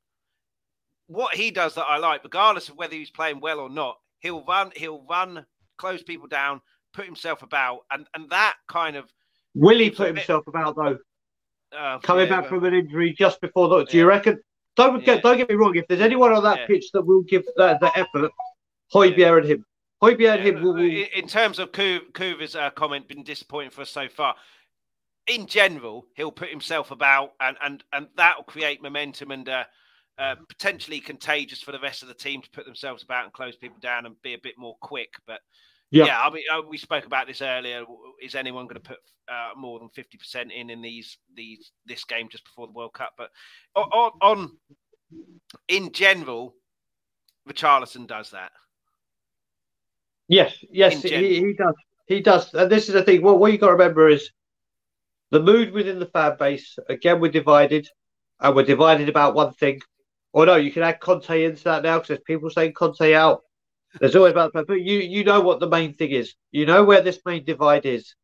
what 1.06 1.34
he 1.34 1.50
does 1.50 1.74
that 1.74 1.86
I 1.86 1.96
like, 1.98 2.24
regardless 2.24 2.68
of 2.68 2.76
whether 2.76 2.94
he's 2.94 3.10
playing 3.10 3.40
well 3.40 3.60
or 3.60 3.70
not, 3.70 3.98
he'll 4.20 4.44
run 4.44 4.72
he'll 4.76 5.06
run 5.08 5.46
close 5.78 6.02
people 6.02 6.28
down, 6.28 6.60
put 6.92 7.06
himself 7.06 7.42
about, 7.42 7.80
and 7.90 8.06
and 8.14 8.28
that 8.30 8.56
kind 8.68 8.96
of. 8.96 9.10
Will 9.54 9.78
he 9.78 9.90
put 9.90 10.08
himself 10.08 10.44
bit... 10.44 10.54
about 10.54 10.76
though? 10.76 10.98
Uh, 11.76 11.98
Coming 11.98 12.28
yeah, 12.28 12.40
back 12.40 12.48
from 12.48 12.64
an 12.64 12.74
injury 12.74 13.14
just 13.16 13.40
before 13.40 13.68
that, 13.68 13.88
do 13.88 13.96
yeah. 13.96 14.02
you 14.02 14.08
reckon? 14.08 14.38
Don't 14.76 15.04
get, 15.04 15.16
yeah. 15.16 15.20
don't 15.22 15.36
get 15.36 15.48
me 15.48 15.54
wrong. 15.54 15.74
If 15.74 15.86
there's 15.88 16.00
anyone 16.00 16.32
on 16.32 16.42
that 16.44 16.66
pitch 16.66 16.90
that 16.92 17.02
will 17.02 17.22
give 17.22 17.44
that 17.56 17.80
the 17.80 17.90
effort, 17.98 18.30
Højbjerg 18.94 19.38
and 19.38 19.46
him. 19.46 19.66
Højbjerg 20.02 20.36
and 20.38 20.46
him 20.46 20.62
will, 20.62 20.74
will... 20.74 21.04
In 21.14 21.26
terms 21.26 21.58
of 21.58 21.72
Kuva's 21.72 22.54
uh, 22.56 22.70
comment, 22.70 23.08
been 23.08 23.24
disappointing 23.24 23.70
for 23.70 23.82
us 23.82 23.90
so 23.90 24.08
far. 24.08 24.34
In 25.26 25.46
general, 25.46 26.06
he'll 26.14 26.32
put 26.32 26.48
himself 26.48 26.90
about, 26.90 27.32
and 27.40 27.56
and 27.62 27.84
and 27.92 28.06
that 28.16 28.36
will 28.36 28.44
create 28.44 28.82
momentum 28.82 29.30
and. 29.30 29.48
Uh, 29.48 29.64
uh, 30.18 30.34
potentially 30.48 30.98
contagious 30.98 31.62
for 31.62 31.70
the 31.70 31.78
rest 31.78 32.02
of 32.02 32.08
the 32.08 32.14
team 32.14 32.42
to 32.42 32.50
put 32.50 32.66
themselves 32.66 33.04
about 33.04 33.22
and 33.22 33.32
close 33.32 33.54
people 33.54 33.78
down 33.80 34.04
and 34.04 34.20
be 34.20 34.34
a 34.34 34.38
bit 34.42 34.54
more 34.58 34.76
quick. 34.80 35.10
But 35.28 35.40
yeah, 35.90 36.06
yeah 36.06 36.20
I 36.20 36.30
mean, 36.30 36.44
uh, 36.52 36.62
we 36.68 36.78
spoke 36.78 37.06
about 37.06 37.26
this 37.26 37.42
earlier. 37.42 37.84
Is 38.22 38.34
anyone 38.34 38.66
going 38.66 38.76
to 38.76 38.88
put 38.88 38.98
uh, 39.28 39.50
more 39.56 39.78
than 39.78 39.88
fifty 39.90 40.18
percent 40.18 40.52
in 40.52 40.70
in 40.70 40.82
these 40.82 41.18
these 41.34 41.70
this 41.86 42.04
game 42.04 42.28
just 42.30 42.44
before 42.44 42.66
the 42.66 42.72
World 42.72 42.94
Cup? 42.94 43.12
But 43.16 43.30
on, 43.74 44.12
on 44.20 44.50
in 45.68 45.92
general, 45.92 46.54
Richarlison 47.48 48.06
does 48.06 48.30
that. 48.30 48.52
Yes, 50.28 50.62
yes, 50.70 51.00
he, 51.02 51.40
he 51.40 51.54
does. 51.54 51.74
He 52.06 52.20
does. 52.20 52.52
And 52.52 52.70
this 52.70 52.88
is 52.88 52.94
the 52.94 53.02
thing. 53.02 53.22
Well, 53.22 53.38
what 53.38 53.52
you 53.52 53.58
got 53.58 53.68
to 53.68 53.72
remember 53.72 54.08
is 54.08 54.30
the 55.30 55.40
mood 55.40 55.72
within 55.72 55.98
the 55.98 56.06
fan 56.06 56.36
base. 56.38 56.78
Again, 56.88 57.20
we're 57.20 57.30
divided, 57.30 57.88
and 58.40 58.54
we're 58.54 58.64
divided 58.64 59.08
about 59.08 59.34
one 59.34 59.52
thing, 59.54 59.80
or 60.32 60.44
no, 60.46 60.56
you 60.56 60.70
can 60.70 60.82
add 60.82 61.00
Conte 61.00 61.44
into 61.44 61.64
that 61.64 61.82
now 61.82 61.96
because 61.96 62.08
there's 62.08 62.20
people 62.26 62.50
saying 62.50 62.74
Conte 62.74 63.14
out. 63.14 63.42
There's 64.00 64.16
always 64.16 64.32
about 64.32 64.52
the 64.52 64.64
but 64.64 64.80
you 64.80 64.98
you 64.98 65.24
know 65.24 65.40
what 65.40 65.60
the 65.60 65.68
main 65.68 65.94
thing 65.94 66.10
is. 66.10 66.34
You 66.52 66.66
know 66.66 66.84
where 66.84 67.00
this 67.00 67.20
main 67.24 67.44
divide 67.44 67.86
is, 67.86 68.14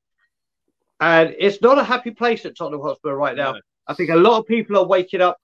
and 1.00 1.34
it's 1.38 1.62
not 1.62 1.78
a 1.78 1.84
happy 1.84 2.10
place 2.10 2.44
at 2.44 2.56
Tottenham 2.56 2.82
Hotspur 2.82 3.14
right 3.14 3.36
now. 3.36 3.52
No. 3.52 3.60
I 3.86 3.94
think 3.94 4.10
a 4.10 4.16
lot 4.16 4.38
of 4.38 4.46
people 4.46 4.76
are 4.76 4.86
waking 4.86 5.20
up. 5.20 5.38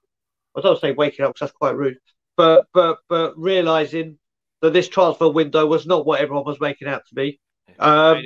I 0.57 0.61
don't 0.61 0.81
say 0.81 0.93
waking 0.93 1.25
up 1.25 1.31
because 1.31 1.49
that's 1.49 1.59
quite 1.59 1.77
rude, 1.77 1.99
but 2.37 2.67
but 2.75 2.99
but 3.09 3.39
realizing 3.39 4.19
that 4.61 4.73
this 4.73 4.89
transfer 4.89 5.29
window 5.29 5.67
was 5.67 5.87
not 5.87 6.05
what 6.05 6.21
everyone 6.21 6.45
was 6.45 6.61
making 6.61 6.89
out 6.89 7.03
to 7.09 7.15
be. 7.15 7.41
Um, 7.79 8.23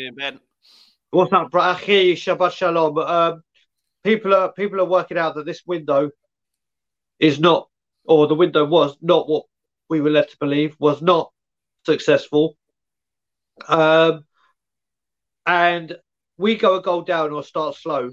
what's 1.11 1.33
up, 1.33 1.51
Brahi 1.51 2.13
Shabbat 2.13 2.53
Shalom? 2.53 2.99
Um, 2.99 3.43
people 4.03 4.35
are 4.35 4.53
people 4.53 4.81
are 4.81 4.85
working 4.85 5.19
out 5.19 5.37
that 5.37 5.47
this 5.47 5.63
window 5.65 6.11
is 7.21 7.39
not 7.39 7.69
or 8.05 8.27
the 8.27 8.35
window 8.35 8.65
was 8.65 8.97
not 9.01 9.29
what 9.29 9.45
we 9.89 10.01
were 10.01 10.11
led 10.11 10.29
to 10.29 10.37
believe, 10.39 10.77
was 10.79 11.01
not 11.01 11.31
successful. 11.85 12.57
Um, 13.69 14.25
and 15.47 15.97
we 16.39 16.57
go 16.57 16.77
a 16.77 16.83
goal 16.83 17.03
down 17.03 17.33
or 17.33 17.43
start 17.43 17.77
slow, 17.77 18.11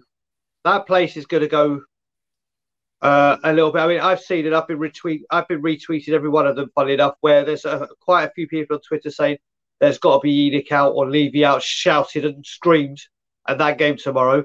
that 0.64 0.86
place 0.86 1.18
is 1.18 1.26
going 1.26 1.42
to 1.42 1.50
go 1.50 1.82
uh, 3.02 3.38
a 3.44 3.54
little 3.54 3.72
bit. 3.72 3.80
I 3.80 3.88
mean, 3.88 4.00
I've 4.00 4.22
seen 4.22 4.46
it. 4.46 4.54
I've 4.54 4.68
been 4.68 4.78
retweet. 4.78 5.22
I've 5.32 5.48
been 5.48 5.62
retweeted 5.62 6.10
every 6.10 6.30
one 6.30 6.46
of 6.46 6.56
them. 6.56 6.70
Funny 6.76 6.94
enough, 6.94 7.16
where 7.22 7.44
there's 7.44 7.66
a, 7.66 7.88
quite 8.00 8.26
a 8.26 8.32
few 8.32 8.48
people 8.48 8.76
on 8.76 8.82
Twitter 8.82 9.10
saying 9.10 9.38
there's 9.80 9.98
got 9.98 10.18
to 10.18 10.20
be 10.20 10.52
ENIC 10.52 10.72
out 10.72 10.92
or 10.92 11.10
Levy 11.10 11.44
out, 11.44 11.64
shouted 11.64 12.26
and 12.26 12.46
screamed 12.46 13.02
at 13.48 13.58
that 13.58 13.80
game 13.80 13.98
tomorrow. 13.98 14.44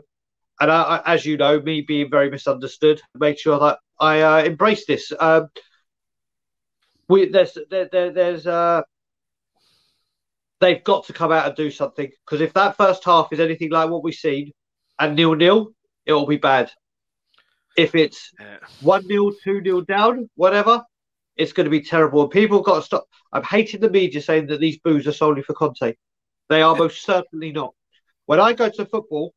And 0.59 0.70
I, 0.70 0.83
I, 0.83 1.14
as 1.14 1.27
you 1.27 1.37
know, 1.37 1.61
me 1.61 1.83
being 1.83 2.11
very 2.11 2.31
misunderstood, 2.31 3.03
make 3.14 3.39
sure 3.39 3.59
that 3.59 3.79
I 4.01 4.22
uh, 4.22 4.45
embrace 4.45 4.87
this. 4.87 5.12
Um, 5.20 5.49
we 7.09 7.29
there's 7.29 7.59
there, 7.70 7.89
there, 7.93 8.11
there's 8.11 8.47
uh, 8.47 8.83
they've 10.61 10.82
got 10.84 11.07
to 11.07 11.12
come 11.12 11.32
out 11.32 11.46
and 11.46 11.57
do 11.57 11.70
something 11.70 12.11
because 12.24 12.40
if 12.40 12.52
that 12.54 12.76
first 12.76 13.04
half 13.04 13.32
is 13.32 13.40
anything 13.40 13.70
like 13.70 13.90
what 13.90 14.02
we've 14.02 14.14
seen 14.14 14.52
and 14.98 15.16
nil 15.16 15.34
nil, 15.34 15.72
it 16.04 16.12
will 16.12 16.26
be 16.26 16.36
bad. 16.36 16.70
If 17.76 17.94
it's 17.94 18.32
one 18.80 19.07
nil, 19.07 19.32
two 19.44 19.61
nil 19.61 19.82
down, 19.82 20.30
whatever, 20.34 20.82
it's 21.36 21.52
going 21.52 21.66
to 21.66 21.70
be 21.70 21.82
terrible. 21.82 22.22
And 22.22 22.30
people 22.30 22.62
got 22.62 22.76
to 22.76 22.82
stop. 22.82 23.07
I'm 23.32 23.42
hating 23.42 23.80
the 23.80 23.90
media 23.90 24.22
saying 24.22 24.46
that 24.46 24.61
these 24.61 24.78
boos 24.78 25.07
are 25.07 25.12
solely 25.12 25.42
for 25.42 25.52
Conte. 25.52 25.94
They 26.48 26.62
are 26.62 26.76
most 26.76 27.04
certainly 27.04 27.52
not. 27.52 27.74
When 28.24 28.40
I 28.40 28.54
go 28.54 28.70
to 28.70 28.86
football, 28.86 29.34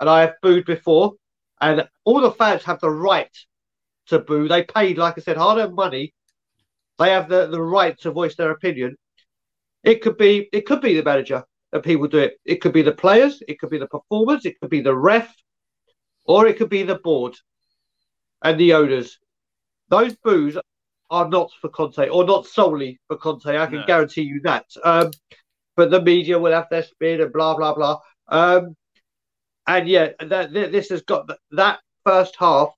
and 0.00 0.08
I 0.08 0.22
have 0.22 0.34
booed 0.42 0.64
before, 0.64 1.12
and 1.60 1.86
all 2.04 2.22
the 2.22 2.32
fans 2.32 2.64
have 2.64 2.80
the 2.80 2.90
right 2.90 3.30
to 4.06 4.18
boo. 4.18 4.48
They 4.48 4.64
paid, 4.64 4.98
like 4.98 5.18
I 5.18 5.20
said, 5.20 5.36
hard 5.36 5.58
earned 5.58 5.74
money. 5.74 6.14
They 6.98 7.10
have 7.10 7.28
the, 7.28 7.46
the 7.46 7.62
right 7.62 7.98
to 8.00 8.10
voice 8.10 8.34
their 8.34 8.50
opinion. 8.50 8.96
It 9.82 10.02
could 10.02 10.16
be 10.16 10.48
it 10.52 10.66
could 10.66 10.80
be 10.80 10.94
the 10.94 11.02
manager 11.02 11.44
that 11.72 11.84
people 11.84 12.08
do 12.08 12.18
it. 12.18 12.38
It 12.44 12.56
could 12.56 12.72
be 12.72 12.82
the 12.82 12.92
players, 12.92 13.42
it 13.48 13.58
could 13.58 13.70
be 13.70 13.78
the 13.78 13.86
performers, 13.86 14.44
it 14.44 14.58
could 14.60 14.70
be 14.70 14.80
the 14.80 14.94
ref, 14.94 15.32
or 16.26 16.46
it 16.46 16.58
could 16.58 16.68
be 16.70 16.82
the 16.82 16.96
board 16.96 17.36
and 18.42 18.58
the 18.58 18.74
owners. 18.74 19.18
Those 19.88 20.16
boos 20.16 20.56
are 21.10 21.28
not 21.28 21.50
for 21.60 21.68
Conte, 21.68 22.08
or 22.08 22.24
not 22.24 22.46
solely 22.46 23.00
for 23.08 23.16
Conte. 23.16 23.46
I 23.46 23.66
can 23.66 23.80
no. 23.80 23.86
guarantee 23.86 24.22
you 24.22 24.40
that. 24.44 24.66
Um, 24.84 25.10
but 25.76 25.90
the 25.90 26.02
media 26.02 26.38
will 26.38 26.52
have 26.52 26.68
their 26.70 26.82
spin 26.82 27.20
and 27.20 27.32
blah 27.32 27.56
blah 27.56 27.74
blah. 27.74 27.98
Um, 28.28 28.76
and 29.66 29.88
yeah, 29.88 30.10
that, 30.20 30.52
this 30.52 30.90
has 30.90 31.02
got 31.02 31.30
that 31.52 31.80
first 32.04 32.36
half 32.38 32.70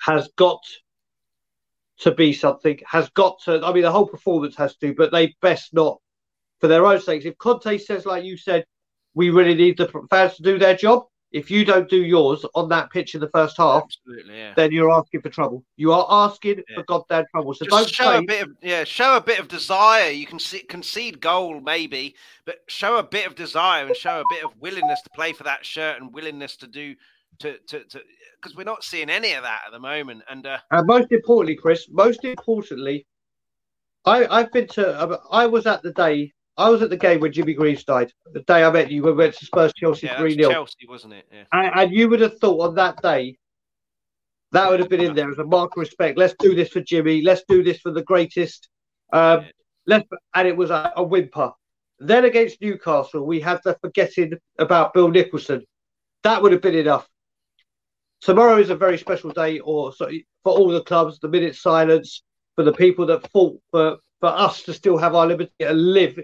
has 0.00 0.28
got 0.36 0.60
to 1.98 2.12
be 2.12 2.32
something, 2.32 2.78
has 2.86 3.08
got 3.10 3.40
to. 3.44 3.64
I 3.64 3.72
mean, 3.72 3.82
the 3.82 3.90
whole 3.90 4.06
performance 4.06 4.56
has 4.56 4.76
to, 4.76 4.94
but 4.94 5.12
they 5.12 5.34
best 5.40 5.72
not, 5.72 6.00
for 6.60 6.68
their 6.68 6.86
own 6.86 7.00
sakes. 7.00 7.24
If 7.24 7.38
Conte 7.38 7.78
says, 7.78 8.06
like 8.06 8.24
you 8.24 8.36
said, 8.36 8.64
we 9.14 9.30
really 9.30 9.54
need 9.54 9.78
the 9.78 9.90
fans 10.10 10.36
to 10.36 10.42
do 10.42 10.58
their 10.58 10.76
job. 10.76 11.04
If 11.32 11.50
you 11.50 11.64
don't 11.64 11.90
do 11.90 12.02
yours 12.02 12.46
on 12.54 12.68
that 12.68 12.90
pitch 12.90 13.14
in 13.14 13.20
the 13.20 13.28
first 13.30 13.56
half, 13.56 13.82
yeah. 14.28 14.54
then 14.56 14.70
you're 14.72 14.92
asking 14.92 15.22
for 15.22 15.28
trouble. 15.28 15.64
You 15.76 15.92
are 15.92 16.06
asking 16.08 16.62
yeah. 16.68 16.76
for 16.76 16.84
goddamn 16.84 17.24
trouble. 17.30 17.52
So 17.52 17.64
Just 17.64 17.76
don't 17.76 17.90
show 17.90 18.12
say... 18.12 18.18
a 18.18 18.22
bit 18.22 18.42
of 18.42 18.56
yeah, 18.62 18.84
show 18.84 19.16
a 19.16 19.20
bit 19.20 19.40
of 19.40 19.48
desire. 19.48 20.10
You 20.10 20.24
can 20.24 20.38
see, 20.38 20.60
concede 20.60 21.20
goal 21.20 21.60
maybe, 21.60 22.14
but 22.44 22.58
show 22.68 22.98
a 22.98 23.02
bit 23.02 23.26
of 23.26 23.34
desire 23.34 23.86
and 23.86 23.96
show 23.96 24.20
a 24.20 24.24
bit 24.30 24.44
of 24.44 24.52
willingness 24.60 25.02
to 25.02 25.10
play 25.10 25.32
for 25.32 25.44
that 25.44 25.66
shirt 25.66 26.00
and 26.00 26.14
willingness 26.14 26.56
to 26.58 26.66
do 26.66 26.94
to 27.38 27.58
to 27.68 27.84
because 28.42 28.56
we're 28.56 28.64
not 28.64 28.84
seeing 28.84 29.10
any 29.10 29.32
of 29.32 29.42
that 29.42 29.62
at 29.66 29.72
the 29.72 29.78
moment. 29.78 30.22
And 30.28 30.46
uh... 30.46 30.58
and 30.70 30.86
most 30.86 31.10
importantly, 31.12 31.56
Chris, 31.56 31.86
most 31.90 32.24
importantly, 32.24 33.06
I 34.04 34.26
I've 34.26 34.52
been 34.52 34.68
to 34.68 35.20
I 35.30 35.46
was 35.46 35.66
at 35.66 35.82
the 35.82 35.92
day 35.92 36.32
I 36.56 36.70
was 36.70 36.82
at 36.82 36.90
the 36.90 36.96
game 36.96 37.20
when 37.20 37.32
Jimmy 37.32 37.54
Greaves 37.54 37.84
died. 37.84 38.12
The 38.32 38.40
day 38.42 38.64
I 38.64 38.70
met 38.70 38.90
you, 38.90 39.02
we 39.02 39.12
went 39.12 39.34
to 39.34 39.44
Spurs 39.44 39.72
Chelsea 39.74 40.08
three 40.16 40.34
yeah, 40.34 40.44
0 40.44 40.52
Chelsea, 40.52 40.86
wasn't 40.88 41.14
it? 41.14 41.26
Yeah. 41.30 41.44
And, 41.52 41.80
and, 41.80 41.92
you 41.92 42.08
would 42.08 42.20
have 42.20 42.38
thought 42.38 42.68
on 42.68 42.74
that 42.76 43.00
day 43.02 43.36
that 44.52 44.70
would 44.70 44.80
have 44.80 44.88
been 44.88 45.02
in 45.02 45.14
there 45.14 45.30
as 45.30 45.38
a 45.38 45.44
mark 45.44 45.72
of 45.76 45.80
respect. 45.80 46.16
Let's 46.16 46.34
do 46.38 46.54
this 46.54 46.70
for 46.70 46.80
Jimmy. 46.80 47.20
Let's 47.20 47.42
do 47.48 47.62
this 47.62 47.78
for 47.80 47.90
the 47.90 48.02
greatest. 48.02 48.68
Um, 49.12 49.42
yeah. 49.42 49.50
Let's 49.86 50.08
and 50.34 50.48
it 50.48 50.56
was 50.56 50.70
a, 50.70 50.92
a 50.96 51.02
whimper. 51.02 51.52
Then 51.98 52.24
against 52.24 52.60
Newcastle, 52.60 53.24
we 53.24 53.40
had 53.40 53.60
the 53.64 53.76
forgetting 53.80 54.32
about 54.58 54.94
Bill 54.94 55.08
Nicholson. 55.08 55.64
That 56.22 56.42
would 56.42 56.52
have 56.52 56.62
been 56.62 56.74
enough 56.74 57.08
tomorrow 58.26 58.58
is 58.58 58.70
a 58.70 58.76
very 58.76 58.98
special 58.98 59.30
day, 59.30 59.60
or 59.60 59.92
so, 59.92 60.08
for 60.42 60.52
all 60.52 60.68
the 60.68 60.82
clubs, 60.82 61.20
the 61.20 61.28
minute 61.28 61.54
silence 61.54 62.24
for 62.56 62.64
the 62.64 62.72
people 62.72 63.06
that 63.06 63.30
fought 63.30 63.60
for 63.70 63.98
for 64.20 64.30
us 64.30 64.64
to 64.64 64.74
still 64.74 64.98
have 64.98 65.14
our 65.14 65.26
liberty 65.26 65.52
and 65.60 65.92
live 65.92 66.18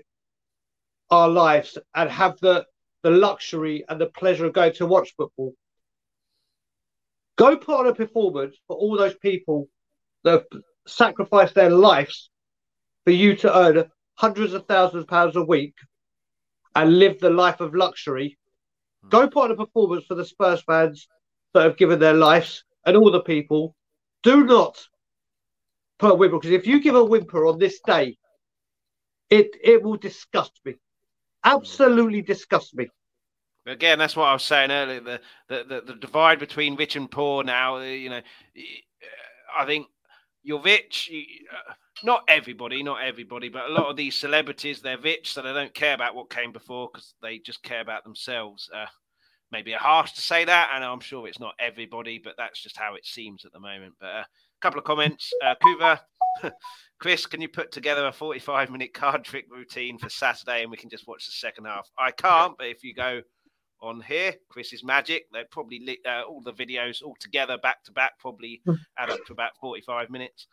our 1.10 1.28
lives 1.28 1.78
and 1.94 2.10
have 2.10 2.36
the 2.40 2.66
the 3.04 3.10
luxury 3.10 3.84
and 3.88 4.00
the 4.00 4.06
pleasure 4.06 4.46
of 4.46 4.52
going 4.52 4.72
to 4.72 4.86
watch 4.86 5.14
football. 5.16 5.54
Go 7.36 7.56
put 7.56 7.78
on 7.78 7.86
a 7.86 7.94
performance 7.94 8.56
for 8.66 8.76
all 8.76 8.96
those 8.96 9.14
people 9.14 9.68
that 10.24 10.32
have 10.32 10.62
sacrificed 10.86 11.54
their 11.54 11.70
lives 11.70 12.30
for 13.04 13.12
you 13.12 13.36
to 13.36 13.56
earn 13.56 13.84
hundreds 14.14 14.54
of 14.54 14.66
thousands 14.66 15.04
of 15.04 15.08
pounds 15.08 15.36
a 15.36 15.44
week 15.44 15.74
and 16.74 16.98
live 16.98 17.20
the 17.20 17.30
life 17.30 17.60
of 17.60 17.74
luxury. 17.74 18.38
Hmm. 19.02 19.08
Go 19.08 19.28
put 19.28 19.44
on 19.44 19.50
a 19.52 19.56
performance 19.56 20.04
for 20.06 20.16
the 20.16 20.24
Spurs 20.24 20.62
fans 20.62 21.06
that 21.54 21.64
have 21.64 21.76
given 21.76 21.98
their 21.98 22.14
lives 22.14 22.64
and 22.84 22.96
all 22.96 23.10
the 23.10 23.20
people. 23.20 23.74
Do 24.22 24.44
not 24.44 24.78
put 25.98 26.12
a 26.12 26.14
whimper 26.14 26.38
because 26.38 26.50
if 26.50 26.66
you 26.66 26.80
give 26.80 26.94
a 26.94 27.04
whimper 27.04 27.46
on 27.46 27.58
this 27.58 27.80
day, 27.80 28.16
it 29.30 29.56
it 29.62 29.82
will 29.82 29.96
disgust 29.96 30.60
me. 30.64 30.74
Absolutely 31.44 32.22
disgust 32.22 32.74
me. 32.74 32.88
Again, 33.66 33.98
that's 33.98 34.16
what 34.16 34.26
I 34.26 34.32
was 34.32 34.42
saying 34.42 34.70
earlier. 34.70 35.00
The 35.00 35.20
the, 35.48 35.64
the, 35.68 35.80
the 35.86 35.94
divide 35.94 36.38
between 36.38 36.76
rich 36.76 36.96
and 36.96 37.10
poor 37.10 37.44
now. 37.44 37.78
You 37.78 38.10
know, 38.10 38.20
I 39.56 39.64
think 39.66 39.86
you're 40.42 40.62
rich. 40.62 41.08
You, 41.10 41.24
uh, 41.50 41.72
not 42.04 42.24
everybody, 42.28 42.82
not 42.82 43.02
everybody, 43.02 43.48
but 43.48 43.70
a 43.70 43.72
lot 43.72 43.86
of 43.86 43.96
these 43.96 44.16
celebrities, 44.16 44.80
they're 44.80 44.98
rich, 44.98 45.32
so 45.32 45.42
they 45.42 45.52
don't 45.52 45.74
care 45.74 45.94
about 45.94 46.14
what 46.14 46.30
came 46.30 46.52
before 46.52 46.88
because 46.92 47.14
they 47.22 47.38
just 47.38 47.62
care 47.62 47.80
about 47.80 48.02
themselves. 48.02 48.68
Uh, 48.74 48.86
maybe 49.52 49.74
a 49.74 49.78
harsh 49.78 50.12
to 50.12 50.20
say 50.20 50.44
that, 50.44 50.70
and 50.74 50.82
I'm 50.82 51.00
sure 51.00 51.28
it's 51.28 51.38
not 51.38 51.54
everybody, 51.60 52.20
but 52.22 52.34
that's 52.36 52.60
just 52.60 52.76
how 52.76 52.94
it 52.94 53.06
seems 53.06 53.44
at 53.44 53.52
the 53.52 53.60
moment. 53.60 53.94
But 54.00 54.06
a 54.06 54.18
uh, 54.20 54.24
couple 54.60 54.78
of 54.78 54.84
comments. 54.84 55.30
Uh, 55.44 55.54
Kuva, 55.62 56.00
Chris, 56.98 57.26
can 57.26 57.40
you 57.40 57.48
put 57.48 57.70
together 57.70 58.06
a 58.06 58.12
45 58.12 58.70
minute 58.70 58.94
card 58.94 59.24
trick 59.24 59.44
routine 59.50 59.98
for 59.98 60.08
Saturday 60.08 60.62
and 60.62 60.70
we 60.70 60.76
can 60.76 60.90
just 60.90 61.06
watch 61.06 61.26
the 61.26 61.32
second 61.32 61.66
half? 61.66 61.88
I 61.98 62.10
can't, 62.10 62.54
but 62.56 62.68
if 62.68 62.82
you 62.82 62.94
go 62.94 63.20
on 63.82 64.00
here, 64.00 64.34
Chris's 64.48 64.84
Magic, 64.84 65.24
they're 65.32 65.44
probably 65.50 65.98
uh, 66.08 66.22
all 66.22 66.40
the 66.40 66.52
videos 66.52 67.02
all 67.02 67.16
together 67.20 67.58
back 67.62 67.82
to 67.84 67.92
back, 67.92 68.18
probably 68.18 68.62
hmm. 68.64 68.74
add 68.98 69.10
up 69.10 69.20
to 69.26 69.32
about 69.32 69.56
45 69.60 70.08
minutes. 70.10 70.46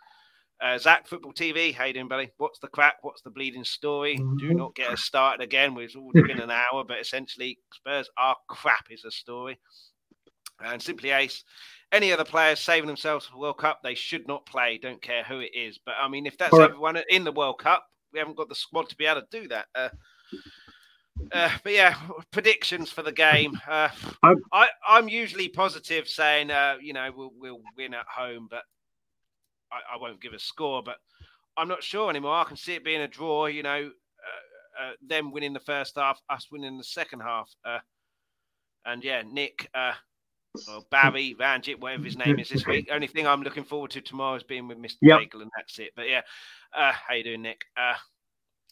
Uh, 0.62 0.78
Zach, 0.78 1.08
Football 1.08 1.32
TV, 1.32 1.74
how 1.74 1.86
you 1.86 1.94
doing, 1.94 2.10
buddy? 2.10 2.32
What's 2.38 2.60
the 2.60 2.68
crack? 2.68 2.96
What's 3.02 3.22
the 3.22 3.30
bleeding 3.30 3.64
story? 3.64 4.18
Do 4.18 4.24
mm-hmm. 4.24 4.58
not 4.58 4.76
get 4.76 4.92
us 4.92 5.02
started 5.02 5.42
again. 5.42 5.76
It's 5.78 5.96
already 5.96 6.28
been 6.34 6.42
an 6.42 6.52
hour, 6.52 6.84
but 6.86 7.00
essentially, 7.00 7.60
Spurs 7.74 8.10
are 8.18 8.36
crap 8.50 8.88
is 8.90 9.06
a 9.06 9.12
story. 9.12 9.58
And 10.62 10.82
Simply 10.82 11.12
Ace, 11.12 11.46
any 11.94 12.12
other 12.12 12.26
players 12.26 12.60
saving 12.60 12.88
themselves 12.88 13.26
for 13.26 13.32
the 13.32 13.38
World 13.38 13.58
Cup, 13.58 13.80
they 13.82 13.96
should 13.96 14.28
not 14.28 14.46
play. 14.46 14.78
Don't 14.78 15.02
care 15.02 15.24
who 15.24 15.40
it 15.40 15.52
is. 15.56 15.80
But 15.86 15.96
I 16.02 16.10
mean, 16.10 16.26
if 16.26 16.38
that's 16.38 16.52
right. 16.52 16.70
everyone 16.70 17.02
in 17.10 17.24
the 17.24 17.32
World 17.32 17.60
Cup, 17.60 17.86
we 18.12 18.20
haven't 18.20 18.36
got 18.36 18.50
the 18.50 18.56
squad 18.56 18.90
to 18.90 18.98
be 18.98 19.06
able 19.06 19.22
to 19.22 19.42
do 19.42 19.48
that. 19.48 19.68
Uh, 19.74 19.90
uh, 21.32 21.52
but 21.64 21.72
yeah, 21.72 21.96
predictions 22.32 22.92
for 22.92 23.02
the 23.02 23.14
game. 23.14 23.58
Uh, 23.66 23.90
I, 24.52 24.68
I'm 24.86 25.08
usually 25.08 25.48
positive, 25.48 26.10
saying 26.10 26.52
uh, 26.52 26.76
you 26.82 26.92
know 26.92 27.10
we'll, 27.16 27.32
we'll 27.40 27.62
win 27.78 27.94
at 27.94 28.06
home, 28.14 28.48
but 28.50 28.64
I, 29.72 29.96
I, 29.96 29.98
won't 29.98 30.22
give 30.22 30.34
a 30.34 30.40
score. 30.40 30.84
But 30.84 30.98
I'm 31.58 31.68
not 31.68 31.84
sure 31.84 32.10
anymore. 32.10 32.36
I 32.36 32.44
can 32.44 32.58
see 32.58 32.74
it 32.74 32.84
being 32.84 33.02
a 33.02 33.08
draw. 33.08 33.48
You 33.48 33.64
know, 33.64 33.90
uh, 33.90 34.84
uh, 34.84 34.92
them 35.08 35.32
winning 35.32 35.54
the 35.54 35.60
first 35.60 35.96
half, 35.96 36.22
us 36.30 36.48
winning 36.52 36.78
the 36.78 36.84
second 36.84 37.22
half. 37.22 37.50
Uh, 37.66 37.80
and 38.86 39.04
yeah, 39.04 39.24
Nick, 39.26 39.70
or 40.68 40.82
Barry, 40.90 41.36
Ranjit, 41.40 41.80
whatever 41.80 42.04
his 42.04 42.18
name 42.18 42.40
is 42.40 42.50
this 42.50 42.66
week. 42.66 42.90
Only 42.92 43.08
thing 43.08 43.28
I'm 43.28 43.44
looking 43.44 43.64
forward 43.64 43.92
to 43.92 44.02
tomorrow 44.02 44.36
is 44.36 44.44
being 44.44 44.68
with 44.68 44.78
Mr. 44.78 44.98
Yep. 45.02 45.20
Bagel, 45.20 45.42
and 45.42 45.52
that's 45.56 45.78
it. 45.80 45.92
But 45.96 46.10
yeah, 46.10 46.22
uh, 46.76 46.92
how 46.92 47.14
you 47.14 47.24
doing, 47.24 47.42
Nick? 47.42 47.62
Uh, 47.78 47.96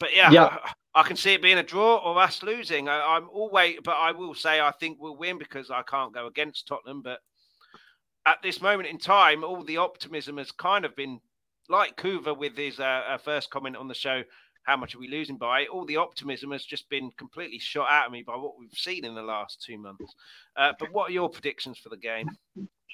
but 0.00 0.14
yeah, 0.14 0.30
yep. 0.30 0.52
I, 0.52 1.00
I, 1.00 1.02
can 1.02 1.16
see 1.16 1.34
it 1.34 1.42
being 1.42 1.58
a 1.58 1.62
draw 1.62 1.96
or 1.96 2.18
us 2.20 2.42
losing. 2.42 2.88
I, 2.88 3.16
am 3.16 3.28
always, 3.32 3.78
but 3.84 3.96
I 3.96 4.12
will 4.12 4.34
say 4.34 4.60
I 4.60 4.72
think 4.72 4.98
we'll 5.00 5.16
win 5.16 5.38
because 5.38 5.70
I 5.70 5.82
can't 5.82 6.14
go 6.14 6.26
against 6.26 6.66
Tottenham. 6.66 7.02
But 7.02 7.20
at 8.28 8.42
this 8.42 8.60
moment 8.60 8.88
in 8.88 8.98
time, 8.98 9.42
all 9.42 9.64
the 9.64 9.78
optimism 9.78 10.38
has 10.38 10.50
kind 10.52 10.84
of 10.84 10.94
been 10.94 11.20
like 11.68 11.96
Kuva 11.96 12.36
with 12.36 12.56
his 12.56 12.80
uh, 12.80 13.02
uh 13.08 13.18
first 13.18 13.50
comment 13.50 13.76
on 13.76 13.88
the 13.88 13.94
show 13.94 14.22
how 14.68 14.76
much 14.76 14.94
are 14.94 14.98
we 14.98 15.08
losing 15.08 15.38
by? 15.38 15.64
All 15.64 15.86
the 15.86 15.96
optimism 15.96 16.52
has 16.52 16.62
just 16.62 16.90
been 16.90 17.10
completely 17.16 17.58
shot 17.58 17.88
out 17.90 18.06
of 18.06 18.12
me 18.12 18.22
by 18.22 18.36
what 18.36 18.58
we've 18.58 18.70
seen 18.74 19.06
in 19.06 19.14
the 19.14 19.22
last 19.22 19.62
two 19.62 19.78
months. 19.78 20.14
Uh, 20.58 20.74
but 20.78 20.92
what 20.92 21.08
are 21.08 21.12
your 21.12 21.30
predictions 21.30 21.78
for 21.78 21.88
the 21.88 21.96
game? 21.96 22.28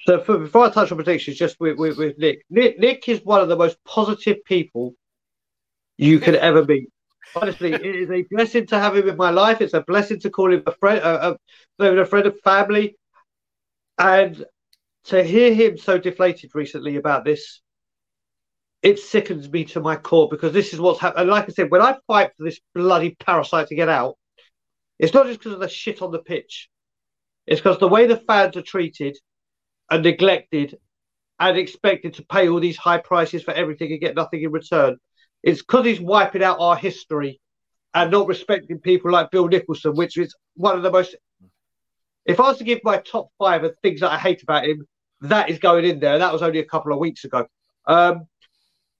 So 0.05 0.21
for, 0.21 0.37
before 0.37 0.65
I 0.65 0.69
touch 0.69 0.93
on 0.93 0.97
predictions, 0.97 1.35
just 1.35 1.59
with, 1.59 1.77
with, 1.77 1.97
with 1.97 2.17
Nick. 2.17 2.45
Nick, 2.49 2.79
Nick 2.79 3.09
is 3.09 3.19
one 3.25 3.41
of 3.41 3.49
the 3.49 3.57
most 3.57 3.77
positive 3.83 4.37
people 4.45 4.95
you 5.97 6.19
could 6.19 6.35
ever 6.35 6.63
meet. 6.63 6.87
Honestly, 7.35 7.73
it 7.73 7.83
is 7.83 8.09
a 8.09 8.21
blessing 8.31 8.67
to 8.67 8.79
have 8.79 8.95
him 8.95 9.09
in 9.09 9.17
my 9.17 9.29
life. 9.29 9.59
It's 9.59 9.73
a 9.73 9.81
blessing 9.81 10.21
to 10.21 10.29
call 10.29 10.53
him 10.53 10.63
a 10.65 10.71
friend, 10.71 10.99
a, 10.99 11.37
a, 11.79 12.01
a 12.01 12.05
friend 12.05 12.25
of 12.25 12.39
family, 12.39 12.95
and 13.97 14.45
to 15.05 15.23
hear 15.23 15.53
him 15.53 15.77
so 15.77 15.97
deflated 15.97 16.51
recently 16.53 16.95
about 16.95 17.25
this 17.25 17.61
it 18.85 18.99
sickens 18.99 19.49
me 19.51 19.65
to 19.65 19.79
my 19.79 19.95
core 19.95 20.29
because 20.29 20.53
this 20.53 20.71
is 20.71 20.79
what's 20.79 20.99
happening. 20.99 21.27
Like 21.27 21.45
I 21.45 21.47
said, 21.47 21.71
when 21.71 21.81
I 21.81 21.97
fight 22.05 22.29
for 22.37 22.43
this 22.43 22.59
bloody 22.75 23.15
parasite 23.19 23.69
to 23.69 23.75
get 23.75 23.89
out, 23.89 24.15
it's 24.99 25.11
not 25.11 25.25
just 25.25 25.39
because 25.39 25.53
of 25.53 25.59
the 25.59 25.67
shit 25.67 26.03
on 26.03 26.11
the 26.11 26.19
pitch. 26.19 26.69
It's 27.47 27.59
because 27.59 27.79
the 27.79 27.87
way 27.87 28.05
the 28.05 28.17
fans 28.17 28.55
are 28.57 28.61
treated 28.61 29.17
and 29.89 30.03
neglected 30.03 30.77
and 31.39 31.57
expected 31.57 32.13
to 32.13 32.25
pay 32.25 32.47
all 32.47 32.59
these 32.59 32.77
high 32.77 32.99
prices 32.99 33.41
for 33.41 33.55
everything 33.55 33.91
and 33.91 33.99
get 33.99 34.15
nothing 34.15 34.43
in 34.43 34.51
return. 34.51 34.97
It's 35.41 35.61
because 35.61 35.85
he's 35.85 35.99
wiping 35.99 36.43
out 36.43 36.59
our 36.59 36.75
history 36.75 37.41
and 37.95 38.11
not 38.11 38.27
respecting 38.27 38.77
people 38.77 39.11
like 39.11 39.31
Bill 39.31 39.47
Nicholson, 39.47 39.95
which 39.95 40.15
is 40.15 40.35
one 40.57 40.77
of 40.77 40.83
the 40.83 40.91
most. 40.91 41.15
If 42.27 42.39
I 42.39 42.49
was 42.49 42.59
to 42.59 42.63
give 42.63 42.81
my 42.83 42.97
top 42.97 43.29
five 43.39 43.63
of 43.63 43.75
things 43.81 44.01
that 44.01 44.11
I 44.11 44.19
hate 44.19 44.43
about 44.43 44.65
him, 44.65 44.85
that 45.21 45.49
is 45.49 45.59
going 45.59 45.85
in 45.85 45.99
there. 45.99 46.19
That 46.19 46.33
was 46.33 46.41
only 46.41 46.59
a 46.59 46.65
couple 46.65 46.93
of 46.93 46.99
weeks 46.99 47.23
ago. 47.23 47.47
Um, 47.87 48.27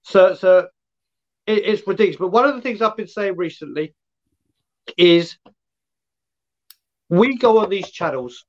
so, 0.02 0.34
so 0.34 0.68
it, 1.46 1.64
it's 1.64 1.86
ridiculous. 1.86 2.16
But 2.16 2.28
one 2.28 2.48
of 2.48 2.54
the 2.54 2.60
things 2.60 2.82
I've 2.82 2.96
been 2.96 3.08
saying 3.08 3.36
recently 3.36 3.94
is 4.96 5.36
we 7.08 7.36
go 7.36 7.58
on 7.58 7.70
these 7.70 7.90
channels, 7.90 8.44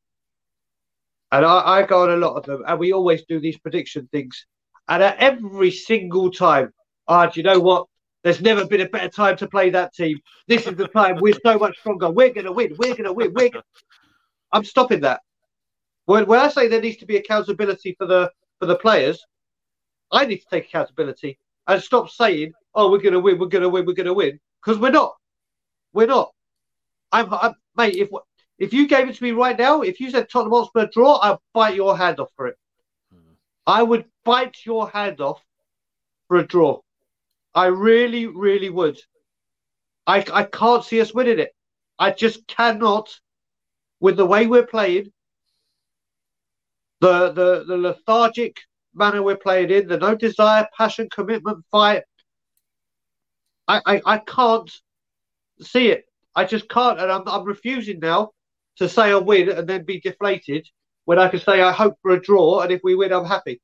and 1.32 1.45
I, 1.45 1.80
I 1.80 1.84
go 1.84 2.03
on 2.03 2.11
a 2.11 2.18
lot 2.18 2.36
of 2.36 2.45
them, 2.45 2.63
and 2.68 2.80
we 2.80 2.93
always 2.93 3.24
do 3.28 3.39
these 3.39 3.57
prediction 3.57 4.07
things. 4.11 4.45
And 4.88 5.03
at 5.03 5.18
every 5.18 5.72
single 5.72 6.32
time, 6.32 6.74
ah, 7.07 7.28
oh, 7.28 7.32
do 7.32 7.39
you 7.39 7.43
know 7.43 7.59
what? 7.59 7.88
There's 8.24 8.41
never 8.41 8.65
been 8.65 8.82
a 8.82 8.89
better 8.89 9.09
time 9.09 9.38
to 9.38 9.47
play 9.47 9.70
that 9.70 9.93
team. 9.93 10.18
This 10.47 10.68
is 10.68 10.76
the 10.76 10.88
time. 10.88 11.18
We're 11.20 11.38
so 11.45 11.57
much 11.57 11.78
stronger. 11.78 12.09
We're 12.09 12.34
going 12.34 12.45
to 12.45 12.51
win. 12.51 12.76
We're 12.78 12.93
going 12.93 13.03
to 13.03 13.13
win. 13.13 13.34
We're. 13.34 13.49
Gonna... 13.49 13.63
I'm 14.51 14.63
stopping 14.63 15.01
that. 15.01 15.22
When, 16.08 16.26
when 16.26 16.39
I 16.39 16.47
say 16.47 16.70
there 16.70 16.82
needs 16.82 16.97
to 16.97 17.05
be 17.05 17.18
accountability 17.18 17.93
for 17.97 18.08
the 18.08 18.32
for 18.60 18.66
the 18.66 18.78
players, 18.78 19.24
I 20.10 20.26
need 20.26 20.38
to 20.38 20.47
take 20.49 20.70
accountability 20.70 21.38
and 21.68 21.84
stop 21.84 22.10
saying, 22.10 22.53
"Oh, 22.74 22.89
we're 22.89 22.99
going 22.99 23.14
to 23.14 23.20
win, 23.20 23.38
we're 23.38 23.47
going 23.47 23.64
to 23.64 23.70
win, 23.70 23.86
we're 23.86 23.93
going 23.93 24.05
to 24.05 24.14
win," 24.14 24.39
because 24.64 24.80
we're 24.80 24.89
not. 24.89 25.16
We're 25.91 26.08
not. 26.08 26.32
I'm, 27.12 27.32
I'm, 27.34 27.55
mate. 27.76 27.97
If 27.97 28.10
if 28.58 28.72
you 28.72 28.88
gave 28.88 29.10
it 29.10 29.16
to 29.16 29.24
me 29.24 29.32
right 29.32 29.60
now, 29.60 29.82
if 29.82 29.99
you 29.99 30.10
said 30.10 30.30
Tottenham 30.30 30.53
Hotspur 30.53 30.88
draw, 30.93 31.20
I'd 31.22 31.39
bite 31.53 31.76
your 31.76 31.97
hand 31.97 32.22
off 32.22 32.32
for 32.38 32.47
it. 32.47 32.58
Hmm. 33.12 33.34
I 33.66 33.84
would 33.84 34.05
bite 34.24 34.66
your 34.66 34.89
hand 34.89 35.20
off 35.20 35.43
for 36.30 36.38
a 36.38 36.47
draw. 36.47 36.80
I 37.53 37.66
really, 37.66 38.28
really 38.28 38.70
would. 38.70 38.97
I 40.08 40.24
I 40.32 40.43
can't 40.43 40.86
see 40.86 41.01
us 41.01 41.14
winning 41.14 41.39
it. 41.39 41.53
I 41.99 42.12
just 42.12 42.47
cannot, 42.47 43.10
with 43.99 44.16
the 44.16 44.26
way 44.26 44.47
we're 44.47 44.66
playing, 44.66 45.12
the 47.02 47.32
the 47.32 47.64
the 47.68 47.78
lethargic 47.78 48.58
manner 48.93 49.22
we're 49.22 49.38
playing 49.38 49.70
in, 49.70 49.88
the 49.88 49.98
no 49.98 50.16
desire, 50.16 50.68
passion, 50.76 51.08
commitment, 51.10 51.64
fight. 51.72 52.04
I, 53.68 53.82
I, 53.86 54.02
I 54.06 54.18
can't 54.20 54.72
see 55.62 55.89
it. 55.89 56.06
I 56.36 56.45
just 56.45 56.70
can't, 56.70 57.00
and 57.00 57.12
I'm, 57.12 57.24
I'm 57.28 57.43
refusing 57.43 58.00
now 58.00 58.32
to 58.78 58.88
say 58.88 59.12
I 59.12 59.16
win 59.16 59.50
and 59.50 59.67
then 59.67 59.84
be 59.84 60.00
deflated 60.00 60.67
when 61.05 61.20
I 61.20 61.28
can 61.30 61.39
say 61.39 61.62
I 61.62 61.71
hope 61.71 61.97
for 62.01 62.12
a 62.12 62.21
draw, 62.21 62.62
and 62.62 62.71
if 62.71 62.82
we 62.84 62.96
win, 62.96 63.13
I'm 63.13 63.26
happy. 63.26 63.62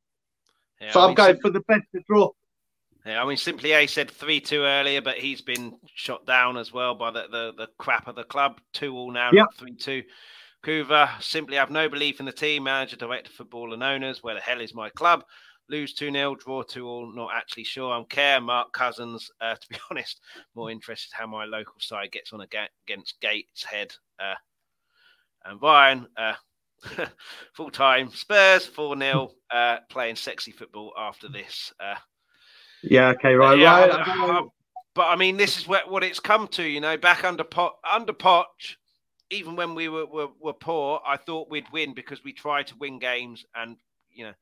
Yeah, 0.80 0.92
so 0.92 1.02
I 1.02 1.10
am 1.10 1.14
going 1.14 1.40
for 1.40 1.50
the 1.50 1.62
best 1.62 1.84
to 1.94 2.02
draw. 2.08 2.32
Yeah, 3.06 3.22
I 3.22 3.28
mean, 3.28 3.38
Simply 3.38 3.74
A 3.74 3.86
said 3.86 4.10
3 4.10 4.40
2 4.40 4.62
earlier, 4.64 5.02
but 5.02 5.18
he's 5.18 5.42
been 5.42 5.74
shot 5.94 6.26
down 6.26 6.58
as 6.58 6.72
well 6.72 6.96
by 6.96 7.12
the, 7.12 7.28
the, 7.30 7.54
the 7.58 7.68
crap 7.78 8.08
of 8.08 8.16
the 8.16 8.24
club. 8.24 8.62
2 8.74 8.96
all 8.96 9.12
now, 9.12 9.32
yep. 9.34 9.48
3 9.58 9.76
2. 9.76 10.04
Kuva 10.64 11.22
simply 11.22 11.58
have 11.58 11.70
no 11.70 11.90
belief 11.90 12.20
in 12.20 12.26
the 12.26 12.32
team, 12.32 12.64
manager, 12.64 12.96
director, 12.96 13.30
football, 13.30 13.74
and 13.74 13.84
owners. 13.84 14.24
Where 14.24 14.36
the 14.36 14.42
hell 14.42 14.62
is 14.62 14.74
my 14.74 14.90
club? 14.90 15.24
Lose 15.70 15.94
2 15.94 16.12
0, 16.12 16.36
draw 16.36 16.64
2 16.64 16.88
all. 16.88 17.14
Not 17.14 17.32
actually 17.34 17.66
sure. 17.66 17.94
I'm 17.94 18.06
care. 18.06 18.40
Mark 18.40 18.72
Cousins, 18.72 19.30
uh, 19.42 19.56
to 19.62 19.68
be 19.70 19.78
honest, 19.92 20.22
more 20.56 20.72
interested 20.72 21.14
how 21.14 21.28
my 21.28 21.46
local 21.46 21.76
side 21.80 22.12
gets 22.12 22.32
on 22.32 22.42
against 22.42 23.20
Gateshead. 23.22 23.94
Uh, 24.20 24.36
and 25.46 25.62
Ryan, 25.62 26.08
uh, 26.16 26.36
full 27.54 27.70
time 27.70 28.10
Spurs 28.12 28.66
4 28.66 28.98
0, 28.98 29.32
uh, 29.52 29.78
playing 29.90 30.16
sexy 30.16 30.52
football 30.52 30.94
after 30.98 31.28
this. 31.28 31.74
Uh, 31.80 31.96
yeah, 32.84 33.10
okay, 33.10 33.34
right. 33.34 33.58
Yeah, 33.58 33.86
right. 33.86 34.46
but 34.94 35.08
I 35.08 35.16
mean, 35.16 35.38
this 35.38 35.58
is 35.58 35.68
what, 35.68 35.90
what 35.90 36.04
it's 36.04 36.20
come 36.20 36.48
to, 36.50 36.64
you 36.64 36.82
know, 36.82 36.98
back 36.98 37.24
under 37.24 37.44
pot, 37.44 37.76
under 37.90 38.14
Poch, 38.14 38.76
even 39.30 39.56
when 39.56 39.76
we 39.76 39.90
were, 39.90 40.06
were, 40.06 40.30
were 40.40 40.54
poor, 40.54 41.02
I 41.06 41.18
thought 41.18 41.50
we'd 41.50 41.72
win 41.72 41.94
because 41.94 42.24
we 42.24 42.34
tried 42.34 42.68
to 42.68 42.78
win 42.78 43.00
games 43.00 43.46
and, 43.56 43.78
you 44.12 44.26
know, 44.26 44.34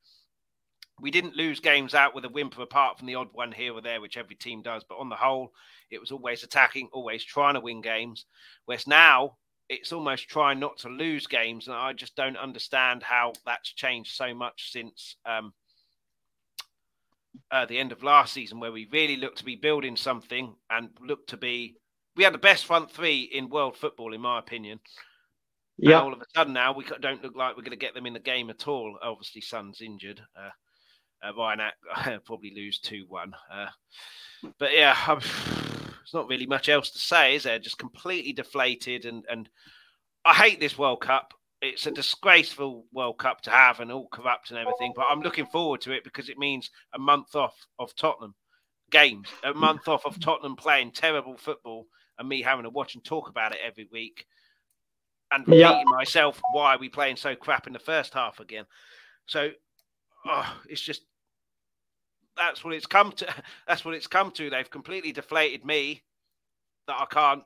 we 1.00 1.10
didn't 1.10 1.36
lose 1.36 1.58
games 1.58 1.94
out 1.94 2.14
with 2.14 2.24
a 2.24 2.28
whimper 2.28 2.62
apart 2.62 2.98
from 2.98 3.06
the 3.06 3.14
odd 3.16 3.28
one 3.32 3.50
here 3.50 3.72
or 3.72 3.80
there, 3.80 4.00
which 4.00 4.16
every 4.16 4.36
team 4.36 4.62
does. 4.62 4.84
But 4.88 4.98
on 4.98 5.08
the 5.08 5.16
whole, 5.16 5.52
it 5.90 6.00
was 6.00 6.12
always 6.12 6.44
attacking, 6.44 6.90
always 6.92 7.24
trying 7.24 7.54
to 7.54 7.60
win 7.60 7.80
games. 7.80 8.26
Whereas 8.66 8.86
now 8.86 9.36
it's 9.68 9.92
almost 9.92 10.28
trying 10.28 10.60
not 10.60 10.78
to 10.78 10.88
lose 10.88 11.26
games. 11.26 11.66
And 11.66 11.76
I 11.76 11.92
just 11.92 12.14
don't 12.14 12.36
understand 12.36 13.02
how 13.02 13.32
that's 13.44 13.72
changed 13.72 14.14
so 14.14 14.34
much 14.34 14.70
since 14.70 15.16
um, 15.24 15.52
uh, 17.50 17.66
the 17.66 17.78
end 17.78 17.90
of 17.90 18.02
last 18.02 18.32
season, 18.32 18.60
where 18.60 18.72
we 18.72 18.88
really 18.92 19.16
looked 19.16 19.38
to 19.38 19.44
be 19.44 19.56
building 19.56 19.96
something 19.96 20.54
and 20.70 20.90
looked 21.00 21.30
to 21.30 21.36
be 21.36 21.76
we 22.16 22.24
had 22.24 22.34
the 22.34 22.38
best 22.38 22.66
front 22.66 22.90
three 22.90 23.22
in 23.22 23.48
world 23.48 23.76
football, 23.76 24.12
in 24.12 24.20
my 24.20 24.38
opinion. 24.38 24.80
Yeah. 25.78 26.00
All 26.00 26.12
of 26.12 26.20
a 26.20 26.24
sudden 26.34 26.52
now 26.52 26.74
we 26.74 26.84
don't 27.00 27.22
look 27.22 27.34
like 27.34 27.56
we're 27.56 27.62
going 27.62 27.70
to 27.70 27.76
get 27.76 27.94
them 27.94 28.06
in 28.06 28.12
the 28.12 28.20
game 28.20 28.50
at 28.50 28.68
all. 28.68 28.98
Obviously, 29.02 29.40
Son's 29.40 29.80
injured. 29.80 30.20
Uh, 30.36 30.50
uh, 31.26 31.34
Ryan 31.34 31.70
probably 32.24 32.52
lose 32.54 32.78
two 32.78 33.04
one. 33.08 33.32
Uh, 33.52 33.66
but 34.58 34.72
yeah, 34.74 34.96
I'm, 35.06 35.20
there's 35.46 36.14
not 36.14 36.28
really 36.28 36.46
much 36.46 36.68
else 36.68 36.90
to 36.90 36.98
say, 36.98 37.36
is 37.36 37.44
there? 37.44 37.58
Just 37.58 37.78
completely 37.78 38.32
deflated, 38.32 39.06
and 39.06 39.24
and 39.30 39.48
I 40.24 40.34
hate 40.34 40.60
this 40.60 40.78
World 40.78 41.00
Cup. 41.00 41.34
It's 41.60 41.86
a 41.86 41.92
disgraceful 41.92 42.86
World 42.92 43.18
Cup 43.18 43.40
to 43.42 43.50
have, 43.50 43.80
and 43.80 43.90
all 43.90 44.08
corrupt 44.08 44.50
and 44.50 44.58
everything. 44.58 44.92
But 44.94 45.06
I'm 45.08 45.22
looking 45.22 45.46
forward 45.46 45.80
to 45.82 45.92
it 45.92 46.04
because 46.04 46.28
it 46.28 46.38
means 46.38 46.70
a 46.92 46.98
month 46.98 47.34
off 47.34 47.54
of 47.78 47.94
Tottenham 47.94 48.34
games, 48.90 49.28
a 49.42 49.54
month 49.54 49.88
off 49.88 50.04
of 50.04 50.20
Tottenham 50.20 50.56
playing 50.56 50.90
terrible 50.92 51.36
football, 51.36 51.86
and 52.22 52.28
me 52.28 52.40
having 52.40 52.62
to 52.62 52.70
watch 52.70 52.94
and 52.94 53.04
talk 53.04 53.28
about 53.28 53.52
it 53.52 53.58
every 53.64 53.88
week, 53.92 54.26
and 55.32 55.46
repeating 55.46 55.60
yep. 55.60 55.86
myself 55.86 56.40
why 56.52 56.74
are 56.74 56.78
we 56.78 56.88
playing 56.88 57.16
so 57.16 57.34
crap 57.34 57.66
in 57.66 57.72
the 57.72 57.78
first 57.78 58.14
half 58.14 58.40
again. 58.40 58.64
So, 59.26 59.50
oh, 60.26 60.56
it's 60.68 60.80
just 60.80 61.02
that's 62.36 62.64
what 62.64 62.74
it's 62.74 62.86
come 62.86 63.12
to. 63.12 63.26
That's 63.66 63.84
what 63.84 63.94
it's 63.94 64.06
come 64.06 64.30
to. 64.32 64.48
They've 64.48 64.70
completely 64.70 65.12
deflated 65.12 65.66
me 65.66 66.02
that 66.86 66.96
I 66.98 67.04
can't 67.04 67.42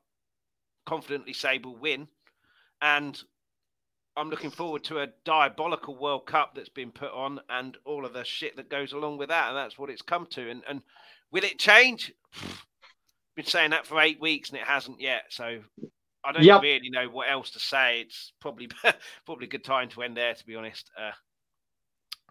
confidently 0.85 1.33
say 1.33 1.59
will 1.59 1.77
win, 1.77 2.07
and 2.81 3.21
I'm 4.17 4.31
looking 4.31 4.51
forward 4.51 4.85
to 4.85 5.01
a 5.01 5.09
diabolical 5.25 5.97
World 5.97 6.27
Cup 6.27 6.55
that's 6.55 6.69
been 6.69 6.93
put 6.93 7.13
on 7.13 7.41
and 7.51 7.77
all 7.85 8.07
of 8.07 8.13
the 8.13 8.25
shit 8.25 8.57
that 8.57 8.71
goes 8.71 8.93
along 8.93 9.19
with 9.19 9.31
that, 9.31 9.49
and 9.49 9.57
that's 9.57 9.79
what 9.79 9.91
it's 9.91 10.03
come 10.03 10.27
to. 10.31 10.49
And 10.51 10.63
and 10.69 10.83
will 11.33 11.45
it 11.45 11.59
change? 11.59 12.13
Been 13.37 13.45
saying 13.45 13.71
that 13.71 13.87
for 13.87 14.01
eight 14.01 14.21
weeks 14.21 14.51
and 14.51 14.59
it 14.59 14.67
hasn't 14.67 15.01
yet. 15.01 15.25
So 15.29 15.61
I 16.25 16.33
don't 16.33 16.43
yep. 16.43 16.63
really 16.63 16.91
know 16.91 17.09
what 17.09 17.31
else 17.31 17.51
to 17.51 17.61
say. 17.61 18.01
It's 18.01 18.33
probably 18.41 18.69
probably 19.27 19.47
a 19.47 19.51
good 19.51 19.65
time 19.65 19.89
to 19.91 20.03
end 20.03 20.17
there, 20.17 20.35
to 20.35 20.47
be 20.47 20.57
honest. 20.57 20.91
Uh, 20.99 21.13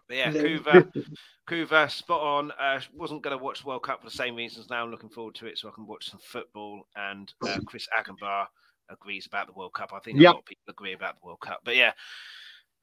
but 0.08 0.16
yeah, 0.16 0.32
Kuva, 0.32 1.06
Kuva, 1.48 1.90
spot 1.90 2.20
on. 2.20 2.52
Uh, 2.52 2.80
wasn't 2.94 3.22
going 3.22 3.36
to 3.36 3.42
watch 3.42 3.62
the 3.62 3.68
World 3.68 3.82
Cup 3.82 4.00
for 4.00 4.06
the 4.06 4.16
same 4.16 4.36
reasons. 4.36 4.68
Now 4.68 4.84
I'm 4.84 4.90
looking 4.90 5.08
forward 5.08 5.34
to 5.36 5.46
it 5.46 5.58
so 5.58 5.68
I 5.68 5.72
can 5.72 5.86
watch 5.86 6.10
some 6.10 6.20
football. 6.22 6.86
And 6.94 7.32
uh, 7.46 7.58
Chris 7.66 7.88
Agenbar 7.98 8.46
agrees 8.90 9.26
about 9.26 9.46
the 9.46 9.54
World 9.54 9.72
Cup. 9.72 9.92
I 9.94 9.98
think 10.00 10.18
yep. 10.18 10.30
a 10.30 10.34
lot 10.34 10.40
of 10.40 10.46
people 10.46 10.70
agree 10.70 10.92
about 10.92 11.14
the 11.20 11.26
World 11.26 11.40
Cup. 11.40 11.60
But 11.64 11.76
yeah, 11.76 11.92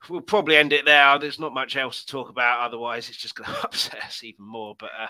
we'll 0.10 0.22
probably 0.22 0.58
end 0.58 0.74
it 0.74 0.86
there. 0.86 1.18
There's 1.20 1.40
not 1.40 1.54
much 1.54 1.78
else 1.78 2.04
to 2.04 2.12
talk 2.12 2.30
about. 2.30 2.60
Otherwise, 2.62 3.10
it's 3.10 3.18
just 3.18 3.36
going 3.36 3.50
to 3.50 3.64
upset 3.64 4.04
us 4.04 4.24
even 4.24 4.46
more. 4.46 4.76
But 4.78 4.92
uh, 5.00 5.08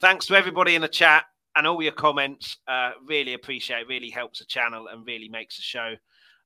thanks 0.00 0.26
to 0.26 0.34
everybody 0.34 0.74
in 0.74 0.82
the 0.82 0.88
chat 0.88 1.24
and 1.56 1.66
all 1.66 1.82
your 1.82 1.92
comments. 1.92 2.58
Uh, 2.68 2.92
really 3.06 3.34
appreciate. 3.34 3.88
Really 3.88 4.10
helps 4.10 4.38
the 4.38 4.44
channel 4.44 4.88
and 4.88 5.06
really 5.06 5.28
makes 5.28 5.56
the 5.56 5.62
show. 5.62 5.94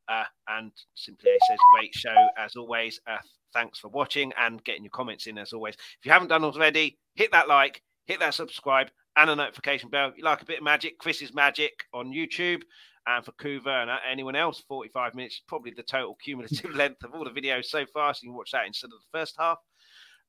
Uh, 0.09 0.25
and 0.49 0.73
Simply 0.95 1.31
A 1.31 1.39
says, 1.49 1.59
great 1.75 1.95
show 1.95 2.29
as 2.39 2.57
always. 2.57 3.01
Uh, 3.07 3.19
thanks 3.53 3.79
for 3.79 3.89
watching 3.89 4.33
and 4.39 4.63
getting 4.65 4.85
your 4.85 4.91
comments 4.91 5.27
in 5.27 5.39
as 5.39 5.53
always. 5.53 5.75
If 5.75 6.07
you 6.07 6.13
haven't 6.13 6.29
done 6.29 6.45
already, 6.45 6.99
hit 7.15 7.33
that 7.33 7.49
like, 7.49 7.83
hit 8.07 8.21
that 8.21 8.35
subscribe, 8.35 8.89
and 9.17 9.31
a 9.31 9.37
notification 9.37 9.89
bell. 9.89 10.11
If 10.11 10.19
you 10.19 10.25
like 10.25 10.43
a 10.43 10.47
bit 10.47 10.59
of 10.59 10.65
magic, 10.65 10.99
Chris's 10.99 11.35
Magic 11.35 11.73
on 11.93 12.13
YouTube. 12.13 12.63
And 13.09 13.25
for 13.25 13.33
Kuva 13.33 13.83
and 13.83 13.91
anyone 14.11 14.35
else, 14.35 14.65
45 14.67 15.15
minutes, 15.15 15.41
probably 15.47 15.73
the 15.77 15.83
total 15.85 16.17
cumulative 16.23 16.71
length 16.75 17.05
of 17.05 17.15
all 17.15 17.25
the 17.25 17.31
videos 17.31 17.67
so 17.67 17.87
far. 17.87 18.13
So 18.13 18.21
you 18.23 18.31
can 18.31 18.37
watch 18.37 18.51
that 18.51 18.67
instead 18.67 18.89
of 18.89 18.99
the 18.99 19.19
first 19.19 19.37
half. 19.39 19.59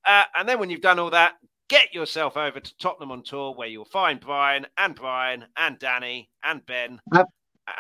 Uh, 0.05 0.23
and 0.37 0.47
then 0.47 0.59
when 0.59 0.69
you've 0.69 0.81
done 0.81 0.99
all 0.99 1.09
that, 1.09 1.33
get 1.69 1.93
yourself 1.93 2.37
over 2.37 2.59
to 2.59 2.77
Tottenham 2.77 3.11
on 3.11 3.23
Tour, 3.23 3.53
where 3.55 3.67
you'll 3.67 3.85
find 3.85 4.19
Brian 4.19 4.65
and 4.77 4.95
Brian 4.95 5.45
and 5.57 5.77
Danny 5.79 6.29
and 6.43 6.65
Ben 6.65 6.99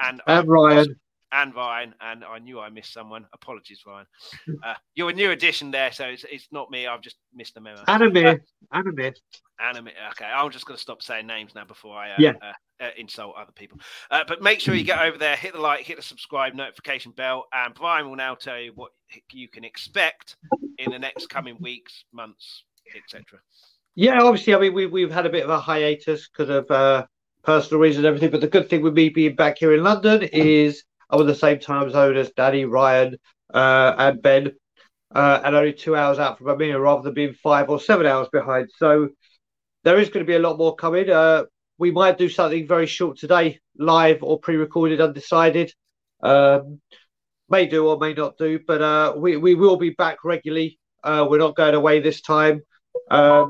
and, 0.01 0.21
and 0.27 0.47
Ryan 0.47 0.95
and 1.31 1.53
Ryan, 1.53 1.93
and 2.01 2.23
I 2.23 2.39
knew 2.39 2.59
I 2.59 2.69
missed 2.69 2.93
someone. 2.93 3.25
Apologies, 3.33 3.83
Ryan. 3.85 4.05
Uh, 4.63 4.73
you're 4.95 5.09
a 5.09 5.13
new 5.13 5.31
addition 5.31 5.71
there, 5.71 5.91
so 5.91 6.05
it's, 6.05 6.25
it's 6.31 6.47
not 6.51 6.71
me. 6.71 6.87
I've 6.87 7.01
just 7.01 7.17
missed 7.33 7.53
the 7.53 7.61
memo. 7.61 7.83
Anime, 7.87 8.17
uh, 8.17 8.35
anime, 8.73 9.13
anime. 9.59 9.89
Okay, 10.11 10.25
I'm 10.25 10.49
just 10.49 10.65
going 10.65 10.75
to 10.75 10.81
stop 10.81 11.01
saying 11.01 11.27
names 11.27 11.53
now 11.53 11.63
before 11.63 11.95
I 11.95 12.11
uh, 12.11 12.15
yeah. 12.17 12.33
Uh, 12.41 12.83
uh, 12.83 12.89
insult 12.97 13.35
other 13.37 13.51
people. 13.51 13.79
Uh, 14.09 14.23
but 14.27 14.41
make 14.41 14.59
sure 14.59 14.73
you 14.73 14.83
get 14.83 14.99
over 14.99 15.17
there, 15.17 15.35
hit 15.35 15.53
the 15.53 15.59
like, 15.59 15.85
hit 15.85 15.97
the 15.97 16.03
subscribe, 16.03 16.53
notification 16.55 17.11
bell, 17.11 17.45
and 17.53 17.73
Brian 17.75 18.09
will 18.09 18.15
now 18.15 18.35
tell 18.35 18.59
you 18.59 18.71
what 18.75 18.91
you 19.31 19.47
can 19.47 19.63
expect 19.63 20.37
in 20.79 20.91
the 20.91 20.99
next 20.99 21.27
coming 21.27 21.57
weeks, 21.61 22.03
months, 22.13 22.63
etc. 22.95 23.39
Yeah, 23.99 24.21
obviously, 24.21 24.53
I 24.53 24.59
mean, 24.59 24.75
we, 24.75 24.85
we've 24.85 25.11
had 25.11 25.25
a 25.25 25.29
bit 25.31 25.43
of 25.43 25.49
a 25.49 25.59
hiatus 25.59 26.29
because 26.29 26.51
of 26.51 27.07
personal 27.41 27.81
reasons 27.81 28.05
and 28.05 28.05
everything. 28.05 28.29
But 28.29 28.41
the 28.41 28.47
good 28.47 28.69
thing 28.69 28.83
with 28.83 28.93
me 28.93 29.09
being 29.09 29.35
back 29.35 29.57
here 29.57 29.73
in 29.73 29.81
London 29.81 30.21
is 30.21 30.83
I'm 31.09 31.21
on 31.21 31.25
the 31.25 31.33
same 31.33 31.57
time 31.57 31.89
zone 31.89 32.15
as 32.15 32.29
Danny, 32.37 32.65
Ryan, 32.65 33.17
uh, 33.51 33.95
and 33.97 34.21
Ben, 34.21 34.51
uh, 35.15 35.39
and 35.43 35.55
only 35.55 35.73
two 35.73 35.95
hours 35.95 36.19
out 36.19 36.37
from 36.37 36.47
Amir 36.47 36.79
rather 36.79 37.01
than 37.01 37.15
being 37.15 37.33
five 37.33 37.71
or 37.71 37.79
seven 37.79 38.05
hours 38.05 38.27
behind. 38.31 38.69
So 38.77 39.09
there 39.83 39.97
is 39.97 40.09
going 40.09 40.23
to 40.23 40.29
be 40.29 40.35
a 40.35 40.39
lot 40.39 40.59
more 40.59 40.75
coming. 40.75 41.09
Uh, 41.09 41.45
we 41.79 41.89
might 41.89 42.19
do 42.19 42.29
something 42.29 42.67
very 42.67 42.85
short 42.85 43.17
today, 43.17 43.59
live 43.79 44.21
or 44.21 44.39
pre-recorded, 44.39 45.01
undecided. 45.01 45.73
Um, 46.21 46.81
may 47.49 47.65
do 47.65 47.87
or 47.87 47.97
may 47.97 48.13
not 48.13 48.37
do, 48.37 48.59
but 48.67 48.79
uh, 48.79 49.13
we 49.17 49.37
we 49.37 49.55
will 49.55 49.77
be 49.77 49.89
back 49.89 50.23
regularly. 50.23 50.77
Uh, 51.03 51.25
we're 51.27 51.39
not 51.39 51.55
going 51.55 51.73
away 51.73 51.99
this 51.99 52.21
time. 52.21 52.61
Um, 53.09 53.49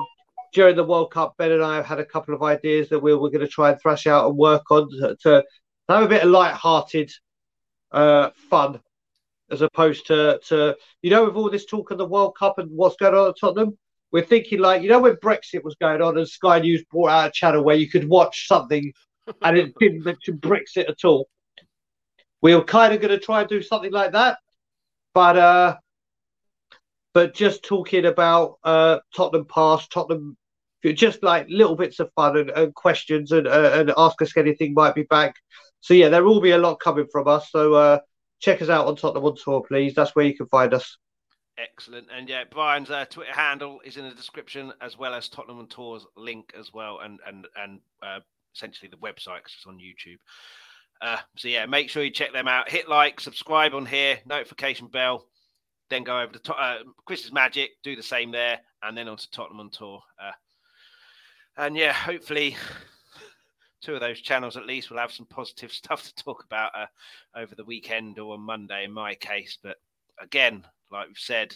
during 0.54 0.76
the 0.76 0.84
World 0.84 1.12
Cup, 1.12 1.36
Ben 1.38 1.52
and 1.52 1.64
I 1.64 1.76
have 1.76 1.86
had 1.86 2.00
a 2.00 2.06
couple 2.06 2.34
of 2.34 2.44
ideas 2.44 2.90
that 2.90 3.00
we're, 3.00 3.18
we're 3.18 3.30
going 3.30 3.42
to 3.42 3.48
try 3.48 3.72
and 3.72 3.82
thrash 3.82 4.08
out 4.08 4.28
and 4.28 4.38
work 4.38 4.70
on 4.72 4.90
to, 4.92 5.16
to 5.24 5.44
have 5.90 6.04
a 6.04 6.08
bit 6.08 6.24
of 6.24 6.30
light-hearted 6.30 7.12
uh, 7.92 8.30
fun 8.50 8.80
as 9.50 9.62
opposed 9.62 10.08
to 10.08 10.40
to 10.46 10.76
you 11.02 11.10
know 11.10 11.26
with 11.26 11.36
all 11.36 11.50
this 11.50 11.66
talk 11.66 11.92
of 11.92 11.98
the 11.98 12.06
World 12.06 12.36
Cup 12.38 12.58
and 12.60 12.70
what's 12.72 12.98
going 12.98 13.16
on 13.16 13.30
at 13.30 13.36
Tottenham. 13.40 13.78
We're 14.12 14.26
thinking 14.26 14.60
like 14.60 14.82
you 14.82 14.90
know 14.90 15.00
when 15.00 15.16
Brexit 15.16 15.64
was 15.64 15.76
going 15.76 16.02
on 16.02 16.18
and 16.18 16.28
Sky 16.28 16.60
News 16.60 16.84
brought 16.92 17.10
out 17.10 17.30
a 17.30 17.32
channel 17.32 17.64
where 17.64 17.76
you 17.76 17.90
could 17.90 18.08
watch 18.08 18.48
something 18.48 18.92
and 19.42 19.58
it 19.58 19.74
didn't 19.80 20.04
mention 20.04 20.38
Brexit 20.38 20.90
at 20.90 21.06
all. 21.06 21.28
We 22.42 22.56
were 22.56 22.64
kind 22.64 22.94
of 22.94 23.02
going 23.02 23.18
to 23.18 23.24
try 23.24 23.42
and 23.42 23.50
do 23.50 23.62
something 23.62 23.92
like 23.92 24.12
that, 24.12 24.38
but 25.14 25.38
uh, 25.38 25.78
but 27.18 27.34
just 27.34 27.64
talking 27.64 28.06
about 28.06 28.60
uh, 28.64 29.00
Tottenham 29.16 29.46
past, 29.46 29.92
Tottenham, 29.92 30.38
just 30.94 31.24
like 31.24 31.48
little 31.50 31.76
bits 31.76 32.00
of 32.00 32.12
fun 32.16 32.38
and, 32.38 32.50
and 32.52 32.76
questions 32.76 33.32
and 33.32 33.48
uh, 33.48 33.72
and 33.74 33.92
ask 33.98 34.22
us 34.22 34.38
anything 34.38 34.74
might 34.74 34.96
be 34.96 35.04
back 35.04 35.36
so 35.82 35.94
yeah, 35.94 36.10
there 36.10 36.24
will 36.24 36.42
be 36.42 36.52
a 36.52 36.58
lot 36.58 36.80
coming 36.80 37.08
from 37.12 37.28
us. 37.28 37.50
So 37.52 37.74
uh, 37.74 38.00
check 38.40 38.62
us 38.62 38.70
out 38.70 38.88
on 38.88 38.96
Tottenham 38.96 39.26
on 39.26 39.36
Tour, 39.36 39.64
please. 39.68 39.94
That's 39.96 40.16
where 40.16 40.26
you 40.26 40.36
can 40.36 40.48
find 40.48 40.74
us. 40.74 40.98
Excellent. 41.58 42.08
And 42.16 42.30
yeah, 42.30 42.44
Brian's 42.50 42.92
uh, 42.92 43.06
Twitter 43.06 43.34
handle 43.34 43.80
is 43.84 43.98
in 43.98 44.08
the 44.08 44.14
description, 44.14 44.74
as 44.82 44.98
well 44.98 45.14
as 45.14 45.28
Tottenham 45.28 45.60
on 45.60 45.68
Tour's 45.68 46.06
link 46.16 46.54
as 46.58 46.72
well, 46.74 47.00
and 47.00 47.20
and 47.26 47.48
and 47.56 47.80
uh, 48.04 48.20
essentially 48.56 48.90
the 48.90 48.98
website 48.98 49.38
because 49.38 49.56
it's 49.56 49.66
on 49.66 49.80
YouTube. 49.80 50.18
Uh, 51.02 51.18
so 51.36 51.48
yeah, 51.48 51.66
make 51.66 51.90
sure 51.90 52.04
you 52.04 52.12
check 52.12 52.34
them 52.34 52.48
out. 52.48 52.70
Hit 52.70 52.90
like, 52.90 53.20
subscribe 53.20 53.74
on 53.74 53.86
here, 53.86 54.20
notification 54.26 54.88
bell. 54.88 55.26
Then 55.90 56.04
go 56.04 56.20
over 56.20 56.38
to 56.38 56.54
uh, 56.54 56.80
Chris's 57.06 57.32
Magic, 57.32 57.72
do 57.84 57.96
the 57.96 58.04
same 58.04 58.32
there, 58.32 58.60
and 58.84 58.98
then 58.98 59.08
on 59.08 59.18
to 59.18 59.32
Tottenham 59.32 59.62
on 59.62 59.70
Tour. 59.70 60.02
Uh, 60.22 60.32
and 61.58 61.76
yeah, 61.76 61.94
hopefully 61.94 62.56
two 63.82 63.94
of 63.94 64.02
those 64.02 64.20
channels 64.20 64.58
at 64.58 64.66
least 64.66 64.90
will 64.90 64.98
have 64.98 65.12
some 65.12 65.26
positive 65.26 65.72
stuff 65.74 66.04
to 66.04 66.24
talk 66.24 66.44
about 66.44 66.72
uh, 66.76 66.86
over 67.36 67.56
the 67.56 67.66
weekend 67.66 68.20
or 68.20 68.34
on 68.34 68.42
Monday 68.42 68.84
in 68.84 68.92
my 68.92 69.16
case. 69.16 69.58
But 69.62 69.78
again, 70.22 70.66
like 70.92 71.08
we've 71.08 71.18
said, 71.18 71.56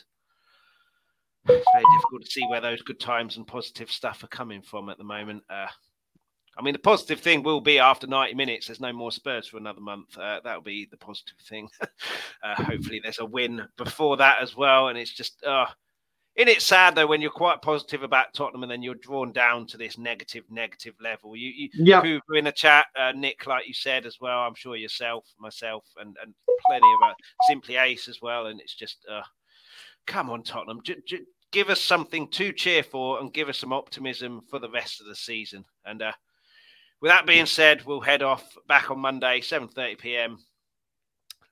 it's 1.47 1.65
very 1.73 1.85
difficult 1.95 2.23
to 2.23 2.31
see 2.31 2.45
where 2.49 2.61
those 2.61 2.81
good 2.83 2.99
times 2.99 3.37
and 3.37 3.47
positive 3.47 3.89
stuff 3.89 4.23
are 4.23 4.27
coming 4.27 4.61
from 4.61 4.89
at 4.89 4.97
the 4.97 5.03
moment. 5.03 5.43
Uh, 5.49 5.67
I 6.57 6.61
mean, 6.61 6.73
the 6.73 6.79
positive 6.79 7.19
thing 7.19 7.43
will 7.43 7.61
be 7.61 7.79
after 7.79 8.07
90 8.07 8.35
minutes, 8.35 8.67
there's 8.67 8.81
no 8.81 8.91
more 8.91 9.11
Spurs 9.11 9.47
for 9.47 9.57
another 9.57 9.79
month. 9.81 10.17
Uh, 10.17 10.41
that'll 10.43 10.61
be 10.61 10.87
the 10.91 10.97
positive 10.97 11.37
thing. 11.47 11.69
uh, 11.81 12.63
hopefully, 12.63 12.99
there's 13.01 13.19
a 13.19 13.25
win 13.25 13.61
before 13.77 14.17
that 14.17 14.41
as 14.41 14.55
well. 14.55 14.89
And 14.89 14.97
it's 14.97 15.13
just, 15.13 15.43
uh, 15.45 15.65
in 16.35 16.47
it 16.47 16.61
sad 16.61 16.95
though 16.95 17.07
when 17.07 17.21
you're 17.21 17.31
quite 17.31 17.61
positive 17.61 18.03
about 18.03 18.33
Tottenham 18.33 18.63
and 18.63 18.71
then 18.71 18.81
you're 18.81 18.95
drawn 18.95 19.31
down 19.31 19.65
to 19.67 19.77
this 19.77 19.97
negative, 19.97 20.43
negative 20.49 20.95
level. 21.01 21.35
You, 21.35 21.49
you 21.49 21.69
yeah. 21.73 22.01
In 22.33 22.45
the 22.45 22.51
chat, 22.51 22.85
uh, 22.97 23.11
Nick, 23.13 23.47
like 23.47 23.67
you 23.67 23.73
said 23.73 24.05
as 24.05 24.17
well. 24.21 24.39
I'm 24.39 24.55
sure 24.55 24.75
yourself, 24.75 25.25
myself, 25.39 25.85
and 25.99 26.15
and 26.21 26.33
plenty 26.67 26.87
of 27.01 27.09
uh, 27.09 27.13
simply 27.47 27.75
Ace 27.75 28.07
as 28.07 28.21
well. 28.21 28.47
And 28.47 28.59
it's 28.59 28.75
just, 28.75 29.05
uh, 29.11 29.23
come 30.07 30.29
on, 30.29 30.43
Tottenham, 30.43 30.81
j- 30.83 31.01
j- 31.05 31.21
give 31.51 31.69
us 31.69 31.81
something 31.81 32.27
to 32.29 32.53
cheer 32.53 32.83
for 32.83 33.19
and 33.19 33.33
give 33.33 33.49
us 33.49 33.57
some 33.57 33.73
optimism 33.73 34.41
for 34.49 34.59
the 34.59 34.69
rest 34.69 35.01
of 35.01 35.07
the 35.07 35.15
season. 35.15 35.65
And 35.85 36.01
uh, 36.01 36.13
with 37.01 37.09
that 37.09 37.25
being 37.25 37.45
said, 37.45 37.83
we'll 37.85 37.99
head 37.99 38.21
off 38.21 38.57
back 38.67 38.91
on 38.91 38.99
Monday, 38.99 39.41
7:30 39.41 39.97
p.m. 39.97 40.37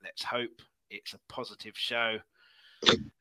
Let's 0.02 0.22
hope 0.22 0.62
it's 0.90 1.12
a 1.12 1.18
positive 1.28 1.76
show. 1.76 2.18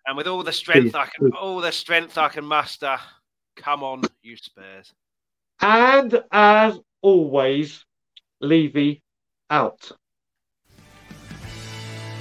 And 0.07 0.15
with 0.15 0.27
all 0.27 0.43
the 0.43 0.53
strength 0.53 0.95
I 0.95 1.07
can, 1.07 1.31
all 1.33 1.59
the 1.59 1.71
strength 1.71 2.17
I 2.17 2.29
can 2.29 2.45
muster, 2.45 2.97
come 3.55 3.83
on, 3.83 4.01
you 4.21 4.37
Spurs. 4.37 4.93
And 5.61 6.23
as 6.31 6.79
always, 7.01 7.85
Levy 8.39 9.01
out. 9.49 9.91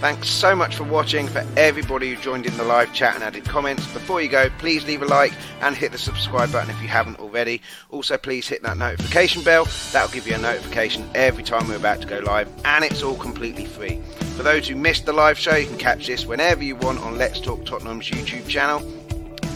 Thanks 0.01 0.29
so 0.29 0.55
much 0.55 0.77
for 0.77 0.85
watching. 0.85 1.27
For 1.27 1.45
everybody 1.57 2.15
who 2.15 2.23
joined 2.23 2.47
in 2.47 2.57
the 2.57 2.63
live 2.63 2.95
chat 2.95 3.17
and 3.17 3.25
added 3.25 3.45
comments, 3.45 3.85
before 3.93 4.23
you 4.23 4.29
go, 4.29 4.49
please 4.59 4.87
leave 4.87 5.03
a 5.03 5.07
like 5.07 5.33
and 5.61 5.75
hit 5.75 5.91
the 5.91 5.99
subscribe 5.99 6.53
button 6.53 6.71
if 6.71 6.81
you 6.81 6.87
haven't 6.87 7.19
already. 7.19 7.61
Also, 7.91 8.17
please 8.17 8.47
hit 8.47 8.63
that 8.63 8.77
notification 8.77 9.43
bell. 9.43 9.67
That'll 9.91 10.15
give 10.15 10.29
you 10.29 10.37
a 10.37 10.39
notification 10.39 11.11
every 11.17 11.43
time 11.43 11.67
we're 11.67 11.75
about 11.75 12.01
to 12.03 12.07
go 12.07 12.21
live, 12.21 12.49
and 12.65 12.85
it's 12.85 13.03
all 13.03 13.17
completely 13.17 13.65
free. 13.65 14.01
For 14.37 14.45
those 14.45 14.69
who 14.69 14.77
missed 14.77 15.05
the 15.05 15.13
live 15.13 15.37
show, 15.37 15.57
you 15.57 15.67
can 15.67 15.79
catch 15.79 16.07
this 16.07 16.25
whenever 16.25 16.63
you 16.63 16.77
want 16.77 17.01
on 17.01 17.19
Let's 17.19 17.41
Talk 17.41 17.67
Tottenham's 17.67 18.09
YouTube 18.09 18.47
channel. 18.47 18.81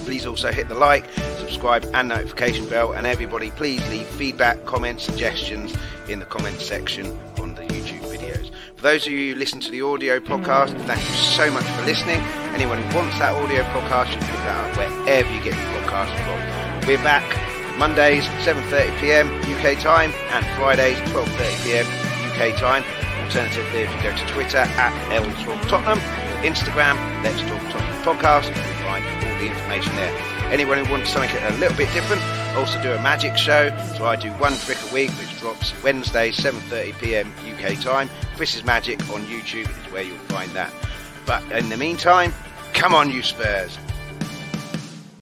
Please 0.05 0.27
also 0.27 0.51
hit 0.51 0.67
the 0.67 0.75
like, 0.75 1.09
subscribe, 1.39 1.89
and 1.95 2.09
notification 2.09 2.69
bell. 2.69 2.95
And 2.95 3.07
everybody, 3.07 3.53
please 3.53 3.89
leave 3.91 4.09
feedback, 4.09 4.65
comments, 4.65 5.05
suggestions 5.05 5.73
in 6.09 6.19
the 6.19 6.27
comments 6.27 6.67
section 6.67 7.17
For 8.83 8.89
those 8.89 9.07
of 9.07 9.13
you 9.13 9.33
who 9.33 9.39
listen 9.39 9.61
to 9.61 9.71
the 9.71 9.81
audio 9.83 10.19
podcast, 10.19 10.75
thank 10.91 10.99
you 10.99 11.15
so 11.15 11.49
much 11.53 11.63
for 11.63 11.87
listening. 11.87 12.19
Anyone 12.51 12.83
who 12.83 12.97
wants 12.99 13.17
that 13.21 13.31
audio 13.31 13.63
podcast, 13.71 14.11
you 14.11 14.19
can 14.19 14.27
pick 14.27 14.43
that 14.43 14.59
up 14.59 14.75
wherever 14.75 15.31
you 15.31 15.39
get 15.39 15.55
your 15.55 15.71
podcast 15.87 16.11
from. 16.27 16.89
We're 16.91 16.99
back 17.07 17.23
Mondays 17.79 18.27
7:30 18.43 18.99
p.m. 18.99 19.31
UK 19.55 19.79
time 19.79 20.11
and 20.35 20.43
Fridays 20.59 20.99
12:30 21.15 21.63
p.m. 21.63 21.87
UK 22.27 22.59
time. 22.59 22.83
Alternatively, 23.23 23.87
if 23.87 23.91
you 23.95 24.03
go 24.03 24.11
to 24.19 24.27
Twitter 24.35 24.67
at 24.67 24.93
L 25.15 25.31
Talk 25.47 25.63
Tottenham, 25.71 26.03
Instagram 26.43 26.99
Let's 27.23 27.39
Talk 27.47 27.63
Tottenham 27.71 28.03
Podcast, 28.03 28.51
you'll 28.51 28.83
find 28.83 29.07
all 29.07 29.39
the 29.39 29.47
information 29.47 29.95
there. 29.95 30.11
Anyone 30.51 30.83
who 30.83 30.91
wants 30.91 31.15
something 31.15 31.31
a 31.31 31.55
little 31.63 31.79
bit 31.79 31.87
different, 31.95 32.21
also 32.59 32.83
do 32.83 32.91
a 32.91 33.01
magic 33.01 33.39
show. 33.39 33.71
So 33.95 34.07
I 34.07 34.17
do 34.17 34.33
one 34.43 34.59
trick 34.67 34.79
a 34.91 34.93
week, 34.93 35.15
which 35.23 35.32
drops 35.43 35.75
Wednesday 35.83 36.31
7:30 36.31 36.99
p.m. 37.01 37.33
UK 37.53 37.79
time. 37.81 38.09
Chris's 38.37 38.65
Magic 38.65 39.01
on 39.11 39.23
YouTube 39.23 39.69
is 39.69 39.93
where 39.93 40.03
you'll 40.03 40.17
find 40.31 40.51
that. 40.53 40.73
But 41.27 41.43
in 41.51 41.69
the 41.69 41.77
meantime, 41.77 42.33
come 42.73 42.95
on, 42.95 43.11
you 43.11 43.23
Spurs! 43.23 43.77